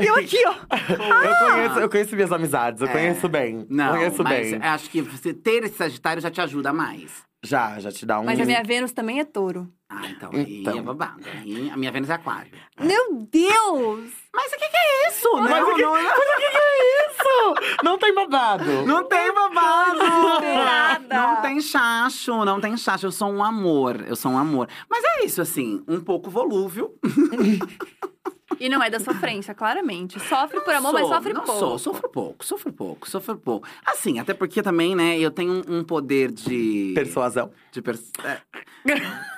Eu 0.06 0.14
aqui, 0.16 0.38
ó. 0.46 0.54
Eu 0.54 1.50
conheço, 1.50 1.78
eu 1.80 1.88
conheço 1.90 2.14
minhas 2.14 2.32
amizades, 2.32 2.80
eu 2.80 2.88
É. 2.88 2.92
conheço 2.92 3.28
bem. 3.28 3.66
Não, 3.68 3.92
conheço 3.96 4.22
mas 4.22 4.50
bem. 4.52 4.60
acho 4.62 4.88
que 4.90 5.02
você 5.02 5.34
ter 5.34 5.64
esse 5.64 5.76
Sagitário 5.76 6.22
já 6.22 6.30
te 6.30 6.40
ajuda 6.40 6.72
mais. 6.72 7.22
Já, 7.44 7.78
já 7.80 7.90
te 7.92 8.04
dá 8.06 8.18
um. 8.20 8.24
Mas 8.24 8.40
a 8.40 8.44
minha 8.44 8.62
Vênus 8.64 8.92
também 8.92 9.20
é 9.20 9.24
touro. 9.24 9.68
Ah, 9.90 10.06
então, 10.10 10.30
aí 10.32 10.60
Então. 10.60 10.78
é 10.78 10.82
babado. 10.82 11.22
Aí 11.40 11.70
a 11.70 11.76
minha 11.76 11.90
Vênus 11.90 12.10
é 12.10 12.14
aquário. 12.14 12.52
Meu 12.78 13.26
Deus! 13.30 14.10
Mas 14.34 14.52
o 14.52 14.56
que, 14.56 14.68
que 14.68 14.76
é 14.76 15.08
isso? 15.08 15.28
Mas 15.36 15.50
não, 15.50 15.72
o 15.72 15.74
que, 15.76 15.82
não, 15.82 15.92
mas 15.92 16.04
o 16.06 16.36
que 16.36 16.50
que 16.50 16.56
é 16.56 17.06
isso? 17.06 17.78
Não 17.82 17.98
tem 17.98 18.14
babado. 18.14 18.64
não 18.86 19.04
tem 19.08 19.32
babado! 19.32 19.98
Não 21.08 21.42
tem 21.42 21.60
chacho, 21.60 22.44
não 22.44 22.60
tem 22.60 22.76
chacho. 22.76 23.06
Eu 23.06 23.12
sou 23.12 23.30
um 23.30 23.42
amor, 23.42 24.04
eu 24.06 24.14
sou 24.14 24.30
um 24.32 24.38
amor. 24.38 24.68
Mas 24.90 25.02
é 25.04 25.24
isso, 25.24 25.40
assim, 25.40 25.82
um 25.88 26.00
pouco 26.00 26.30
volúvel. 26.30 26.94
E 28.60 28.68
não 28.68 28.82
é 28.82 28.90
da 28.90 28.98
sofrência, 29.00 29.54
claramente. 29.54 30.18
Sofre 30.20 30.60
por 30.60 30.74
amor, 30.74 30.92
mas 30.92 31.06
Sou, 31.06 31.14
sofre 31.14 31.32
não 31.32 31.44
pouco. 31.44 31.60
Sou, 31.60 31.78
sofro 31.78 32.08
pouco, 32.08 32.44
sofro 32.44 32.72
pouco, 32.72 33.08
sofro 33.08 33.36
pouco. 33.38 33.68
Assim, 33.86 34.18
até 34.18 34.34
porque 34.34 34.62
também, 34.62 34.94
né, 34.94 35.18
eu 35.18 35.30
tenho 35.30 35.62
um, 35.68 35.78
um 35.78 35.84
poder 35.84 36.30
de… 36.30 36.92
Persuasão. 36.94 37.50
De 37.72 37.80
pers... 37.80 38.10
é. 38.24 38.40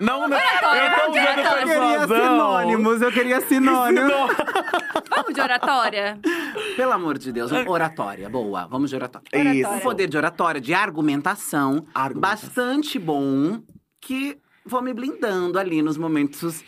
Não, 0.00 0.26
não. 0.28 0.36
Eu 0.36 0.60
tô 0.60 0.66
vamos 0.96 1.12
de 1.12 1.18
usando 1.20 1.38
oratória. 1.38 1.66
persuasão. 1.66 3.02
eu 3.02 3.12
queria 3.12 3.40
sinônimos. 3.42 4.12
Vamos 5.10 5.34
de 5.34 5.40
oratória? 5.40 6.18
Pelo 6.76 6.92
amor 6.92 7.18
de 7.18 7.32
Deus, 7.32 7.50
oratória, 7.52 8.28
boa. 8.28 8.66
Vamos 8.66 8.90
de 8.90 8.96
oratória. 8.96 9.28
Isso. 9.32 9.70
Um 9.70 9.78
poder 9.80 10.08
de 10.08 10.16
oratória, 10.16 10.60
de 10.60 10.74
argumentação, 10.74 11.86
Argumentação. 11.94 12.20
bastante 12.48 12.98
bom, 12.98 13.60
que 14.00 14.36
vou 14.66 14.82
me 14.82 14.92
blindando 14.92 15.58
ali 15.58 15.80
nos 15.82 15.96
momentos 15.96 16.62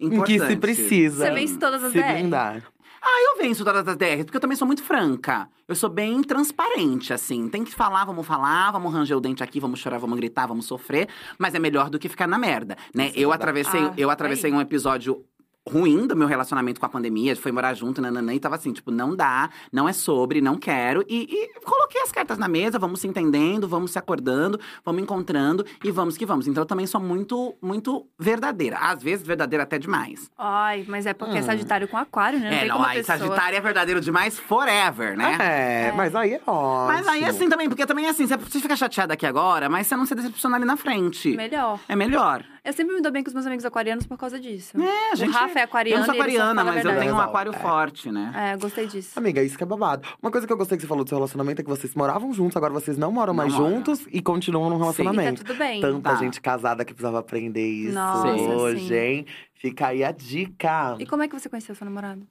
Em 0.00 0.06
importantes. 0.06 0.42
que 0.42 0.48
se 0.48 0.56
precisa. 0.56 1.26
Você 1.26 1.30
vence 1.32 1.56
todas 1.58 1.82
as 1.84 1.92
se 1.92 2.02
DR? 2.02 2.12
blindar. 2.14 2.62
Ah, 3.06 3.20
eu 3.22 3.36
venço 3.42 3.62
todas 3.64 3.86
as 3.86 3.96
DRs, 3.96 4.24
porque 4.24 4.38
eu 4.38 4.40
também 4.40 4.56
sou 4.56 4.66
muito 4.66 4.82
franca. 4.82 5.46
Eu 5.68 5.74
sou 5.74 5.90
bem 5.90 6.22
transparente, 6.22 7.12
assim. 7.12 7.48
Tem 7.50 7.62
que 7.62 7.74
falar, 7.74 8.06
vamos 8.06 8.26
falar, 8.26 8.70
vamos 8.70 8.92
ranger 8.92 9.16
o 9.16 9.20
dente 9.20 9.42
aqui, 9.42 9.60
vamos 9.60 9.78
chorar, 9.78 9.98
vamos 9.98 10.16
gritar, 10.16 10.46
vamos 10.46 10.64
sofrer. 10.64 11.08
Mas 11.38 11.54
é 11.54 11.58
melhor 11.58 11.90
do 11.90 11.98
que 11.98 12.08
ficar 12.08 12.26
na 12.26 12.38
merda, 12.38 12.76
né? 12.94 13.08
É 13.08 13.12
eu 13.14 13.30
atravessei, 13.30 13.82
Ah, 13.84 13.92
eu 13.96 14.08
atravessei 14.08 14.50
um 14.50 14.60
episódio 14.60 15.22
ruim 15.68 16.06
do 16.06 16.14
meu 16.14 16.28
relacionamento 16.28 16.78
com 16.78 16.86
a 16.86 16.88
pandemia, 16.88 17.32
a 17.32 17.34
gente 17.34 17.42
foi 17.42 17.52
morar 17.52 17.74
junto, 17.74 18.00
nananã, 18.00 18.34
e 18.34 18.40
tava 18.40 18.56
assim, 18.56 18.72
tipo, 18.72 18.90
não 18.90 19.16
dá, 19.16 19.48
não 19.72 19.88
é 19.88 19.92
sobre, 19.92 20.40
não 20.40 20.56
quero. 20.56 21.04
E, 21.08 21.22
e 21.30 21.60
coloquei 21.60 22.02
as 22.02 22.12
cartas 22.12 22.36
na 22.38 22.48
mesa, 22.48 22.78
vamos 22.78 23.00
se 23.00 23.08
entendendo, 23.08 23.66
vamos 23.66 23.92
se 23.92 23.98
acordando, 23.98 24.60
vamos 24.84 25.02
encontrando 25.02 25.64
e 25.82 25.90
vamos 25.90 26.16
que 26.16 26.26
vamos. 26.26 26.46
Então 26.46 26.62
eu 26.62 26.66
também 26.66 26.86
sou 26.86 27.00
muito, 27.00 27.54
muito 27.62 28.06
verdadeira. 28.18 28.78
Às 28.78 29.02
vezes, 29.02 29.26
verdadeira 29.26 29.62
até 29.62 29.78
demais. 29.78 30.30
Ai, 30.36 30.84
mas 30.86 31.06
é 31.06 31.14
porque 31.14 31.38
é 31.38 31.40
Hum. 31.40 31.44
Sagitário 31.44 31.86
com 31.88 31.96
Aquário, 31.96 32.38
né? 32.38 32.50
Não 32.50 32.56
é, 32.56 32.64
não, 32.66 32.82
aí 32.82 32.98
pessoa... 32.98 33.18
Sagitário 33.18 33.58
é 33.58 33.60
verdadeiro 33.60 34.00
demais 34.00 34.38
forever, 34.38 35.16
né? 35.16 35.36
É, 35.40 35.92
mas 35.92 36.14
aí 36.14 36.34
é 36.34 36.40
ótimo. 36.46 36.86
Mas 36.86 37.06
aí 37.08 37.24
assim 37.24 37.48
também, 37.48 37.68
porque 37.68 37.86
também 37.86 38.06
assim, 38.06 38.26
você 38.26 38.36
você 38.36 38.60
fica 38.60 38.76
chateada 38.76 39.14
aqui 39.14 39.26
agora, 39.26 39.68
mas 39.68 39.86
você 39.86 39.96
não 39.96 40.06
se 40.06 40.14
decepciona 40.14 40.56
ali 40.56 40.64
na 40.64 40.76
frente. 40.76 41.36
Melhor. 41.36 41.80
É 41.88 41.96
melhor. 41.96 42.44
Eu 42.64 42.72
sempre 42.72 42.94
me 42.94 43.02
dou 43.02 43.12
bem 43.12 43.22
com 43.22 43.28
os 43.28 43.34
meus 43.34 43.44
amigos 43.46 43.64
aquarianos 43.64 44.06
por 44.06 44.16
causa 44.16 44.40
disso. 44.40 44.80
É, 44.80 45.12
a 45.12 45.14
gente. 45.14 45.28
O 45.28 45.32
Rafa 45.32 45.58
é 45.58 45.62
aquariano 45.64 45.96
Eu 46.02 46.06
não 46.06 46.06
sou 46.06 46.14
aquariana, 46.14 46.64
mas 46.64 46.84
eu 46.84 46.98
tenho 46.98 47.14
um 47.14 47.20
aquário 47.20 47.52
É. 47.54 47.58
forte, 47.58 48.10
né? 48.10 48.32
É, 48.34 48.56
gostei 48.56 48.86
disso. 48.86 49.18
Amiga, 49.18 49.42
isso 49.42 49.56
que 49.58 49.62
é 49.62 49.66
babado. 49.66 50.08
Uma 50.22 50.30
coisa 50.30 50.46
que 50.46 50.52
eu 50.52 50.56
gostei 50.56 50.78
que 50.78 50.82
você 50.82 50.88
falou 50.88 51.04
do 51.04 51.08
seu 51.08 51.18
relacionamento 51.18 51.60
é 51.60 51.64
que 51.64 51.68
vocês 51.68 51.94
moravam 51.94 52.32
juntos, 52.32 52.56
agora 52.56 52.72
vocês 52.72 52.96
não 52.96 53.12
moram 53.12 53.34
Não 53.34 53.42
mais 53.42 53.52
moram. 53.52 53.76
juntos 53.76 54.06
e 54.10 54.22
continuam 54.22 54.70
num 54.70 54.76
E 54.76 54.78
tá 54.78 54.84
relacionamento. 54.84 55.44
tudo 55.44 55.58
bem. 55.58 55.80
Tanta 55.82 56.10
Tá. 56.10 56.16
gente 56.16 56.40
casada 56.40 56.84
que 56.86 56.94
precisava 56.94 57.18
aprender 57.18 57.66
isso 57.68 57.92
Nossa, 57.94 58.28
hoje, 58.32 58.88
sim. 58.88 58.94
hein? 58.94 59.26
Fica 59.54 59.88
aí 59.88 60.02
a 60.02 60.10
dica. 60.10 60.96
E 60.98 61.04
como 61.06 61.22
é 61.22 61.28
que 61.28 61.38
você 61.38 61.48
conheceu 61.50 61.74
seu 61.74 61.84
namorado? 61.84 62.26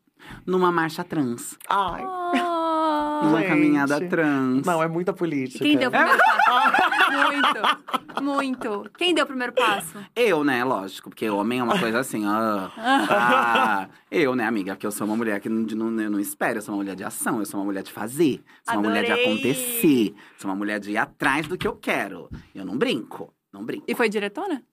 Numa 0.48 0.72
marcha 0.72 1.04
trans. 1.04 1.58
Ai, 1.70 2.04
Oh. 2.06 2.63
Gente. 3.32 3.48
caminhada 3.48 4.10
trans. 4.10 4.66
não, 4.66 4.82
é 4.82 4.88
muita 4.88 5.14
política. 5.14 5.64
Quem 5.64 5.78
deu 5.78 5.90
o 5.90 5.92
primeiro 5.92 6.18
passo? 6.18 7.04
muito, 7.12 8.24
muito. 8.24 8.92
Quem 8.98 9.14
deu 9.14 9.24
o 9.24 9.28
primeiro 9.28 9.54
passo? 9.54 9.98
Eu, 10.16 10.44
né, 10.44 10.64
lógico, 10.64 11.10
porque 11.10 11.30
homem 11.30 11.60
é 11.60 11.64
uma 11.64 11.80
coisa 11.80 12.00
assim, 12.00 12.26
ah, 12.26 12.72
ah, 12.78 13.88
Eu, 14.10 14.36
né, 14.36 14.46
amiga, 14.46 14.74
porque 14.76 14.86
eu 14.86 14.92
sou 14.92 15.08
uma 15.08 15.16
mulher 15.16 15.40
que 15.40 15.50
não, 15.50 15.62
não, 15.62 16.02
eu 16.02 16.10
não 16.10 16.20
espera, 16.20 16.58
eu 16.58 16.62
sou 16.62 16.74
uma 16.74 16.84
mulher 16.84 16.96
de 16.96 17.04
ação, 17.04 17.40
eu 17.40 17.46
sou 17.46 17.60
uma 17.60 17.66
mulher 17.66 17.84
de 17.84 17.92
fazer, 17.92 18.44
sou 18.64 18.76
uma 18.76 18.90
mulher 18.90 19.06
de 19.06 19.12
acontecer, 19.12 20.14
sou 20.38 20.50
uma 20.50 20.56
mulher 20.56 20.80
de 20.80 20.92
ir 20.92 20.98
atrás 20.98 21.48
do 21.48 21.58
que 21.58 21.68
eu 21.68 21.76
quero. 21.76 22.30
Eu 22.54 22.66
não 22.66 22.78
brinco, 22.78 23.34
não 23.52 23.66
brinco. 23.66 23.86
E 23.88 23.96
foi 23.96 24.10
diretona? 24.10 24.64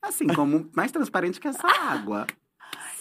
Assim, 0.00 0.26
como 0.28 0.70
mais 0.74 0.92
transparente 0.92 1.40
que 1.40 1.48
essa 1.48 1.66
água. 1.66 2.26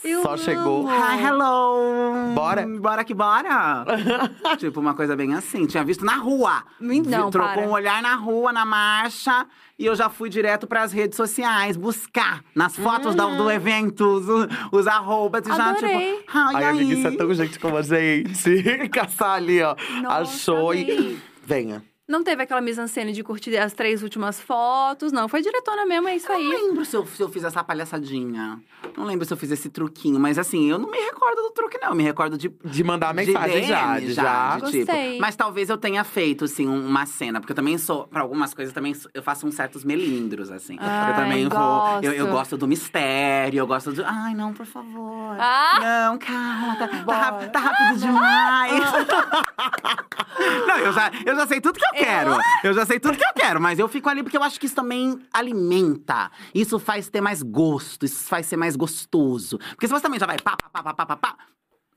Eu 0.06 0.22
Só 0.22 0.38
chegou. 0.38 0.88
amo. 0.88 0.90
Hi, 0.90 1.24
hello! 1.24 2.34
Bora? 2.36 2.66
Bora 2.80 3.04
que 3.04 3.14
bora! 3.14 3.84
tipo, 4.58 4.80
uma 4.80 4.94
coisa 4.94 5.16
bem 5.16 5.34
assim. 5.34 5.66
Tinha 5.66 5.84
visto 5.84 6.06
na 6.06 6.16
rua. 6.18 6.64
Não, 6.80 7.32
Trocou 7.32 7.54
para. 7.54 7.62
um 7.68 7.72
olhar 7.72 8.02
na 8.04 8.16
rua, 8.16 8.54
na 8.54 8.64
marcha. 8.66 9.48
E 9.80 9.86
eu 9.86 9.96
já 9.96 10.08
fui 10.10 10.30
direto 10.30 10.68
pras 10.68 10.94
redes 10.94 11.18
sociais, 11.18 11.76
buscar 11.76 12.42
nas 12.54 12.76
fotos 12.76 13.16
do, 13.16 13.36
do 13.36 13.50
evento, 13.52 14.06
os, 14.06 14.26
os 14.72 14.88
arrobas. 14.88 15.46
E 15.46 15.50
já, 15.54 15.74
tipo, 15.74 15.86
ai, 15.88 16.24
Ai, 16.34 16.56
aí. 16.56 16.70
amiga, 16.70 16.94
isso 16.94 17.08
é 17.08 17.12
tão 17.18 17.34
gente 17.34 17.60
como 17.60 17.76
a 17.78 17.82
gente. 17.82 18.64
Caçar 18.90 19.32
ali, 19.32 19.62
ó. 19.62 19.76
Nossa, 20.04 20.22
Achou 20.22 20.74
e. 20.74 20.84
amei. 20.84 21.20
Venha. 21.44 21.84
Não 22.08 22.24
teve 22.24 22.44
aquela 22.44 22.62
mise-en-scène 22.62 23.12
de 23.14 23.24
curtir 23.24 23.58
as 23.58 23.74
três 23.74 24.04
últimas 24.04 24.40
fotos, 24.40 25.12
não. 25.12 25.28
Foi 25.28 25.42
diretona 25.42 25.88
mesmo, 25.88 26.08
é 26.08 26.16
isso 26.16 26.30
Não 26.30 26.36
aí. 26.36 26.48
lembro 26.48 26.86
se 26.86 26.96
eu, 26.96 27.04
se 27.08 27.20
eu 27.22 27.28
fiz 27.30 27.44
essa 27.44 27.64
palhaçadinha. 27.64 28.60
Não 28.96 29.04
lembro 29.06 29.26
se 29.26 29.34
eu 29.34 29.38
fiz 29.38 29.50
esse 29.50 29.70
truquinho. 29.72 30.20
Mas 30.20 30.38
assim, 30.38 30.70
eu 30.70 30.78
não 30.78 30.88
me 30.92 31.00
recordo 31.00 31.42
do 31.42 31.50
truque, 31.50 31.80
não. 31.82 31.90
Eu 31.90 31.96
me 31.96 32.04
recordo 32.04 32.38
de 32.38 32.50
De 32.64 32.84
mandar 32.84 33.10
de 33.10 33.26
mensagem 33.26 33.56
DM 33.62 33.68
já. 33.68 34.00
de 34.00 34.14
já. 34.14 34.60
de 34.60 34.72
tipo. 34.72 34.92
Mas 35.20 35.36
talvez 35.36 35.68
eu 35.68 35.78
tenha 35.80 36.04
feito, 36.04 36.46
assim, 36.46 36.68
um- 36.68 36.86
uma 36.88 37.08
cena. 37.08 37.40
Porque 37.40 37.54
eu 37.54 37.56
também 37.56 37.76
sou, 37.80 38.06
pra 38.08 38.22
algumas 38.22 38.54
coisas, 38.54 38.72
também 38.72 38.94
sou- 38.94 39.10
eu 39.12 39.24
faço 39.24 39.48
uns 39.48 39.56
certos 39.56 39.84
melindros, 39.84 40.52
assim. 40.52 40.78
Ai, 40.80 41.10
eu 41.12 41.16
também 41.16 41.50
vou. 41.50 42.00
Eu, 42.04 42.14
eu 42.14 42.28
gosto. 42.28 42.56
do 42.56 42.68
mistério, 42.68 43.58
eu 43.58 43.66
gosto 43.68 43.92
do. 43.92 44.04
Ai, 44.06 44.36
não, 44.36 44.54
por 44.54 44.68
favor. 44.68 45.36
Ah! 45.40 45.80
Não, 46.10 46.18
calma, 46.20 46.76
tá, 46.78 46.88
tá, 46.88 47.18
rápido, 47.18 47.52
tá 47.52 47.60
rápido 47.60 48.00
demais. 48.00 48.84
não, 50.68 50.78
eu 50.78 50.94
já, 50.94 51.12
eu 51.26 51.36
já 51.36 51.48
sei 51.48 51.60
tudo 51.60 51.80
que 51.80 51.86
eu 51.86 51.95
quero. 51.96 52.38
Eu 52.64 52.74
já 52.74 52.86
sei 52.86 53.00
tudo 53.00 53.18
que 53.18 53.26
eu 53.26 53.34
quero, 53.34 53.60
mas 53.62 53.80
eu 53.80 53.88
fico 53.88 54.10
ali 54.10 54.22
porque 54.24 54.38
eu 54.38 54.44
acho 54.44 54.60
que 54.60 54.66
isso 54.66 54.76
também 54.76 55.20
alimenta. 55.34 56.32
Isso 56.54 56.78
faz 56.80 57.10
ter 57.10 57.22
mais 57.22 57.42
gosto, 57.42 58.06
isso 58.06 58.28
faz 58.28 58.46
ser 58.46 58.58
mais 58.58 58.76
gostoso. 58.76 59.58
Porque 59.58 59.88
se 59.88 59.94
você 59.94 60.02
também 60.02 60.20
já 60.20 60.26
vai 60.26 60.38
pá, 60.38 60.56
pá, 60.56 60.70
pá, 60.70 60.94
pá, 60.94 61.06
pá, 61.06 61.16
pá, 61.18 61.38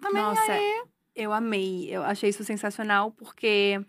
também 0.00 0.22
Nossa, 0.22 0.52
aí. 0.52 0.82
eu 1.14 1.32
amei. 1.32 1.88
Eu 1.90 2.02
achei 2.02 2.30
isso 2.30 2.44
sensacional, 2.44 3.10
porque 3.10 3.80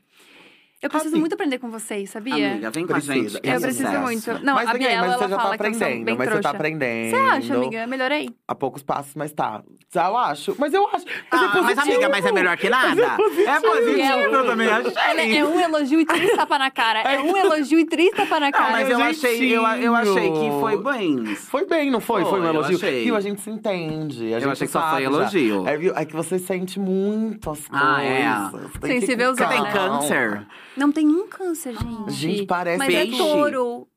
eu 0.81 0.89
preciso 0.89 1.13
Assim. 1.13 1.19
muito 1.19 1.33
aprender 1.33 1.57
com 1.59 1.69
vocês, 1.69 2.09
sabia? 2.09 2.51
Amiga, 2.51 2.71
vem 2.71 2.87
com 2.87 2.95
a 2.95 2.99
gente. 2.99 3.39
que 3.41 3.49
é 3.49 3.55
eu 3.55 3.61
preciso 3.61 3.85
sucesso. 3.85 4.01
muito. 4.01 4.45
Não, 4.45 4.55
mas, 4.55 4.69
a 4.69 4.73
ninguém, 4.73 4.87
Biela, 4.89 5.07
mas 5.07 5.15
você 5.17 5.23
ela 5.23 5.29
já 5.29 5.37
tá 5.37 5.43
eu 5.47 5.53
aprendendo. 5.53 6.05
bem 6.05 6.15
Mas 6.17 6.29
você 6.29 6.39
tá 6.41 6.49
aprendendo. 6.51 7.09
Você 7.09 7.15
acha, 7.15 7.53
amiga? 7.55 7.87
Melhorei? 7.87 8.29
Há 8.47 8.55
poucos 8.55 8.81
passos, 8.83 9.13
mas 9.15 9.31
tá. 9.33 9.61
Já 9.93 10.07
eu 10.07 10.17
acho. 10.17 10.55
Mas 10.57 10.73
eu 10.73 10.87
acho. 10.87 11.05
Mas, 11.05 11.41
é 11.41 11.45
Ah, 11.45 11.47
mas 11.47 11.55
positivo. 11.75 11.81
amiga, 11.81 12.09
mas 12.09 12.25
é 12.25 12.31
melhor 12.31 12.57
que 12.57 12.69
nada? 12.69 13.01
É 13.01 13.59
positivo, 13.59 13.93
Biel. 13.95 14.19
eu 14.19 14.45
também 14.45 14.67
achei. 14.69 15.37
É 15.39 15.45
um 15.45 15.59
elogio 15.59 15.99
e 15.99 16.05
três 16.05 16.31
tapa 16.35 16.57
na 16.59 16.71
cara. 16.71 17.01
É 17.01 17.19
um 17.21 17.35
elogio 17.35 17.79
e 17.79 17.85
três 17.85 18.11
tapa 18.11 18.39
na 18.39 18.45
Não, 18.47 18.51
cara. 18.51 18.71
mas 18.71 18.89
eu 18.89 18.99
achei, 19.01 19.55
eu, 19.57 19.63
eu 19.63 19.95
achei 19.95 20.31
que 20.31 20.49
foi 20.59 20.81
bem. 20.81 21.25
Foi 21.35 21.65
bem, 21.65 21.91
não 21.91 21.99
foi? 21.99 22.21
Foi, 22.21 22.29
Foi, 22.31 22.39
um 22.41 22.43
eu 22.45 22.49
elogio. 22.53 22.75
achei. 22.77 23.03
Viu? 23.03 23.15
A 23.15 23.21
gente 23.21 23.41
se 23.41 23.49
entende. 23.49 24.25
A 24.33 24.37
Eu 24.37 24.39
gente 24.41 24.51
achei 24.51 24.67
que 24.67 24.73
só 24.73 24.81
foi 24.91 24.99
já. 25.01 25.05
elogio. 25.09 25.67
É, 25.67 26.01
é 26.01 26.05
que 26.05 26.13
você 26.15 26.37
sente 26.39 26.79
muito 26.79 27.49
as 27.49 27.67
coisas. 27.67 27.87
Ah, 27.87 28.03
é. 28.03 28.87
Sensível, 28.87 29.35
Você 29.35 29.45
tem 29.45 29.61
né? 29.61 29.71
câncer? 29.71 30.45
Não 30.79 30.91
tem 30.91 31.07
um 31.07 31.27
câncer, 31.27 31.73
gente. 31.77 32.11
Gente, 32.11 32.45
parece 32.45 32.77
Mas 32.79 32.87
peixe. 32.87 33.13
é 33.13 33.17
touro. 33.17 33.87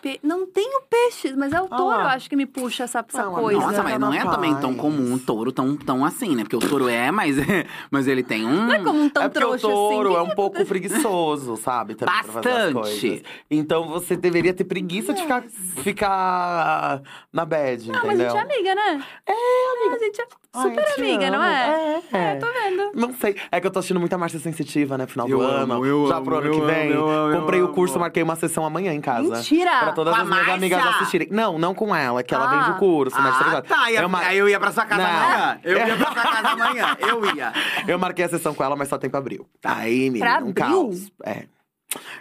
Pe- 0.00 0.20
Não 0.22 0.46
tenho 0.46 0.80
peixes, 0.88 1.34
mas 1.34 1.52
é 1.52 1.60
o 1.60 1.66
touro, 1.66 1.90
Ah. 1.98 2.02
eu 2.02 2.08
acho 2.10 2.30
que 2.30 2.36
me 2.36 2.46
puxa 2.46 2.84
essa, 2.84 3.04
essa 3.08 3.24
Não, 3.24 3.34
coisa. 3.34 3.58
Nossa, 3.60 3.82
mas 3.82 3.98
não 3.98 4.14
é 4.14 4.18
Rapaz. 4.18 4.36
também 4.36 4.54
tão 4.60 4.72
comum 4.72 5.14
um 5.14 5.18
touro 5.18 5.50
tão, 5.50 5.76
tão 5.76 6.04
assim, 6.04 6.36
né? 6.36 6.44
Porque 6.44 6.54
o 6.54 6.60
touro 6.60 6.88
é, 6.88 7.10
mas, 7.10 7.34
mas 7.90 8.06
ele 8.06 8.22
tem 8.22 8.46
um. 8.46 8.66
Não 8.66 8.74
é 8.74 8.78
como 8.84 9.00
um 9.02 9.08
tão 9.10 9.24
é 9.24 9.28
trouxa 9.28 9.66
o 9.66 9.70
touro 9.72 10.10
assim. 10.16 10.18
é 10.18 10.22
um 10.22 10.34
pouco 10.36 10.64
preguiçoso, 10.64 11.56
sabe? 11.56 11.96
Também 11.96 12.14
pra 12.14 12.32
fazer 12.32 12.48
as 12.48 12.72
Bastante. 12.72 13.00
coisas. 13.00 13.22
Então 13.50 13.88
você 13.88 14.16
deveria 14.16 14.54
ter 14.54 14.62
preguiça 14.62 15.12
de 15.12 15.20
ficar, 15.22 15.42
ficar 15.98 17.02
na 17.32 17.44
bad, 17.44 17.90
Não, 17.90 17.94
mas 17.94 18.04
a 18.04 18.14
entendeu? 18.14 18.30
gente 18.30 18.38
é 18.38 18.40
amiga, 18.54 18.74
né? 18.76 19.04
É, 19.26 19.32
amiga. 19.82 19.96
A 19.96 19.98
gente 19.98 20.20
é... 20.20 20.26
Super 20.56 20.82
Ai, 20.88 20.94
amiga, 20.96 21.30
não 21.30 21.40
amo. 21.42 21.44
é? 21.44 22.02
É, 22.10 22.36
Tô 22.36 22.46
vendo. 22.46 22.90
Não 22.94 23.12
sei. 23.14 23.36
É 23.52 23.60
que 23.60 23.66
eu 23.66 23.70
tô 23.70 23.80
assistindo 23.80 24.00
muita 24.00 24.16
Marcha 24.16 24.38
Sensitiva, 24.38 24.96
né? 24.96 25.06
Final 25.06 25.28
Eu 25.28 25.38
do 25.38 25.44
amo, 25.44 25.72
ano. 25.74 25.86
eu 25.86 26.08
já 26.08 26.16
amo, 26.16 26.24
pro 26.24 26.36
ano 26.38 26.46
eu 26.46 26.52
que 26.52 26.60
vem. 26.62 26.92
amo, 26.92 27.10
eu 27.10 27.40
Comprei 27.40 27.60
o 27.60 27.66
amo. 27.66 27.74
curso, 27.74 28.00
marquei 28.00 28.22
uma 28.22 28.34
sessão 28.34 28.64
amanhã 28.64 28.92
em 28.94 29.00
casa. 29.00 29.28
Mentira! 29.36 29.78
Pra 29.78 29.92
todas 29.92 30.14
Com 30.16 30.22
as 30.22 30.28
minhas 30.28 30.48
amigas 30.48 30.86
assistirem. 30.86 31.28
Não, 31.30 31.58
não 31.58 31.74
com 31.74 31.94
ela, 31.94 32.22
que 32.22 32.34
ela 32.34 32.46
Ah. 32.50 32.56
vende 32.58 32.70
o 32.70 32.74
curso, 32.78 33.20
mas 33.20 33.34
tá 33.36 33.40
Ah, 33.40 33.44
ligado? 33.48 33.66
tá. 33.66 33.90
Ia, 33.90 34.00
eu, 34.00 34.08
mar- 34.08 34.24
Aí 34.24 34.38
eu 34.38 34.48
ia 34.48 34.58
pra 34.58 34.72
sua 34.72 34.86
casa 34.86 35.02
Não. 35.02 35.10
amanhã. 35.10 35.60
Eu 35.62 35.76
ia 35.76 35.96
pra 35.96 35.96
sua 36.12 36.14
casa 36.14 36.48
amanhã. 36.48 36.96
Eu 36.98 37.36
ia. 37.36 37.52
eu 37.86 37.98
marquei 37.98 38.24
a 38.24 38.28
sessão 38.28 38.54
com 38.54 38.64
ela, 38.64 38.74
mas 38.74 38.88
só 38.88 38.96
tem 38.96 39.10
pra 39.10 39.18
abril. 39.18 39.46
Aí, 39.62 40.08
menina, 40.10 40.24
Pra 40.38 40.44
um 40.46 40.48
abril? 40.48 40.54
caos. 40.54 41.12
É. 41.26 41.44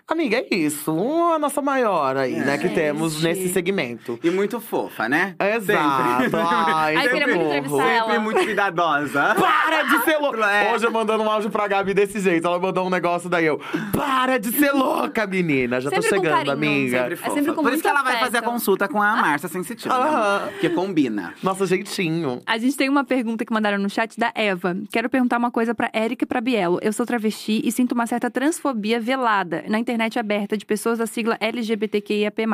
Amiga, 0.07 0.37
é 0.37 0.55
isso. 0.55 0.91
A 1.33 1.37
nossa 1.37 1.61
maior 1.61 2.15
aí, 2.15 2.37
né? 2.37 2.57
Que 2.57 2.67
Gente. 2.69 2.75
temos 2.75 3.21
nesse 3.21 3.49
segmento. 3.49 4.17
E 4.23 4.29
muito 4.29 4.61
fofa, 4.61 5.09
né? 5.09 5.35
Exato. 5.37 6.23
Sempre. 6.23 6.39
Ai, 6.41 6.95
Ai, 6.97 7.09
queria 7.09 7.35
muito. 7.35 7.77
Sempre 7.77 8.19
muito 8.19 8.39
cuidadosa. 8.45 9.35
Para 9.35 9.83
de 9.83 9.99
ser 10.05 10.17
louca! 10.17 10.45
É. 10.49 10.73
Hoje 10.73 10.85
eu 10.85 10.91
mandando 10.91 11.21
um 11.23 11.29
áudio 11.29 11.49
pra 11.49 11.67
Gabi 11.67 11.93
desse 11.93 12.21
jeito. 12.21 12.47
Ela 12.47 12.57
mandou 12.57 12.87
um 12.87 12.89
negócio 12.89 13.29
daí 13.29 13.45
eu. 13.45 13.59
Para 13.93 14.37
de 14.37 14.53
ser 14.53 14.71
louca, 14.71 15.27
menina! 15.27 15.81
Já 15.81 15.89
tô 15.91 16.01
Sempre 16.01 16.09
com 16.19 16.23
chegando, 16.23 16.37
carinho, 16.37 16.53
amiga. 16.53 16.97
Sempre 16.99 17.13
É 17.13 17.17
fofa. 17.17 17.31
sempre 17.33 17.53
com 17.53 17.63
Por 17.63 17.73
isso 17.73 17.81
que 17.81 17.87
ela 17.89 18.03
vai 18.03 18.19
fazer 18.19 18.37
a 18.37 18.41
consulta 18.41 18.87
com 18.87 19.01
a 19.01 19.17
Márcia 19.17 19.49
Sensitiva. 19.49 19.93
né, 19.97 20.09
Aham. 20.09 20.37
amor? 20.37 20.53
Que 20.61 20.69
combina. 20.69 21.33
Nosso 21.43 21.65
jeitinho. 21.65 22.41
A 22.45 22.57
gente 22.57 22.77
tem 22.77 22.87
uma 22.87 23.03
pergunta 23.03 23.43
que 23.43 23.53
mandaram 23.53 23.77
no 23.77 23.89
chat 23.89 24.17
da 24.17 24.31
Eva. 24.33 24.77
Quero 24.91 25.09
perguntar 25.09 25.37
uma 25.37 25.51
coisa 25.51 25.75
pra 25.75 25.89
Érica 25.91 26.23
e 26.23 26.27
pra 26.27 26.39
Bielo. 26.39 26.79
Eu 26.81 26.93
sou 26.93 27.05
travesti 27.05 27.61
e 27.65 27.71
sinto 27.71 27.91
uma 27.91 28.07
certa 28.07 28.31
transfobia 28.31 28.97
velada 28.99 29.56
na 29.67 29.79
internet 29.79 30.17
aberta 30.19 30.57
de 30.57 30.65
pessoas 30.65 30.99
da 30.99 31.07
sigla 31.07 31.37
LGBTQIAP+. 31.39 32.45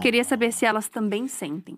Queria 0.00 0.24
saber 0.24 0.52
se 0.52 0.64
elas 0.64 0.88
também 0.88 1.26
sentem. 1.28 1.76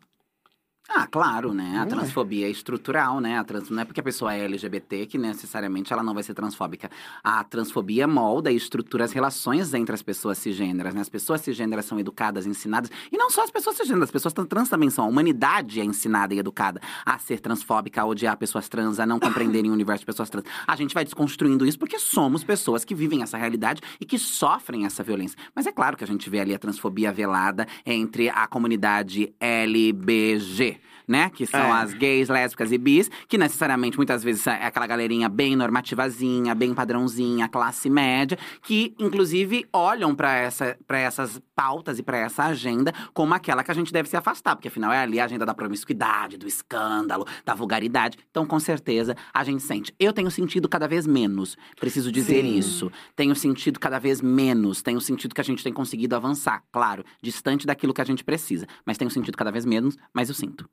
Ah, 0.94 1.06
claro, 1.06 1.54
né? 1.54 1.78
A 1.78 1.84
Ué. 1.84 1.86
transfobia 1.86 2.46
é 2.46 2.50
estrutural, 2.50 3.18
né? 3.18 3.38
A 3.38 3.44
trans... 3.44 3.70
Não 3.70 3.80
é 3.80 3.84
porque 3.86 4.00
a 4.00 4.02
pessoa 4.02 4.34
é 4.34 4.44
LGBT 4.44 5.06
que 5.06 5.16
necessariamente 5.16 5.90
ela 5.90 6.02
não 6.02 6.12
vai 6.12 6.22
ser 6.22 6.34
transfóbica. 6.34 6.90
A 7.24 7.42
transfobia 7.44 8.06
molda 8.06 8.52
e 8.52 8.56
estrutura 8.56 9.04
as 9.04 9.12
relações 9.12 9.72
entre 9.72 9.94
as 9.94 10.02
pessoas 10.02 10.36
cisgêneras, 10.36 10.92
né? 10.92 11.00
As 11.00 11.08
pessoas 11.08 11.40
cisgêneras 11.40 11.86
são 11.86 11.98
educadas, 11.98 12.46
ensinadas. 12.46 12.90
E 13.10 13.16
não 13.16 13.30
só 13.30 13.42
as 13.42 13.50
pessoas 13.50 13.76
cisgêneras, 13.76 14.08
as 14.08 14.10
pessoas 14.10 14.34
trans 14.46 14.68
também 14.68 14.90
são. 14.90 15.06
A 15.06 15.08
humanidade 15.08 15.80
é 15.80 15.84
ensinada 15.84 16.34
e 16.34 16.38
educada 16.38 16.78
a 17.06 17.18
ser 17.18 17.40
transfóbica, 17.40 18.02
a 18.02 18.04
odiar 18.04 18.36
pessoas 18.36 18.68
trans, 18.68 19.00
a 19.00 19.06
não 19.06 19.18
compreenderem 19.18 19.70
o 19.70 19.74
universo 19.74 20.00
de 20.00 20.06
pessoas 20.06 20.28
trans. 20.28 20.44
A 20.66 20.76
gente 20.76 20.92
vai 20.92 21.04
desconstruindo 21.04 21.64
isso 21.64 21.78
porque 21.78 21.98
somos 21.98 22.44
pessoas 22.44 22.84
que 22.84 22.94
vivem 22.94 23.22
essa 23.22 23.38
realidade 23.38 23.80
e 23.98 24.04
que 24.04 24.18
sofrem 24.18 24.84
essa 24.84 25.02
violência. 25.02 25.38
Mas 25.54 25.66
é 25.66 25.72
claro 25.72 25.96
que 25.96 26.04
a 26.04 26.06
gente 26.06 26.28
vê 26.28 26.40
ali 26.40 26.54
a 26.54 26.58
transfobia 26.58 27.10
velada 27.10 27.66
entre 27.86 28.28
a 28.28 28.46
comunidade 28.46 29.32
LBG 29.40 30.81
né? 31.06 31.30
Que 31.30 31.46
são 31.46 31.60
É. 31.60 31.82
as 31.82 31.94
gays, 31.94 32.28
lésbicas 32.28 32.72
e 32.72 32.78
bis, 32.78 33.10
que 33.28 33.38
necessariamente 33.38 33.96
muitas 33.96 34.22
vezes 34.22 34.46
é 34.46 34.64
aquela 34.66 34.86
galerinha 34.86 35.28
bem 35.28 35.56
normativazinha, 35.56 36.54
bem 36.54 36.74
padrãozinha, 36.74 37.48
classe 37.48 37.88
média, 37.90 38.38
que 38.62 38.94
inclusive 38.98 39.66
olham 39.72 40.14
pra 40.14 40.34
essa, 40.34 40.76
pra 40.86 40.98
essas 40.98 41.40
pautas 41.54 41.98
e 41.98 42.02
pra 42.02 42.18
essa 42.18 42.44
agenda 42.44 42.92
como 43.12 43.34
aquela 43.34 43.62
que 43.62 43.70
a 43.70 43.74
gente 43.74 43.92
deve 43.92 44.08
se 44.08 44.16
afastar, 44.16 44.56
porque 44.56 44.68
afinal 44.68 44.92
é 44.92 44.98
ali 44.98 45.20
a 45.20 45.24
agenda 45.24 45.44
da 45.46 45.54
promiscuidade, 45.54 46.36
do 46.36 46.46
escândalo, 46.46 47.26
da 47.44 47.54
vulgaridade. 47.54 48.18
Então, 48.30 48.46
com 48.46 48.58
certeza, 48.58 49.16
a 49.32 49.44
gente 49.44 49.62
sente. 49.62 49.94
Eu 49.98 50.12
tenho 50.12 50.30
sentido 50.30 50.68
cada 50.68 50.88
vez 50.88 51.06
menos, 51.06 51.56
preciso 51.78 52.10
dizer 52.10 52.42
Sim. 52.42 52.56
isso. 52.58 52.90
Tenho 53.14 53.34
sentido 53.34 53.78
cada 53.78 53.98
vez 53.98 54.20
menos, 54.20 54.82
tenho 54.82 55.00
sentido 55.00 55.34
que 55.34 55.40
a 55.40 55.44
gente 55.44 55.62
tem 55.62 55.72
conseguido 55.72 56.16
avançar, 56.16 56.62
claro, 56.72 57.04
distante 57.22 57.66
daquilo 57.66 57.92
que 57.94 58.00
a 58.00 58.04
gente 58.04 58.24
precisa, 58.24 58.66
mas 58.84 58.96
tenho 58.98 59.10
sentido 59.10 59.36
cada 59.36 59.50
vez 59.50 59.64
menos, 59.64 59.96
mas 60.12 60.28
eu 60.28 60.34
sinto. 60.34 60.68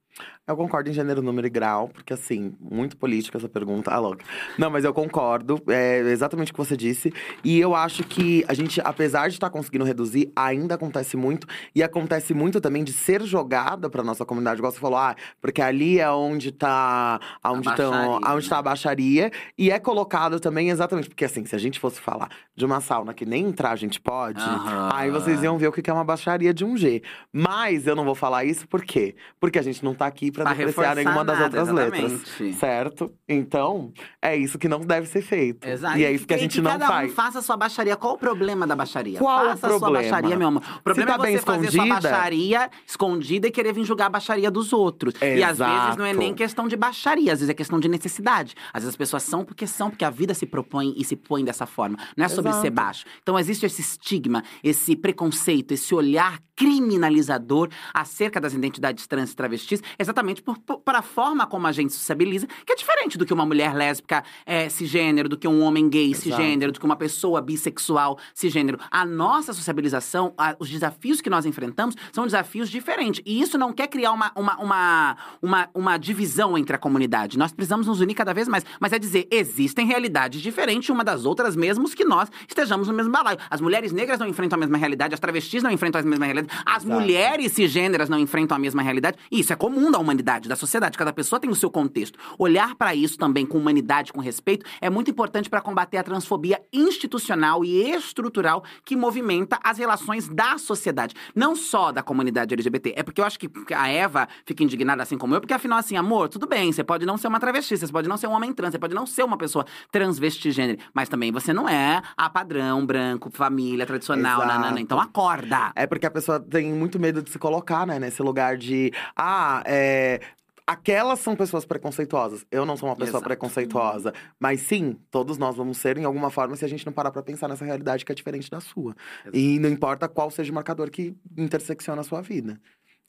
Eu 0.47 0.57
concordo 0.57 0.89
em 0.89 0.93
gênero, 0.93 1.21
número 1.21 1.45
e 1.45 1.49
grau, 1.49 1.89
porque 1.89 2.11
assim, 2.11 2.53
muito 2.59 2.97
política 2.97 3.37
essa 3.37 3.47
pergunta. 3.47 3.91
Ah, 3.91 3.99
louca. 3.99 4.25
Não, 4.57 4.69
mas 4.69 4.83
eu 4.83 4.91
concordo, 4.91 5.61
é 5.67 5.99
exatamente 5.99 6.51
o 6.51 6.53
que 6.55 6.57
você 6.57 6.75
disse. 6.75 7.13
E 7.43 7.59
eu 7.59 7.75
acho 7.75 8.03
que 8.03 8.43
a 8.47 8.53
gente, 8.55 8.81
apesar 8.83 9.27
de 9.27 9.35
estar 9.35 9.49
conseguindo 9.51 9.85
reduzir, 9.85 10.31
ainda 10.35 10.73
acontece 10.75 11.15
muito. 11.15 11.45
E 11.75 11.83
acontece 11.83 12.33
muito 12.33 12.59
também 12.59 12.83
de 12.83 12.91
ser 12.91 13.21
jogada 13.21 13.89
pra 13.89 14.03
nossa 14.03 14.25
comunidade, 14.25 14.59
igual 14.59 14.71
você 14.71 14.79
falou, 14.79 14.97
ah, 14.97 15.15
porque 15.39 15.61
ali 15.61 15.99
é 15.99 16.09
onde 16.09 16.51
tá. 16.51 17.19
Onde, 17.45 17.75
tão, 17.75 17.91
baixaria, 17.91 18.35
onde 18.35 18.49
tá 18.49 18.55
a 18.55 18.59
né? 18.59 18.63
baixaria. 18.63 19.31
E 19.57 19.69
é 19.69 19.77
colocado 19.79 20.39
também 20.39 20.69
exatamente, 20.69 21.09
porque 21.09 21.25
assim, 21.25 21.45
se 21.45 21.55
a 21.55 21.59
gente 21.59 21.79
fosse 21.79 22.01
falar 22.01 22.29
de 22.55 22.65
uma 22.65 22.81
sauna 22.81 23.13
que 23.13 23.25
nem 23.25 23.45
entrar 23.45 23.71
a 23.71 23.75
gente 23.75 24.01
pode, 24.01 24.41
Aham. 24.41 24.89
aí 24.93 25.11
vocês 25.11 25.43
iam 25.43 25.57
ver 25.57 25.67
o 25.67 25.71
que 25.71 25.87
é 25.89 25.93
uma 25.93 26.03
baixaria 26.03 26.53
de 26.53 26.65
um 26.65 26.75
G. 26.75 27.01
Mas 27.31 27.85
eu 27.85 27.95
não 27.95 28.03
vou 28.03 28.15
falar 28.15 28.45
isso 28.45 28.67
por 28.67 28.83
quê? 28.83 29.15
Porque 29.39 29.59
a 29.59 29.61
gente 29.61 29.83
não 29.83 29.93
tá 29.93 30.08
aqui 30.09 30.31
pra 30.31 30.43
Pra 30.43 30.53
depreciar 30.53 30.95
nenhuma 30.95 31.23
das 31.23 31.39
nada, 31.39 31.59
outras 31.61 31.75
letras. 31.75 32.11
exatamente. 32.11 32.53
Certo? 32.57 33.11
Então, 33.27 33.93
é 34.21 34.35
isso 34.35 34.57
que 34.59 34.67
não 34.67 34.81
deve 34.81 35.07
ser 35.07 35.21
feito. 35.21 35.65
Exato. 35.67 35.97
E 35.97 36.03
é 36.03 36.11
isso 36.11 36.27
que 36.27 36.33
a 36.33 36.37
gente 36.37 36.59
não 36.61 36.71
cada 36.71 36.87
faz. 36.87 37.11
Um 37.11 37.15
faça 37.15 37.41
sua 37.41 37.55
baixaria. 37.55 37.95
Qual 37.95 38.15
o 38.15 38.17
problema 38.17 38.67
da 38.67 38.75
baixaria? 38.75 39.17
Qual 39.17 39.45
o 39.45 39.49
faça 39.51 39.67
a 39.67 39.69
sua 39.69 39.79
problema? 39.79 40.09
baixaria, 40.09 40.35
meu 40.37 40.47
amor. 40.49 40.63
O 40.79 40.83
problema 40.83 41.11
tá 41.11 41.15
é 41.15 41.17
você 41.17 41.23
bem 41.27 41.37
fazer 41.39 41.71
sua 41.71 41.83
escondida- 41.85 42.09
baixaria 42.09 42.69
escondida 42.85 43.47
e 43.47 43.51
querer 43.51 43.73
vir 43.73 43.85
julgar 43.85 44.07
a 44.07 44.09
baixaria 44.09 44.51
dos 44.51 44.73
outros. 44.73 45.13
E 45.21 45.43
às 45.43 45.57
vezes 45.59 45.95
não 45.97 46.05
é 46.05 46.09
Exato. 46.09 46.17
nem 46.19 46.33
questão 46.33 46.67
de 46.67 46.75
baixaria, 46.75 47.31
às 47.33 47.39
vezes 47.39 47.49
é 47.49 47.53
questão 47.53 47.79
de 47.79 47.87
necessidade. 47.87 48.55
Às 48.73 48.81
vezes 48.83 48.89
as 48.89 48.95
pessoas 48.97 49.23
são 49.23 49.45
porque 49.45 49.65
são, 49.67 49.89
porque 49.89 50.03
a 50.05 50.09
vida 50.09 50.33
se 50.33 50.45
propõe 50.45 50.93
e 50.97 51.03
se 51.05 51.15
põe 51.15 51.43
dessa 51.43 51.65
forma. 51.65 51.97
Não 52.17 52.25
é 52.25 52.27
sobre 52.27 52.49
Exato. 52.49 52.63
ser 52.65 52.69
baixo. 52.71 53.05
Então 53.21 53.37
existe 53.37 53.65
esse 53.65 53.81
estigma, 53.81 54.43
esse 54.63 54.95
preconceito, 54.95 55.71
esse 55.73 55.93
olhar 55.93 56.39
criminalizador 56.59 57.69
acerca 57.93 58.39
das 58.39 58.53
identidades 58.53 59.05
trans 59.07 59.31
e 59.31 59.35
travestis, 59.35 59.81
exatamente 59.97 60.41
por, 60.41 60.57
por, 60.59 60.79
para 60.79 60.99
a 60.99 61.01
forma 61.01 61.45
como 61.47 61.65
a 61.67 61.71
gente 61.71 61.93
sociabiliza, 61.93 62.47
que 62.65 62.73
é 62.73 62.75
diferente 62.75 63.17
do 63.17 63.25
que 63.25 63.33
uma 63.33 63.45
mulher 63.45 63.73
lésbica 63.73 64.23
é, 64.45 64.67
cisgênero, 64.69 65.29
do 65.29 65.37
que 65.37 65.47
um 65.47 65.61
homem 65.61 65.89
gay 65.89 66.11
Exato. 66.11 66.21
cisgênero, 66.23 66.71
do 66.71 66.79
que 66.79 66.85
uma 66.85 66.95
pessoa 66.95 67.41
bissexual 67.41 68.17
cisgênero. 68.33 68.79
A 68.91 69.05
nossa 69.05 69.53
sociabilização, 69.53 70.33
a- 70.37 70.55
os 70.59 70.69
desafios 70.69 71.21
que 71.21 71.29
nós 71.29 71.45
enfrentamos 71.45 71.95
são 72.11 72.25
desafios 72.25 72.69
diferentes. 72.69 73.21
E 73.25 73.41
isso 73.41 73.57
não 73.57 73.71
quer 73.73 73.87
criar 73.87 74.11
uma, 74.11 74.31
uma, 74.35 74.57
uma, 74.57 75.17
uma, 75.41 75.69
uma 75.73 75.97
divisão 75.97 76.57
entre 76.57 76.75
a 76.75 76.79
comunidade. 76.79 77.37
Nós 77.37 77.51
precisamos 77.51 77.87
nos 77.87 78.01
unir 78.01 78.13
cada 78.15 78.33
vez 78.33 78.47
mais. 78.47 78.65
Mas 78.79 78.93
é 78.93 78.99
dizer, 78.99 79.27
existem 79.31 79.85
realidades 79.85 80.41
diferentes 80.41 80.89
uma 80.89 81.03
das 81.03 81.25
outras, 81.25 81.55
mesmo 81.55 81.89
que 81.89 82.05
nós 82.05 82.29
estejamos 82.47 82.87
no 82.87 82.93
mesmo 82.93 83.11
balaio. 83.11 83.37
As 83.49 83.59
mulheres 83.61 83.91
negras 83.91 84.19
não 84.19 84.27
enfrentam 84.27 84.57
a 84.57 84.59
mesma 84.59 84.77
realidade, 84.77 85.13
as 85.13 85.19
travestis 85.19 85.63
não 85.63 85.71
enfrentam 85.71 85.99
a 85.99 86.03
mesma 86.03 86.25
realidade, 86.25 86.48
as 86.65 86.83
Exato. 86.83 86.99
mulheres 86.99 87.51
cisgêneras 87.51 88.09
não 88.09 88.19
enfrentam 88.19 88.55
a 88.55 88.59
mesma 88.59 88.81
realidade. 88.81 89.17
E 89.31 89.39
isso 89.39 89.53
é 89.53 89.55
comum 89.55 89.91
da 89.91 89.99
humanidade, 89.99 90.49
da 90.49 90.55
sociedade. 90.55 90.97
Cada 90.97 91.13
pessoa 91.13 91.39
tem 91.39 91.49
o 91.49 91.55
seu 91.55 91.69
contexto. 91.69 92.17
Olhar 92.37 92.75
para 92.75 92.95
isso 92.95 93.17
também 93.17 93.45
com 93.45 93.57
humanidade, 93.57 94.13
com 94.13 94.19
respeito, 94.19 94.65
é 94.81 94.89
muito 94.89 95.11
importante 95.11 95.49
para 95.49 95.61
combater 95.61 95.97
a 95.97 96.03
transfobia 96.03 96.61
institucional 96.71 97.63
e 97.63 97.91
estrutural 97.91 98.63
que 98.83 98.95
movimenta 98.95 99.59
as 99.63 99.77
relações 99.77 100.27
da 100.27 100.57
sociedade. 100.57 101.15
Não 101.35 101.55
só 101.55 101.91
da 101.91 102.03
comunidade 102.03 102.53
LGBT. 102.53 102.93
É 102.95 103.03
porque 103.03 103.21
eu 103.21 103.25
acho 103.25 103.39
que 103.39 103.49
a 103.73 103.87
Eva 103.87 104.27
fica 104.45 104.63
indignada 104.63 105.03
assim 105.03 105.17
como 105.17 105.35
eu, 105.35 105.41
porque 105.41 105.53
afinal, 105.53 105.79
assim, 105.79 105.95
amor, 105.95 106.29
tudo 106.29 106.47
bem, 106.47 106.71
você 106.71 106.83
pode 106.83 107.05
não 107.05 107.17
ser 107.17 107.27
uma 107.27 107.39
travesti, 107.39 107.77
você 107.77 107.87
pode 107.87 108.07
não 108.07 108.17
ser 108.17 108.27
um 108.27 108.31
homem 108.31 108.53
trans, 108.53 108.71
você 108.71 108.79
pode 108.79 108.93
não 108.93 109.05
ser 109.05 109.23
uma 109.23 109.37
pessoa 109.37 109.65
transvestigênero, 109.91 110.79
mas 110.93 111.09
também 111.09 111.31
você 111.31 111.53
não 111.53 111.67
é 111.67 112.01
a 112.17 112.29
padrão, 112.29 112.85
branco, 112.85 113.29
família, 113.31 113.85
tradicional, 113.85 114.45
nanana. 114.45 114.79
Então 114.79 114.99
acorda! 114.99 115.71
É 115.75 115.85
porque 115.85 116.05
a 116.05 116.11
pessoa 116.11 116.38
tem 116.39 116.71
muito 116.73 116.99
medo 116.99 117.21
de 117.21 117.29
se 117.29 117.39
colocar, 117.39 117.85
né, 117.85 117.99
nesse 117.99 118.21
lugar 118.21 118.57
de. 118.57 118.91
Ah, 119.15 119.63
é. 119.65 120.19
Aquelas 120.65 121.19
são 121.19 121.35
pessoas 121.35 121.65
preconceituosas. 121.65 122.45
Eu 122.51 122.63
não 122.63 122.77
sou 122.77 122.87
uma 122.87 122.95
pessoa 122.95 123.13
Exato. 123.17 123.23
preconceituosa. 123.23 124.13
Mas 124.39 124.61
sim, 124.61 124.99
todos 125.09 125.35
nós 125.39 125.55
vamos 125.55 125.79
ser 125.79 125.97
em 125.97 126.05
alguma 126.05 126.29
forma 126.29 126.55
se 126.55 126.63
a 126.63 126.67
gente 126.67 126.85
não 126.85 126.93
parar 126.93 127.09
pra 127.09 127.23
pensar 127.23 127.47
nessa 127.47 127.65
realidade 127.65 128.05
que 128.05 128.11
é 128.11 128.15
diferente 128.15 128.51
da 128.51 128.59
sua. 128.59 128.95
E 129.33 129.57
não 129.57 129.67
importa 129.67 130.07
qual 130.07 130.29
seja 130.29 130.51
o 130.51 130.55
marcador 130.55 130.91
que 130.91 131.15
intersecciona 131.35 132.01
a 132.01 132.03
sua 132.03 132.21
vida. 132.21 132.61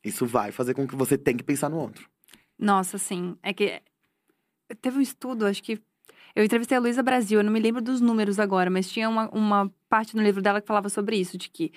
Isso 0.03 0.25
vai 0.27 0.51
fazer 0.53 0.73
com 0.73 0.87
que 0.89 0.97
você 0.97 1.19
tenha 1.19 1.37
que 1.37 1.45
pensar 1.45 1.69
no 1.69 1.77
outro. 1.77 2.09
Nossa, 2.59 2.97
sim. 2.97 3.37
É 3.43 3.53
que 3.53 3.83
teve 4.81 4.99
um 4.99 5.03
estudo, 5.03 5.47
acho 5.47 5.63
que. 5.63 5.81
Eu 6.35 6.45
entrevistei 6.45 6.79
a 6.79 6.81
Luísa 6.81 7.03
Brasil, 7.03 7.41
eu 7.41 7.45
não 7.45 7.53
me 7.53 7.59
lembro 7.59 7.83
dos 7.83 8.01
números 8.01 8.39
agora, 8.39 8.71
mas 8.71 8.89
tinha 8.89 9.09
uma, 9.09 9.29
uma 9.31 9.71
parte 9.89 10.15
no 10.15 10.23
livro 10.23 10.41
dela 10.41 10.61
que 10.61 10.67
falava 10.67 10.89
sobre 10.89 11.17
isso, 11.17 11.37
de 11.37 11.51
que 11.51 11.73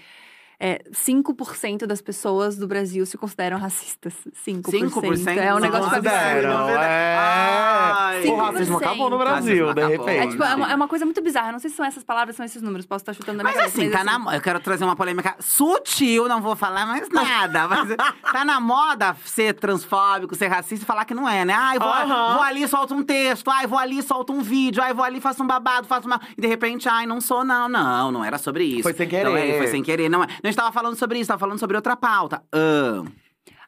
é, 0.59 0.81
5% 0.91 1.85
das 1.85 2.01
pessoas 2.01 2.57
do 2.57 2.67
Brasil 2.67 3.05
se 3.05 3.17
consideram 3.17 3.57
racistas. 3.57 4.13
5%. 4.45 4.61
5%? 4.91 5.37
É 5.37 5.53
um 5.53 5.59
negócio 5.59 5.85
Nossa, 5.85 5.95
Consideram, 5.95 6.51
absurdo. 6.51 6.79
é. 6.79 7.17
Ai. 7.19 8.27
O 8.27 8.35
racismo 8.35 8.77
5%. 8.79 8.81
acabou 8.85 9.09
no 9.09 9.17
Brasil, 9.17 9.73
de 9.73 9.81
acabou. 9.81 10.07
É, 10.09 10.13
repente. 10.13 10.31
tipo, 10.31 10.43
é, 10.43 10.55
uma, 10.55 10.71
é 10.71 10.75
uma 10.75 10.87
coisa 10.87 11.05
muito 11.05 11.21
bizarra. 11.21 11.51
Não 11.51 11.59
sei 11.59 11.69
se 11.69 11.75
são 11.75 11.85
essas 11.85 12.03
palavras, 12.03 12.35
são 12.35 12.45
esses 12.45 12.61
números. 12.61 12.85
Posso 12.85 13.01
estar 13.03 13.13
chutando 13.13 13.37
na 13.37 13.43
minha 13.43 13.55
Mas 13.55 13.65
cabeça, 13.65 13.81
assim, 13.81 13.89
tá 13.91 14.03
mas, 14.03 14.25
na, 14.25 14.35
eu 14.35 14.41
quero 14.41 14.59
trazer 14.59 14.83
uma 14.85 14.95
polêmica 14.95 15.35
sutil, 15.39 16.27
não 16.27 16.41
vou 16.41 16.55
falar 16.55 16.85
mais 16.85 17.09
nada. 17.09 17.67
Mas 17.73 17.95
tá 18.31 18.45
na 18.45 18.59
moda 18.59 19.15
ser 19.25 19.53
transfóbico, 19.53 20.35
ser 20.35 20.47
racista 20.47 20.83
e 20.83 20.87
falar 20.87 21.05
que 21.05 21.13
não 21.13 21.27
é, 21.27 21.43
né? 21.45 21.53
Ai, 21.53 21.79
vou, 21.79 21.87
vou 21.87 22.41
ali, 22.43 22.67
solto 22.67 22.93
um 22.93 23.03
texto. 23.03 23.49
Ai, 23.49 23.65
vou 23.67 23.79
ali, 23.79 24.01
solto 24.01 24.33
um 24.33 24.41
vídeo. 24.41 24.81
Ai, 24.83 24.93
vou 24.93 25.03
ali, 25.03 25.19
faço 25.19 25.43
um 25.43 25.47
babado, 25.47 25.87
faço 25.87 26.07
uma… 26.07 26.19
E 26.37 26.41
de 26.41 26.47
repente, 26.47 26.87
ai, 26.87 27.05
não 27.05 27.19
sou 27.21 27.43
não. 27.43 27.67
Não, 27.67 28.11
não 28.11 28.23
era 28.25 28.37
sobre 28.37 28.63
isso. 28.65 28.83
Foi 28.83 28.93
sem 28.93 29.07
Então, 29.07 29.35
é, 29.35 29.41
querer. 29.41 29.57
foi 29.57 29.67
sem 29.67 29.83
querer. 29.83 30.09
Não, 30.09 30.25
é. 30.43 30.47
não 30.47 30.49
estava 30.49 30.71
falando 30.71 30.95
sobre 30.95 31.17
isso, 31.17 31.23
estava 31.23 31.39
falando 31.39 31.59
sobre 31.59 31.75
outra 31.75 31.95
pauta. 31.95 32.43
Ah, 32.51 33.03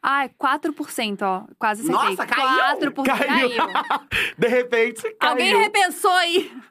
Ah, 0.08 0.26
é 0.26 0.30
4%, 0.30 1.22
ó. 1.24 1.46
Quase 1.58 1.82
acertei. 1.82 2.10
Nossa, 2.16 2.28
caiu! 2.28 2.92
4% 2.92 3.04
Caiu. 3.04 3.50
caiu. 3.58 3.64
De 4.38 4.48
repente, 4.48 5.02
caiu. 5.20 5.32
Alguém 5.32 5.58
repensou 5.58 6.12
aí. 6.12 6.52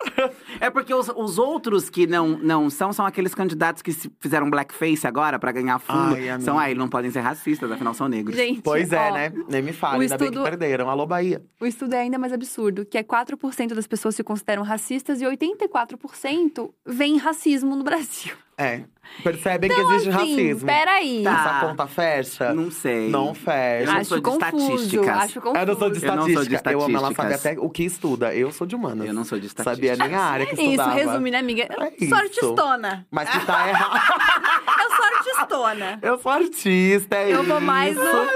É 0.61 0.71
porque 0.71 0.95
os, 0.95 1.09
os 1.17 1.37
outros 1.39 1.91
que 1.91 2.07
não, 2.07 2.29
não 2.39 2.71
são, 2.71 2.93
são 2.93 3.05
aqueles 3.05 3.35
candidatos 3.35 3.83
que 3.83 3.93
se 3.93 4.11
fizeram 4.21 4.49
blackface 4.49 5.05
agora 5.07 5.37
pra 5.39 5.51
ganhar 5.51 5.79
fundo. 5.81 6.15
Ai, 6.15 6.41
são 6.41 6.59
aí, 6.59 6.75
não 6.77 6.89
podem 6.89 7.11
ser 7.11 7.21
racistas, 7.21 7.71
afinal 7.73 7.93
são 7.93 8.07
negros. 8.09 8.37
Gente, 8.37 8.63
Pois 8.63 8.93
é, 8.93 9.11
ó, 9.11 9.15
né? 9.15 9.33
Nem 9.49 9.63
me 9.63 9.71
o 9.73 9.75
fale, 9.75 10.03
ainda 10.03 10.17
bem 10.17 10.29
que 10.29 10.35
estudo- 10.35 10.45
perderam. 10.49 10.89
Alô, 10.89 11.05
Bahia. 11.07 11.43
O 11.61 11.67
estudo 11.67 11.95
é 11.95 12.01
ainda 12.03 12.19
mais 12.19 12.33
absurdo, 12.33 12.85
que 12.87 12.97
é 12.97 13.03
4% 13.03 13.75
das 13.75 13.87
pessoas 13.87 14.15
se 14.15 14.23
consideram 14.23 14.63
racistas 14.63 15.21
e 15.21 15.25
84% 15.25 16.71
veem 16.87 17.17
racismo 17.19 17.75
no 17.75 17.83
Brasil. 17.83 18.35
É. 18.57 18.83
Percebem 19.23 19.69
que 19.71 19.79
existe 19.81 20.09
Assim, 20.09 20.35
racismo. 20.37 20.67
peraí. 20.67 21.23
Tá. 21.23 21.31
Essa 21.33 21.67
conta 21.69 21.87
fecha? 21.87 22.55
Não 22.55 22.71
sei. 22.71 23.11
Não 23.11 23.35
fecha. 23.35 23.83
Eu 23.83 23.87
não 23.93 24.01
Acho 24.01 24.09
sou 24.09 24.21
de 24.21 24.31
estatísticas. 24.31 25.09
acho 25.09 25.41
confuso. 25.41 25.59
Eu 25.61 25.67
não 25.67 25.77
sou 25.79 25.91
de 25.91 26.05
Eu 26.05 26.17
não 26.17 26.23
sou 26.23 26.27
de 26.27 26.33
estatística. 26.55 26.73
Eu 26.73 26.83
amo, 26.83 26.97
ela 26.97 27.01
sabe 27.01 27.13
estatísticas. 27.13 27.47
até 27.53 27.61
o 27.61 27.69
que 27.71 27.85
estuda. 27.85 28.35
Eu 28.35 28.51
sou 28.51 28.67
de 28.67 28.75
humanas. 28.75 29.07
Eu 29.07 29.13
não 29.15 29.25
sou 29.25 29.39
de 29.39 29.49
Sabia 29.51 29.95
nem 29.97 30.15
a 30.15 30.21
área 30.23 30.47
que 30.47 30.55
Isso, 30.55 30.63
estudava. 30.63 30.95
resume, 30.95 31.31
né, 31.31 31.39
amiga? 31.39 31.63
É 31.65 31.75
sou 31.77 31.93
isso. 32.01 32.15
artistona. 32.15 33.07
Mas 33.11 33.29
que 33.29 33.47
tá 33.47 33.69
errado. 33.69 34.01
Eu 34.85 34.97
sou 34.97 35.05
artistona. 35.05 35.99
eu 36.03 36.19
sou 36.19 36.33
artista, 36.33 37.17
é 37.17 37.35
Eu 37.35 37.43
vou 37.43 37.61
mais 37.61 37.97
isso. 37.97 38.05
no- 38.05 38.29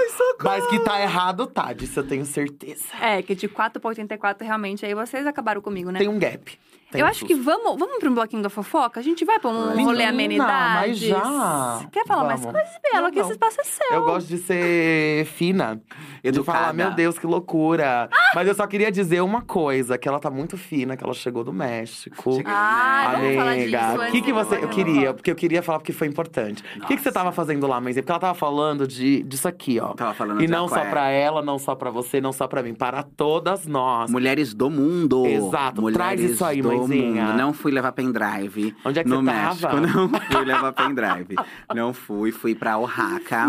Mas 0.43 0.65
que 0.67 0.79
tá 0.79 1.01
errado, 1.01 1.47
tá. 1.47 1.71
Disso 1.73 1.99
eu 1.99 2.07
tenho 2.07 2.25
certeza. 2.25 2.83
É, 3.01 3.21
que 3.21 3.35
de 3.35 3.47
4 3.47 3.79
pra 3.79 3.89
84, 3.89 4.45
realmente, 4.45 4.85
aí 4.85 4.93
vocês 4.93 5.25
acabaram 5.27 5.61
comigo, 5.61 5.91
né? 5.91 5.99
Tem 5.99 6.07
um 6.07 6.19
gap. 6.19 6.57
Tem 6.91 7.01
Eu 7.01 7.07
acho 7.07 7.23
que 7.25 7.35
vamos, 7.35 7.77
vamos 7.77 7.99
pra 7.99 8.09
um 8.09 8.13
bloquinho 8.15 8.41
da 8.41 8.49
fofoca? 8.49 8.99
A 8.99 9.03
gente 9.03 9.23
vai 9.23 9.37
pra 9.39 9.51
um 9.51 9.69
Menina, 9.69 9.83
rolê 9.83 10.03
mas 10.05 10.09
amenidades? 10.13 10.97
já. 10.99 11.85
Quer 11.91 12.05
falar 12.07 12.23
mais 12.23 12.39
Vamos. 12.41 12.59
coisas, 12.59 12.75
Bela? 12.81 13.01
Não, 13.03 13.11
Que 13.11 13.17
não. 13.17 13.23
esse 13.25 13.31
espaço 13.33 13.61
é 13.61 13.63
seu. 13.63 13.95
Eu 13.97 14.03
gosto 14.05 14.27
de 14.27 14.37
ser 14.39 15.25
fina. 15.25 15.79
De 16.23 16.29
Educada. 16.29 16.57
falar, 16.59 16.73
meu 16.73 16.91
Deus, 16.91 17.17
que 17.19 17.25
loucura. 17.27 18.09
Mas 18.35 18.47
eu 18.47 18.55
só 18.55 18.65
queria 18.67 18.91
dizer 18.91 19.21
uma 19.21 19.41
coisa: 19.41 19.97
que 19.97 20.07
ela 20.07 20.19
tá 20.19 20.29
muito 20.31 20.57
fina, 20.57 20.97
que 20.97 21.03
ela 21.03 21.13
chegou 21.13 21.43
do 21.43 21.53
México. 21.53 22.33
Chega- 22.33 22.49
Ah. 22.51 23.13
Amiga, 23.15 24.07
o 24.07 24.11
que, 24.11 24.21
que 24.21 24.33
você. 24.33 24.55
Eu 24.55 24.67
queria, 24.69 25.13
porque 25.13 25.29
eu 25.31 25.35
queria 25.35 25.61
falar 25.61 25.79
porque 25.79 25.93
foi 25.93 26.07
importante. 26.07 26.63
O 26.77 26.87
que, 26.87 26.97
que 26.97 27.01
você 27.03 27.11
tava 27.11 27.31
fazendo 27.31 27.65
lá, 27.67 27.79
Mãezinha? 27.79 28.01
Porque 28.01 28.11
ela 28.11 28.19
tava 28.19 28.33
falando 28.33 28.87
de, 28.87 29.21
disso 29.23 29.47
aqui, 29.47 29.79
ó. 29.79 29.93
Tava 29.93 30.13
falando 30.13 30.41
E 30.41 30.45
de 30.47 30.51
não 30.51 30.67
só 30.67 30.73
aquário. 30.75 30.91
pra 30.91 31.09
ela, 31.09 31.41
não 31.41 31.59
só 31.59 31.75
pra 31.75 31.89
você, 31.91 32.19
não 32.19 32.33
só 32.33 32.47
pra 32.47 32.61
mim, 32.63 32.73
para 32.73 33.03
todas 33.03 33.65
nós. 33.67 34.09
Mulheres 34.11 34.53
do 34.53 34.69
mundo. 34.69 35.25
Exato, 35.25 35.81
Mulheres 35.81 35.97
traz 35.97 36.21
isso 36.21 36.43
aí, 36.43 36.61
do 36.61 36.78
mãezinha. 36.87 37.25
mundo. 37.25 37.37
Não 37.37 37.53
fui 37.53 37.71
levar 37.71 37.91
pendrive. 37.91 38.75
Onde 38.83 38.99
é 38.99 39.03
que 39.03 39.09
no 39.09 39.17
você 39.17 39.21
México. 39.23 39.61
tava? 39.61 39.79
Não 39.89 40.09
fui 40.09 40.45
levar 40.45 40.73
pendrive. 40.73 41.35
não 41.73 41.93
fui, 41.93 42.31
fui 42.31 42.53
pra 42.55 42.77
Oaxaca. 42.77 43.47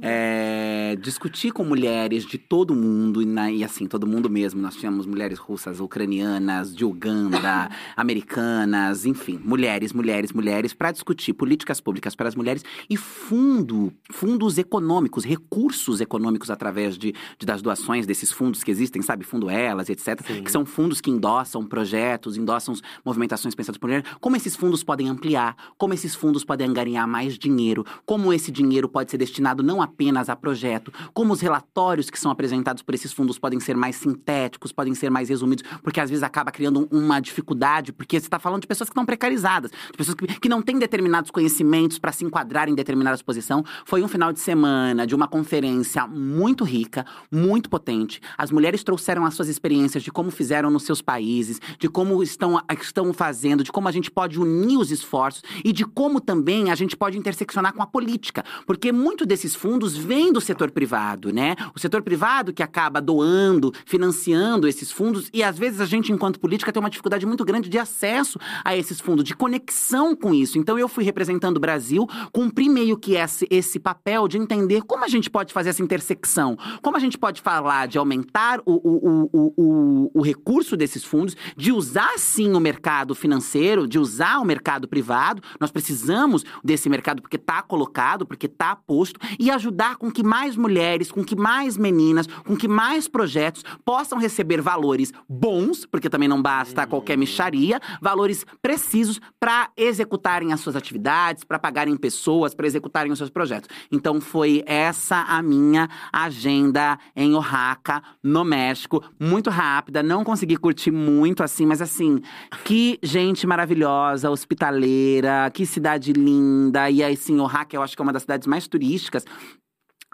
É, 0.00 0.96
discutir 1.00 1.52
com 1.52 1.64
mulheres 1.64 2.24
de 2.24 2.38
todo 2.38 2.74
mundo. 2.74 3.20
E, 3.20 3.26
na- 3.26 3.50
e 3.50 3.62
assim, 3.64 3.86
todo 3.86 4.06
mundo 4.06 4.30
mesmo. 4.30 4.60
Nós 4.62 4.76
tínhamos 4.76 5.04
mulheres 5.06 5.38
russas, 5.38 5.80
ucranianas, 5.80 6.74
de 6.74 6.84
Uganda, 6.84 7.68
americanas, 7.96 9.04
enfim. 9.04 9.38
Mulheres, 9.44 9.92
mulheres, 9.92 10.32
mulheres. 10.32 10.72
Pra 10.72 10.92
discutir 10.92 11.32
políticas 11.34 11.80
públicas 11.80 12.14
para 12.14 12.28
as 12.28 12.34
mulheres. 12.34 12.64
E 12.88 12.96
fundo, 12.96 13.92
fundos 14.10 14.56
econômicos, 14.56 15.24
recursos 15.24 16.00
econômicos 16.00 16.50
através 16.50 16.96
de, 16.96 17.12
de- 17.38 17.44
das 17.46 17.60
doações 17.60 18.06
desses 18.06 18.30
fundos 18.32 18.62
que 18.62 18.70
existem, 18.70 19.02
sabe? 19.02 19.24
Fundo 19.24 19.50
Elas, 19.50 19.88
etc. 19.90 20.20
Sim. 20.26 20.42
Que 20.44 20.50
são 20.50 20.64
fundos 20.64 21.00
que 21.00 21.10
endossam 21.10 21.64
projetos, 21.66 22.36
endossam 22.36 22.63
movimentações 23.04 23.54
pensadas 23.54 23.78
por 23.78 23.86
mulher. 23.88 24.04
Como 24.20 24.36
esses 24.36 24.54
fundos 24.56 24.82
podem 24.82 25.08
ampliar, 25.08 25.56
como 25.76 25.94
esses 25.94 26.14
fundos 26.14 26.44
podem 26.44 26.68
angariar 26.68 27.06
mais 27.06 27.38
dinheiro, 27.38 27.84
como 28.06 28.32
esse 28.32 28.50
dinheiro 28.50 28.88
pode 28.88 29.10
ser 29.10 29.18
destinado 29.18 29.62
não 29.62 29.80
apenas 29.82 30.28
a 30.28 30.36
projeto, 30.36 30.92
como 31.12 31.32
os 31.32 31.40
relatórios 31.40 32.10
que 32.10 32.18
são 32.18 32.30
apresentados 32.30 32.82
por 32.82 32.94
esses 32.94 33.12
fundos 33.12 33.38
podem 33.38 33.60
ser 33.60 33.76
mais 33.76 33.96
sintéticos, 33.96 34.72
podem 34.72 34.94
ser 34.94 35.10
mais 35.10 35.28
resumidos, 35.28 35.64
porque 35.82 36.00
às 36.00 36.10
vezes 36.10 36.22
acaba 36.22 36.50
criando 36.50 36.88
um- 36.92 36.98
uma 37.04 37.20
dificuldade, 37.20 37.92
porque 37.92 38.18
você 38.18 38.26
está 38.26 38.38
falando 38.38 38.62
de 38.62 38.66
pessoas 38.66 38.88
que 38.88 38.92
estão 38.92 39.06
precarizadas, 39.06 39.70
de 39.70 39.96
pessoas 39.96 40.14
que, 40.14 40.26
que 40.40 40.48
não 40.48 40.62
têm 40.62 40.78
determinados 40.78 41.30
conhecimentos 41.30 41.98
para 41.98 42.12
se 42.12 42.24
enquadrar 42.24 42.68
em 42.68 42.74
determinada 42.74 43.16
posição. 43.24 43.64
Foi 43.84 44.02
um 44.02 44.08
final 44.08 44.32
de 44.32 44.40
semana 44.40 45.06
de 45.06 45.14
uma 45.14 45.28
conferência 45.28 46.06
muito 46.06 46.64
rica, 46.64 47.04
muito 47.30 47.68
potente. 47.70 48.20
As 48.36 48.50
mulheres 48.50 48.82
trouxeram 48.82 49.24
as 49.24 49.34
suas 49.34 49.48
experiências 49.48 50.02
de 50.02 50.10
como 50.10 50.30
fizeram 50.30 50.70
nos 50.70 50.82
seus 50.84 51.00
países, 51.00 51.60
de 51.78 51.88
como 51.88 52.22
estão, 52.22 52.53
estão 52.80 53.12
fazendo, 53.12 53.62
de 53.62 53.72
como 53.72 53.88
a 53.88 53.92
gente 53.92 54.10
pode 54.10 54.38
unir 54.38 54.78
os 54.78 54.90
esforços 54.90 55.42
e 55.64 55.72
de 55.72 55.84
como 55.84 56.20
também 56.20 56.70
a 56.70 56.74
gente 56.74 56.96
pode 56.96 57.18
interseccionar 57.18 57.72
com 57.72 57.82
a 57.82 57.86
política. 57.86 58.44
Porque 58.66 58.92
muito 58.92 59.26
desses 59.26 59.54
fundos 59.54 59.96
vêm 59.96 60.32
do 60.32 60.40
setor 60.40 60.70
privado, 60.70 61.32
né? 61.32 61.56
O 61.74 61.78
setor 61.78 62.02
privado 62.02 62.52
que 62.52 62.62
acaba 62.62 63.00
doando, 63.00 63.72
financiando 63.86 64.66
esses 64.68 64.90
fundos, 64.90 65.30
e 65.32 65.42
às 65.42 65.58
vezes 65.58 65.80
a 65.80 65.86
gente, 65.86 66.12
enquanto 66.12 66.40
política, 66.40 66.72
tem 66.72 66.80
uma 66.80 66.90
dificuldade 66.90 67.26
muito 67.26 67.44
grande 67.44 67.68
de 67.68 67.78
acesso 67.78 68.38
a 68.64 68.76
esses 68.76 69.00
fundos, 69.00 69.24
de 69.24 69.34
conexão 69.34 70.14
com 70.14 70.34
isso. 70.34 70.58
Então 70.58 70.78
eu 70.78 70.88
fui 70.88 71.04
representando 71.04 71.56
o 71.56 71.60
Brasil, 71.60 72.06
cumpri 72.32 72.68
meio 72.68 72.96
que 72.96 73.14
esse, 73.16 73.46
esse 73.50 73.78
papel 73.78 74.28
de 74.28 74.38
entender 74.38 74.82
como 74.82 75.04
a 75.04 75.08
gente 75.08 75.30
pode 75.30 75.52
fazer 75.52 75.70
essa 75.70 75.82
intersecção, 75.82 76.56
como 76.82 76.96
a 76.96 77.00
gente 77.00 77.18
pode 77.18 77.40
falar 77.40 77.86
de 77.86 77.98
aumentar 77.98 78.60
o, 78.64 78.72
o, 78.72 79.30
o, 79.32 79.54
o, 79.56 80.10
o 80.14 80.22
recurso 80.22 80.76
desses 80.76 81.04
fundos, 81.04 81.36
de 81.56 81.72
usar 81.72 82.18
sim 82.18 82.43
o 82.52 82.60
mercado 82.60 83.14
financeiro, 83.14 83.86
de 83.86 83.98
usar 83.98 84.38
o 84.38 84.44
mercado 84.44 84.86
privado. 84.86 85.42
Nós 85.60 85.70
precisamos 85.70 86.44
desse 86.62 86.88
mercado 86.88 87.22
porque 87.22 87.36
está 87.36 87.62
colocado, 87.62 88.26
porque 88.26 88.46
está 88.46 88.76
posto, 88.76 89.18
e 89.38 89.50
ajudar 89.50 89.96
com 89.96 90.10
que 90.10 90.22
mais 90.22 90.56
mulheres, 90.56 91.10
com 91.10 91.24
que 91.24 91.36
mais 91.36 91.76
meninas, 91.76 92.26
com 92.26 92.56
que 92.56 92.68
mais 92.68 93.08
projetos 93.08 93.64
possam 93.84 94.18
receber 94.18 94.60
valores 94.60 95.12
bons, 95.28 95.86
porque 95.86 96.10
também 96.10 96.28
não 96.28 96.40
basta 96.40 96.86
qualquer 96.86 97.16
micharia, 97.16 97.80
valores 98.00 98.44
precisos 98.60 99.20
para 99.38 99.70
executarem 99.76 100.52
as 100.52 100.60
suas 100.60 100.76
atividades, 100.76 101.44
para 101.44 101.58
pagarem 101.58 101.96
pessoas, 101.96 102.54
para 102.54 102.66
executarem 102.66 103.12
os 103.12 103.18
seus 103.18 103.30
projetos. 103.30 103.68
Então 103.90 104.20
foi 104.20 104.62
essa 104.66 105.22
a 105.22 105.42
minha 105.42 105.88
agenda 106.12 106.98
em 107.14 107.34
Oaxaca, 107.34 108.02
no 108.22 108.44
México, 108.44 109.02
muito 109.18 109.50
rápida, 109.50 110.02
não 110.02 110.24
consegui 110.24 110.56
curtir 110.56 110.90
muito 110.90 111.42
assim, 111.42 111.66
mas 111.66 111.80
assim, 111.80 112.20
que 112.64 112.98
gente 113.02 113.46
maravilhosa, 113.46 114.30
hospitaleira, 114.30 115.50
que 115.52 115.66
cidade 115.66 116.12
linda. 116.12 116.90
E 116.90 117.02
aí, 117.02 117.16
sim, 117.16 117.38
Oaxaca 117.40 117.76
eu 117.76 117.82
acho 117.82 117.96
que 117.96 118.02
é 118.02 118.04
uma 118.04 118.12
das 118.12 118.22
cidades 118.22 118.46
mais 118.46 118.66
turísticas 118.66 119.24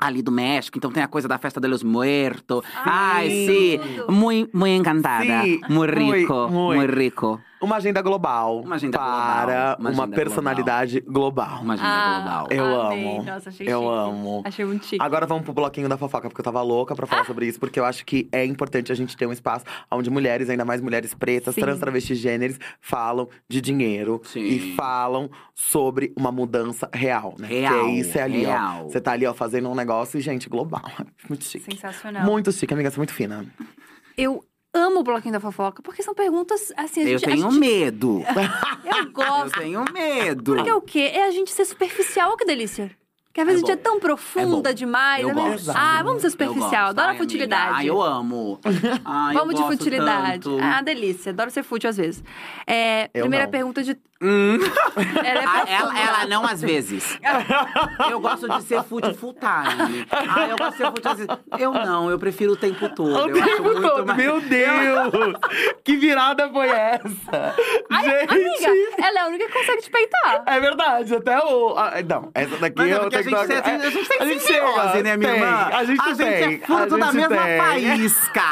ali 0.01 0.23
do 0.23 0.33
México, 0.33 0.79
então 0.79 0.91
tem 0.91 1.03
a 1.03 1.09
coisa 1.09 1.29
da 1.29 1.37
festa 1.37 1.61
de 1.61 1.69
los 1.69 1.83
muertos. 1.83 2.65
Ai, 2.85 3.29
sim, 3.29 3.81
muito, 4.09 4.57
muito 4.57 4.81
encantada. 4.81 5.43
Muito 5.69 5.95
rico, 5.95 6.49
muito 6.49 6.95
rico. 6.95 7.41
Uma 7.61 7.77
agenda 7.77 8.01
global. 8.01 8.61
Uma 8.61 8.77
agenda 8.77 8.97
para 8.99 9.45
global, 9.45 9.77
uma 9.79 9.91
uma 9.91 10.03
agenda 10.05 10.17
personalidade 10.17 11.01
global. 11.01 11.61
Uma 11.63 11.75
agenda 11.75 11.89
Ah, 11.91 12.15
global. 12.23 12.47
Eu 12.51 12.81
amei. 12.81 13.05
amo. 13.17 13.23
Nossa, 13.23 13.49
achei 13.51 13.69
Eu 13.69 13.81
chique. 13.81 13.93
amo. 13.93 14.43
Achei 14.47 14.65
muito 14.65 14.87
chique. 14.87 15.05
Agora 15.05 15.27
vamos 15.27 15.45
pro 15.45 15.53
bloquinho 15.53 15.89
da 15.89 15.99
fofoca, 15.99 16.29
porque 16.29 16.41
eu 16.41 16.45
tava 16.45 16.63
louca 16.63 16.95
pra 16.95 17.07
falar 17.07 17.25
sobre 17.27 17.47
isso, 17.47 17.61
porque 17.61 17.79
eu 17.79 17.85
acho 17.85 18.05
que 18.07 18.29
é 18.33 18.45
importante 18.47 18.91
a 18.91 18.95
gente 18.95 19.15
ter 19.17 19.27
um 19.27 19.33
espaço 19.33 19.65
onde 19.91 20.09
mulheres, 20.09 20.49
ainda 20.49 20.65
mais 20.65 20.81
mulheres 20.81 21.13
pretas, 21.13 21.55
Sim. 21.55 21.61
trans, 21.61 21.79
travestis, 21.79 22.19
gêneros, 22.19 22.59
falam 22.81 23.29
de 23.49 23.61
dinheiro 23.61 24.23
Sim. 24.25 24.41
e 24.41 24.75
falam 24.75 25.31
sobre 25.55 26.15
uma 26.17 26.33
mudança 26.33 26.89
real, 26.95 27.35
né? 27.39 27.47
Real, 27.47 27.73
Que 27.87 27.91
é 27.91 27.93
isso 27.93 28.19
é 28.19 28.23
ali, 28.23 28.45
real. 28.45 28.85
ó. 28.87 28.89
Você 28.89 29.01
tá 29.01 29.13
ali, 29.13 29.27
ó, 29.27 29.35
fazendo 29.35 29.69
um 29.69 29.75
negócio 29.75 30.17
e, 30.19 30.21
gente, 30.23 30.49
global. 30.49 30.83
Muito 31.29 31.45
chique. 31.45 31.71
Sensacional. 31.71 32.25
Muito 32.25 32.51
chique, 32.53 32.73
amiga, 32.73 32.91
você 32.91 32.97
é 32.97 33.01
muito 33.01 33.13
fina. 33.13 33.45
Eu 34.17 34.45
amo 34.73 35.01
o 35.01 35.03
bloquinho 35.03 35.33
da 35.33 35.41
fofoca, 35.41 35.83
porque 35.83 36.03
são 36.03 36.15
perguntas 36.15 36.73
assim. 36.77 37.01
A 37.01 37.05
Eu 37.05 37.19
gente, 37.19 37.25
a 37.25 37.33
tenho 37.35 37.51
gente- 37.51 37.61
medo. 37.61 38.23
Eu 38.85 38.97
Eu 39.05 39.11
gosto. 39.13 39.59
tenho 39.59 39.85
medo. 39.93 40.55
Porque 40.55 40.73
o 40.73 40.81
quê? 40.81 41.11
É 41.15 41.27
a 41.27 41.31
gente 41.31 41.51
ser 41.51 41.65
superficial, 41.65 42.37
que 42.37 42.45
delícia. 42.45 42.91
Que 43.33 43.41
às 43.41 43.47
vezes 43.47 43.63
É 43.63 43.65
a 43.65 43.69
gente 43.69 43.79
é 43.79 43.81
tão 43.83 44.01
profunda 44.01 44.71
É 44.71 44.73
demais. 44.73 45.23
Eu 45.23 45.33
vezes- 45.33 45.67
gosto. 45.67 45.79
Ah, 45.79 46.03
vamos 46.03 46.21
ser 46.21 46.27
Eu 46.27 46.31
superficial. 46.33 46.69
gosto. 46.71 46.77
Adoro 46.91 47.09
Ai, 47.11 47.15
a 47.15 47.19
futilidade. 47.19 47.75
Ai, 47.77 47.89
eu 47.89 48.03
amo. 48.03 48.59
Ai, 49.05 49.35
eu 49.35 49.39
Vamos 49.39 49.55
de 49.55 49.61
gosto 49.63 49.77
futilidade. 49.79 50.43
tanto. 50.45 50.59
Ah, 50.61 50.83
delícia. 50.83 51.31
Adoro 51.31 51.51
ser 51.51 51.63
fútil 51.63 51.91
às 51.91 51.97
vezes. 51.97 52.25
É, 52.67 53.05
Eu 53.15 53.23
primeira 53.23 53.45
não. 53.45 53.51
pergunta 53.53 53.83
de. 53.85 53.97
Hum. 54.23 54.59
Ela 55.25 55.41
é 55.41 55.45
Ah, 55.47 55.65
ela, 55.67 55.99
ela 55.99 56.27
não 56.27 56.45
às 56.45 56.61
vezes. 56.61 57.19
Eu 58.11 58.21
gosto 58.21 58.47
de 58.49 58.63
ser 58.65 58.83
fútil 58.85 59.15
full 59.15 59.33
time. 59.35 60.07
Ah, 60.11 60.47
eu 60.47 60.57
gosto 60.59 60.73
de 60.73 60.77
ser 60.77 60.87
fútil 60.87 61.11
às 61.11 61.17
vezes. 61.19 61.37
Eu 61.59 61.73
não, 61.73 62.11
eu 62.11 62.19
prefiro 62.19 62.53
o 62.53 62.57
tempo 62.57 62.89
todo. 62.95 63.11
O 63.15 63.31
eu 63.31 63.43
acho 63.43 63.51
tempo 63.51 63.63
muito 63.63 63.81
todo, 63.83 64.07
mais- 64.07 64.19
meu 64.19 64.41
Deus! 64.41 65.37
que 65.83 65.97
virada 65.97 66.49
foi 66.51 66.69
essa? 66.69 67.55
gente! 68.03 68.35
Amiga, 68.35 68.97
ela 69.03 69.19
é 69.21 69.23
a 69.23 69.27
única 69.27 69.47
que 69.47 69.53
consegue 69.53 69.83
te 69.83 69.91
peitar. 69.91 70.43
É 70.47 70.61
verdade, 70.61 71.15
até 71.15 71.39
o. 71.39 71.75
ah, 71.79 71.93
não, 72.07 72.31
essa 72.35 72.57
daqui 72.59 72.75
Mas 72.79 72.91
é 72.91 72.95
eu 72.97 73.09
tenho 73.09 73.23
gente, 73.23 73.35
que 73.47 73.63
tem, 73.63 73.75
a 73.75 73.91
gente 73.91 74.09
tem 74.09 74.19
simbiose, 74.39 74.47
chega, 74.47 75.03
né, 75.03 75.17
minha 75.17 75.33
tem, 75.33 75.41
irmã? 75.43 75.71
A 75.73 75.85
gente 75.85 76.01
a 76.01 76.05
tem. 76.05 76.15
gente 76.51 76.63
é 76.63 76.67
fruto 76.67 76.95
a 76.95 76.99
da 76.99 77.07
gente 77.07 77.17
mesma 77.17 77.43
tem. 77.43 77.59
faísca. 77.59 78.43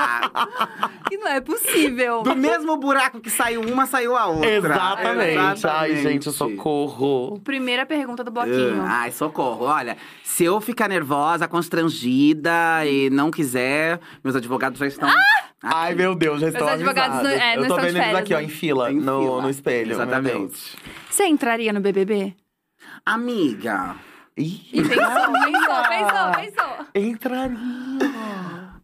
E 1.11 1.17
não 1.19 1.29
é 1.29 1.41
possível. 1.41 2.23
Do 2.23 2.35
mesmo 2.37 2.77
buraco 2.77 3.21
que 3.21 3.31
saiu 3.31 3.61
uma, 3.63 3.85
saiu 3.87 4.17
a 4.17 4.27
outra. 4.27 4.49
Exatamente. 4.51 5.58
Ai, 5.65 5.97
gente, 5.97 6.31
socorro. 6.31 7.41
Primeira 7.45 7.85
pergunta 7.87 8.23
do 8.23 8.31
bloquinho. 8.31 8.83
Ah, 8.83 9.01
Ai, 9.03 9.11
socorro. 9.13 9.65
Olha, 9.67 9.97
se 10.23 10.45
eu 10.45 10.61
ficar 10.61 10.89
nervosa, 10.89 11.49
constrangida 11.49 12.85
e 12.87 13.11
não 13.11 13.31
quiser, 13.31 14.01
meus 14.23 14.37
advogados 14.37 14.79
já 14.79 14.87
estão. 14.87 15.09
Ai, 15.63 15.95
meu 15.95 16.15
Deus, 16.15 16.41
já 16.41 16.49
estão 16.49 16.69
advogados 16.69 17.23
não- 17.23 17.31
é, 17.31 17.57
Eu 17.57 17.67
tô 17.67 17.77
vendo 17.77 17.97
eles 17.97 18.15
aqui, 18.15 18.35
ó, 18.35 18.39
né? 18.39 18.45
em 18.45 18.49
fila, 18.49 18.93
Em 18.93 19.01
no, 19.01 19.21
fila. 19.23 19.43
no 19.43 19.51
espelho. 19.51 19.93
Exatamente. 19.93 20.77
Você 21.11 21.27
entraria 21.27 21.73
no 21.73 21.81
BBB? 21.81 22.35
Ih, 24.37 24.61
E 24.73 24.83
pensou, 24.83 25.33
pensou, 25.33 25.83
pensou, 25.89 26.33
pensou. 26.37 26.87
Entraria. 26.95 27.59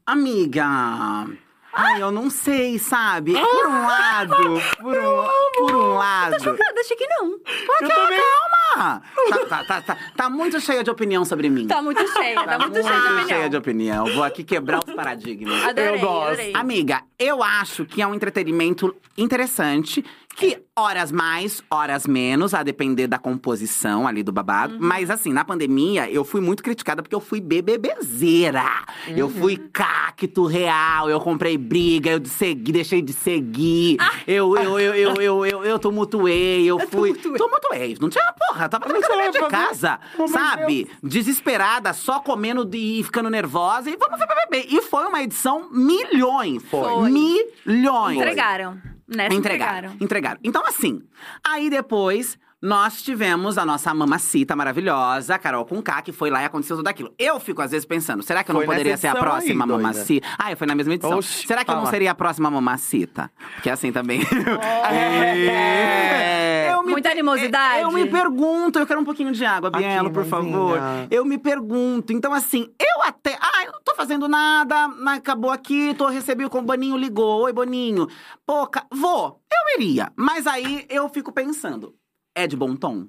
Amiga. 0.04 0.64
Ai, 1.76 2.02
eu 2.02 2.10
não 2.10 2.30
sei, 2.30 2.78
sabe? 2.78 3.32
Por 3.32 3.66
um 3.66 3.86
lado, 3.86 4.36
por 4.80 4.96
um, 4.96 5.26
por 5.56 5.74
um 5.74 5.94
lado. 5.94 6.42
Chocada, 6.42 6.80
achei 6.80 6.96
que 6.96 7.06
não. 7.08 7.30
Por 7.38 7.78
quê? 7.78 8.18
Calma! 8.76 9.02
Tá, 9.28 9.38
tá, 9.48 9.64
tá, 9.64 9.80
tá, 9.82 9.98
tá 10.16 10.30
muito 10.30 10.60
cheia 10.60 10.82
de 10.82 10.90
opinião 10.90 11.24
sobre 11.24 11.48
mim. 11.48 11.66
Tá 11.66 11.80
muito 11.82 12.06
cheia, 12.12 12.42
tá 12.44 12.58
muito 12.58 12.74
cheia 12.82 12.90
de 13.00 13.06
opinião. 13.06 13.28
cheia 13.28 13.48
de 13.50 13.56
opinião. 13.56 14.06
Vou 14.14 14.24
aqui 14.24 14.42
quebrar 14.44 14.80
os 14.86 14.94
paradigmas. 14.94 15.64
Adorei, 15.64 15.94
Eu 15.94 16.00
gosto. 16.00 16.26
adorei. 16.32 16.52
Amiga, 16.54 17.02
eu 17.18 17.42
acho 17.42 17.84
que 17.84 18.02
é 18.02 18.06
um 18.06 18.14
entretenimento 18.14 18.94
interessante. 19.16 20.04
Que 20.36 20.58
horas 20.76 21.12
mais, 21.12 21.62
horas 21.70 22.06
menos, 22.06 22.54
a 22.54 22.62
depender 22.62 23.06
da 23.06 23.18
composição 23.18 24.06
ali 24.06 24.22
do 24.22 24.32
babado. 24.32 24.76
Mas 24.80 25.08
assim, 25.08 25.32
na 25.32 25.44
pandemia, 25.44 26.10
eu 26.10 26.24
fui 26.24 26.40
muito 26.40 26.62
criticada 26.62 27.02
porque 27.02 27.14
eu 27.14 27.20
fui 27.20 27.40
bebebezeira. 27.40 28.64
Eu 29.08 29.28
fui 29.28 29.56
cacto 29.72 30.46
real, 30.46 31.08
eu 31.08 31.20
comprei 31.20 31.56
briga, 31.56 32.10
eu 32.10 32.18
de 32.18 32.28
segui, 32.28 32.72
deixei 32.72 33.00
de 33.00 33.12
seguir. 33.12 33.98
Eu, 34.26 34.56
eu, 34.56 34.80
eu, 34.80 34.94
eu, 34.94 35.14
eu, 35.20 35.46
eu, 35.46 35.64
eu 35.64 35.78
tumultuei, 35.78 36.64
eu 36.64 36.78
fui. 36.90 37.14
tumultuei. 37.14 37.38
Tumultuei. 37.38 37.96
Não 38.00 38.08
tinha 38.08 38.32
porra, 38.32 38.68
tava 38.68 38.86
trancada 38.86 39.16
dentro 39.16 39.32
de 39.32 39.38
pra 39.38 39.48
casa. 39.48 40.00
Oh, 40.18 40.26
sabe? 40.26 40.90
Desesperada, 41.02 41.92
só 41.92 42.18
comendo 42.18 42.68
e 42.74 43.02
ficando 43.04 43.30
nervosa. 43.30 43.88
E 43.88 43.96
vamos 43.96 44.18
ver 44.18 44.26
BBB. 44.26 44.74
E 44.74 44.82
foi 44.82 45.06
uma 45.06 45.22
edição 45.22 45.68
milhões. 45.70 46.62
Foi. 46.64 47.10
Milhões. 47.10 48.16
Entregaram. 48.16 48.93
Nessa 49.06 49.34
Entregaram. 49.34 49.92
entregaram. 49.92 49.96
Entregaram. 50.00 50.40
Então, 50.42 50.66
assim, 50.66 51.02
aí 51.46 51.68
depois 51.68 52.38
nós 52.64 53.02
tivemos 53.02 53.58
a 53.58 53.66
nossa 53.66 53.92
mamacita 53.92 54.56
maravilhosa, 54.56 55.38
Carol 55.38 55.66
com 55.66 55.82
K, 55.82 56.00
que 56.00 56.12
foi 56.12 56.30
lá 56.30 56.40
e 56.40 56.46
aconteceu 56.46 56.78
tudo 56.78 56.88
aquilo. 56.88 57.12
Eu 57.18 57.38
fico, 57.38 57.60
às 57.60 57.70
vezes, 57.72 57.84
pensando, 57.84 58.22
será 58.22 58.42
que 58.42 58.50
eu 58.50 58.54
não 58.54 58.60
Foi 58.62 58.66
nessa 58.68 58.78
poderia 58.78 58.96
ser 58.96 59.08
a 59.08 59.14
próxima 59.16 59.64
aí, 59.64 59.68
doida. 59.68 59.82
mamacita? 59.82 60.26
Ah, 60.38 60.56
foi 60.56 60.66
na 60.66 60.74
mesma 60.74 60.94
edição. 60.94 61.18
Oxi, 61.18 61.46
será 61.46 61.62
que 61.62 61.70
eu 61.70 61.74
não 61.74 61.82
fala. 61.82 61.90
seria 61.92 62.10
a 62.12 62.14
próxima 62.14 62.50
mamacita? 62.50 63.30
Porque 63.56 63.68
assim 63.68 63.92
também. 63.92 64.22
É. 64.82 66.70
Eu 66.74 66.82
me 66.82 66.92
Muita 66.92 67.10
animosidade? 67.10 67.82
Eu 67.82 67.92
me 67.92 68.06
pergunto, 68.06 68.78
eu 68.78 68.86
quero 68.86 69.00
um 69.00 69.04
pouquinho 69.04 69.32
de 69.32 69.44
água, 69.44 69.68
Aqui, 69.68 69.78
Bielo, 69.78 70.10
por 70.10 70.24
favor. 70.24 70.78
Eu 71.10 71.24
me 71.24 71.38
pergunto. 71.38 72.12
Então, 72.12 72.32
assim, 72.32 72.68
eu 72.80 73.02
até. 73.02 73.38
Ah, 73.40 73.64
eu 73.64 73.72
não 73.72 73.82
tô 73.82 73.94
fazendo 73.94 74.26
nada, 74.28 74.90
acabou 75.08 75.50
aqui, 75.50 75.94
tô 75.94 76.06
recebi 76.08 76.48
com 76.48 76.58
o 76.58 76.62
Boninho 76.62 76.96
ligou. 76.96 77.42
Oi, 77.42 77.52
Boninho. 77.52 78.08
Pô, 78.46 78.66
ca- 78.66 78.86
vou. 78.92 79.40
Eu 79.52 79.80
iria. 79.80 80.10
Mas 80.16 80.46
aí 80.46 80.84
eu 80.90 81.08
fico 81.08 81.32
pensando: 81.32 81.94
é 82.34 82.46
de 82.46 82.56
bom 82.56 82.74
tom? 82.76 83.06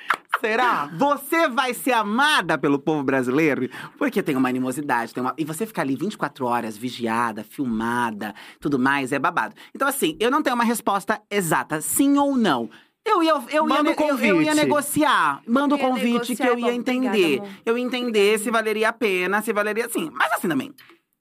Será? 0.40 0.86
Você 0.96 1.48
vai 1.48 1.74
ser 1.74 1.92
amada 1.92 2.56
pelo 2.56 2.78
povo 2.78 3.02
brasileiro? 3.02 3.68
Porque 3.98 4.22
tem 4.22 4.36
uma 4.36 4.48
animosidade, 4.48 5.12
tem 5.12 5.22
uma... 5.22 5.34
E 5.36 5.44
você 5.44 5.66
ficar 5.66 5.82
ali 5.82 5.94
24 5.94 6.46
horas 6.46 6.78
vigiada, 6.78 7.44
filmada, 7.44 8.34
tudo 8.58 8.78
mais, 8.78 9.12
é 9.12 9.18
babado. 9.18 9.54
Então, 9.74 9.86
assim, 9.86 10.16
eu 10.18 10.30
não 10.30 10.42
tenho 10.42 10.54
uma 10.54 10.64
resposta 10.64 11.20
exata, 11.30 11.82
sim 11.82 12.16
ou 12.16 12.34
não. 12.34 12.70
Eu 13.04 13.22
ia, 13.22 13.32
eu, 13.32 13.42
ia, 13.48 13.62
o 13.62 13.66
eu, 13.66 13.68
eu 13.68 13.86
ia 13.86 13.94
convite. 13.94 14.54
negociar. 14.54 15.42
Manda 15.46 15.74
o 15.74 15.78
convite 15.78 16.34
que 16.34 16.42
negociar, 16.42 16.48
eu 16.48 16.58
ia 16.58 16.66
bom, 16.66 16.72
entender. 16.72 17.08
obrigada, 17.38 17.48
eu 17.66 17.78
ia 17.78 17.84
entender 17.84 18.38
se 18.38 18.50
valeria 18.50 18.88
a 18.88 18.92
pena, 18.92 19.42
se 19.42 19.52
valeria 19.52 19.86
assim. 19.86 20.10
Mas 20.12 20.32
assim 20.32 20.48
também. 20.48 20.72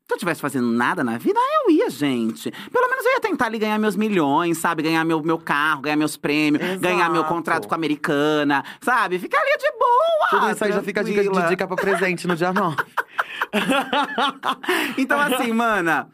Se 0.09 0.15
eu 0.15 0.17
tivesse 0.17 0.41
fazendo 0.41 0.65
nada 0.71 1.03
na 1.03 1.19
vida, 1.19 1.39
eu 1.39 1.71
ia, 1.71 1.87
gente. 1.87 2.49
Pelo 2.71 2.89
menos 2.89 3.05
eu 3.05 3.11
ia 3.11 3.19
tentar 3.19 3.45
ali 3.45 3.59
ganhar 3.59 3.77
meus 3.77 3.95
milhões, 3.95 4.57
sabe? 4.57 4.81
Ganhar 4.81 5.05
meu, 5.05 5.21
meu 5.21 5.37
carro, 5.37 5.81
ganhar 5.81 5.95
meus 5.95 6.17
prêmios, 6.17 6.63
Exato. 6.63 6.79
ganhar 6.79 7.11
meu 7.11 7.23
contrato 7.25 7.67
com 7.67 7.75
a 7.75 7.77
americana, 7.77 8.63
sabe? 8.81 9.19
Ficar 9.19 9.39
ali 9.39 9.55
de 9.59 9.71
boa. 9.77 10.29
Tudo 10.31 10.49
isso 10.51 10.65
aí 10.65 10.71
já 10.71 10.81
fica 10.81 11.03
dica, 11.03 11.21
de 11.21 11.25
tranquila. 11.25 11.47
dica 11.49 11.67
pra 11.67 11.75
presente 11.75 12.27
no 12.27 12.35
dia 12.35 12.51
9. 12.51 12.75
Então, 14.97 15.19
assim, 15.19 15.53
mana, 15.53 16.09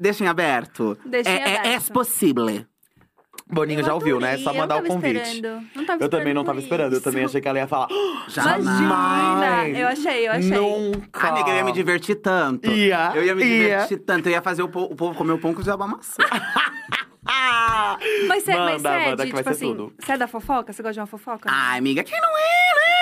deixem 0.00 0.26
aberto. 0.26 0.98
Deixem 1.04 1.32
é, 1.32 1.36
é, 1.36 1.54
é 1.54 1.58
aberto. 1.58 1.92
possível. 1.92 2.66
Boninho 3.50 3.80
Eu 3.80 3.84
já 3.84 3.94
ouviu, 3.94 4.20
né? 4.20 4.34
É 4.34 4.38
só 4.38 4.52
mandar 4.52 4.76
o 4.78 4.86
convite. 4.86 5.16
esperando. 5.20 5.62
Não 5.74 5.84
tava 5.86 6.04
Eu 6.04 6.08
também 6.08 6.34
não 6.34 6.44
tava 6.44 6.58
esperando, 6.60 6.92
eu 6.94 7.00
também 7.00 7.22
isso. 7.22 7.30
achei 7.30 7.40
que 7.40 7.48
ela 7.48 7.58
ia 7.58 7.66
falar. 7.66 7.88
Jamais. 8.28 8.64
Imagina! 8.66 9.68
Eu 9.78 9.88
achei, 9.88 10.28
eu 10.28 10.32
achei. 10.32 10.50
Nunca! 10.50 11.28
Amiga, 11.28 11.50
eu 11.50 11.56
ia 11.56 11.64
me 11.64 11.72
divertir 11.72 12.16
tanto. 12.16 12.70
Ia, 12.70 13.12
Eu 13.14 13.24
ia 13.24 13.34
me 13.34 13.42
ia. 13.44 13.62
divertir 13.62 13.98
tanto. 13.98 14.26
Eu 14.26 14.32
ia 14.32 14.42
fazer 14.42 14.62
o, 14.62 14.68
po- 14.68 14.84
o 14.84 14.94
povo 14.94 15.14
comer 15.16 15.32
o 15.32 15.38
pão 15.38 15.54
com 15.54 15.62
amassado. 15.70 16.28
Ah! 17.30 17.98
Mas 18.26 18.42
você 18.42 18.54
mas 18.54 18.80
Manda, 18.82 18.88
você 18.88 18.88
é 18.88 19.10
manda, 19.10 19.24
de, 19.24 19.28
que 19.30 19.34
vai 19.34 19.42
tipo 19.42 19.54
ser 19.54 19.64
assim, 19.66 19.76
tudo. 19.76 19.92
você 19.98 20.12
é 20.12 20.16
da 20.16 20.26
fofoca? 20.26 20.72
Você 20.72 20.82
gosta 20.82 20.94
de 20.94 21.00
uma 21.00 21.06
fofoca? 21.06 21.46
Ai, 21.52 21.78
amiga, 21.78 22.02
quem 22.02 22.18
não 22.18 22.30
é, 22.30 22.40
né? 22.40 22.97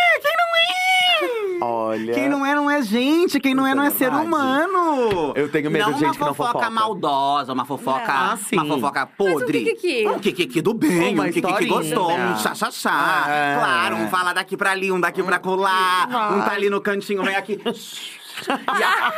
Quem 1.57 1.61
não 1.61 1.67
é? 1.67 1.71
Olha. 1.71 2.15
Quem 2.15 2.29
não 2.29 2.47
é, 2.47 2.55
não 2.55 2.71
é 2.71 2.83
gente. 2.83 3.41
Quem 3.41 3.55
não 3.55 3.67
é, 3.67 3.75
não 3.75 3.83
é 3.83 3.87
é 3.87 3.91
ser 3.91 4.11
humano. 4.13 5.33
Eu 5.35 5.51
tenho 5.51 5.71
medo 5.71 5.87
não 5.87 5.93
de 5.95 6.01
gente 6.01 6.13
que 6.17 6.19
uma 6.23 6.27
não 6.29 6.35
fofoca 6.35 6.53
fofoca. 6.59 6.71
maldosa, 6.71 7.53
uma 7.53 7.65
fofoca, 7.65 8.07
Não. 8.07 8.33
Ah, 8.33 8.37
sim. 8.37 8.57
uma 8.57 8.67
fofoca 8.67 9.07
podre. 9.07 9.61
um 9.63 9.65
kikiki. 9.65 10.09
Um 10.09 10.19
kikiki 10.19 10.61
do 10.63 10.75
bem, 10.75 11.15
Uma 11.15 11.25
um 11.25 11.27
kikiki 11.27 11.47
historinha. 11.47 11.73
gostou, 11.75 12.13
um 12.13 12.37
chá-chá-chá. 12.39 13.25
É. 13.29 13.57
Claro, 13.59 13.97
um 13.97 14.09
fala 14.09 14.33
daqui 14.33 14.57
pra 14.57 14.73
ali, 14.73 14.91
um 14.93 15.01
daqui 15.01 15.23
pra 15.23 15.39
colar. 15.39 16.09
Um 16.33 16.43
tá 16.43 16.53
ali 16.53 16.69
no 16.69 16.81
cantinho, 16.81 17.23
vem 17.23 17.35
aqui. 17.37 17.61
e 17.65 18.83
a... 18.83 19.13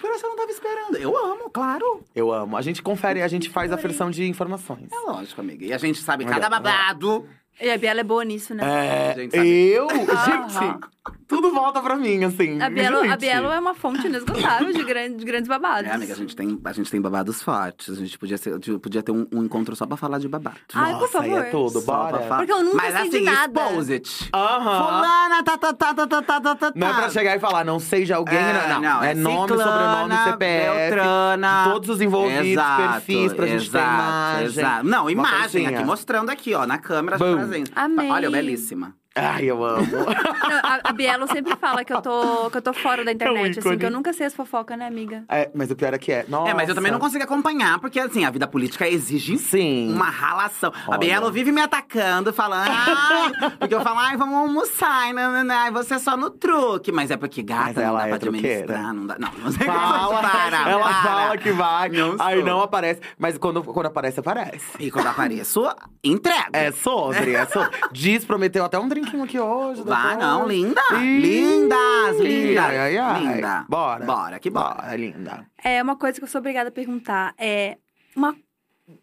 Por 0.00 0.10
isso 0.10 0.26
eu 0.26 0.30
não 0.30 0.36
tava 0.36 0.50
esperando. 0.50 0.96
Eu 0.96 1.16
amo, 1.16 1.48
claro. 1.50 2.00
Eu 2.14 2.32
amo. 2.32 2.56
A 2.56 2.62
gente 2.62 2.82
confere, 2.82 3.22
a 3.22 3.28
gente 3.28 3.48
faz 3.48 3.72
a 3.72 3.76
aferição 3.76 4.10
de 4.10 4.28
informações. 4.28 4.88
É 4.92 4.98
lógico, 5.10 5.40
amiga. 5.40 5.64
E 5.64 5.72
a 5.72 5.78
gente 5.78 6.00
sabe 6.00 6.24
cada 6.24 6.48
babado. 6.50 7.26
E 7.62 7.70
a 7.70 7.78
Biela 7.78 8.00
é 8.00 8.04
boa 8.04 8.24
nisso, 8.24 8.54
né? 8.54 8.62
É, 8.64 9.10
A 9.12 9.14
gente 9.14 9.36
sabe. 9.36 9.48
eu? 9.48 9.88
Gente, 9.94 10.80
tudo 11.36 11.50
volta 11.52 11.80
pra 11.80 11.96
mim, 11.96 12.24
assim. 12.24 12.60
A 12.60 12.68
Bielo, 12.70 13.10
a. 13.10 13.16
Bielo 13.16 13.50
é 13.50 13.58
uma 13.58 13.74
fonte 13.74 14.06
inesgotável 14.06 14.72
de, 14.72 14.84
gran- 14.84 15.12
de 15.16 15.24
grandes 15.24 15.48
babados. 15.48 15.90
É, 15.90 15.94
amiga, 15.94 16.12
a 16.12 16.16
gente, 16.16 16.34
tem, 16.36 16.58
a 16.64 16.72
gente 16.72 16.90
tem 16.90 17.00
babados 17.00 17.42
fortes. 17.42 17.90
A 17.90 17.94
gente 18.00 18.18
podia, 18.18 18.36
ser, 18.38 18.58
podia 18.80 19.02
ter 19.02 19.12
um, 19.12 19.26
um 19.32 19.42
encontro 19.44 19.74
só 19.74 19.86
pra 19.86 19.96
falar 19.96 20.18
de 20.18 20.28
babado. 20.28 20.56
Ai, 20.74 20.92
por 20.92 21.00
Nossa, 21.02 21.20
aí 21.20 21.30
favor. 21.30 21.44
é 21.46 21.50
tudo, 21.50 21.80
Só 21.80 21.92
pra 21.92 21.94
bora. 21.94 22.18
falar. 22.24 22.36
Porque 22.38 22.52
eu 22.52 22.62
nunca 22.64 22.76
Mas 22.76 22.94
sei 22.94 23.08
de 23.10 23.16
assim, 23.16 23.24
nada. 23.24 23.60
expose 23.62 23.92
it. 23.92 24.30
Aham. 24.34 24.84
Fulana, 24.84 25.42
tá, 25.42 25.58
tá, 25.58 25.72
tá, 25.72 25.94
tá, 25.94 26.06
tá, 26.06 26.22
tá, 26.22 26.40
tá, 26.40 26.54
tá. 26.56 26.72
Não 26.74 26.88
é 26.88 26.92
pra 26.94 27.10
chegar 27.10 27.36
e 27.36 27.40
falar, 27.40 27.64
não 27.64 27.78
sei 27.80 28.04
de 28.04 28.12
alguém, 28.12 28.38
É, 28.38 28.68
não. 28.68 28.80
não, 28.80 29.02
é, 29.02 29.10
é 29.10 29.14
nome, 29.14 29.48
ciclana, 29.48 29.70
sobrenome, 29.72 30.24
CPF. 30.32 30.72
Beltrana. 30.92 31.64
de 31.64 31.70
todos 31.72 31.88
os 31.88 32.00
envolvidos, 32.00 32.46
Exato, 32.46 32.82
perfis 32.92 33.32
pra 33.32 33.46
gente 33.46 33.70
ter 33.70 33.78
exato, 33.78 33.92
imagem. 33.94 34.46
Exato. 34.46 34.86
Não, 34.86 35.10
imagem 35.10 35.66
aqui, 35.66 35.84
mostrando 35.84 36.30
aqui, 36.30 36.54
ó, 36.54 36.66
na 36.66 36.78
câmera, 36.78 37.16
trazendo. 37.18 37.70
Amei. 37.74 38.10
Olha, 38.10 38.30
belíssima. 38.30 38.94
Ai, 39.14 39.44
eu 39.44 39.62
amo. 39.64 39.86
Não, 39.92 40.58
a, 40.62 40.80
a 40.84 40.92
Bielo 40.92 41.26
sempre 41.28 41.54
fala 41.56 41.84
que 41.84 41.92
eu 41.92 42.00
tô, 42.00 42.50
que 42.50 42.56
eu 42.58 42.62
tô 42.62 42.72
fora 42.72 43.04
da 43.04 43.12
internet, 43.12 43.50
assim, 43.58 43.60
ícone. 43.60 43.76
que 43.78 43.86
eu 43.86 43.90
nunca 43.90 44.12
sei 44.12 44.26
as 44.26 44.34
fofocas, 44.34 44.78
né, 44.78 44.86
amiga? 44.86 45.24
É, 45.28 45.50
mas 45.54 45.70
o 45.70 45.76
pior 45.76 45.92
é 45.92 45.98
que 45.98 46.10
é. 46.12 46.24
Nossa. 46.28 46.50
É, 46.50 46.54
mas 46.54 46.68
eu 46.68 46.74
também 46.74 46.90
não 46.90 46.98
consigo 46.98 47.22
acompanhar, 47.22 47.78
porque 47.78 48.00
assim, 48.00 48.24
a 48.24 48.30
vida 48.30 48.46
política 48.46 48.88
exige 48.88 49.36
Sim. 49.38 49.92
uma 49.92 50.08
ralação. 50.08 50.72
A 50.86 50.90
Olha. 50.90 50.98
Bielo 50.98 51.30
vive 51.30 51.52
me 51.52 51.60
atacando, 51.60 52.32
falando, 52.32 52.70
ai, 52.70 53.50
porque 53.58 53.74
eu 53.74 53.82
falo, 53.82 53.98
ai, 53.98 54.16
vamos 54.16 54.34
almoçar, 54.34 55.12
não, 55.12 55.30
não, 55.32 55.44
não, 55.44 55.54
ai, 55.54 55.70
você 55.70 55.94
é 55.94 55.98
só 55.98 56.16
no 56.16 56.30
truque. 56.30 56.90
Mas 56.90 57.10
é 57.10 57.16
porque 57.16 57.42
gata 57.42 57.64
Mas 57.66 57.76
não 57.76 57.82
ela 57.82 57.98
dá 58.00 58.06
é 58.06 58.08
pra 58.10 58.18
truqueira. 58.18 58.48
administrar, 58.62 58.94
não 58.94 59.06
dá. 59.06 59.16
Não, 59.18 59.30
não 59.44 59.52
sei 59.52 59.66
Fala, 59.66 60.20
para, 60.22 60.70
ela 60.70 60.82
para. 60.82 61.02
fala 61.02 61.36
que 61.38 61.52
vai, 61.52 61.88
Não 61.90 62.16
aí 62.18 62.36
sou. 62.36 62.44
não 62.46 62.60
aparece. 62.62 63.00
Mas 63.18 63.36
quando, 63.36 63.62
quando 63.62 63.86
aparece, 63.86 64.20
aparece. 64.20 64.66
E 64.78 64.90
quando 64.90 65.06
apareço, 65.08 65.68
entrego. 66.02 66.48
É 66.52 66.72
sobre, 66.72 67.34
é 67.34 67.44
sobre. 67.46 67.70
Diz, 67.92 68.24
prometeu 68.24 68.64
até 68.64 68.78
um 68.78 68.88
drinquinho 69.02 69.24
aqui 69.24 69.38
hoje. 69.38 69.82
Vai, 69.82 70.16
depois. 70.16 70.18
não, 70.28 70.46
linda. 70.48 70.80
Ih, 71.00 71.18
Lindas, 71.20 72.18
lindas. 72.20 72.64
Ai, 72.64 72.78
ai, 72.78 72.96
ai. 72.98 73.20
Linda. 73.34 73.66
Bora. 73.68 74.04
Bora, 74.04 74.38
que 74.38 74.48
bora. 74.50 74.74
Bora, 74.82 74.96
linda. 74.96 75.46
É 75.62 75.82
uma 75.82 75.96
coisa 75.96 76.18
que 76.18 76.24
eu 76.24 76.28
sou 76.28 76.38
obrigada 76.38 76.68
a 76.68 76.72
perguntar. 76.72 77.34
É 77.38 77.76
uma. 78.16 78.36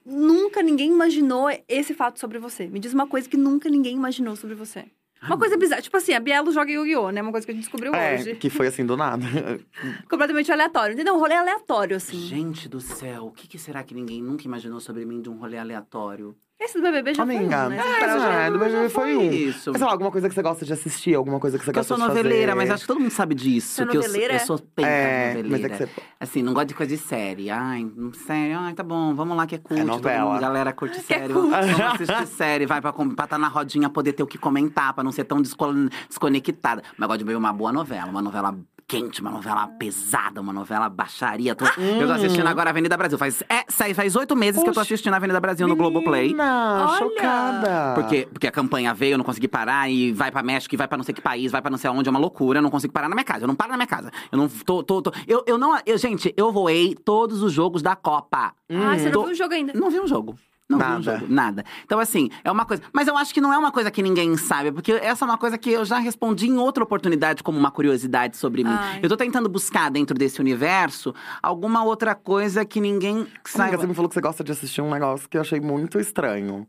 Nunca 0.05 0.61
ninguém 0.61 0.91
imaginou 0.91 1.47
esse 1.67 1.93
fato 1.93 2.19
sobre 2.19 2.37
você. 2.39 2.67
Me 2.67 2.79
diz 2.79 2.93
uma 2.93 3.07
coisa 3.07 3.27
que 3.29 3.37
nunca 3.37 3.69
ninguém 3.69 3.95
imaginou 3.95 4.35
sobre 4.35 4.55
você. 4.55 4.85
Uma 5.21 5.37
coisa 5.37 5.57
bizarra. 5.57 5.81
Tipo 5.81 5.97
assim, 5.97 6.13
a 6.13 6.19
Bielo 6.19 6.49
joga 6.51 6.71
Yu-Gi-Oh!, 6.71 7.09
né? 7.11 7.21
Uma 7.21 7.31
coisa 7.31 7.45
que 7.45 7.51
a 7.51 7.53
gente 7.55 7.63
descobriu 7.63 7.93
É, 7.93 8.15
hoje. 8.15 8.35
que 8.35 8.49
foi 8.49 8.67
assim 8.67 8.85
do 8.85 8.95
nada. 8.95 9.25
Completamente 10.09 10.49
aleatório. 10.51 10.93
Entendeu? 10.93 11.13
Um 11.15 11.19
rolê 11.19 11.35
aleatório, 11.35 11.97
assim. 11.97 12.17
Gente 12.19 12.69
do 12.69 12.79
céu, 12.79 13.25
o 13.25 13.31
que, 13.31 13.47
que 13.47 13.57
será 13.59 13.83
que 13.83 13.93
ninguém 13.93 14.21
nunca 14.21 14.45
imaginou 14.45 14.79
sobre 14.79 15.05
mim 15.05 15.21
de 15.21 15.29
um 15.29 15.37
rolê 15.37 15.57
aleatório? 15.57 16.35
Esse 16.61 16.77
do 16.77 16.81
BBB 16.83 17.13
já 17.13 17.23
Amiga, 17.23 17.39
foi 17.57 17.65
um, 17.65 17.69
né? 17.69 17.77
é, 17.77 17.99
já- 18.01 18.33
é, 18.33 18.51
do 18.51 18.59
BBB 18.59 18.89
foi 18.89 19.15
um. 19.15 19.31
isso. 19.31 19.71
Mas 19.71 19.77
sei 19.79 19.85
lá, 19.85 19.93
alguma 19.93 20.11
coisa 20.11 20.27
que 20.27 20.35
você 20.35 20.41
gosta 20.41 20.65
de 20.65 20.73
assistir, 20.73 21.15
alguma 21.15 21.39
coisa 21.39 21.57
que 21.57 21.63
você 21.63 21.69
eu 21.69 21.73
gosta 21.73 21.87
sou 21.95 21.97
de 21.97 22.07
noveleira, 22.09 22.51
fazer. 22.51 22.55
mas 22.55 22.69
acho 22.71 22.81
que 22.83 22.87
todo 22.87 22.99
mundo 22.99 23.11
sabe 23.11 23.33
disso. 23.33 23.67
Você 23.75 23.83
é 23.83 23.85
que 23.85 23.95
eu, 23.97 24.01
sou- 24.01 24.11
noveleira? 24.11 24.33
eu 24.33 24.39
sou 24.45 24.59
penta 24.75 24.89
É, 24.89 25.27
noveleira. 25.35 25.49
mas 25.49 25.63
é 25.63 25.69
que 25.69 25.77
você... 25.77 26.01
Assim, 26.19 26.43
não 26.43 26.53
gosto 26.53 26.67
de 26.67 26.73
coisa 26.75 26.93
de 26.95 27.01
série. 27.01 27.49
Ai, 27.49 27.89
não- 27.95 28.11
série, 28.11 28.51
ai, 28.53 28.73
tá 28.73 28.83
bom, 28.83 29.15
vamos 29.15 29.37
lá 29.37 29.47
que 29.47 29.55
é 29.55 29.57
cult. 29.57 29.79
É 29.79 29.85
todo 29.85 29.93
novela. 29.95 30.31
mundo, 30.33 30.41
galera 30.41 30.73
curte 30.73 30.99
Que 31.01 31.13
é 31.13 31.19
série. 31.19 31.33
cult. 31.33 31.49
Vamos 31.49 31.79
assistir 32.01 32.27
série, 32.27 32.65
vai 32.65 32.81
pra 32.81 32.89
estar 32.89 33.27
tá 33.27 33.37
na 33.37 33.47
rodinha, 33.47 33.89
poder 33.89 34.11
ter 34.11 34.23
o 34.23 34.27
que 34.27 34.37
comentar, 34.37 34.93
pra 34.93 35.01
não 35.03 35.13
ser 35.13 35.23
tão 35.23 35.41
desco- 35.41 35.73
desconectada. 36.09 36.83
Mas 36.97 37.01
eu 37.01 37.07
gosto 37.07 37.19
de 37.19 37.23
ver 37.25 37.37
uma 37.37 37.53
boa 37.53 37.71
novela, 37.71 38.07
uma 38.09 38.21
novela 38.21 38.53
quente, 38.89 39.21
uma 39.21 39.29
novela 39.29 39.67
pesada, 39.67 40.41
uma 40.41 40.51
novela 40.51 40.89
baixaria. 40.89 41.53
Tô- 41.53 41.63
Eu 41.79 42.07
tô 42.07 42.13
assistindo 42.13 42.47
agora 42.47 42.71
Avenida 42.71 42.97
Brasil. 42.97 43.19
Faz 43.19 43.43
é, 43.47 43.63
faz 43.93 44.15
oito 44.15 44.35
meses 44.35 44.63
que 44.63 44.67
eu 44.67 44.73
tô 44.73 44.79
Oxi. 44.81 44.93
assistindo 44.93 45.13
Avenida 45.13 45.39
Brasil 45.39 45.67
no 45.67 45.75
Globoplay. 45.75 46.33
Olha! 46.33 46.97
chocada. 46.97 47.93
Porque, 47.93 48.27
porque 48.33 48.47
a 48.47 48.51
campanha 48.51 48.91
veio, 48.93 49.13
eu 49.13 49.17
não 49.19 49.25
consegui 49.25 49.47
parar, 49.47 49.87
e 49.89 50.11
vai 50.11 50.31
pra 50.31 50.41
México, 50.41 50.73
e 50.73 50.77
vai 50.77 50.87
pra 50.87 50.97
não 50.97 51.03
sei 51.03 51.13
que 51.13 51.21
país, 51.21 51.51
vai 51.51 51.61
pra 51.61 51.69
não 51.69 51.77
sei 51.77 51.87
aonde, 51.87 52.09
é 52.09 52.11
uma 52.11 52.19
loucura, 52.19 52.57
eu 52.57 52.63
não 52.63 52.71
consigo 52.71 52.91
parar 52.91 53.07
na 53.07 53.15
minha 53.15 53.23
casa. 53.23 53.43
Eu 53.43 53.47
não 53.47 53.55
paro 53.55 53.69
na 53.69 53.77
minha 53.77 53.87
casa. 53.87 54.09
Eu 54.31 54.37
não 54.39 54.49
tô. 54.49 54.81
tô, 54.81 55.03
tô- 55.03 55.11
eu, 55.27 55.43
eu 55.45 55.57
não. 55.59 55.77
Eu, 55.85 55.97
gente, 55.99 56.33
eu 56.35 56.51
voei 56.51 56.95
todos 56.95 57.43
os 57.43 57.53
jogos 57.53 57.83
da 57.83 57.95
Copa. 57.95 58.53
Ah, 58.71 58.97
você 58.97 59.11
Tô- 59.11 59.19
não 59.19 59.25
viu 59.27 59.33
o 59.33 59.37
jogo 59.37 59.53
ainda? 59.53 59.73
Não 59.73 59.89
vi 59.91 59.99
um 59.99 60.07
jogo. 60.07 60.35
Não 60.69 60.77
vi 60.77 60.85
um 60.85 60.87
Nada. 60.87 61.01
jogo. 61.01 61.25
Nada. 61.33 61.65
Então, 61.83 61.99
assim, 61.99 62.29
é 62.43 62.51
uma 62.51 62.63
coisa. 62.63 62.83
Mas 62.93 63.07
eu 63.07 63.17
acho 63.17 63.33
que 63.33 63.41
não 63.41 63.51
é 63.51 63.57
uma 63.57 63.71
coisa 63.71 63.89
que 63.89 64.03
ninguém 64.03 64.37
sabe, 64.37 64.71
porque 64.71 64.91
essa 64.91 65.25
é 65.25 65.27
uma 65.27 65.37
coisa 65.37 65.57
que 65.57 65.71
eu 65.71 65.83
já 65.83 65.97
respondi 65.97 66.47
em 66.47 66.57
outra 66.57 66.83
oportunidade 66.83 67.41
como 67.41 67.57
uma 67.57 67.71
curiosidade 67.71 68.37
sobre 68.37 68.63
mim. 68.63 68.69
Ai. 68.71 68.99
Eu 69.01 69.09
tô 69.09 69.17
tentando 69.17 69.49
buscar 69.49 69.89
dentro 69.89 70.15
desse 70.15 70.39
universo 70.39 71.13
alguma 71.41 71.83
outra 71.83 72.13
coisa 72.13 72.63
que 72.63 72.79
ninguém 72.79 73.25
saiba. 73.43 73.77
você 73.77 73.87
me 73.87 73.95
falou 73.95 74.07
que 74.07 74.13
você 74.13 74.21
gosta 74.21 74.43
de 74.43 74.51
assistir 74.51 74.81
um 74.81 74.91
negócio 74.91 75.27
que 75.27 75.37
eu 75.37 75.41
achei 75.41 75.59
muito 75.59 75.99
estranho. 75.99 76.67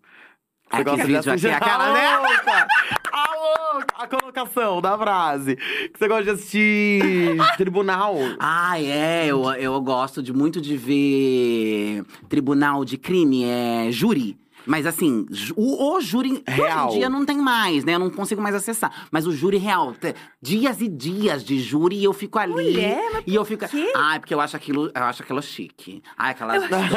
Você 0.71 0.81
Aquele 0.81 0.85
gosta 0.85 1.07
de 1.07 1.13
vídeo 1.13 1.33
assistir... 1.33 1.51
aqui, 1.51 1.65
aquela, 1.65 1.93
né? 1.93 2.67
A 3.13 3.35
louca! 3.35 3.61
A 3.61 3.73
louca! 3.75 3.95
A 3.99 4.07
colocação 4.07 4.81
da 4.81 4.97
frase. 4.97 5.57
Que 5.57 5.99
você 5.99 6.09
gosta 6.09 6.25
de 6.25 6.31
assistir 6.31 7.37
tribunal. 7.57 8.17
Ah, 8.39 8.81
é. 8.81 9.27
Eu, 9.27 9.45
eu 9.55 9.81
gosto 9.81 10.23
de 10.23 10.33
muito 10.33 10.61
de 10.61 10.77
ver 10.77 12.05
tribunal 12.29 12.85
de 12.85 12.97
crime, 12.97 13.45
é 13.45 13.89
júri. 13.91 14.39
Mas 14.67 14.87
assim, 14.87 15.27
o, 15.57 15.95
o 15.97 16.01
júri 16.01 16.43
Real. 16.47 16.89
hoje 16.89 16.97
em 16.97 16.99
dia 17.01 17.09
não 17.09 17.25
tem 17.25 17.39
mais, 17.39 17.85
né? 17.85 17.95
Eu 17.95 17.99
não 17.99 18.11
consigo 18.11 18.41
mais 18.41 18.55
acessar. 18.55 19.09
Mas 19.11 19.27
o 19.27 19.33
júri 19.33 19.57
real, 19.57 19.95
dias 20.41 20.81
e 20.81 20.89
dias 20.89 21.45
de 21.45 21.59
júri 21.59 21.97
e 21.97 22.05
eu 22.05 22.13
fico 22.13 22.39
ali. 22.39 22.53
Mulher, 22.53 23.03
mas 23.13 23.25
e 23.27 23.35
eu 23.35 23.45
fico. 23.45 23.67
quê? 23.69 23.93
Ah, 23.95 24.17
é 24.17 24.19
porque 24.19 24.35
eu 24.35 24.41
acho 24.41 24.57
aquilo, 24.57 24.91
eu 24.95 25.05
acho 25.05 25.23
aquilo 25.23 25.43
chique. 25.43 26.03
Ai, 26.17 26.31
aquela. 26.33 26.55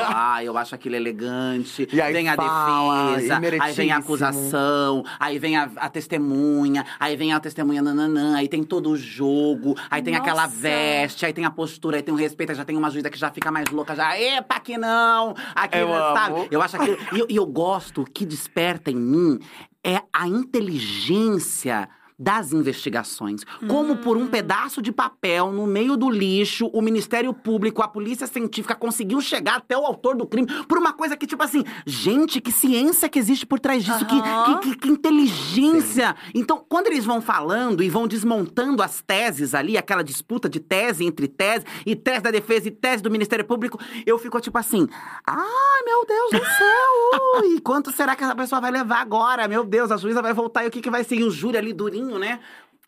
ah, 0.07 0.43
eu 0.43 0.57
acho 0.57 0.75
aquilo 0.75 0.95
elegante. 0.95 1.87
E 1.91 2.01
aí 2.01 2.13
vem 2.13 2.29
a 2.29 2.35
fala, 2.35 3.15
defesa, 3.15 3.39
aí 3.61 3.73
vem 3.73 3.91
a 3.91 3.97
acusação, 3.97 5.03
aí 5.19 5.39
vem 5.39 5.57
a, 5.57 5.69
a 5.75 5.89
testemunha, 5.89 6.85
aí 6.99 7.15
vem 7.15 7.33
a 7.33 7.39
testemunha 7.39 7.81
nananã, 7.81 8.35
aí 8.37 8.47
tem 8.47 8.63
todo 8.63 8.89
o 8.91 8.97
jogo, 8.97 9.75
aí 9.89 10.01
tem 10.01 10.15
aquela 10.15 10.43
Nossa. 10.43 10.55
veste, 10.55 11.25
aí 11.25 11.33
tem 11.33 11.45
a 11.45 11.51
postura, 11.51 11.97
aí 11.97 12.03
tem 12.03 12.13
o 12.13 12.17
respeito, 12.17 12.51
aí 12.51 12.55
já 12.55 12.65
tem 12.65 12.75
uma 12.77 12.89
juíza 12.89 13.09
que 13.09 13.17
já 13.17 13.31
fica 13.31 13.51
mais 13.51 13.69
louca, 13.69 13.95
já, 13.95 14.17
epa, 14.19 14.59
que 14.59 14.77
não! 14.77 15.35
Aquilo, 15.55 15.89
Eu 15.91 16.15
sabe? 16.15 16.35
amo. 16.35 16.47
Eu 16.51 16.61
acho 16.61 16.75
aquilo. 16.77 16.97
E 17.13 17.19
eu, 17.19 17.25
e 17.29 17.35
eu 17.35 17.45
gosto, 17.53 18.01
o 18.01 18.05
que 18.05 18.25
desperta 18.25 18.91
em 18.91 18.95
mim 18.95 19.39
é 19.83 20.01
a 20.11 20.27
inteligência. 20.27 21.87
Das 22.23 22.53
investigações. 22.53 23.41
Como 23.67 23.97
por 23.97 24.15
um 24.17 24.27
pedaço 24.27 24.81
de 24.81 24.91
papel 24.91 25.51
no 25.51 25.67
meio 25.67 25.97
do 25.97 26.09
lixo, 26.09 26.67
o 26.67 26.81
Ministério 26.81 27.33
Público, 27.33 27.81
a 27.81 27.87
Polícia 27.87 28.25
Científica 28.27 28.75
conseguiu 28.75 29.19
chegar 29.19 29.57
até 29.57 29.77
o 29.77 29.85
autor 29.85 30.15
do 30.15 30.25
crime 30.25 30.47
por 30.67 30.77
uma 30.77 30.93
coisa 30.93 31.17
que, 31.17 31.27
tipo 31.27 31.43
assim, 31.43 31.63
gente, 31.85 32.39
que 32.39 32.51
ciência 32.51 33.09
que 33.09 33.19
existe 33.19 33.45
por 33.45 33.59
trás 33.59 33.83
disso, 33.83 34.05
que- 34.05 34.15
Aham. 34.15 34.59
que, 34.59 34.69
que, 34.69 34.77
que 34.77 34.89
inteligência. 34.89 36.15
Então, 36.33 36.63
quando 36.67 36.87
eles 36.87 37.05
vão 37.05 37.21
falando 37.21 37.83
e 37.83 37.89
vão 37.89 38.07
desmontando 38.07 38.81
as 38.81 39.01
teses 39.01 39.53
ali, 39.53 39.77
aquela 39.77 40.03
disputa 40.03 40.49
de 40.49 40.59
tese 40.59 41.05
entre 41.05 41.27
tese, 41.27 41.65
e 41.85 41.95
tese 41.95 42.21
da 42.21 42.31
defesa 42.31 42.67
e 42.67 42.71
tese 42.71 43.03
do 43.03 43.11
Ministério 43.11 43.45
Público, 43.45 43.79
eu 44.05 44.17
fico 44.17 44.39
tipo 44.39 44.57
assim: 44.57 44.87
ai, 45.25 45.83
meu 45.85 46.05
Deus 46.05 46.31
do 46.31 46.45
céu! 46.45 47.43
e 47.55 47.59
quanto 47.61 47.91
será 47.91 48.15
que 48.15 48.23
essa 48.23 48.35
pessoa 48.35 48.61
vai 48.61 48.71
levar 48.71 49.01
agora? 49.01 49.47
Meu 49.47 49.63
Deus, 49.63 49.91
a 49.91 49.97
juíza 49.97 50.21
vai 50.21 50.33
voltar 50.33 50.63
e 50.63 50.67
o 50.67 50.71
que, 50.71 50.81
que 50.81 50.89
vai 50.89 51.03
ser? 51.03 51.15
E 51.15 51.23
o 51.23 51.31
júri 51.31 51.57
ali 51.57 51.73
durinho, 51.73 52.12
né? 52.19 52.39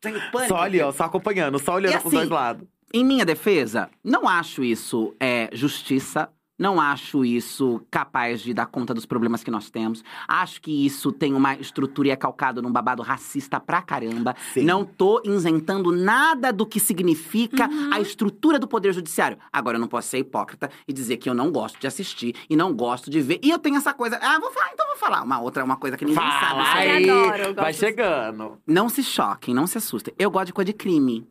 Tem 0.01 0.13
pânico. 0.31 0.47
Só 0.47 0.57
ali, 0.57 0.81
ó, 0.81 0.91
só 0.91 1.05
acompanhando, 1.05 1.59
só 1.59 1.75
olhando 1.75 1.93
E 1.95 1.99
pros 1.99 2.07
assim, 2.07 2.17
dois 2.17 2.29
lados. 2.29 2.67
Em 2.93 3.03
minha 3.03 3.25
defesa, 3.25 3.89
não 4.03 4.27
acho 4.27 4.63
isso 4.63 5.15
é, 5.19 5.49
justiça. 5.51 6.29
Não 6.57 6.79
acho 6.79 7.25
isso 7.25 7.81
capaz 7.91 8.41
de 8.41 8.53
dar 8.53 8.65
conta 8.65 8.93
dos 8.93 9.05
problemas 9.05 9.43
que 9.43 9.51
nós 9.51 9.69
temos. 9.69 10.03
Acho 10.27 10.61
que 10.61 10.85
isso 10.85 11.11
tem 11.11 11.33
uma 11.33 11.53
estrutura 11.55 12.07
e 12.07 12.11
é 12.11 12.15
calcado 12.15 12.61
num 12.61 12.71
babado 12.71 13.03
racista 13.03 13.59
pra 13.59 13.81
caramba. 13.81 14.33
Sim. 14.53 14.63
Não 14.63 14.85
tô 14.85 15.21
isentando 15.25 15.91
nada 15.91 16.53
do 16.53 16.65
que 16.65 16.79
significa 16.79 17.67
Uhum. 17.69 17.93
a 17.93 17.99
estrutura 17.99 18.57
do 18.57 18.67
Poder 18.67 18.93
Judiciário. 18.93 19.37
Agora, 19.51 19.75
eu 19.75 19.81
não 19.81 19.87
posso 19.87 20.07
ser 20.07 20.19
hipócrita 20.19 20.69
e 20.87 20.93
dizer 20.93 21.17
que 21.17 21.29
eu 21.29 21.33
não 21.33 21.51
gosto 21.51 21.79
de 21.79 21.87
assistir 21.87 22.33
e 22.49 22.55
não 22.55 22.73
gosto 22.73 23.09
de 23.09 23.21
ver. 23.21 23.39
E 23.43 23.49
eu 23.49 23.59
tenho 23.59 23.75
essa 23.75 23.93
coisa. 23.93 24.17
Ah, 24.21 24.39
vou 24.39 24.51
falar, 24.51 24.69
então 24.73 24.87
vou 24.87 24.95
falar. 24.97 25.23
Uma 25.23 25.41
outra, 25.41 25.63
uma 25.63 25.75
coisa 25.75 25.97
que 25.97 26.05
ninguém 26.05 26.21
sabe. 26.23 26.39
Fala 26.45 26.63
Ai, 26.63 26.89
aí, 26.89 27.09
adoro, 27.09 27.37
eu 27.43 27.53
vai 27.53 27.65
gosto 27.65 27.79
chegando. 27.79 28.57
Não 28.65 28.87
se 28.87 29.03
choquem, 29.03 29.53
não 29.53 29.67
se 29.67 29.77
assustem. 29.77 30.13
Eu 30.17 30.31
gosto 30.31 30.47
de 30.47 30.53
coisa 30.53 30.65
de 30.67 30.73
crime. 30.73 31.27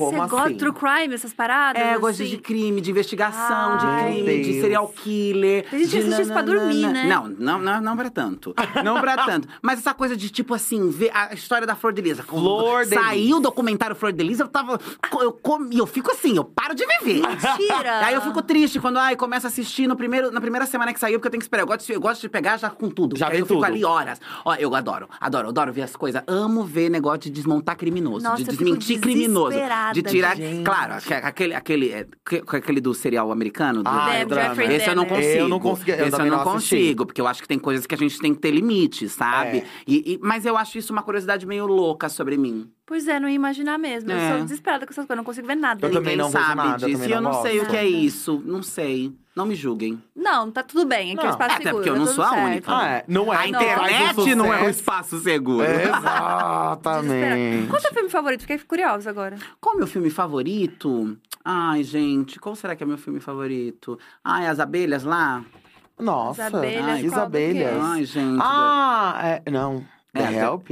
Como 0.00 0.12
Você 0.12 0.20
assim? 0.22 0.30
gosta 0.30 0.48
de 0.50 0.56
true 0.56 0.72
crime, 0.72 1.14
essas 1.14 1.32
paradas? 1.34 1.82
É, 1.82 1.94
eu 1.94 2.00
gosto 2.00 2.22
assim? 2.22 2.30
de 2.30 2.38
crime, 2.38 2.80
de 2.80 2.90
investigação, 2.90 3.76
Ai. 3.78 4.14
de 4.14 4.22
crime, 4.22 4.42
de 4.44 4.60
serial 4.62 4.88
killer. 4.88 5.66
Tem 5.68 5.84
gente 5.84 5.98
assiste 5.98 6.22
isso 6.22 6.32
pra 6.32 6.40
dormir, 6.40 6.86
né? 6.88 7.04
Não, 7.04 7.28
não, 7.28 7.58
não, 7.58 7.80
não 7.82 7.96
pra 7.98 8.08
tanto. 8.08 8.54
Não 8.82 8.98
pra 8.98 9.16
tanto. 9.26 9.46
Mas 9.60 9.78
essa 9.80 9.92
coisa 9.92 10.16
de, 10.16 10.30
tipo 10.30 10.54
assim, 10.54 10.88
ver 10.88 11.10
a 11.12 11.34
história 11.34 11.66
da 11.66 11.74
Flor 11.74 11.92
de 11.92 12.00
Lisa. 12.00 12.22
Flor 12.22 12.84
de 12.86 12.94
Saiu 12.94 13.36
o 13.36 13.40
documentário 13.40 13.94
Flor 13.94 14.10
de 14.10 14.24
Lisa, 14.24 14.44
eu 14.44 14.48
tava. 14.48 14.80
Eu, 15.20 15.32
comi, 15.32 15.76
eu 15.76 15.86
fico 15.86 16.10
assim, 16.10 16.34
eu 16.34 16.44
paro 16.44 16.74
de 16.74 16.86
viver. 16.86 17.20
Mentira! 17.20 18.06
Aí 18.06 18.14
eu 18.14 18.22
fico 18.22 18.40
triste 18.40 18.80
quando 18.80 18.96
ai, 18.98 19.16
começo 19.16 19.46
a 19.46 19.48
assistir 19.48 19.86
no 19.86 19.96
primeiro, 19.96 20.30
na 20.30 20.40
primeira 20.40 20.64
semana 20.64 20.94
que 20.94 20.98
saiu, 21.00 21.18
porque 21.18 21.26
eu 21.28 21.32
tenho 21.32 21.40
que 21.40 21.44
esperar. 21.44 21.62
Eu 21.62 21.66
gosto 21.66 21.86
de, 21.86 21.92
eu 21.92 22.00
gosto 22.00 22.22
de 22.22 22.28
pegar 22.30 22.56
já 22.56 22.70
com 22.70 22.88
tudo. 22.88 23.18
Já 23.18 23.28
vê 23.28 23.36
eu 23.36 23.46
fico 23.46 23.56
tudo. 23.60 23.64
ali 23.66 23.84
horas. 23.84 24.18
Ó, 24.46 24.54
eu 24.54 24.74
adoro, 24.74 25.08
adoro, 25.20 25.48
adoro 25.48 25.72
ver 25.72 25.82
as 25.82 25.94
coisas. 25.94 26.22
Amo 26.26 26.64
ver 26.64 26.88
negócio 26.88 27.20
de 27.20 27.30
desmontar 27.30 27.76
criminoso, 27.76 28.24
Nossa, 28.24 28.36
de 28.42 28.50
fico 28.50 28.64
desmentir 28.64 28.98
criminoso. 29.00 29.56
De 29.92 30.02
tirar. 30.02 30.36
gente. 30.36 30.64
Claro, 30.64 30.94
aque- 30.94 31.14
aquele, 31.14 31.54
aquele, 31.54 31.92
é, 31.92 32.06
que- 32.28 32.42
aquele 32.56 32.80
do 32.80 32.92
serial 32.94 33.30
americano. 33.32 33.82
Do, 33.82 33.88
Ah, 33.88 34.24
drama. 34.26 34.54
Jeffrey 34.54 34.76
esse 34.76 34.88
eu 34.88 34.96
não 34.96 35.04
consigo. 35.06 35.28
Eu 35.38 35.48
não 35.48 35.60
consegui- 35.60 35.90
eu 35.92 36.06
Esse 36.06 36.20
eu 36.20 36.24
não 36.26 36.36
não 36.38 36.44
consigo, 36.44 37.06
porque 37.06 37.20
eu 37.20 37.26
acho 37.26 37.42
que 37.42 37.48
tem 37.48 37.58
coisas 37.58 37.86
que 37.86 37.94
a 37.94 37.98
gente 37.98 38.18
tem 38.18 38.34
que 38.34 38.40
ter 38.40 38.50
limite, 38.50 39.08
sabe? 39.08 39.58
É. 39.58 39.64
E- 39.86 40.14
e- 40.14 40.18
mas 40.22 40.44
eu 40.46 40.56
acho 40.56 40.78
isso 40.78 40.92
uma 40.92 41.02
curiosidade 41.02 41.46
meio 41.46 41.66
louca 41.66 42.08
sobre 42.08 42.36
mim. 42.36 42.70
Pois 42.86 43.06
é, 43.06 43.20
não 43.20 43.28
ia 43.28 43.34
imaginar 43.36 43.78
mesmo. 43.78 44.10
É. 44.10 44.14
Eu 44.32 44.34
sou 44.36 44.42
desesperada 44.44 44.84
com 44.84 44.92
essas 44.92 45.04
coisas, 45.06 45.10
eu 45.10 45.16
não 45.16 45.24
consigo 45.24 45.46
ver 45.46 45.54
nada. 45.54 45.86
Eu 45.86 45.90
também 45.92 46.12
Ninguém 46.12 46.16
não 46.16 46.30
sabe 46.30 46.56
nada, 46.56 46.70
eu 46.72 46.76
disso. 46.88 46.92
também 46.92 47.08
E 47.08 47.12
eu 47.12 47.20
não 47.20 47.32
não 47.32 47.42
sei 47.42 47.56
o 47.56 47.60
gosto. 47.60 47.70
que 47.70 47.76
é 47.76 47.86
isso. 47.86 48.42
Não 48.44 48.62
sei. 48.62 49.12
Não 49.34 49.46
me 49.46 49.54
julguem. 49.54 50.02
Não, 50.14 50.50
tá 50.50 50.62
tudo 50.62 50.84
bem, 50.84 51.12
aqui 51.12 51.24
é 51.24 51.28
o 51.28 51.30
espaço 51.30 51.54
Até 51.54 51.64
seguro. 51.64 51.74
porque 51.76 51.88
eu 51.88 51.92
tá 51.94 51.98
não 52.00 52.06
tudo 52.06 52.14
sou 52.16 52.24
a 52.24 52.28
certo. 52.30 52.44
única. 52.46 52.76
Ah, 52.76 52.88
é. 52.90 53.04
Não 53.06 53.32
é. 53.32 53.36
A 53.36 53.48
internet 53.48 54.34
não 54.34 54.52
é 54.52 54.62
um 54.62 54.68
espaço 54.68 55.18
seguro. 55.20 55.64
Exatamente. 55.64 57.66
Qual 57.68 57.76
é 57.76 57.78
o 57.78 57.82
seu 57.82 57.92
filme 57.92 58.10
favorito? 58.10 58.40
Fiquei 58.40 58.58
curiosa 58.58 59.10
agora. 59.10 59.36
Qual 59.60 59.74
é 59.74 59.76
o 59.76 59.78
meu 59.78 59.86
filme 59.86 60.10
favorito? 60.10 61.16
Ai, 61.44 61.82
gente, 61.82 62.38
qual 62.38 62.54
será 62.54 62.76
que 62.76 62.82
é 62.82 62.86
meu 62.86 62.98
filme 62.98 63.20
favorito? 63.20 63.98
Ai, 64.24 64.46
as 64.46 64.60
abelhas 64.60 65.04
lá? 65.04 65.44
Nossa, 65.98 66.46
As 66.46 66.54
abelhas, 66.54 66.84
Ai, 66.86 67.06
As 67.06 67.12
abelhas. 67.12 67.72
é? 67.76 67.80
Ai, 67.80 68.04
gente. 68.04 68.40
Ah, 68.42 69.20
é, 69.44 69.50
não. 69.50 69.84
The 70.12 70.22
É, 70.22 70.44
Help? 70.44 70.68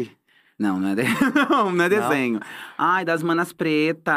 Não, 0.58 0.80
não 0.80 0.88
é, 0.88 0.94
de... 0.96 1.02
não, 1.48 1.70
não 1.70 1.84
é 1.84 1.88
desenho. 1.88 2.40
Ai, 2.76 3.04
das 3.04 3.22
manas 3.22 3.52
pretas. 3.52 4.14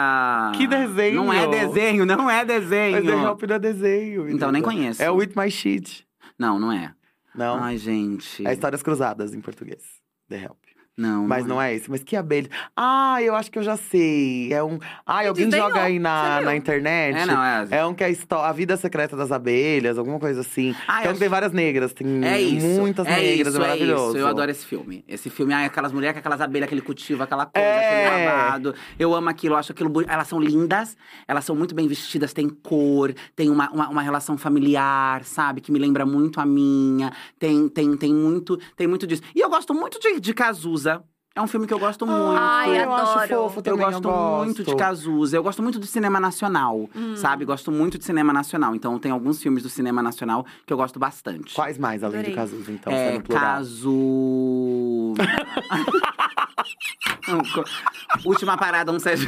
Que 0.57 0.65
desenho? 0.65 1.15
Não 1.15 1.31
é 1.31 1.47
desenho, 1.47 2.05
não 2.05 2.29
é 2.29 2.43
desenho. 2.43 2.93
Mas 2.93 3.05
The 3.05 3.23
Help 3.23 3.43
não 3.43 3.55
é 3.55 3.59
desenho. 3.59 4.29
Então, 4.29 4.51
nem 4.51 4.61
menina. 4.61 4.81
conheço. 4.81 5.03
É 5.03 5.11
o 5.11 5.17
With 5.17 5.33
My 5.35 5.51
Shit. 5.51 6.07
Não, 6.39 6.59
não 6.59 6.71
é. 6.71 6.95
Não. 7.35 7.63
Ai, 7.63 7.77
gente. 7.77 8.45
É 8.45 8.53
Histórias 8.53 8.81
Cruzadas 8.81 9.35
em 9.35 9.41
português. 9.41 9.83
The 10.29 10.43
Help. 10.43 10.60
Não, 11.01 11.27
Mas 11.27 11.47
não 11.47 11.59
é 11.59 11.73
esse. 11.73 11.89
Mas 11.89 12.03
que 12.03 12.15
abelha. 12.15 12.47
Ah, 12.77 13.17
eu 13.23 13.33
acho 13.33 13.49
que 13.49 13.57
eu 13.57 13.63
já 13.63 13.75
sei. 13.75 14.53
É 14.53 14.63
um. 14.63 14.77
Ah, 15.03 15.27
alguém 15.27 15.45
Desdenhou. 15.45 15.69
joga 15.69 15.81
aí 15.81 15.97
na, 15.97 16.41
na 16.41 16.55
internet. 16.55 17.17
É, 17.17 17.25
não, 17.25 17.43
é. 17.43 17.67
É 17.71 17.85
um 17.85 17.93
que 17.95 18.03
é 18.03 18.13
a, 18.29 18.51
vida 18.51 18.77
secreta 18.77 19.15
das 19.17 19.31
abelhas, 19.31 19.97
alguma 19.97 20.19
coisa 20.19 20.41
assim. 20.41 20.75
Ah, 20.87 21.03
é 21.03 21.09
um 21.09 21.13
que 21.13 21.19
tem 21.19 21.27
várias 21.29 21.51
negras. 21.51 21.91
Tem 21.93 22.23
É 22.23 22.39
isso. 22.39 22.67
muitas 22.67 23.07
é 23.07 23.15
negras, 23.15 23.47
isso, 23.53 23.57
é 23.57 23.59
maravilhoso. 23.59 24.09
isso. 24.09 24.17
Eu 24.17 24.27
adoro 24.27 24.51
esse 24.51 24.63
filme. 24.65 25.03
Esse 25.07 25.29
filme, 25.29 25.53
ai, 25.53 25.65
aquelas 25.65 25.91
mulheres 25.91 26.13
com 26.13 26.19
aquelas 26.19 26.39
abelhas, 26.39 26.67
aquele 26.67 26.81
cultivo, 26.81 27.23
aquela 27.23 27.47
coisa, 27.47 27.67
É. 27.67 28.07
aquele 28.07 28.25
babado. 28.25 28.75
Eu 28.99 29.15
amo 29.15 29.29
aquilo, 29.29 29.55
eu 29.55 29.59
acho 29.59 29.71
aquilo 29.71 29.89
bonito. 29.89 30.11
Elas 30.11 30.27
são 30.27 30.39
lindas, 30.39 30.95
elas 31.27 31.43
são 31.43 31.55
muito 31.55 31.73
bem 31.73 31.87
vestidas, 31.87 32.31
têm 32.31 32.47
cor, 32.47 33.11
tem 33.35 33.49
uma, 33.49 33.71
uma, 33.71 33.89
uma 33.89 34.01
relação 34.03 34.37
familiar, 34.37 35.23
sabe? 35.23 35.61
Que 35.61 35.71
me 35.71 35.79
lembra 35.79 36.05
muito 36.05 36.39
a 36.39 36.45
minha. 36.45 37.11
Tem, 37.39 37.67
tem, 37.69 37.97
tem, 37.97 38.13
muito, 38.13 38.59
tem 38.75 38.85
muito 38.85 39.07
disso. 39.07 39.23
E 39.35 39.39
eu 39.39 39.49
gosto 39.49 39.73
muito 39.73 39.99
de, 39.99 40.19
de 40.19 40.33
Cazuza. 40.33 40.90
É 41.33 41.41
um 41.41 41.47
filme 41.47 41.65
que 41.65 41.73
eu 41.73 41.79
gosto 41.79 42.05
muito. 42.05 42.35
Ai, 42.37 42.83
eu 42.83 42.91
acho 42.93 43.11
adoro. 43.19 43.43
fofo 43.43 43.59
Eu 43.59 43.63
também, 43.63 43.85
gosto 43.85 44.09
muito 44.09 44.63
de 44.65 44.75
Cazuza. 44.75 45.37
Eu 45.37 45.41
gosto 45.43 45.63
muito 45.63 45.79
do 45.79 45.85
cinema 45.85 46.19
nacional, 46.19 46.89
Hum. 46.93 47.15
sabe? 47.15 47.45
Gosto 47.45 47.71
muito 47.71 47.97
de 47.97 48.03
cinema 48.03 48.33
nacional. 48.33 48.75
Então, 48.75 48.99
tem 48.99 49.13
alguns 49.13 49.41
filmes 49.41 49.63
do 49.63 49.69
cinema 49.69 50.03
nacional 50.03 50.45
que 50.65 50.73
eu 50.73 50.77
gosto 50.77 50.99
bastante. 50.99 51.55
Quais 51.55 51.77
mais, 51.77 52.03
além 52.03 52.21
de 52.23 52.31
Adorei. 52.31 52.35
Cazuza, 52.35 52.71
então, 52.73 52.91
é, 52.91 53.17
plural? 53.21 53.41
caso... 53.41 55.13
Última 58.25 58.57
parada, 58.57 58.91
um 58.91 58.99
sete. 58.99 59.25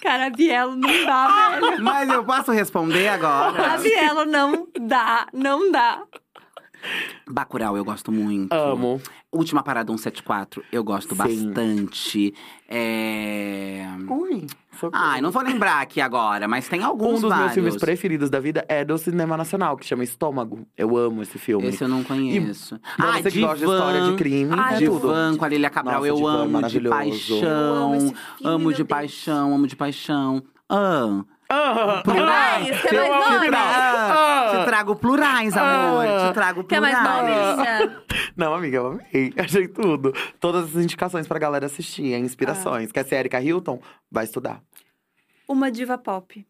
Cara, 0.00 0.26
a 0.26 0.30
Bielo 0.30 0.76
não 0.76 1.04
dá, 1.04 1.58
velho. 1.60 1.82
Mas 1.82 2.08
eu 2.10 2.24
posso 2.24 2.50
responder 2.52 3.08
A 3.08 3.14
agora? 3.14 3.78
Bielo 3.78 4.24
não 4.24 4.66
dá, 4.80 5.26
não 5.32 5.70
dá. 5.70 6.02
Bacurau, 7.28 7.76
eu 7.76 7.84
gosto 7.84 8.10
muito. 8.12 8.52
Amo. 8.52 9.00
Última 9.30 9.62
parada 9.62 9.90
174, 9.90 10.62
eu 10.70 10.84
gosto 10.84 11.10
Sim. 11.10 11.16
bastante. 11.16 12.34
É... 12.68 13.86
Ui. 14.10 14.46
Ai, 14.92 15.20
não 15.20 15.30
vou 15.30 15.42
lembrar 15.42 15.80
aqui 15.80 16.00
agora, 16.00 16.46
mas 16.48 16.68
tem 16.68 16.80
Um 16.80 16.86
alguns 16.86 17.20
dos 17.20 17.22
meus 17.22 17.34
vários. 17.36 17.54
filmes 17.54 17.76
preferidos 17.76 18.28
da 18.30 18.40
vida 18.40 18.64
é 18.68 18.84
do 18.84 18.96
cinema 18.98 19.36
nacional, 19.36 19.76
que 19.76 19.86
chama 19.86 20.02
Estômago. 20.04 20.66
Eu 20.76 20.96
amo 20.96 21.22
esse 21.22 21.38
filme. 21.38 21.66
Esse 21.68 21.84
eu 21.84 21.88
não 21.88 22.02
conheço. 22.02 22.78
Pra 22.96 23.12
Ai, 23.12 23.22
você 23.22 23.30
que 23.30 23.40
gosta 23.40 23.56
de 23.58 23.64
história 23.64 24.00
de 24.10 24.16
crime, 24.16 24.54
Ai, 24.58 24.74
é 24.74 24.78
de. 24.78 24.84
Divan 24.88 25.36
com 25.36 25.44
a 25.44 25.48
Lilia 25.48 25.70
Cabral, 25.70 25.96
Nossa, 26.00 26.08
eu 26.08 26.16
Divan, 26.16 26.42
amo 26.42 26.62
de 26.68 26.80
paixão. 26.80 27.38
Eu 27.42 27.74
amo 27.74 28.00
filme, 28.00 28.14
amo 28.44 28.70
de 28.70 28.76
Deus. 28.78 28.88
paixão, 28.88 29.54
amo 29.54 29.66
de 29.66 29.76
paixão. 29.76 30.42
Ah, 30.68 31.24
Ah, 31.54 32.00
Plurais, 32.02 32.80
quer 32.82 32.94
mais 32.94 33.10
amo 33.10 33.30
nome? 33.34 33.46
plural. 33.48 33.62
ah, 33.62 34.52
te 34.58 34.64
trago 34.64 34.96
plurais, 34.96 35.56
amor. 35.56 36.06
Ah. 36.06 36.28
Te 36.28 36.34
trago 36.34 36.64
Quer 36.64 36.80
mais 36.80 36.98
plurais. 36.98 37.56
nomes? 37.56 37.96
Não, 38.36 38.54
amiga, 38.54 38.76
eu 38.78 38.86
amei. 38.86 39.34
Achei 39.38 39.68
tudo. 39.68 40.12
Todas 40.40 40.74
as 40.74 40.82
indicações 40.82 41.26
pra 41.28 41.38
galera 41.38 41.66
assistir, 41.66 42.14
hein? 42.14 42.24
inspirações. 42.24 42.88
Ah. 42.88 42.92
Quer 42.94 43.04
ser 43.04 43.16
Erika 43.16 43.40
Hilton? 43.40 43.80
Vai 44.10 44.24
estudar. 44.24 44.62
Uma 45.46 45.70
diva 45.70 45.98
pop. 45.98 46.46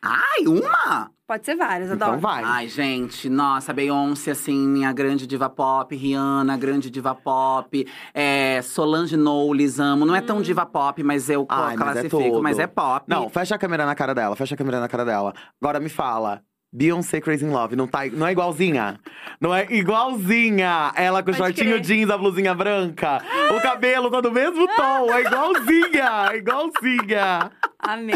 Ai, 0.00 0.46
uma? 0.46 1.10
Pode 1.26 1.46
ser 1.46 1.56
várias, 1.56 1.90
adoro. 1.90 2.18
Então 2.18 2.20
vai. 2.20 2.42
Ai, 2.44 2.68
gente, 2.68 3.28
nossa, 3.30 3.72
Beyoncé, 3.72 4.32
assim, 4.32 4.58
minha 4.68 4.92
grande 4.92 5.26
diva 5.26 5.48
pop, 5.48 5.94
Rihanna, 5.96 6.56
grande 6.56 6.90
diva 6.90 7.14
pop, 7.14 7.86
é, 8.12 8.60
Solange 8.62 9.16
Knowles, 9.16 9.80
amo. 9.80 10.04
Não 10.04 10.14
é 10.14 10.20
tão 10.20 10.42
diva 10.42 10.66
pop, 10.66 11.02
mas 11.02 11.30
eu 11.30 11.46
Ai, 11.48 11.76
mas 11.76 11.88
é 11.88 11.92
classifico, 11.92 12.22
tudo. 12.22 12.42
mas 12.42 12.58
é 12.58 12.66
pop. 12.66 13.04
Não, 13.08 13.28
fecha 13.28 13.54
a 13.54 13.58
câmera 13.58 13.86
na 13.86 13.94
cara 13.94 14.14
dela, 14.14 14.36
fecha 14.36 14.54
a 14.54 14.58
câmera 14.58 14.80
na 14.80 14.88
cara 14.88 15.04
dela. 15.04 15.32
Agora 15.60 15.80
me 15.80 15.88
fala. 15.88 16.42
Beyoncé 16.72 17.20
Crazy 17.20 17.44
in 17.44 17.50
Love, 17.50 17.76
não, 17.76 17.86
tá, 17.86 18.06
não 18.06 18.26
é 18.26 18.32
igualzinha? 18.32 18.98
Não 19.38 19.54
é 19.54 19.66
igualzinha! 19.70 20.90
Ela 20.96 21.22
com 21.22 21.30
o 21.30 21.34
Pode 21.36 21.54
shortinho 21.56 21.76
crer. 21.76 21.80
jeans, 21.80 22.08
a 22.10 22.16
blusinha 22.16 22.54
branca. 22.54 23.22
O 23.54 23.60
cabelo 23.60 24.10
tá 24.10 24.22
do 24.22 24.32
mesmo 24.32 24.66
tom, 24.74 25.12
é 25.12 25.20
igualzinha! 25.20 26.30
É 26.32 26.36
igualzinha! 26.38 27.50
Amei. 27.78 28.14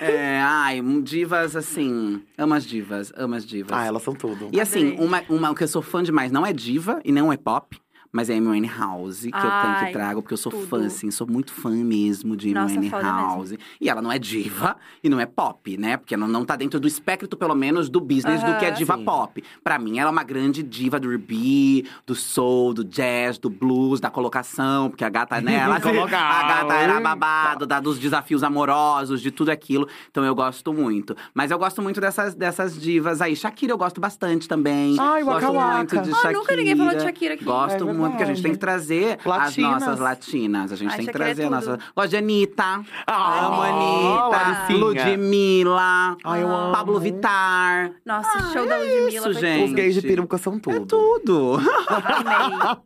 É, 0.00 0.40
ai, 0.42 0.80
divas, 1.02 1.54
assim, 1.54 2.22
amo 2.36 2.54
as 2.54 2.64
divas, 2.64 3.12
amo 3.14 3.34
as 3.34 3.46
divas. 3.46 3.70
Ah, 3.76 3.84
elas 3.84 4.02
são 4.02 4.14
tudo. 4.14 4.48
E 4.50 4.60
assim, 4.60 4.96
uma, 4.98 5.22
uma 5.28 5.54
que 5.54 5.62
eu 5.62 5.68
sou 5.68 5.82
fã 5.82 6.02
demais, 6.02 6.32
não 6.32 6.44
é 6.44 6.52
diva 6.52 6.98
e 7.04 7.12
não 7.12 7.32
é 7.32 7.36
pop. 7.36 7.78
Mas 8.12 8.28
é 8.28 8.36
Amy 8.36 8.66
House 8.68 9.20
que 9.22 9.28
eu 9.28 9.30
tenho 9.40 9.52
Ai, 9.74 9.86
que 9.86 9.92
trago, 9.92 10.20
porque 10.20 10.34
eu 10.34 10.38
sou 10.38 10.52
tudo. 10.52 10.66
fã, 10.66 10.84
assim, 10.86 11.10
sou 11.10 11.26
muito 11.26 11.50
fã 11.52 11.70
mesmo 11.70 12.36
de 12.36 12.54
Amy 12.56 12.90
foda 12.90 13.02
House. 13.02 13.54
E 13.80 13.88
ela 13.88 14.02
não 14.02 14.12
é 14.12 14.18
diva 14.18 14.76
e 15.02 15.08
não 15.08 15.18
é 15.18 15.24
pop, 15.24 15.76
né? 15.78 15.96
Porque 15.96 16.14
ela 16.14 16.28
não 16.28 16.44
tá 16.44 16.54
dentro 16.54 16.78
do 16.78 16.86
espectro, 16.86 17.38
pelo 17.38 17.54
menos, 17.54 17.88
do 17.88 18.00
business 18.00 18.42
do 18.42 18.54
que 18.58 18.66
é 18.66 18.70
diva 18.70 18.98
Sim. 18.98 19.04
pop. 19.04 19.42
Pra 19.64 19.78
mim, 19.78 19.98
ela 19.98 20.10
é 20.10 20.12
uma 20.12 20.22
grande 20.24 20.62
diva 20.62 21.00
do 21.00 21.08
R&B, 21.10 21.86
do 22.06 22.14
soul, 22.14 22.74
do 22.74 22.84
jazz, 22.84 23.38
do 23.38 23.48
blues, 23.48 23.98
da 23.98 24.10
colocação. 24.10 24.90
Porque 24.90 25.04
a 25.04 25.08
gata, 25.08 25.40
né? 25.40 25.54
Ela, 25.54 25.80
Colocar. 25.80 26.18
a 26.18 26.48
gata 26.48 26.74
era 26.74 27.00
babado, 27.00 27.66
da, 27.66 27.80
dos 27.80 27.98
desafios 27.98 28.42
amorosos, 28.42 29.22
de 29.22 29.30
tudo 29.30 29.48
aquilo. 29.50 29.88
Então 30.10 30.22
eu 30.22 30.34
gosto 30.34 30.72
muito. 30.72 31.16
Mas 31.32 31.50
eu 31.50 31.58
gosto 31.58 31.80
muito 31.80 31.98
dessas, 32.00 32.34
dessas 32.34 32.78
divas 32.78 33.22
aí. 33.22 33.34
Shakira 33.34 33.72
eu 33.72 33.78
gosto 33.78 34.00
bastante 34.02 34.46
também. 34.46 34.96
Ai, 35.00 35.22
gosto 35.22 35.46
Waka 35.46 35.52
Waka. 35.52 35.76
muito 35.78 35.90
de 36.02 36.10
Ah, 36.10 36.14
Shakira. 36.16 36.32
nunca 36.32 36.56
ninguém 36.56 36.76
falou 36.76 36.94
de 36.94 37.02
Shakira 37.02 37.34
aqui. 37.34 37.44
Gosto 37.44 37.82
É 37.82 37.84
muito, 37.84 38.01
porque 38.10 38.22
a 38.22 38.26
gente 38.26 38.42
tem 38.42 38.52
que 38.52 38.58
trazer 38.58 39.18
as 39.20 39.24
Latinas. 39.24 39.70
nossas 39.72 39.98
latinas. 39.98 40.72
A 40.72 40.76
gente 40.76 40.94
tem 40.96 41.04
que 41.04 41.10
é 41.10 41.12
trazer 41.12 41.42
a 41.42 41.46
tudo. 41.46 41.54
nossa. 41.54 41.78
Gosto 41.94 42.10
de 42.10 42.16
Anitta. 42.16 42.82
Ah, 43.06 43.46
amo. 43.46 43.62
Anitta. 43.62 44.72
Ludmilla. 44.74 46.16
Ai, 46.24 46.42
eu 46.42 46.48
amo. 46.54 46.72
Pablo 46.72 47.00
Vittar. 47.00 47.92
Nossa, 48.04 48.30
Ah, 48.38 48.52
show 48.52 48.66
da 48.66 48.76
é 48.76 48.78
Ludmilla. 48.78 49.08
isso, 49.10 49.22
foi 49.22 49.34
gente. 49.34 49.64
Os 49.64 49.72
gays 49.72 49.94
de 49.94 50.02
peruca 50.02 50.38
são 50.38 50.58
tudo. 50.58 50.76
É 50.76 50.80
tudo. 50.86 51.58
Amei. 51.88 52.78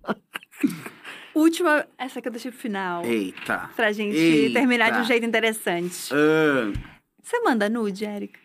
Última, 1.35 1.85
essa 1.99 2.23
que 2.23 2.29
eu 2.29 2.33
deixei 2.33 2.51
pro 2.51 2.59
final. 2.61 3.05
Eita. 3.05 3.69
Pra 3.77 3.93
gente 3.93 4.17
Eita. 4.17 4.59
terminar 4.59 4.91
de 4.93 5.01
um 5.01 5.05
jeito 5.05 5.27
interessante. 5.27 6.09
Ah. 6.13 6.73
Você 7.23 7.39
manda 7.41 7.69
nude, 7.69 8.05
Érica? 8.07 8.39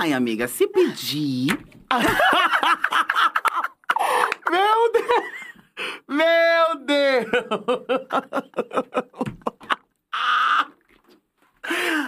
Ai, 0.00 0.12
amiga, 0.12 0.48
se 0.48 0.66
pedir. 0.66 1.56
Meu 4.50 4.92
Deus! 4.92 5.37
Meu 6.08 6.84
Deus! 6.84 7.26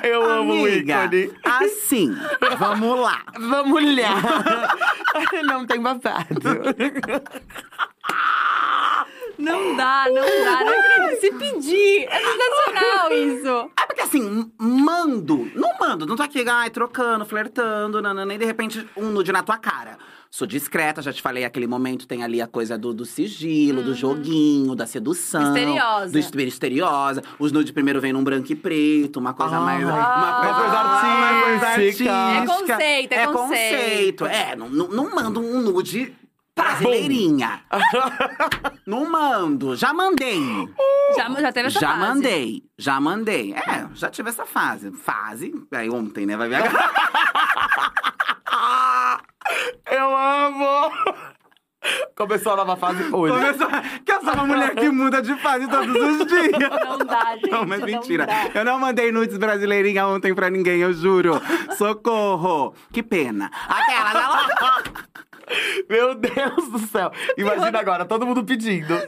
Eu 0.03 0.23
amo 0.23 0.55
o 0.55 0.67
amiga, 0.67 1.05
ícone. 1.05 1.33
assim, 1.45 2.17
vamos 2.59 2.99
lá. 3.01 3.23
Vamos 3.39 3.83
lá! 3.97 4.73
Não 5.45 5.67
tem 5.67 5.81
babado. 5.81 6.41
Não 9.39 9.75
dá, 9.75 10.05
não 10.11 10.23
dá, 10.45 10.65
não 10.65 10.81
acredito. 10.81 11.21
Se 11.21 11.33
pedir, 11.33 12.07
é 12.11 12.21
sensacional 12.21 13.13
isso. 13.13 13.71
É 13.81 13.87
porque 13.87 14.03
assim, 14.03 14.53
mando. 14.59 15.51
Não 15.55 15.71
mando, 15.81 16.05
não 16.05 16.15
tô 16.15 16.23
aqui, 16.23 16.47
ai, 16.47 16.69
trocando, 16.69 17.25
flertando, 17.25 18.03
nanana, 18.03 18.35
e 18.35 18.39
de 18.39 18.45
repente 18.45 18.87
um 18.95 19.07
nude 19.07 19.33
na 19.33 19.43
tua 19.43 19.57
cara. 19.57 19.97
Sou 20.33 20.47
discreta, 20.47 21.03
já 21.03 21.13
te 21.13 21.21
falei, 21.21 21.45
aquele 21.45 21.67
momento 21.67 22.07
tem 22.07 22.23
ali 22.23 22.41
a 22.41 22.47
coisa 22.47 22.79
do, 22.79 22.95
do 22.95 23.05
sigilo, 23.05 23.83
do 23.83 23.95
joguinho, 23.97 24.77
da 24.77 24.87
sedução. 24.87 25.43
Misteriosa. 25.53 26.13
Do 26.13 26.37
misteriosa. 26.45 27.23
Os 27.37 27.51
nudes 27.51 27.73
primeiro 27.73 28.01
vem 28.01 28.13
num 28.13 28.23
branco 28.23 28.53
e 28.53 28.55
preto, 28.55 29.19
uma 29.19 29.35
coisa 29.35 29.57
Ah, 29.57 29.61
mais. 29.61 29.83
uma 29.83 29.93
Uma 29.93 30.41
coisa 31.43 31.67
artística. 31.67 32.11
É 32.13 32.47
conceito, 32.47 33.13
é 33.13 33.27
conceito. 33.27 34.25
É, 34.27 34.55
não, 34.55 34.69
não, 34.69 34.87
não 34.89 35.11
mando 35.13 35.41
um 35.41 35.63
nude 35.63 36.15
brasileirinha. 36.55 37.63
não 38.87 39.11
mando. 39.11 39.75
Já 39.75 39.93
mandei. 39.93 40.41
Já, 41.17 41.29
já 41.41 41.51
teve 41.53 41.67
essa 41.67 41.81
Já 41.81 41.89
fase. 41.89 42.01
mandei, 42.01 42.63
já 42.79 43.01
mandei. 43.01 43.53
É, 43.53 43.89
já 43.95 44.09
tive 44.09 44.29
essa 44.29 44.47
fase. 44.47 44.93
Fase, 44.93 45.53
aí 45.73 45.91
ontem, 45.91 46.25
né? 46.25 46.37
Vai 46.37 46.49
ver 46.49 46.55
agora. 46.63 46.91
Eu 49.91 50.17
amo! 50.17 50.93
Começou 52.21 52.53
a 52.53 52.57
nova 52.57 52.77
fase 52.77 53.03
hoje. 53.15 53.35
Começou... 53.35 53.67
Que 54.05 54.13
eu 54.13 54.21
sou 54.21 54.35
uma 54.35 54.47
mulher 54.47 54.75
que 54.75 54.91
muda 54.91 55.23
de 55.23 55.35
fase 55.37 55.67
todos 55.67 55.89
os 55.89 56.27
dias. 56.29 56.51
Não 56.85 56.99
dá, 56.99 57.35
gente. 57.37 57.51
Não, 57.51 57.65
mas 57.65 57.83
mentira. 57.83 58.27
dá. 58.27 58.51
eu 58.55 58.63
não 58.63 58.79
mandei 58.79 59.11
nudes 59.11 59.39
brasileirinha 59.39 60.07
ontem 60.07 60.35
pra 60.35 60.51
ninguém, 60.51 60.81
eu 60.81 60.93
juro. 60.93 61.41
Socorro. 61.79 62.75
Que 62.93 63.03
pena. 63.03 63.51
Aquela, 63.67 64.11
ela... 64.23 64.83
Meu 65.89 66.15
Deus 66.15 66.69
do 66.69 66.79
céu! 66.81 67.11
Imagina 67.39 67.81
agora, 67.81 68.05
todo 68.05 68.27
mundo 68.27 68.45
pedindo. 68.45 68.95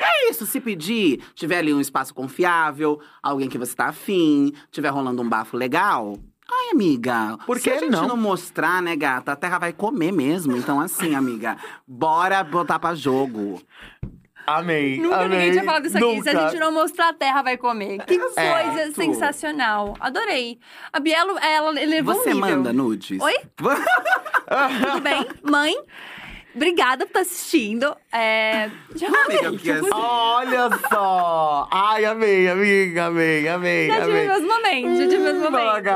É 0.00 0.30
isso, 0.30 0.46
se 0.46 0.60
pedir, 0.60 1.20
tiver 1.34 1.58
ali 1.58 1.74
um 1.74 1.80
espaço 1.80 2.14
confiável, 2.14 3.00
alguém 3.20 3.48
que 3.48 3.58
você 3.58 3.74
tá 3.74 3.86
afim, 3.86 4.52
tiver 4.70 4.88
rolando 4.88 5.20
um 5.20 5.28
bafo 5.28 5.56
legal. 5.56 6.16
Ai, 6.50 6.70
amiga, 6.72 7.36
Por 7.46 7.58
se 7.58 7.64
que 7.64 7.70
a 7.70 7.78
gente 7.78 7.90
não? 7.90 8.08
não 8.08 8.16
mostrar, 8.16 8.80
né, 8.82 8.96
gata, 8.96 9.32
a 9.32 9.36
terra 9.36 9.58
vai 9.58 9.72
comer 9.72 10.12
mesmo. 10.12 10.56
Então, 10.56 10.80
assim, 10.80 11.14
amiga, 11.14 11.56
bora 11.86 12.42
botar 12.42 12.78
pra 12.78 12.94
jogo. 12.94 13.60
Amei. 14.46 14.98
Nunca 14.98 15.16
amei. 15.16 15.28
ninguém 15.28 15.52
tinha 15.52 15.64
falado 15.64 15.84
isso 15.86 15.98
aqui. 15.98 16.22
Se 16.22 16.28
a 16.30 16.32
Nunca. 16.32 16.48
gente 16.48 16.58
não 16.60 16.72
mostrar, 16.72 17.10
a 17.10 17.12
terra 17.12 17.42
vai 17.42 17.58
comer. 17.58 17.98
Que 18.06 18.18
coisa 18.18 18.92
sensacional. 18.94 19.94
Adorei. 20.00 20.58
A 20.90 20.98
Bielo, 20.98 21.36
ela 21.38 21.78
elevou 21.78 22.14
Você 22.14 22.30
um 22.30 22.34
nível. 22.36 22.56
manda 22.56 22.72
nudes? 22.72 23.20
Oi? 23.20 23.34
Tudo 23.58 25.00
bem? 25.02 25.26
Mãe, 25.42 25.74
obrigada 26.58 27.04
por 27.06 27.10
estar 27.10 27.20
assistindo. 27.20 27.96
É... 28.12 28.68
Já 28.94 29.06
Amiga, 29.08 29.48
amei. 29.48 29.58
tipo, 29.58 29.72
assim- 29.72 29.90
Olha 29.92 30.70
só! 30.90 31.68
Ai, 31.70 32.04
amei, 32.04 32.48
amiga, 32.48 33.06
amei, 33.06 33.48
amei, 33.48 33.86
Já 33.88 33.94
tive 34.00 34.10
amei. 34.10 34.26
meus 34.28 34.42
momentos, 34.42 34.98
já 34.98 35.08
tive 35.08 35.18
meus 35.18 35.36
Hum, 35.38 35.40
momentos. 35.50 35.92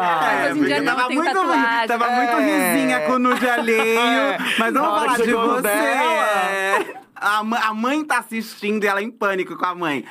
hoje 0.50 0.60
em 0.60 0.64
dia 0.64 0.80
não, 0.82 1.10
muito, 1.10 1.24
tatuagem. 1.32 1.86
tava 1.88 2.10
muito 2.10 2.32
É. 2.32 2.72
risinha 2.74 3.00
com 3.00 3.12
o 3.12 3.18
nude 3.18 3.48
alheio. 3.48 4.00
É. 4.00 4.38
Mas 4.58 4.72
vamos 4.72 5.00
falar 5.00 5.16
que 5.16 5.22
de 5.24 5.32
você. 5.34 5.62
dela. 5.62 6.50
É. 6.50 6.94
A, 7.14 7.72
mãe 7.74 8.04
tá 8.04 8.18
assistindo 8.18 8.82
e 8.82 8.86
ela 8.88 9.00
é 9.00 9.02
em 9.04 9.10
pânico 9.10 9.56
com 9.56 9.64
a 9.66 9.74
mãe. 9.74 10.04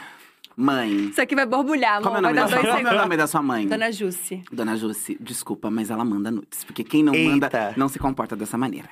Mãe, 0.55 1.05
Isso 1.09 1.21
aqui 1.21 1.33
vai 1.33 1.45
borbulhar, 1.45 1.97
amor. 1.97 2.03
como 2.03 2.17
é 2.17 2.19
o 2.19 2.21
vai 2.23 2.33
nome, 2.33 2.35
da 2.35 2.41
dar 2.41 2.49
sua, 2.49 2.61
dois 2.61 2.75
como 2.75 2.87
é 2.87 2.91
o 2.91 3.01
nome 3.01 3.17
da 3.17 3.27
sua 3.27 3.41
mãe? 3.41 3.67
Dona 3.67 3.91
Jussi. 3.91 4.43
Dona 4.51 4.75
Jussi, 4.75 5.17
desculpa, 5.19 5.71
mas 5.71 5.89
ela 5.89 6.03
manda 6.05 6.29
nudes. 6.29 6.63
Porque 6.63 6.83
quem 6.83 7.01
não 7.03 7.13
Eita. 7.15 7.29
manda 7.31 7.73
não 7.77 7.87
se 7.89 7.97
comporta 7.97 8.35
dessa 8.35 8.57
maneira. 8.57 8.89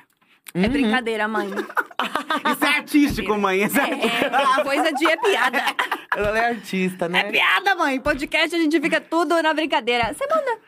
É 0.64 0.68
brincadeira, 0.68 1.28
mãe. 1.28 1.48
E 1.48 2.66
artístico, 2.66 3.38
mãe. 3.38 3.62
Esse 3.62 3.78
é... 3.78 3.84
É, 3.84 4.64
coisa 4.64 4.92
de 4.92 5.06
é 5.06 5.16
piada. 5.16 5.58
Ela 6.16 6.38
é 6.38 6.48
artista, 6.50 7.08
né? 7.08 7.20
É 7.20 7.30
piada, 7.30 7.74
mãe. 7.76 8.00
Podcast 8.00 8.54
a 8.56 8.58
gente 8.58 8.80
fica 8.80 9.00
tudo 9.00 9.40
na 9.42 9.54
brincadeira. 9.54 10.12
Você 10.12 10.26
manda. 10.26 10.58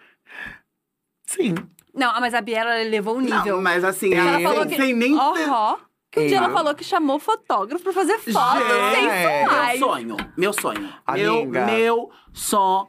Sim. 1.27 1.55
Não, 1.95 2.11
ah, 2.11 2.21
mas 2.21 2.33
a 2.33 2.41
Biela 2.41 2.75
levou 2.89 3.17
o 3.17 3.21
nível. 3.21 3.57
Não, 3.57 3.63
mas 3.63 3.85
assim, 3.85 4.15
ela 4.15 4.35
sem- 4.37 4.43
falou 4.45 4.67
que. 4.67 4.77
sem 4.77 4.95
nem 4.95 5.11
ter- 5.17 5.49
Ó, 5.51 5.79
que 6.11 6.21
um 6.21 6.27
dia 6.27 6.37
ela 6.39 6.51
falou 6.51 6.75
que 6.75 6.85
chamou 6.85 7.19
fotógrafo 7.19 7.83
pra 7.83 7.93
fazer 7.93 8.19
fotos 8.19 8.33
Gente, 8.95 9.03
Meu 9.05 9.31
sensuais. 9.31 9.79
sonho, 9.81 10.17
meu 10.37 10.53
sonho. 10.53 10.93
Meu, 11.15 11.35
Amiga. 11.43 11.67
meu 11.67 12.11
sonho. 12.33 12.89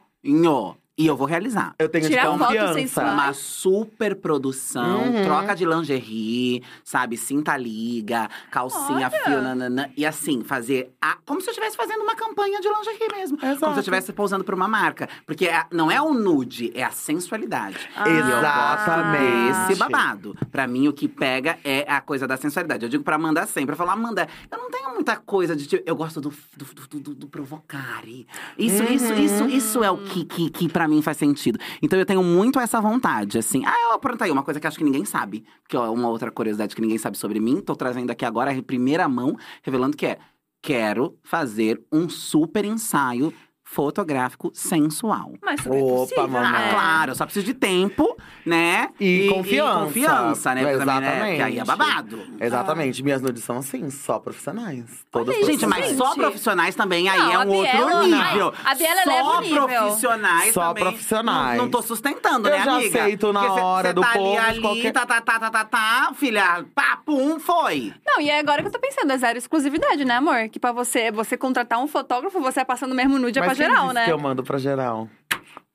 E 0.96 1.06
eu 1.08 1.16
vou 1.16 1.26
realizar. 1.26 1.74
Eu 1.76 1.88
tenho 1.88 2.06
Tirar 2.06 2.22
de 2.30 2.38
foto 2.38 2.44
confiança. 2.46 3.02
Uma 3.04 3.32
super 3.32 4.14
produção, 4.14 5.02
Uhum. 5.02 5.24
troca 5.24 5.52
de 5.56 5.64
lingerie, 5.64 6.62
sabe? 6.84 7.16
Cinta 7.16 7.56
liga, 7.56 8.28
calcinha, 8.48 9.10
Olha. 9.12 9.24
fio, 9.24 9.42
nananã. 9.42 9.88
E 9.96 10.06
assim, 10.06 10.44
fazer 10.44 10.94
a- 11.02 11.16
como 11.26 11.40
se 11.40 11.48
eu 11.48 11.50
estivesse 11.50 11.76
fazendo 11.76 12.00
uma 12.02 12.14
campanha 12.14 12.60
de 12.60 12.68
lingerie 12.68 13.08
mesmo. 13.16 13.36
Como 13.38 13.50
se 13.52 13.56
Exato. 13.58 13.72
eu 13.74 13.78
estivesse 13.80 14.12
pousando 14.12 14.44
pra 14.44 14.54
uma 14.54 14.68
marca. 14.68 15.08
Porque 15.26 15.48
a- 15.48 15.66
não 15.72 15.90
é 15.90 16.00
o 16.00 16.14
nude, 16.14 16.70
é 16.76 16.84
a 16.84 16.92
sensualidade. 16.92 17.76
Ah. 17.96 18.08
Eu 18.08 18.14
gosto 18.22 18.38
Exatamente. 18.38 19.66
desse 19.68 19.78
babado. 19.80 20.36
Pra 20.52 20.66
mim, 20.68 20.86
o 20.86 20.92
que 20.92 21.08
pega 21.08 21.58
é 21.64 21.84
a 21.88 22.00
coisa 22.00 22.26
da 22.26 22.36
sensualidade. 22.36 22.84
Eu 22.84 22.88
digo 22.88 23.02
pra 23.02 23.16
Amanda 23.16 23.44
sempre, 23.46 23.72
eu 23.72 23.76
falo, 23.76 23.90
Amanda, 23.90 24.28
eu 24.48 24.58
não 24.58 24.70
tenho 24.70 24.94
muita 24.94 25.16
coisa 25.16 25.56
de… 25.56 25.66
tipo, 25.66 25.82
Eu 25.84 25.96
gosto 25.96 26.20
do, 26.20 26.32
do, 26.56 26.64
do, 26.88 27.00
do, 27.00 27.14
do 27.16 27.26
provocar. 27.28 28.02
E 28.06 28.26
Isso, 28.56 28.82
isso, 28.84 29.12
isso, 29.14 29.44
isso 29.48 29.84
é 29.84 29.90
o 29.90 29.98
que, 29.98 30.24
que, 30.24 30.50
que 30.50 30.68
pra 30.68 30.83
mim 30.88 31.02
faz 31.02 31.16
sentido. 31.16 31.58
Então 31.82 31.98
eu 31.98 32.06
tenho 32.06 32.22
muito 32.22 32.58
essa 32.60 32.80
vontade, 32.80 33.38
assim. 33.38 33.62
Ah, 33.64 33.92
eu 33.92 33.98
pronto 33.98 34.22
aí, 34.22 34.30
uma 34.30 34.42
coisa 34.42 34.60
que 34.60 34.66
acho 34.66 34.78
que 34.78 34.84
ninguém 34.84 35.04
sabe. 35.04 35.44
Que 35.68 35.76
é 35.76 35.80
uma 35.80 36.08
outra 36.08 36.30
curiosidade 36.30 36.74
que 36.74 36.82
ninguém 36.82 36.98
sabe 36.98 37.18
sobre 37.18 37.40
mim. 37.40 37.60
Tô 37.60 37.74
trazendo 37.74 38.10
aqui 38.10 38.24
agora 38.24 38.52
em 38.52 38.62
primeira 38.62 39.08
mão, 39.08 39.36
revelando 39.62 39.96
que 39.96 40.06
é… 40.06 40.18
Quero 40.62 41.18
fazer 41.22 41.84
um 41.92 42.08
super 42.08 42.64
ensaio 42.64 43.34
fotográfico 43.74 44.50
sensual. 44.54 45.32
Mas 45.42 45.60
super 45.60 45.82
Opa, 45.82 45.94
possível, 45.96 46.28
mamãe. 46.28 46.52
né? 46.52 46.66
Ah, 46.68 46.70
claro, 46.70 47.10
eu 47.10 47.14
só 47.16 47.24
preciso 47.24 47.44
de 47.44 47.54
tempo, 47.54 48.16
né? 48.46 48.88
E 49.00 49.28
confiança. 49.28 49.80
confiança, 49.80 50.54
né? 50.54 50.62
Porque 50.62 50.78
também, 50.78 51.00
né? 51.00 51.10
Porque 51.10 51.42
aí 51.42 51.58
é 51.58 51.62
Exatamente. 51.62 51.66
babado. 51.66 52.22
Exatamente. 52.40 53.02
Minhas 53.02 53.20
nudes 53.22 53.42
são 53.44 53.58
assim, 53.58 53.90
só 53.90 54.18
profissionais. 54.20 54.84
Todas 55.10 55.34
aí, 55.36 55.44
Gente, 55.44 55.66
mas 55.66 55.86
Gente. 55.86 55.96
só 55.96 56.14
profissionais 56.14 56.74
também 56.74 57.08
aí 57.08 57.18
Não, 57.18 57.30
é 57.30 57.34
a 57.34 57.40
um 57.40 57.48
outro 57.48 57.72
Biela- 57.72 58.02
nível. 58.04 58.54
a 58.64 58.74
Biela 58.74 59.02
só 59.02 59.10
eleva 59.10 59.28
o 59.28 59.40
nível. 59.40 59.66
profissionais 59.66 60.54
Só 60.54 60.68
também. 60.68 60.84
profissionais. 60.84 61.56
Não, 61.58 61.64
não 61.64 61.70
tô 61.70 61.82
sustentando, 61.82 62.48
Eu 62.48 62.56
né, 62.58 62.64
já 62.64 62.74
amiga? 62.76 63.00
aceito 63.02 63.32
na 63.32 63.40
Porque 63.40 63.54
cê- 63.54 63.60
hora 63.60 63.88
cê 63.88 63.94
do 63.94 64.00
tá 64.02 64.12
povo, 64.12 64.38
ali, 64.38 64.46
ali, 64.48 64.60
qualquer- 64.60 64.92
tá, 64.92 65.06
tá, 65.06 65.20
tá, 65.20 65.38
tá, 65.40 65.50
tá, 65.50 65.64
tá, 65.64 66.12
filha, 66.14 66.64
pá, 66.74 66.93
pum, 67.04 67.38
foi. 67.38 67.92
Não, 68.06 68.20
e 68.20 68.30
é 68.30 68.38
agora 68.38 68.62
que 68.62 68.68
eu 68.68 68.72
tô 68.72 68.78
pensando, 68.78 69.10
é 69.12 69.18
zero 69.18 69.38
exclusividade, 69.38 70.04
né, 70.04 70.14
amor? 70.14 70.48
Que 70.48 70.58
pra 70.58 70.72
você, 70.72 71.10
você 71.10 71.36
contratar 71.36 71.78
um 71.80 71.86
fotógrafo, 71.86 72.40
você 72.40 72.60
é 72.60 72.64
passando 72.64 72.92
o 72.92 72.94
mesmo 72.94 73.18
nude 73.18 73.38
é 73.38 73.42
Mas 73.42 73.56
pra 73.56 73.56
quem 73.56 73.66
geral, 73.66 73.82
disse 73.84 73.94
né? 73.94 74.04
que 74.06 74.12
eu 74.12 74.18
mando 74.18 74.42
pra 74.42 74.58
geral? 74.58 75.08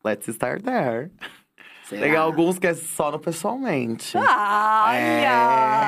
Let's 0.04 0.28
start 0.30 0.64
there. 0.64 1.12
Será? 1.84 2.02
Tem 2.04 2.16
alguns 2.16 2.60
que 2.60 2.68
é 2.68 2.74
só 2.76 3.12
no 3.12 3.18
pessoalmente. 3.18 4.16
Ah! 4.16 4.92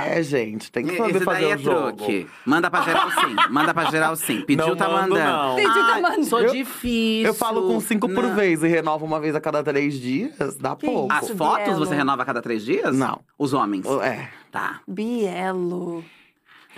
É, 0.07 0.23
gente, 0.23 0.72
tem 0.72 0.84
que 0.84 0.97
saber 0.97 1.15
Esse 1.15 1.19
daí 1.19 1.26
fazer 1.26 1.45
é 1.51 1.55
o 1.55 1.59
jogo. 1.59 1.91
truque. 1.97 2.27
Manda 2.43 2.72
pra 2.72 2.81
geral 2.81 3.11
sim. 3.11 3.35
Manda 3.51 3.72
pra 3.73 3.85
geral 3.91 4.15
sim. 4.15 4.41
Pediu, 4.41 4.65
Não 4.68 4.76
tá 4.76 4.89
mando, 4.89 5.13
mandando. 5.15 5.31
não. 5.31 5.55
Pediu, 5.57 5.73
tá 5.73 5.93
Ai, 5.93 6.01
mandando. 6.01 6.26
Sou 6.26 6.41
Eu- 6.41 6.51
difícil. 6.51 7.27
Eu 7.27 7.34
falo 7.35 7.68
com 7.68 7.80
cinco 7.80 8.09
por 8.09 8.23
Não. 8.23 8.34
vez 8.35 8.63
e 8.63 8.68
renovo 8.68 9.05
uma 9.05 9.19
vez 9.19 9.35
a 9.35 9.39
cada 9.41 9.63
três 9.63 9.93
dias, 9.93 10.55
dá 10.57 10.76
Que 10.76 10.88
pouco. 10.88 11.13
As 11.13 11.26
Isso, 11.26 11.38
fotos 11.38 11.65
Bielo. 11.65 11.85
você 11.85 11.93
renova 11.95 12.23
a 12.23 12.26
cada 12.26 12.41
três 12.41 12.65
dias? 12.65 12.95
Não. 12.97 13.22
Os 13.38 13.53
homens? 13.53 13.85
É. 14.01 14.27
Tá. 14.52 14.82
Bielo. 14.88 16.03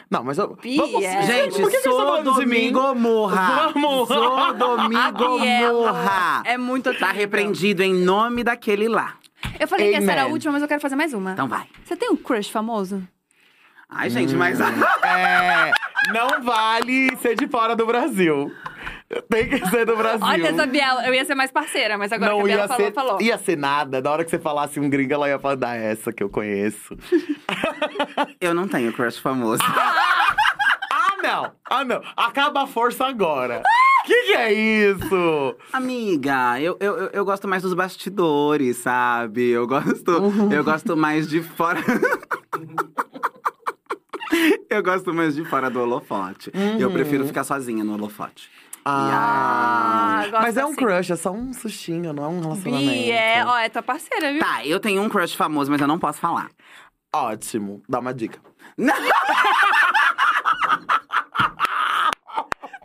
Não, 0.10 0.24
mas 0.24 0.38
eu. 0.38 0.56
Bielo. 0.56 1.02
Gente, 1.02 1.60
por 1.60 1.72
que 1.72 1.78
que 1.78 1.84
você 1.84 1.90
tá 1.90 2.06
sou 2.06 2.18
mim? 2.18 2.72
Domingomorra. 2.72 3.72
Vamos. 3.74 4.08
Sou 4.08 4.38
A 4.38 4.52
Domingomorra. 4.52 5.40
Bielo 5.40 5.86
é 6.45 6.58
muito 6.58 6.88
outro 6.88 7.00
Tá 7.00 7.12
repreendido 7.12 7.82
em 7.82 7.94
nome 7.94 8.44
daquele 8.44 8.88
lá. 8.88 9.16
Eu 9.60 9.68
falei 9.68 9.90
que 9.91 9.98
essa 9.98 10.12
era 10.12 10.22
a 10.22 10.24
Amen. 10.26 10.34
última, 10.34 10.54
mas 10.54 10.62
eu 10.62 10.68
quero 10.68 10.82
fazer 10.82 10.95
mais 10.95 11.14
uma. 11.14 11.32
Então 11.32 11.48
vai. 11.48 11.68
Você 11.84 11.95
tem 11.95 12.10
um 12.10 12.16
crush 12.16 12.50
famoso? 12.50 13.02
Ai, 13.90 14.10
gente, 14.10 14.34
mas… 14.36 14.60
É. 14.60 15.72
Não 16.14 16.44
vale 16.44 17.16
ser 17.18 17.36
de 17.36 17.48
fora 17.48 17.76
do 17.76 17.86
Brasil. 17.86 18.52
Tem 19.30 19.48
que 19.49 19.69
ser 19.69 19.85
do 19.85 19.95
Brasil. 19.95 20.26
Olha 20.26 20.48
essa 20.49 20.65
Biela, 20.65 21.06
eu 21.07 21.14
ia 21.14 21.23
ser 21.26 21.35
mais 21.35 21.52
parceira, 21.52 21.98
mas 21.98 22.11
agora 22.11 22.31
que 22.31 22.35
a 22.35 22.40
não 22.40 22.45
Biela 22.45 22.61
ia 22.64 22.68
falou, 22.68 22.85
ser, 22.85 22.94
falou. 22.94 23.22
ia 23.22 23.38
ser 23.38 23.57
nada. 23.57 24.02
Na 24.02 24.11
hora 24.11 24.23
que 24.23 24.30
você 24.31 24.40
falasse 24.40 24.80
um 24.80 24.90
gringo, 24.90 25.14
ela 25.14 25.27
ia 25.30 25.38
falar, 25.40 25.57
"Ah, 25.68 25.76
essa 25.76 26.11
que 26.14 26.23
eu 26.23 26.30
conheço. 26.30 26.98
Eu 28.40 28.53
não 28.53 28.68
tenho 28.68 28.91
crush 28.94 29.18
famoso. 29.19 29.61
ah, 29.65 31.15
não! 31.22 31.52
Ah, 31.69 31.84
não! 31.85 32.02
Acaba 32.18 32.64
a 32.64 32.68
força 32.68 33.06
agora! 33.06 33.61
Que 34.06 34.14
que 34.23 34.34
é 34.34 34.52
isso? 34.52 35.56
Amiga, 35.72 36.60
eu, 36.60 36.76
eu, 36.81 36.94
eu- 37.14 37.23
gosto 37.23 37.48
mais 37.48 37.64
dos 37.64 37.73
bastidores, 37.73 38.76
sabe? 38.77 39.49
Eu 39.49 39.65
gosto, 39.65 40.11
eu 40.52 40.61
gosto 40.61 40.98
mais 40.98 41.26
de 41.30 41.41
fora. 41.41 41.80
eu 44.69 44.84
gosto 44.84 45.14
mais 45.14 45.35
de 45.35 45.45
fora 45.45 45.69
do 45.69 45.80
holofote. 45.81 46.52
Eu 46.80 46.91
prefiro 46.91 47.26
ficar 47.26 47.44
sozinha 47.45 47.81
no 47.84 47.94
holofote. 47.94 48.49
Ah, 48.86 50.20
gosto 50.30 50.42
Mas 50.42 50.58
é 50.58 50.66
um 50.66 50.70
assim. 50.70 50.76
crush, 50.76 51.12
é 51.12 51.16
só 51.16 51.32
um 51.32 51.54
sustinho, 51.54 52.12
não 52.14 52.24
é 52.26 52.28
um 52.28 52.42
relacionamento. 52.42 52.90
Bi, 52.92 53.12
é, 53.12 53.46
ó, 53.46 53.58
é 53.58 53.70
tua 53.70 53.82
parceira, 53.84 54.32
viu? 54.32 54.40
Tá, 54.42 54.66
eu 54.66 54.80
tenho 54.80 55.02
um 55.02 55.10
crush 55.10 55.36
famoso, 55.36 55.72
mas 55.72 55.80
eu 55.82 55.88
não 55.88 55.98
posso 56.00 56.20
falar. 56.20 56.50
Ótimo, 57.16 57.82
dá 57.88 58.00
uma 58.00 58.14
dica. 58.14 58.40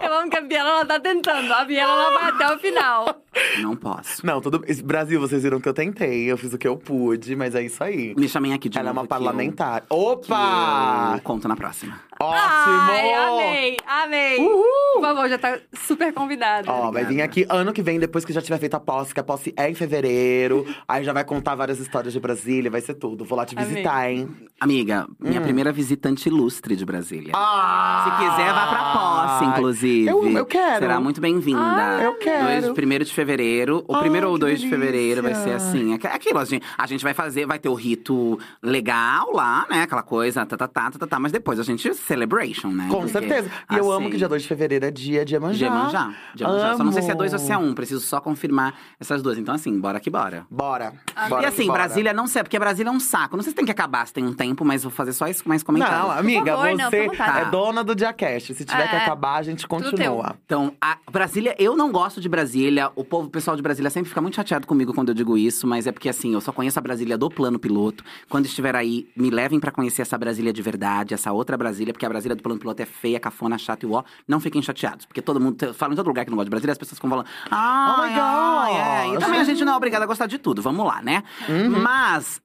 Eu 0.01 0.15
amo 0.15 0.31
que 0.31 0.37
a 0.39 0.41
Biela, 0.41 0.71
ela 0.71 0.87
tá 0.87 0.99
tentando. 1.01 1.53
A 1.53 1.65
Biela, 1.65 1.93
ela 1.93 2.19
vai 2.19 2.31
até 2.31 2.55
o 2.55 2.59
final. 2.59 3.23
Não 3.61 3.77
posso. 3.77 4.25
Não, 4.25 4.41
tudo. 4.41 4.65
Brasil, 4.85 5.21
vocês 5.21 5.43
viram 5.43 5.61
que 5.61 5.69
eu 5.69 5.75
tentei, 5.75 6.31
eu 6.31 6.39
fiz 6.39 6.53
o 6.55 6.57
que 6.59 6.67
eu 6.67 6.77
pude, 6.79 7.35
mas 7.37 7.55
é 7.55 7.63
isso 7.63 7.83
aí. 7.85 8.15
Me 8.17 8.29
chamem 8.29 8.55
aqui 8.55 8.69
de 8.71 8.79
Ela 8.79 8.89
é 8.89 8.93
uma 8.93 9.03
eu- 9.03 9.07
parlamentar. 9.07 9.81
que 9.83 9.87
Opa! 9.91 11.13
eu 11.17 11.21
conto 11.21 11.47
na 11.49 11.57
próxima. 11.57 12.01
Ótimo! 12.21 12.91
Ai, 12.91 13.13
amei, 13.15 13.77
amei. 13.87 14.37
Por 14.39 15.01
favor, 15.01 15.29
já 15.29 15.39
tá 15.39 15.59
super 15.73 16.13
convidada. 16.13 16.71
Ó, 16.71 16.91
vai 16.91 17.05
vir 17.05 17.23
aqui 17.23 17.47
ano 17.49 17.73
que 17.73 17.81
vem, 17.83 17.99
depois 18.01 18.25
que 18.25 18.33
já 18.33 18.43
tiver 18.43 18.59
feito 18.59 18.75
a 18.75 18.81
posse, 18.81 19.15
que 19.15 19.21
a 19.21 19.25
posse 19.25 19.55
é 19.57 19.71
em 19.71 19.75
fevereiro. 19.75 20.67
aí 20.87 21.05
já 21.05 21.13
vai 21.13 21.25
contar 21.25 21.55
várias 21.55 21.79
histórias 21.79 22.13
de 22.13 22.19
Brasília, 22.21 22.71
vai 22.71 22.81
ser 22.81 22.95
tudo. 22.95 23.25
Vou 23.25 23.37
lá 23.39 23.47
te 23.47 23.55
Amei. 23.57 23.69
visitar, 23.69 24.11
hein? 24.11 24.29
Amiga, 24.61 25.07
minha 25.21 25.41
primeira 25.41 25.71
visitante 25.71 26.29
ilustre 26.29 26.75
de 26.75 26.85
Brasília. 26.85 27.31
Hum. 27.35 27.39
Ah! 27.41 28.05
Se 28.05 28.25
quiser, 28.25 28.53
vá 28.53 28.67
pra 28.67 28.93
posse, 28.93 29.45
inclusive. 29.45 30.09
Eu, 30.09 30.29
eu 30.39 30.47
quero. 30.47 30.79
Será 30.81 31.01
muito 31.01 31.21
bem-vinda. 31.21 31.61
Ah, 31.61 32.01
eu 32.03 32.15
quero. 32.19 32.63
Dois, 32.63 32.75
primeiro 32.75 33.05
de 33.05 33.13
fevereiro. 33.15 33.85
O 33.87 33.95
Ai, 33.95 34.01
primeiro 34.01 34.29
ou 34.29 34.35
que 34.35 34.41
dois 34.41 34.61
de 34.61 34.69
fevereiro 34.69 35.23
vai 35.23 35.35
ser 35.35 35.53
assim. 35.53 35.95
aqu- 35.95 36.09
Aquilo, 36.09 36.39
a 36.41 36.45
gente, 36.45 36.65
a 36.77 36.87
gente 36.87 37.05
vai 37.05 37.15
fazer, 37.15 37.47
vai 37.47 37.59
ter 37.61 37.69
o 37.69 37.75
rito 37.75 38.39
legal 38.63 39.31
lá, 39.33 39.67
né? 39.71 39.83
Aquela 39.83 40.03
coisa, 40.03 40.45
tá, 40.45 40.57
tá, 40.57 40.67
tá, 40.67 40.91
tá, 40.91 40.99
tá, 40.99 41.07
tá. 41.07 41.19
Mas 41.21 41.31
depois 41.33 41.61
a 41.61 41.63
gente, 41.63 41.93
celebration, 42.09 42.69
né? 42.71 42.89
Com 42.91 42.97
Porque, 43.03 43.13
certeza. 43.13 43.51
E 43.71 43.77
eu 43.77 43.91
amo 43.93 44.01
assim, 44.07 44.11
que 44.11 44.17
dia 44.17 44.29
2 44.29 44.43
de 44.43 44.49
fevereiro 44.49 44.87
é 44.87 44.91
dia 44.91 45.25
de 45.25 45.35
Iemanjá. 45.35 45.57
De 45.59 45.65
Iemanjá. 45.65 46.15
De 46.35 46.43
Iemanjá. 46.43 46.77
Só 46.77 46.85
não 46.85 46.93
sei 46.93 47.03
se 47.03 47.11
é 47.11 47.15
dois 47.15 47.33
ou 47.33 47.39
se 47.39 47.53
é 47.53 47.55
Amo. 47.55 47.67
um. 47.67 47.75
Preciso 47.75 48.01
só 48.01 48.21
confirmar 48.21 48.75
essas 48.99 49.23
duas. 49.23 49.39
Então, 49.39 49.55
assim, 49.55 49.79
bora 49.79 50.01
que 50.01 50.11
bora. 50.11 50.47
Bora. 50.51 50.95
Ah, 51.15 51.29
bora 51.29 51.43
e 51.43 51.47
assim, 51.47 51.63
que 51.63 51.69
bora. 51.69 51.85
Brasília 51.85 52.13
não 52.13 52.27
sei, 52.27 52.43
porque 52.43 52.59
Brasília 52.59 52.89
é 52.91 52.93
um 52.93 52.99
saco. 53.01 53.37
Não 53.37 53.43
sei 53.43 53.51
se 53.53 53.57
tem 53.57 53.65
que 53.65 53.71
acabar, 53.71 54.07
se 54.07 54.13
tem 54.13 54.25
um 54.25 54.33
tempo, 54.33 54.65
mas 54.65 54.83
vou 54.83 54.91
fazer 54.91 55.13
só 55.13 55.29
isso 55.29 55.47
mais 55.49 55.63
comentários. 55.63 56.01
Não, 56.01 56.11
amiga, 56.11 56.57
favor, 56.57 56.75
não, 56.77 56.91
você 56.91 57.07
vontade. 57.07 57.39
é 57.39 57.45
dona 57.51 57.85
do 57.85 57.95
Diacast. 57.95 58.55
Se 58.55 58.65
tiver 58.65 58.89
que 58.89 58.97
É. 58.97 58.99
acabar, 59.03 59.37
a 59.37 59.43
gente 59.43 59.67
continua. 59.67 60.37
Então, 60.47 60.73
a 60.81 60.97
Brasília, 61.11 61.55
eu 61.59 61.77
não 61.77 61.93
gosto 61.93 62.21
de 62.21 62.29
Brasília. 62.29 62.91
O 62.97 63.05
povo, 63.05 63.29
o 63.29 63.31
pessoal 63.31 63.57
de 63.57 63.63
Brasília 63.63 63.91
sempre 63.91 64.09
fica 64.09 64.21
muito 64.21 64.35
chateado 64.37 64.67
comigo 64.67 64.95
quando 64.95 65.11
eu 65.11 65.15
digo 65.15 65.37
isso, 65.37 65.67
mas 65.67 65.87
é 65.87 65.93
porque 65.93 66.09
assim, 66.09 66.33
eu 66.35 66.41
só 66.41 66.53
conheço 66.53 66.79
a 66.79 66.83
Brasília 66.83 67.19
do 67.19 67.29
plano 67.29 67.59
piloto. 67.59 68.03
Quando 68.29 68.47
estiver 68.47 68.75
aí, 68.75 69.09
me 69.17 69.31
levem 69.31 69.61
pra 69.61 69.71
conhecer 69.71 70.03
essa 70.03 70.17
Brasília 70.17 70.53
de 70.53 70.63
verdade, 70.63 71.15
essa 71.15 71.33
outra 71.33 71.57
Brasília, 71.57 71.93
porque 71.99 72.07
a 72.07 72.09
Brasília 72.09 72.37
do 72.37 72.43
plano 72.43 72.61
piloto 72.61 72.81
é 72.81 72.87
feia, 72.87 73.19
cafona, 73.19 73.59
chata 73.59 73.85
e 73.85 73.89
ó. 73.91 74.05
Não 74.27 74.39
fiquem 74.39 74.63
chateados, 74.63 75.05
porque 75.05 75.21
todo 75.21 75.41
mundo 75.41 75.75
fala 75.75 75.93
em 75.93 75.97
todo 75.97 76.07
lugar 76.07 76.25
que 76.25 76.31
não 76.31 76.37
gosta 76.37 76.47
de 76.47 76.51
Brasília, 76.51 76.71
as 76.71 76.79
pessoas 76.79 76.97
ficam 76.97 77.11
falando. 77.11 77.27
Ah, 77.51 77.97
Oh 77.99 78.03
my 78.03 78.09
God! 78.15 79.15
é. 79.15 79.17
E 79.17 79.19
também 79.19 79.41
a 79.41 79.45
gente 79.45 79.65
não 79.65 79.73
é 79.73 79.77
obrigado 79.77 80.03
a 80.03 80.07
gostar 80.07 80.27
de 80.27 80.39
tudo, 80.39 80.63
vamos 80.63 80.87
lá, 80.87 81.03
né? 81.03 81.25
Uhum. 81.49 81.71
Mas 81.83 82.41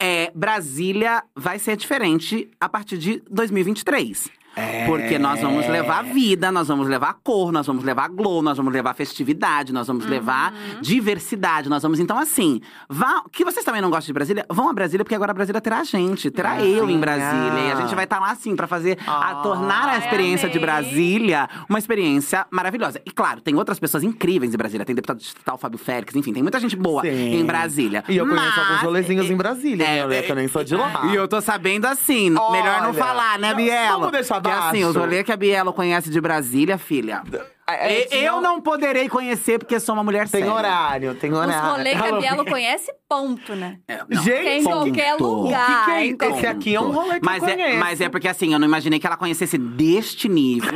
é, 0.00 0.32
Brasília 0.34 1.22
vai 1.36 1.58
ser 1.58 1.76
diferente 1.76 2.50
a 2.58 2.66
partir 2.68 2.96
de 2.96 3.22
2023. 3.30 4.30
É. 4.56 4.86
Porque 4.86 5.18
nós 5.18 5.40
vamos 5.40 5.66
levar 5.66 6.02
vida, 6.04 6.50
nós 6.52 6.68
vamos 6.68 6.88
levar 6.88 7.14
cor, 7.22 7.50
nós 7.52 7.66
vamos 7.66 7.84
levar 7.84 8.08
glow, 8.08 8.42
nós 8.42 8.56
vamos 8.56 8.72
levar 8.72 8.94
festividade, 8.94 9.72
nós 9.72 9.86
vamos 9.86 10.04
levar 10.06 10.52
Uhum. 10.52 10.80
diversidade, 10.80 11.68
nós 11.68 11.82
vamos. 11.82 12.00
Então, 12.00 12.18
assim, 12.18 12.60
vá. 12.88 13.22
Que 13.32 13.44
vocês 13.44 13.64
também 13.64 13.80
não 13.80 13.90
gostam 13.90 14.06
de 14.06 14.12
Brasília, 14.12 14.46
vão 14.50 14.68
a 14.68 14.72
Brasília, 14.72 15.04
porque 15.04 15.14
agora 15.14 15.30
a 15.30 15.34
Brasília 15.34 15.60
terá 15.60 15.80
a 15.80 15.84
gente, 15.84 16.30
terá 16.30 16.62
eu 16.62 16.88
em 16.90 16.98
Brasília. 16.98 17.60
E 17.68 17.72
a 17.72 17.76
gente 17.76 17.94
vai 17.94 18.04
estar 18.04 18.18
lá, 18.20 18.30
assim, 18.30 18.54
pra 18.56 18.66
fazer, 18.66 18.98
a 19.06 19.30
Ah. 19.30 19.34
tornar 19.36 19.88
a 19.88 19.98
experiência 19.98 20.48
de. 20.48 20.58
Brasília 20.64 21.48
uma 21.68 21.78
experiência 21.78 22.46
maravilhosa. 22.50 23.00
E 23.04 23.10
claro, 23.10 23.40
tem 23.40 23.54
outras 23.54 23.78
pessoas 23.78 24.02
incríveis 24.02 24.54
em 24.54 24.56
Brasília. 24.56 24.84
Tem 24.84 24.94
deputado 24.94 25.18
distrital 25.18 25.58
Fábio 25.58 25.78
Félix, 25.78 26.14
enfim, 26.16 26.32
tem 26.32 26.42
muita 26.42 26.58
gente 26.58 26.74
boa 26.74 27.02
Sim. 27.02 27.34
em 27.40 27.44
Brasília. 27.44 28.02
E 28.08 28.16
eu 28.16 28.26
conheço 28.26 28.46
Mas- 28.46 28.58
alguns 28.58 28.80
rolezinhos 28.82 29.30
em 29.30 29.36
Brasília, 29.36 29.84
É, 29.86 30.06
né? 30.06 30.22
Que 30.22 30.32
eu 30.32 30.36
nem 30.36 30.48
sou 30.48 30.64
de 30.64 30.74
lá. 30.74 31.06
E 31.06 31.14
eu 31.14 31.28
tô 31.28 31.40
sabendo 31.40 31.84
assim, 31.86 32.30
melhor 32.30 32.80
não 32.82 32.90
Olha, 32.90 32.94
falar, 32.94 33.38
né, 33.38 33.52
Bielo? 33.54 33.98
Vamos 33.98 34.12
deixar 34.12 34.40
Porque 34.44 34.58
assim, 34.78 34.84
os 34.84 34.94
rolês 34.96 35.24
que 35.24 35.32
a 35.32 35.36
Bielo 35.36 35.72
conhece 35.72 36.10
de 36.10 36.20
Brasília, 36.20 36.76
filha. 36.78 37.22
É, 37.66 38.02
tinha 38.02 38.24
eu 38.26 38.42
não 38.42 38.60
poderei 38.60 39.08
conhecer 39.08 39.58
porque 39.58 39.80
sou 39.80 39.94
uma 39.94 40.04
mulher 40.04 40.28
Tem 40.28 40.42
séria. 40.42 40.52
horário, 40.52 41.14
tem 41.14 41.32
Os 41.32 41.38
horário. 41.38 41.70
rolês 41.70 41.98
que 41.98 42.06
a 42.08 42.12
Bielo 42.20 42.44
conhece, 42.44 42.92
ponto, 43.08 43.54
né? 43.56 43.78
É, 43.88 43.96
não. 44.06 44.22
Que 44.22 44.30
é 44.32 44.58
em 44.58 44.60
Gente, 44.60 44.64
qualquer 44.64 45.16
ponto. 45.16 45.42
lugar. 45.44 45.62
O 45.62 45.66
que 45.66 45.84
que 45.84 45.90
é 45.90 46.14
qualquer- 46.28 46.36
Esse 46.36 46.46
aqui 46.46 46.74
é 46.74 46.80
um 46.82 46.90
rolê 46.90 47.20
que 47.20 47.24
mas 47.24 47.42
eu 47.42 47.48
é, 47.48 47.56
conheço. 47.56 47.78
mas 47.78 48.00
é 48.02 48.08
porque 48.10 48.28
assim, 48.28 48.52
eu 48.52 48.58
não 48.58 48.68
imaginei 48.68 48.98
que 48.98 49.06
ela 49.06 49.16
conhecesse 49.16 49.56
deste 49.56 50.28
nível. 50.28 50.74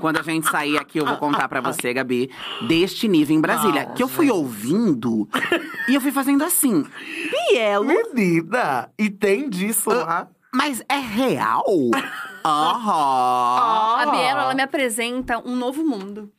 Quando- 0.00 0.16
a 0.18 0.22
gente 0.22 0.48
sair 0.48 0.78
aqui, 0.78 0.98
eu 0.98 1.04
vou 1.04 1.18
contar 1.18 1.46
pra 1.46 1.60
você, 1.60 1.92
Gabi, 1.92 2.30
deste 2.66 3.06
nível 3.06 3.36
em 3.36 3.40
Brasília. 3.42 3.84
Não, 3.84 3.94
que 3.94 4.02
eu 4.02 4.08
fui 4.08 4.30
ouvindo 4.30 5.28
e 5.86 5.94
eu 5.94 6.00
fui 6.00 6.10
fazendo 6.10 6.42
assim. 6.42 6.86
Bielo, 7.50 7.84
Menina, 7.84 8.88
e 8.98 9.10
tem 9.10 9.50
disso 9.50 9.90
lá. 9.90 10.26
Mas 10.54 10.82
é 10.88 10.96
real? 10.98 11.64
Aham. 12.44 13.96
A 14.02 14.06
Bielo, 14.10 14.40
ela 14.40 14.54
me 14.54 14.62
apresenta 14.62 15.38
um 15.44 15.56
novo 15.56 15.82
mundo. 15.84 16.30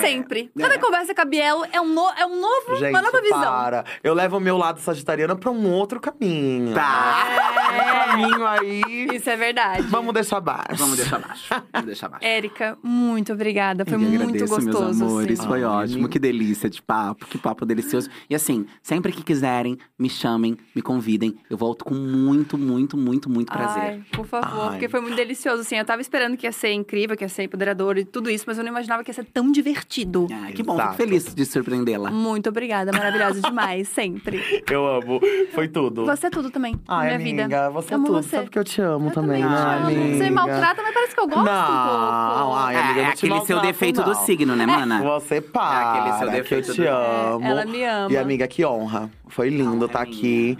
Sempre. 0.00 0.52
Cada 0.56 0.78
conversa 0.78 1.12
com 1.12 1.20
a 1.20 1.24
Bielo 1.24 1.66
é 1.72 1.80
um, 1.80 1.92
no- 1.92 2.10
é 2.16 2.24
um 2.24 2.40
novo, 2.40 2.76
Gente, 2.76 2.90
uma 2.90 3.02
nova 3.02 3.20
visão. 3.20 3.40
para. 3.40 3.84
Eu 4.04 4.14
levo 4.14 4.36
o 4.36 4.40
meu 4.40 4.56
lado 4.56 4.78
sagitariano 4.80 5.36
pra 5.36 5.50
um 5.50 5.68
outro 5.72 5.98
caminho. 5.98 6.74
Tá. 6.74 7.24
Um 7.68 8.08
caminho 8.10 8.46
aí. 8.46 8.82
Isso 9.14 9.28
é 9.30 9.36
verdade. 9.36 9.82
Vamos 9.88 10.12
deixar 10.14 10.40
baixo. 10.40 10.76
Vamos 10.76 10.96
deixar 10.96 11.16
abaixo. 11.16 11.44
Vamos 11.72 11.86
deixar 11.86 12.06
abaixo. 12.06 12.24
Érica, 12.24 12.78
muito 12.82 13.32
obrigada. 13.32 13.84
Foi 13.84 13.94
Eu 13.94 13.98
muito 14.00 14.22
agradeço, 14.22 14.54
gostoso. 14.54 14.84
meus 14.84 15.00
amores. 15.02 15.38
assim. 15.40 15.48
Foi 15.48 15.58
Ai, 15.58 15.64
ótimo. 15.64 16.08
Que 16.08 16.18
delícia 16.18 16.68
de 16.70 16.80
papo. 16.82 17.26
Que 17.26 17.38
papo 17.38 17.64
delicioso. 17.66 18.08
E 18.28 18.34
assim, 18.34 18.66
sempre 18.82 19.12
que 19.12 19.22
quiserem, 19.22 19.78
me 19.98 20.08
chamem, 20.08 20.56
me 20.74 20.82
convidem. 20.82 21.36
Eu 21.50 21.56
volto 21.56 21.84
com 21.84 21.94
muito, 21.94 22.56
muito, 22.58 22.96
muito, 22.96 23.28
muito 23.30 23.52
prazer. 23.52 23.82
Ai, 23.82 24.02
por 24.12 24.26
favor, 24.26 24.64
Ai. 24.64 24.70
porque 24.70 24.88
foi 24.88 25.00
muito 25.00 25.16
delicioso. 25.16 25.62
Assim, 25.62 25.76
eu 25.76 25.84
tava 25.84 26.00
esperando 26.00 26.36
que 26.36 26.46
ia 26.46 26.52
ser 26.52 26.72
incrível, 26.72 27.16
que 27.16 27.24
ia 27.24 27.28
ser 27.28 27.44
empoderador 27.44 27.98
e 27.98 28.04
tudo 28.04 28.30
isso, 28.30 28.44
mas 28.46 28.58
eu 28.58 28.64
não 28.64 28.70
imaginava 28.70 29.02
que 29.04 29.10
ia 29.10 29.14
ser 29.14 29.24
tão 29.24 29.50
divertido. 29.50 30.26
Ah, 30.32 30.50
que 30.52 30.62
bom, 30.62 30.78
fico 30.78 30.94
feliz 30.94 31.34
de 31.34 31.44
surpreendê-la. 31.44 32.10
Muito 32.10 32.48
obrigada, 32.48 32.90
maravilhosa 32.92 33.40
demais, 33.40 33.88
sempre. 33.88 34.62
Eu 34.70 34.86
amo. 34.86 35.20
Foi 35.52 35.68
tudo. 35.68 36.04
Você 36.06 36.26
é 36.26 36.30
tudo 36.30 36.50
também 36.50 36.74
na 36.88 36.96
Ai, 36.98 37.06
minha 37.06 37.16
amiga, 37.16 37.42
vida. 37.44 37.57
Você 37.70 37.92
é 37.92 37.96
Amo 37.96 38.06
tudo. 38.06 38.22
você. 38.22 38.36
Sabe 38.36 38.50
que 38.50 38.58
eu 38.58 38.64
te 38.64 38.80
amo 38.80 39.08
Eu 39.08 39.12
também, 39.12 39.42
né, 39.42 39.48
amo. 39.48 39.86
amiga? 39.86 40.00
Você 40.16 40.24
me 40.24 40.30
maltrata, 40.30 40.82
mas 40.82 40.94
parece 40.94 41.14
que 41.14 41.20
eu 41.20 41.26
gosto 41.28 41.44
não, 41.44 41.52
um 41.52 42.36
pouco. 42.46 42.54
Ai, 42.56 42.76
amiga, 42.76 42.90
é, 43.00 43.02
não 43.02 43.08
é 43.10 43.12
aquele 43.12 43.40
seu 43.46 43.60
defeito 43.60 44.02
do 44.02 44.12
não. 44.12 44.24
signo, 44.24 44.56
né, 44.56 44.66
mana? 44.66 45.00
Você 45.20 45.40
para, 45.40 45.80
É 45.80 46.00
aquele 46.00 46.18
seu 46.18 46.18
que 46.18 46.24
eu 46.24 46.30
defeito 46.42 46.72
te 46.74 46.80
do- 46.82 46.88
amo. 46.88 47.44
É, 47.44 47.48
ela 47.50 47.64
me 47.64 47.84
ama. 47.84 48.12
E 48.12 48.16
amiga, 48.16 48.46
que 48.46 48.64
honra. 48.64 49.10
Foi 49.28 49.48
lindo 49.50 49.84
estar 49.86 50.00
é 50.00 50.02
aqui. 50.02 50.58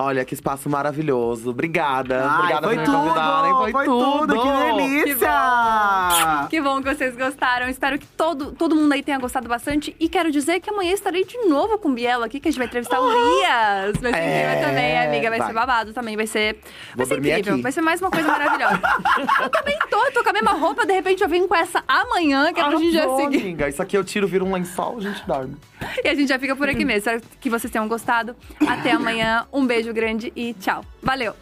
Olha, 0.00 0.24
que 0.24 0.32
espaço 0.32 0.70
maravilhoso. 0.70 1.50
Obrigada. 1.50 2.24
Ai, 2.24 2.36
Obrigada 2.38 2.66
foi 2.68 2.76
por 2.76 2.80
me 2.80 2.86
tudo, 2.86 2.96
convidarem. 2.98 3.50
Foi, 3.52 3.72
foi 3.72 3.84
tudo, 3.84 4.40
que 4.40 4.48
delícia! 4.72 6.46
Que 6.48 6.60
bom 6.60 6.80
que 6.82 6.94
vocês 6.94 7.16
gostaram. 7.16 7.68
Espero 7.68 7.98
que 7.98 8.06
todo, 8.06 8.52
todo 8.52 8.76
mundo 8.76 8.92
aí 8.92 9.02
tenha 9.02 9.18
gostado 9.18 9.48
bastante. 9.48 9.96
E 9.98 10.08
quero 10.08 10.30
dizer 10.30 10.60
que 10.60 10.70
amanhã 10.70 10.92
estarei 10.92 11.24
de 11.24 11.36
novo 11.48 11.78
com 11.78 11.88
o 11.88 11.92
Bielo 11.92 12.22
aqui, 12.24 12.38
que 12.38 12.46
a 12.48 12.50
gente 12.50 12.58
vai 12.58 12.68
entrevistar 12.68 13.00
o 13.00 13.08
Rias. 13.08 13.96
Vai 14.00 14.12
ser 14.12 14.18
É, 14.20 14.40
incrível 14.52 14.68
também, 14.68 14.98
amiga. 14.98 15.30
Vai, 15.30 15.38
vai. 15.40 15.48
ser 15.48 15.54
babado 15.54 15.92
também. 15.92 16.16
Vai 16.16 16.26
ser, 16.28 16.58
vai 16.94 17.04
ser 17.06 17.18
incrível. 17.18 17.54
aqui. 17.54 17.62
Vai 17.62 17.72
ser 17.72 17.80
mais 17.80 18.00
uma 18.00 18.10
coisa 18.10 18.28
maravilhosa. 18.28 18.80
eu 19.42 19.50
também 19.50 19.78
tô, 19.90 20.04
eu 20.04 20.12
tô 20.12 20.22
com 20.22 20.30
a 20.30 20.32
mesma 20.32 20.52
roupa. 20.52 20.86
De 20.86 20.92
repente 20.92 21.22
eu 21.24 21.28
venho 21.28 21.48
com 21.48 21.56
essa 21.56 21.82
amanhã, 21.88 22.52
que 22.52 22.60
é 22.60 22.64
pra 22.64 22.76
gente 22.76 22.92
já 22.92 23.16
seguir. 23.16 23.40
amiga. 23.42 23.68
Isso 23.68 23.82
aqui 23.82 23.96
eu 23.96 24.04
tiro, 24.04 24.28
viro 24.28 24.44
um 24.44 24.52
lençol, 24.52 24.98
a 24.98 25.00
gente 25.00 25.26
dorme. 25.26 25.56
E 26.04 26.08
a 26.08 26.14
gente 26.14 26.28
já 26.28 26.38
fica 26.38 26.54
por 26.54 26.68
aqui 26.68 26.84
mesmo. 26.84 26.98
Espero 26.98 27.20
que 27.40 27.50
vocês 27.50 27.70
tenham 27.70 27.86
gostado. 27.88 28.34
Até 28.66 28.92
amanhã. 28.92 29.46
Um 29.52 29.66
beijo 29.88 29.92
grande 29.92 30.32
e 30.36 30.54
tchau. 30.54 30.84
Valeu! 31.02 31.34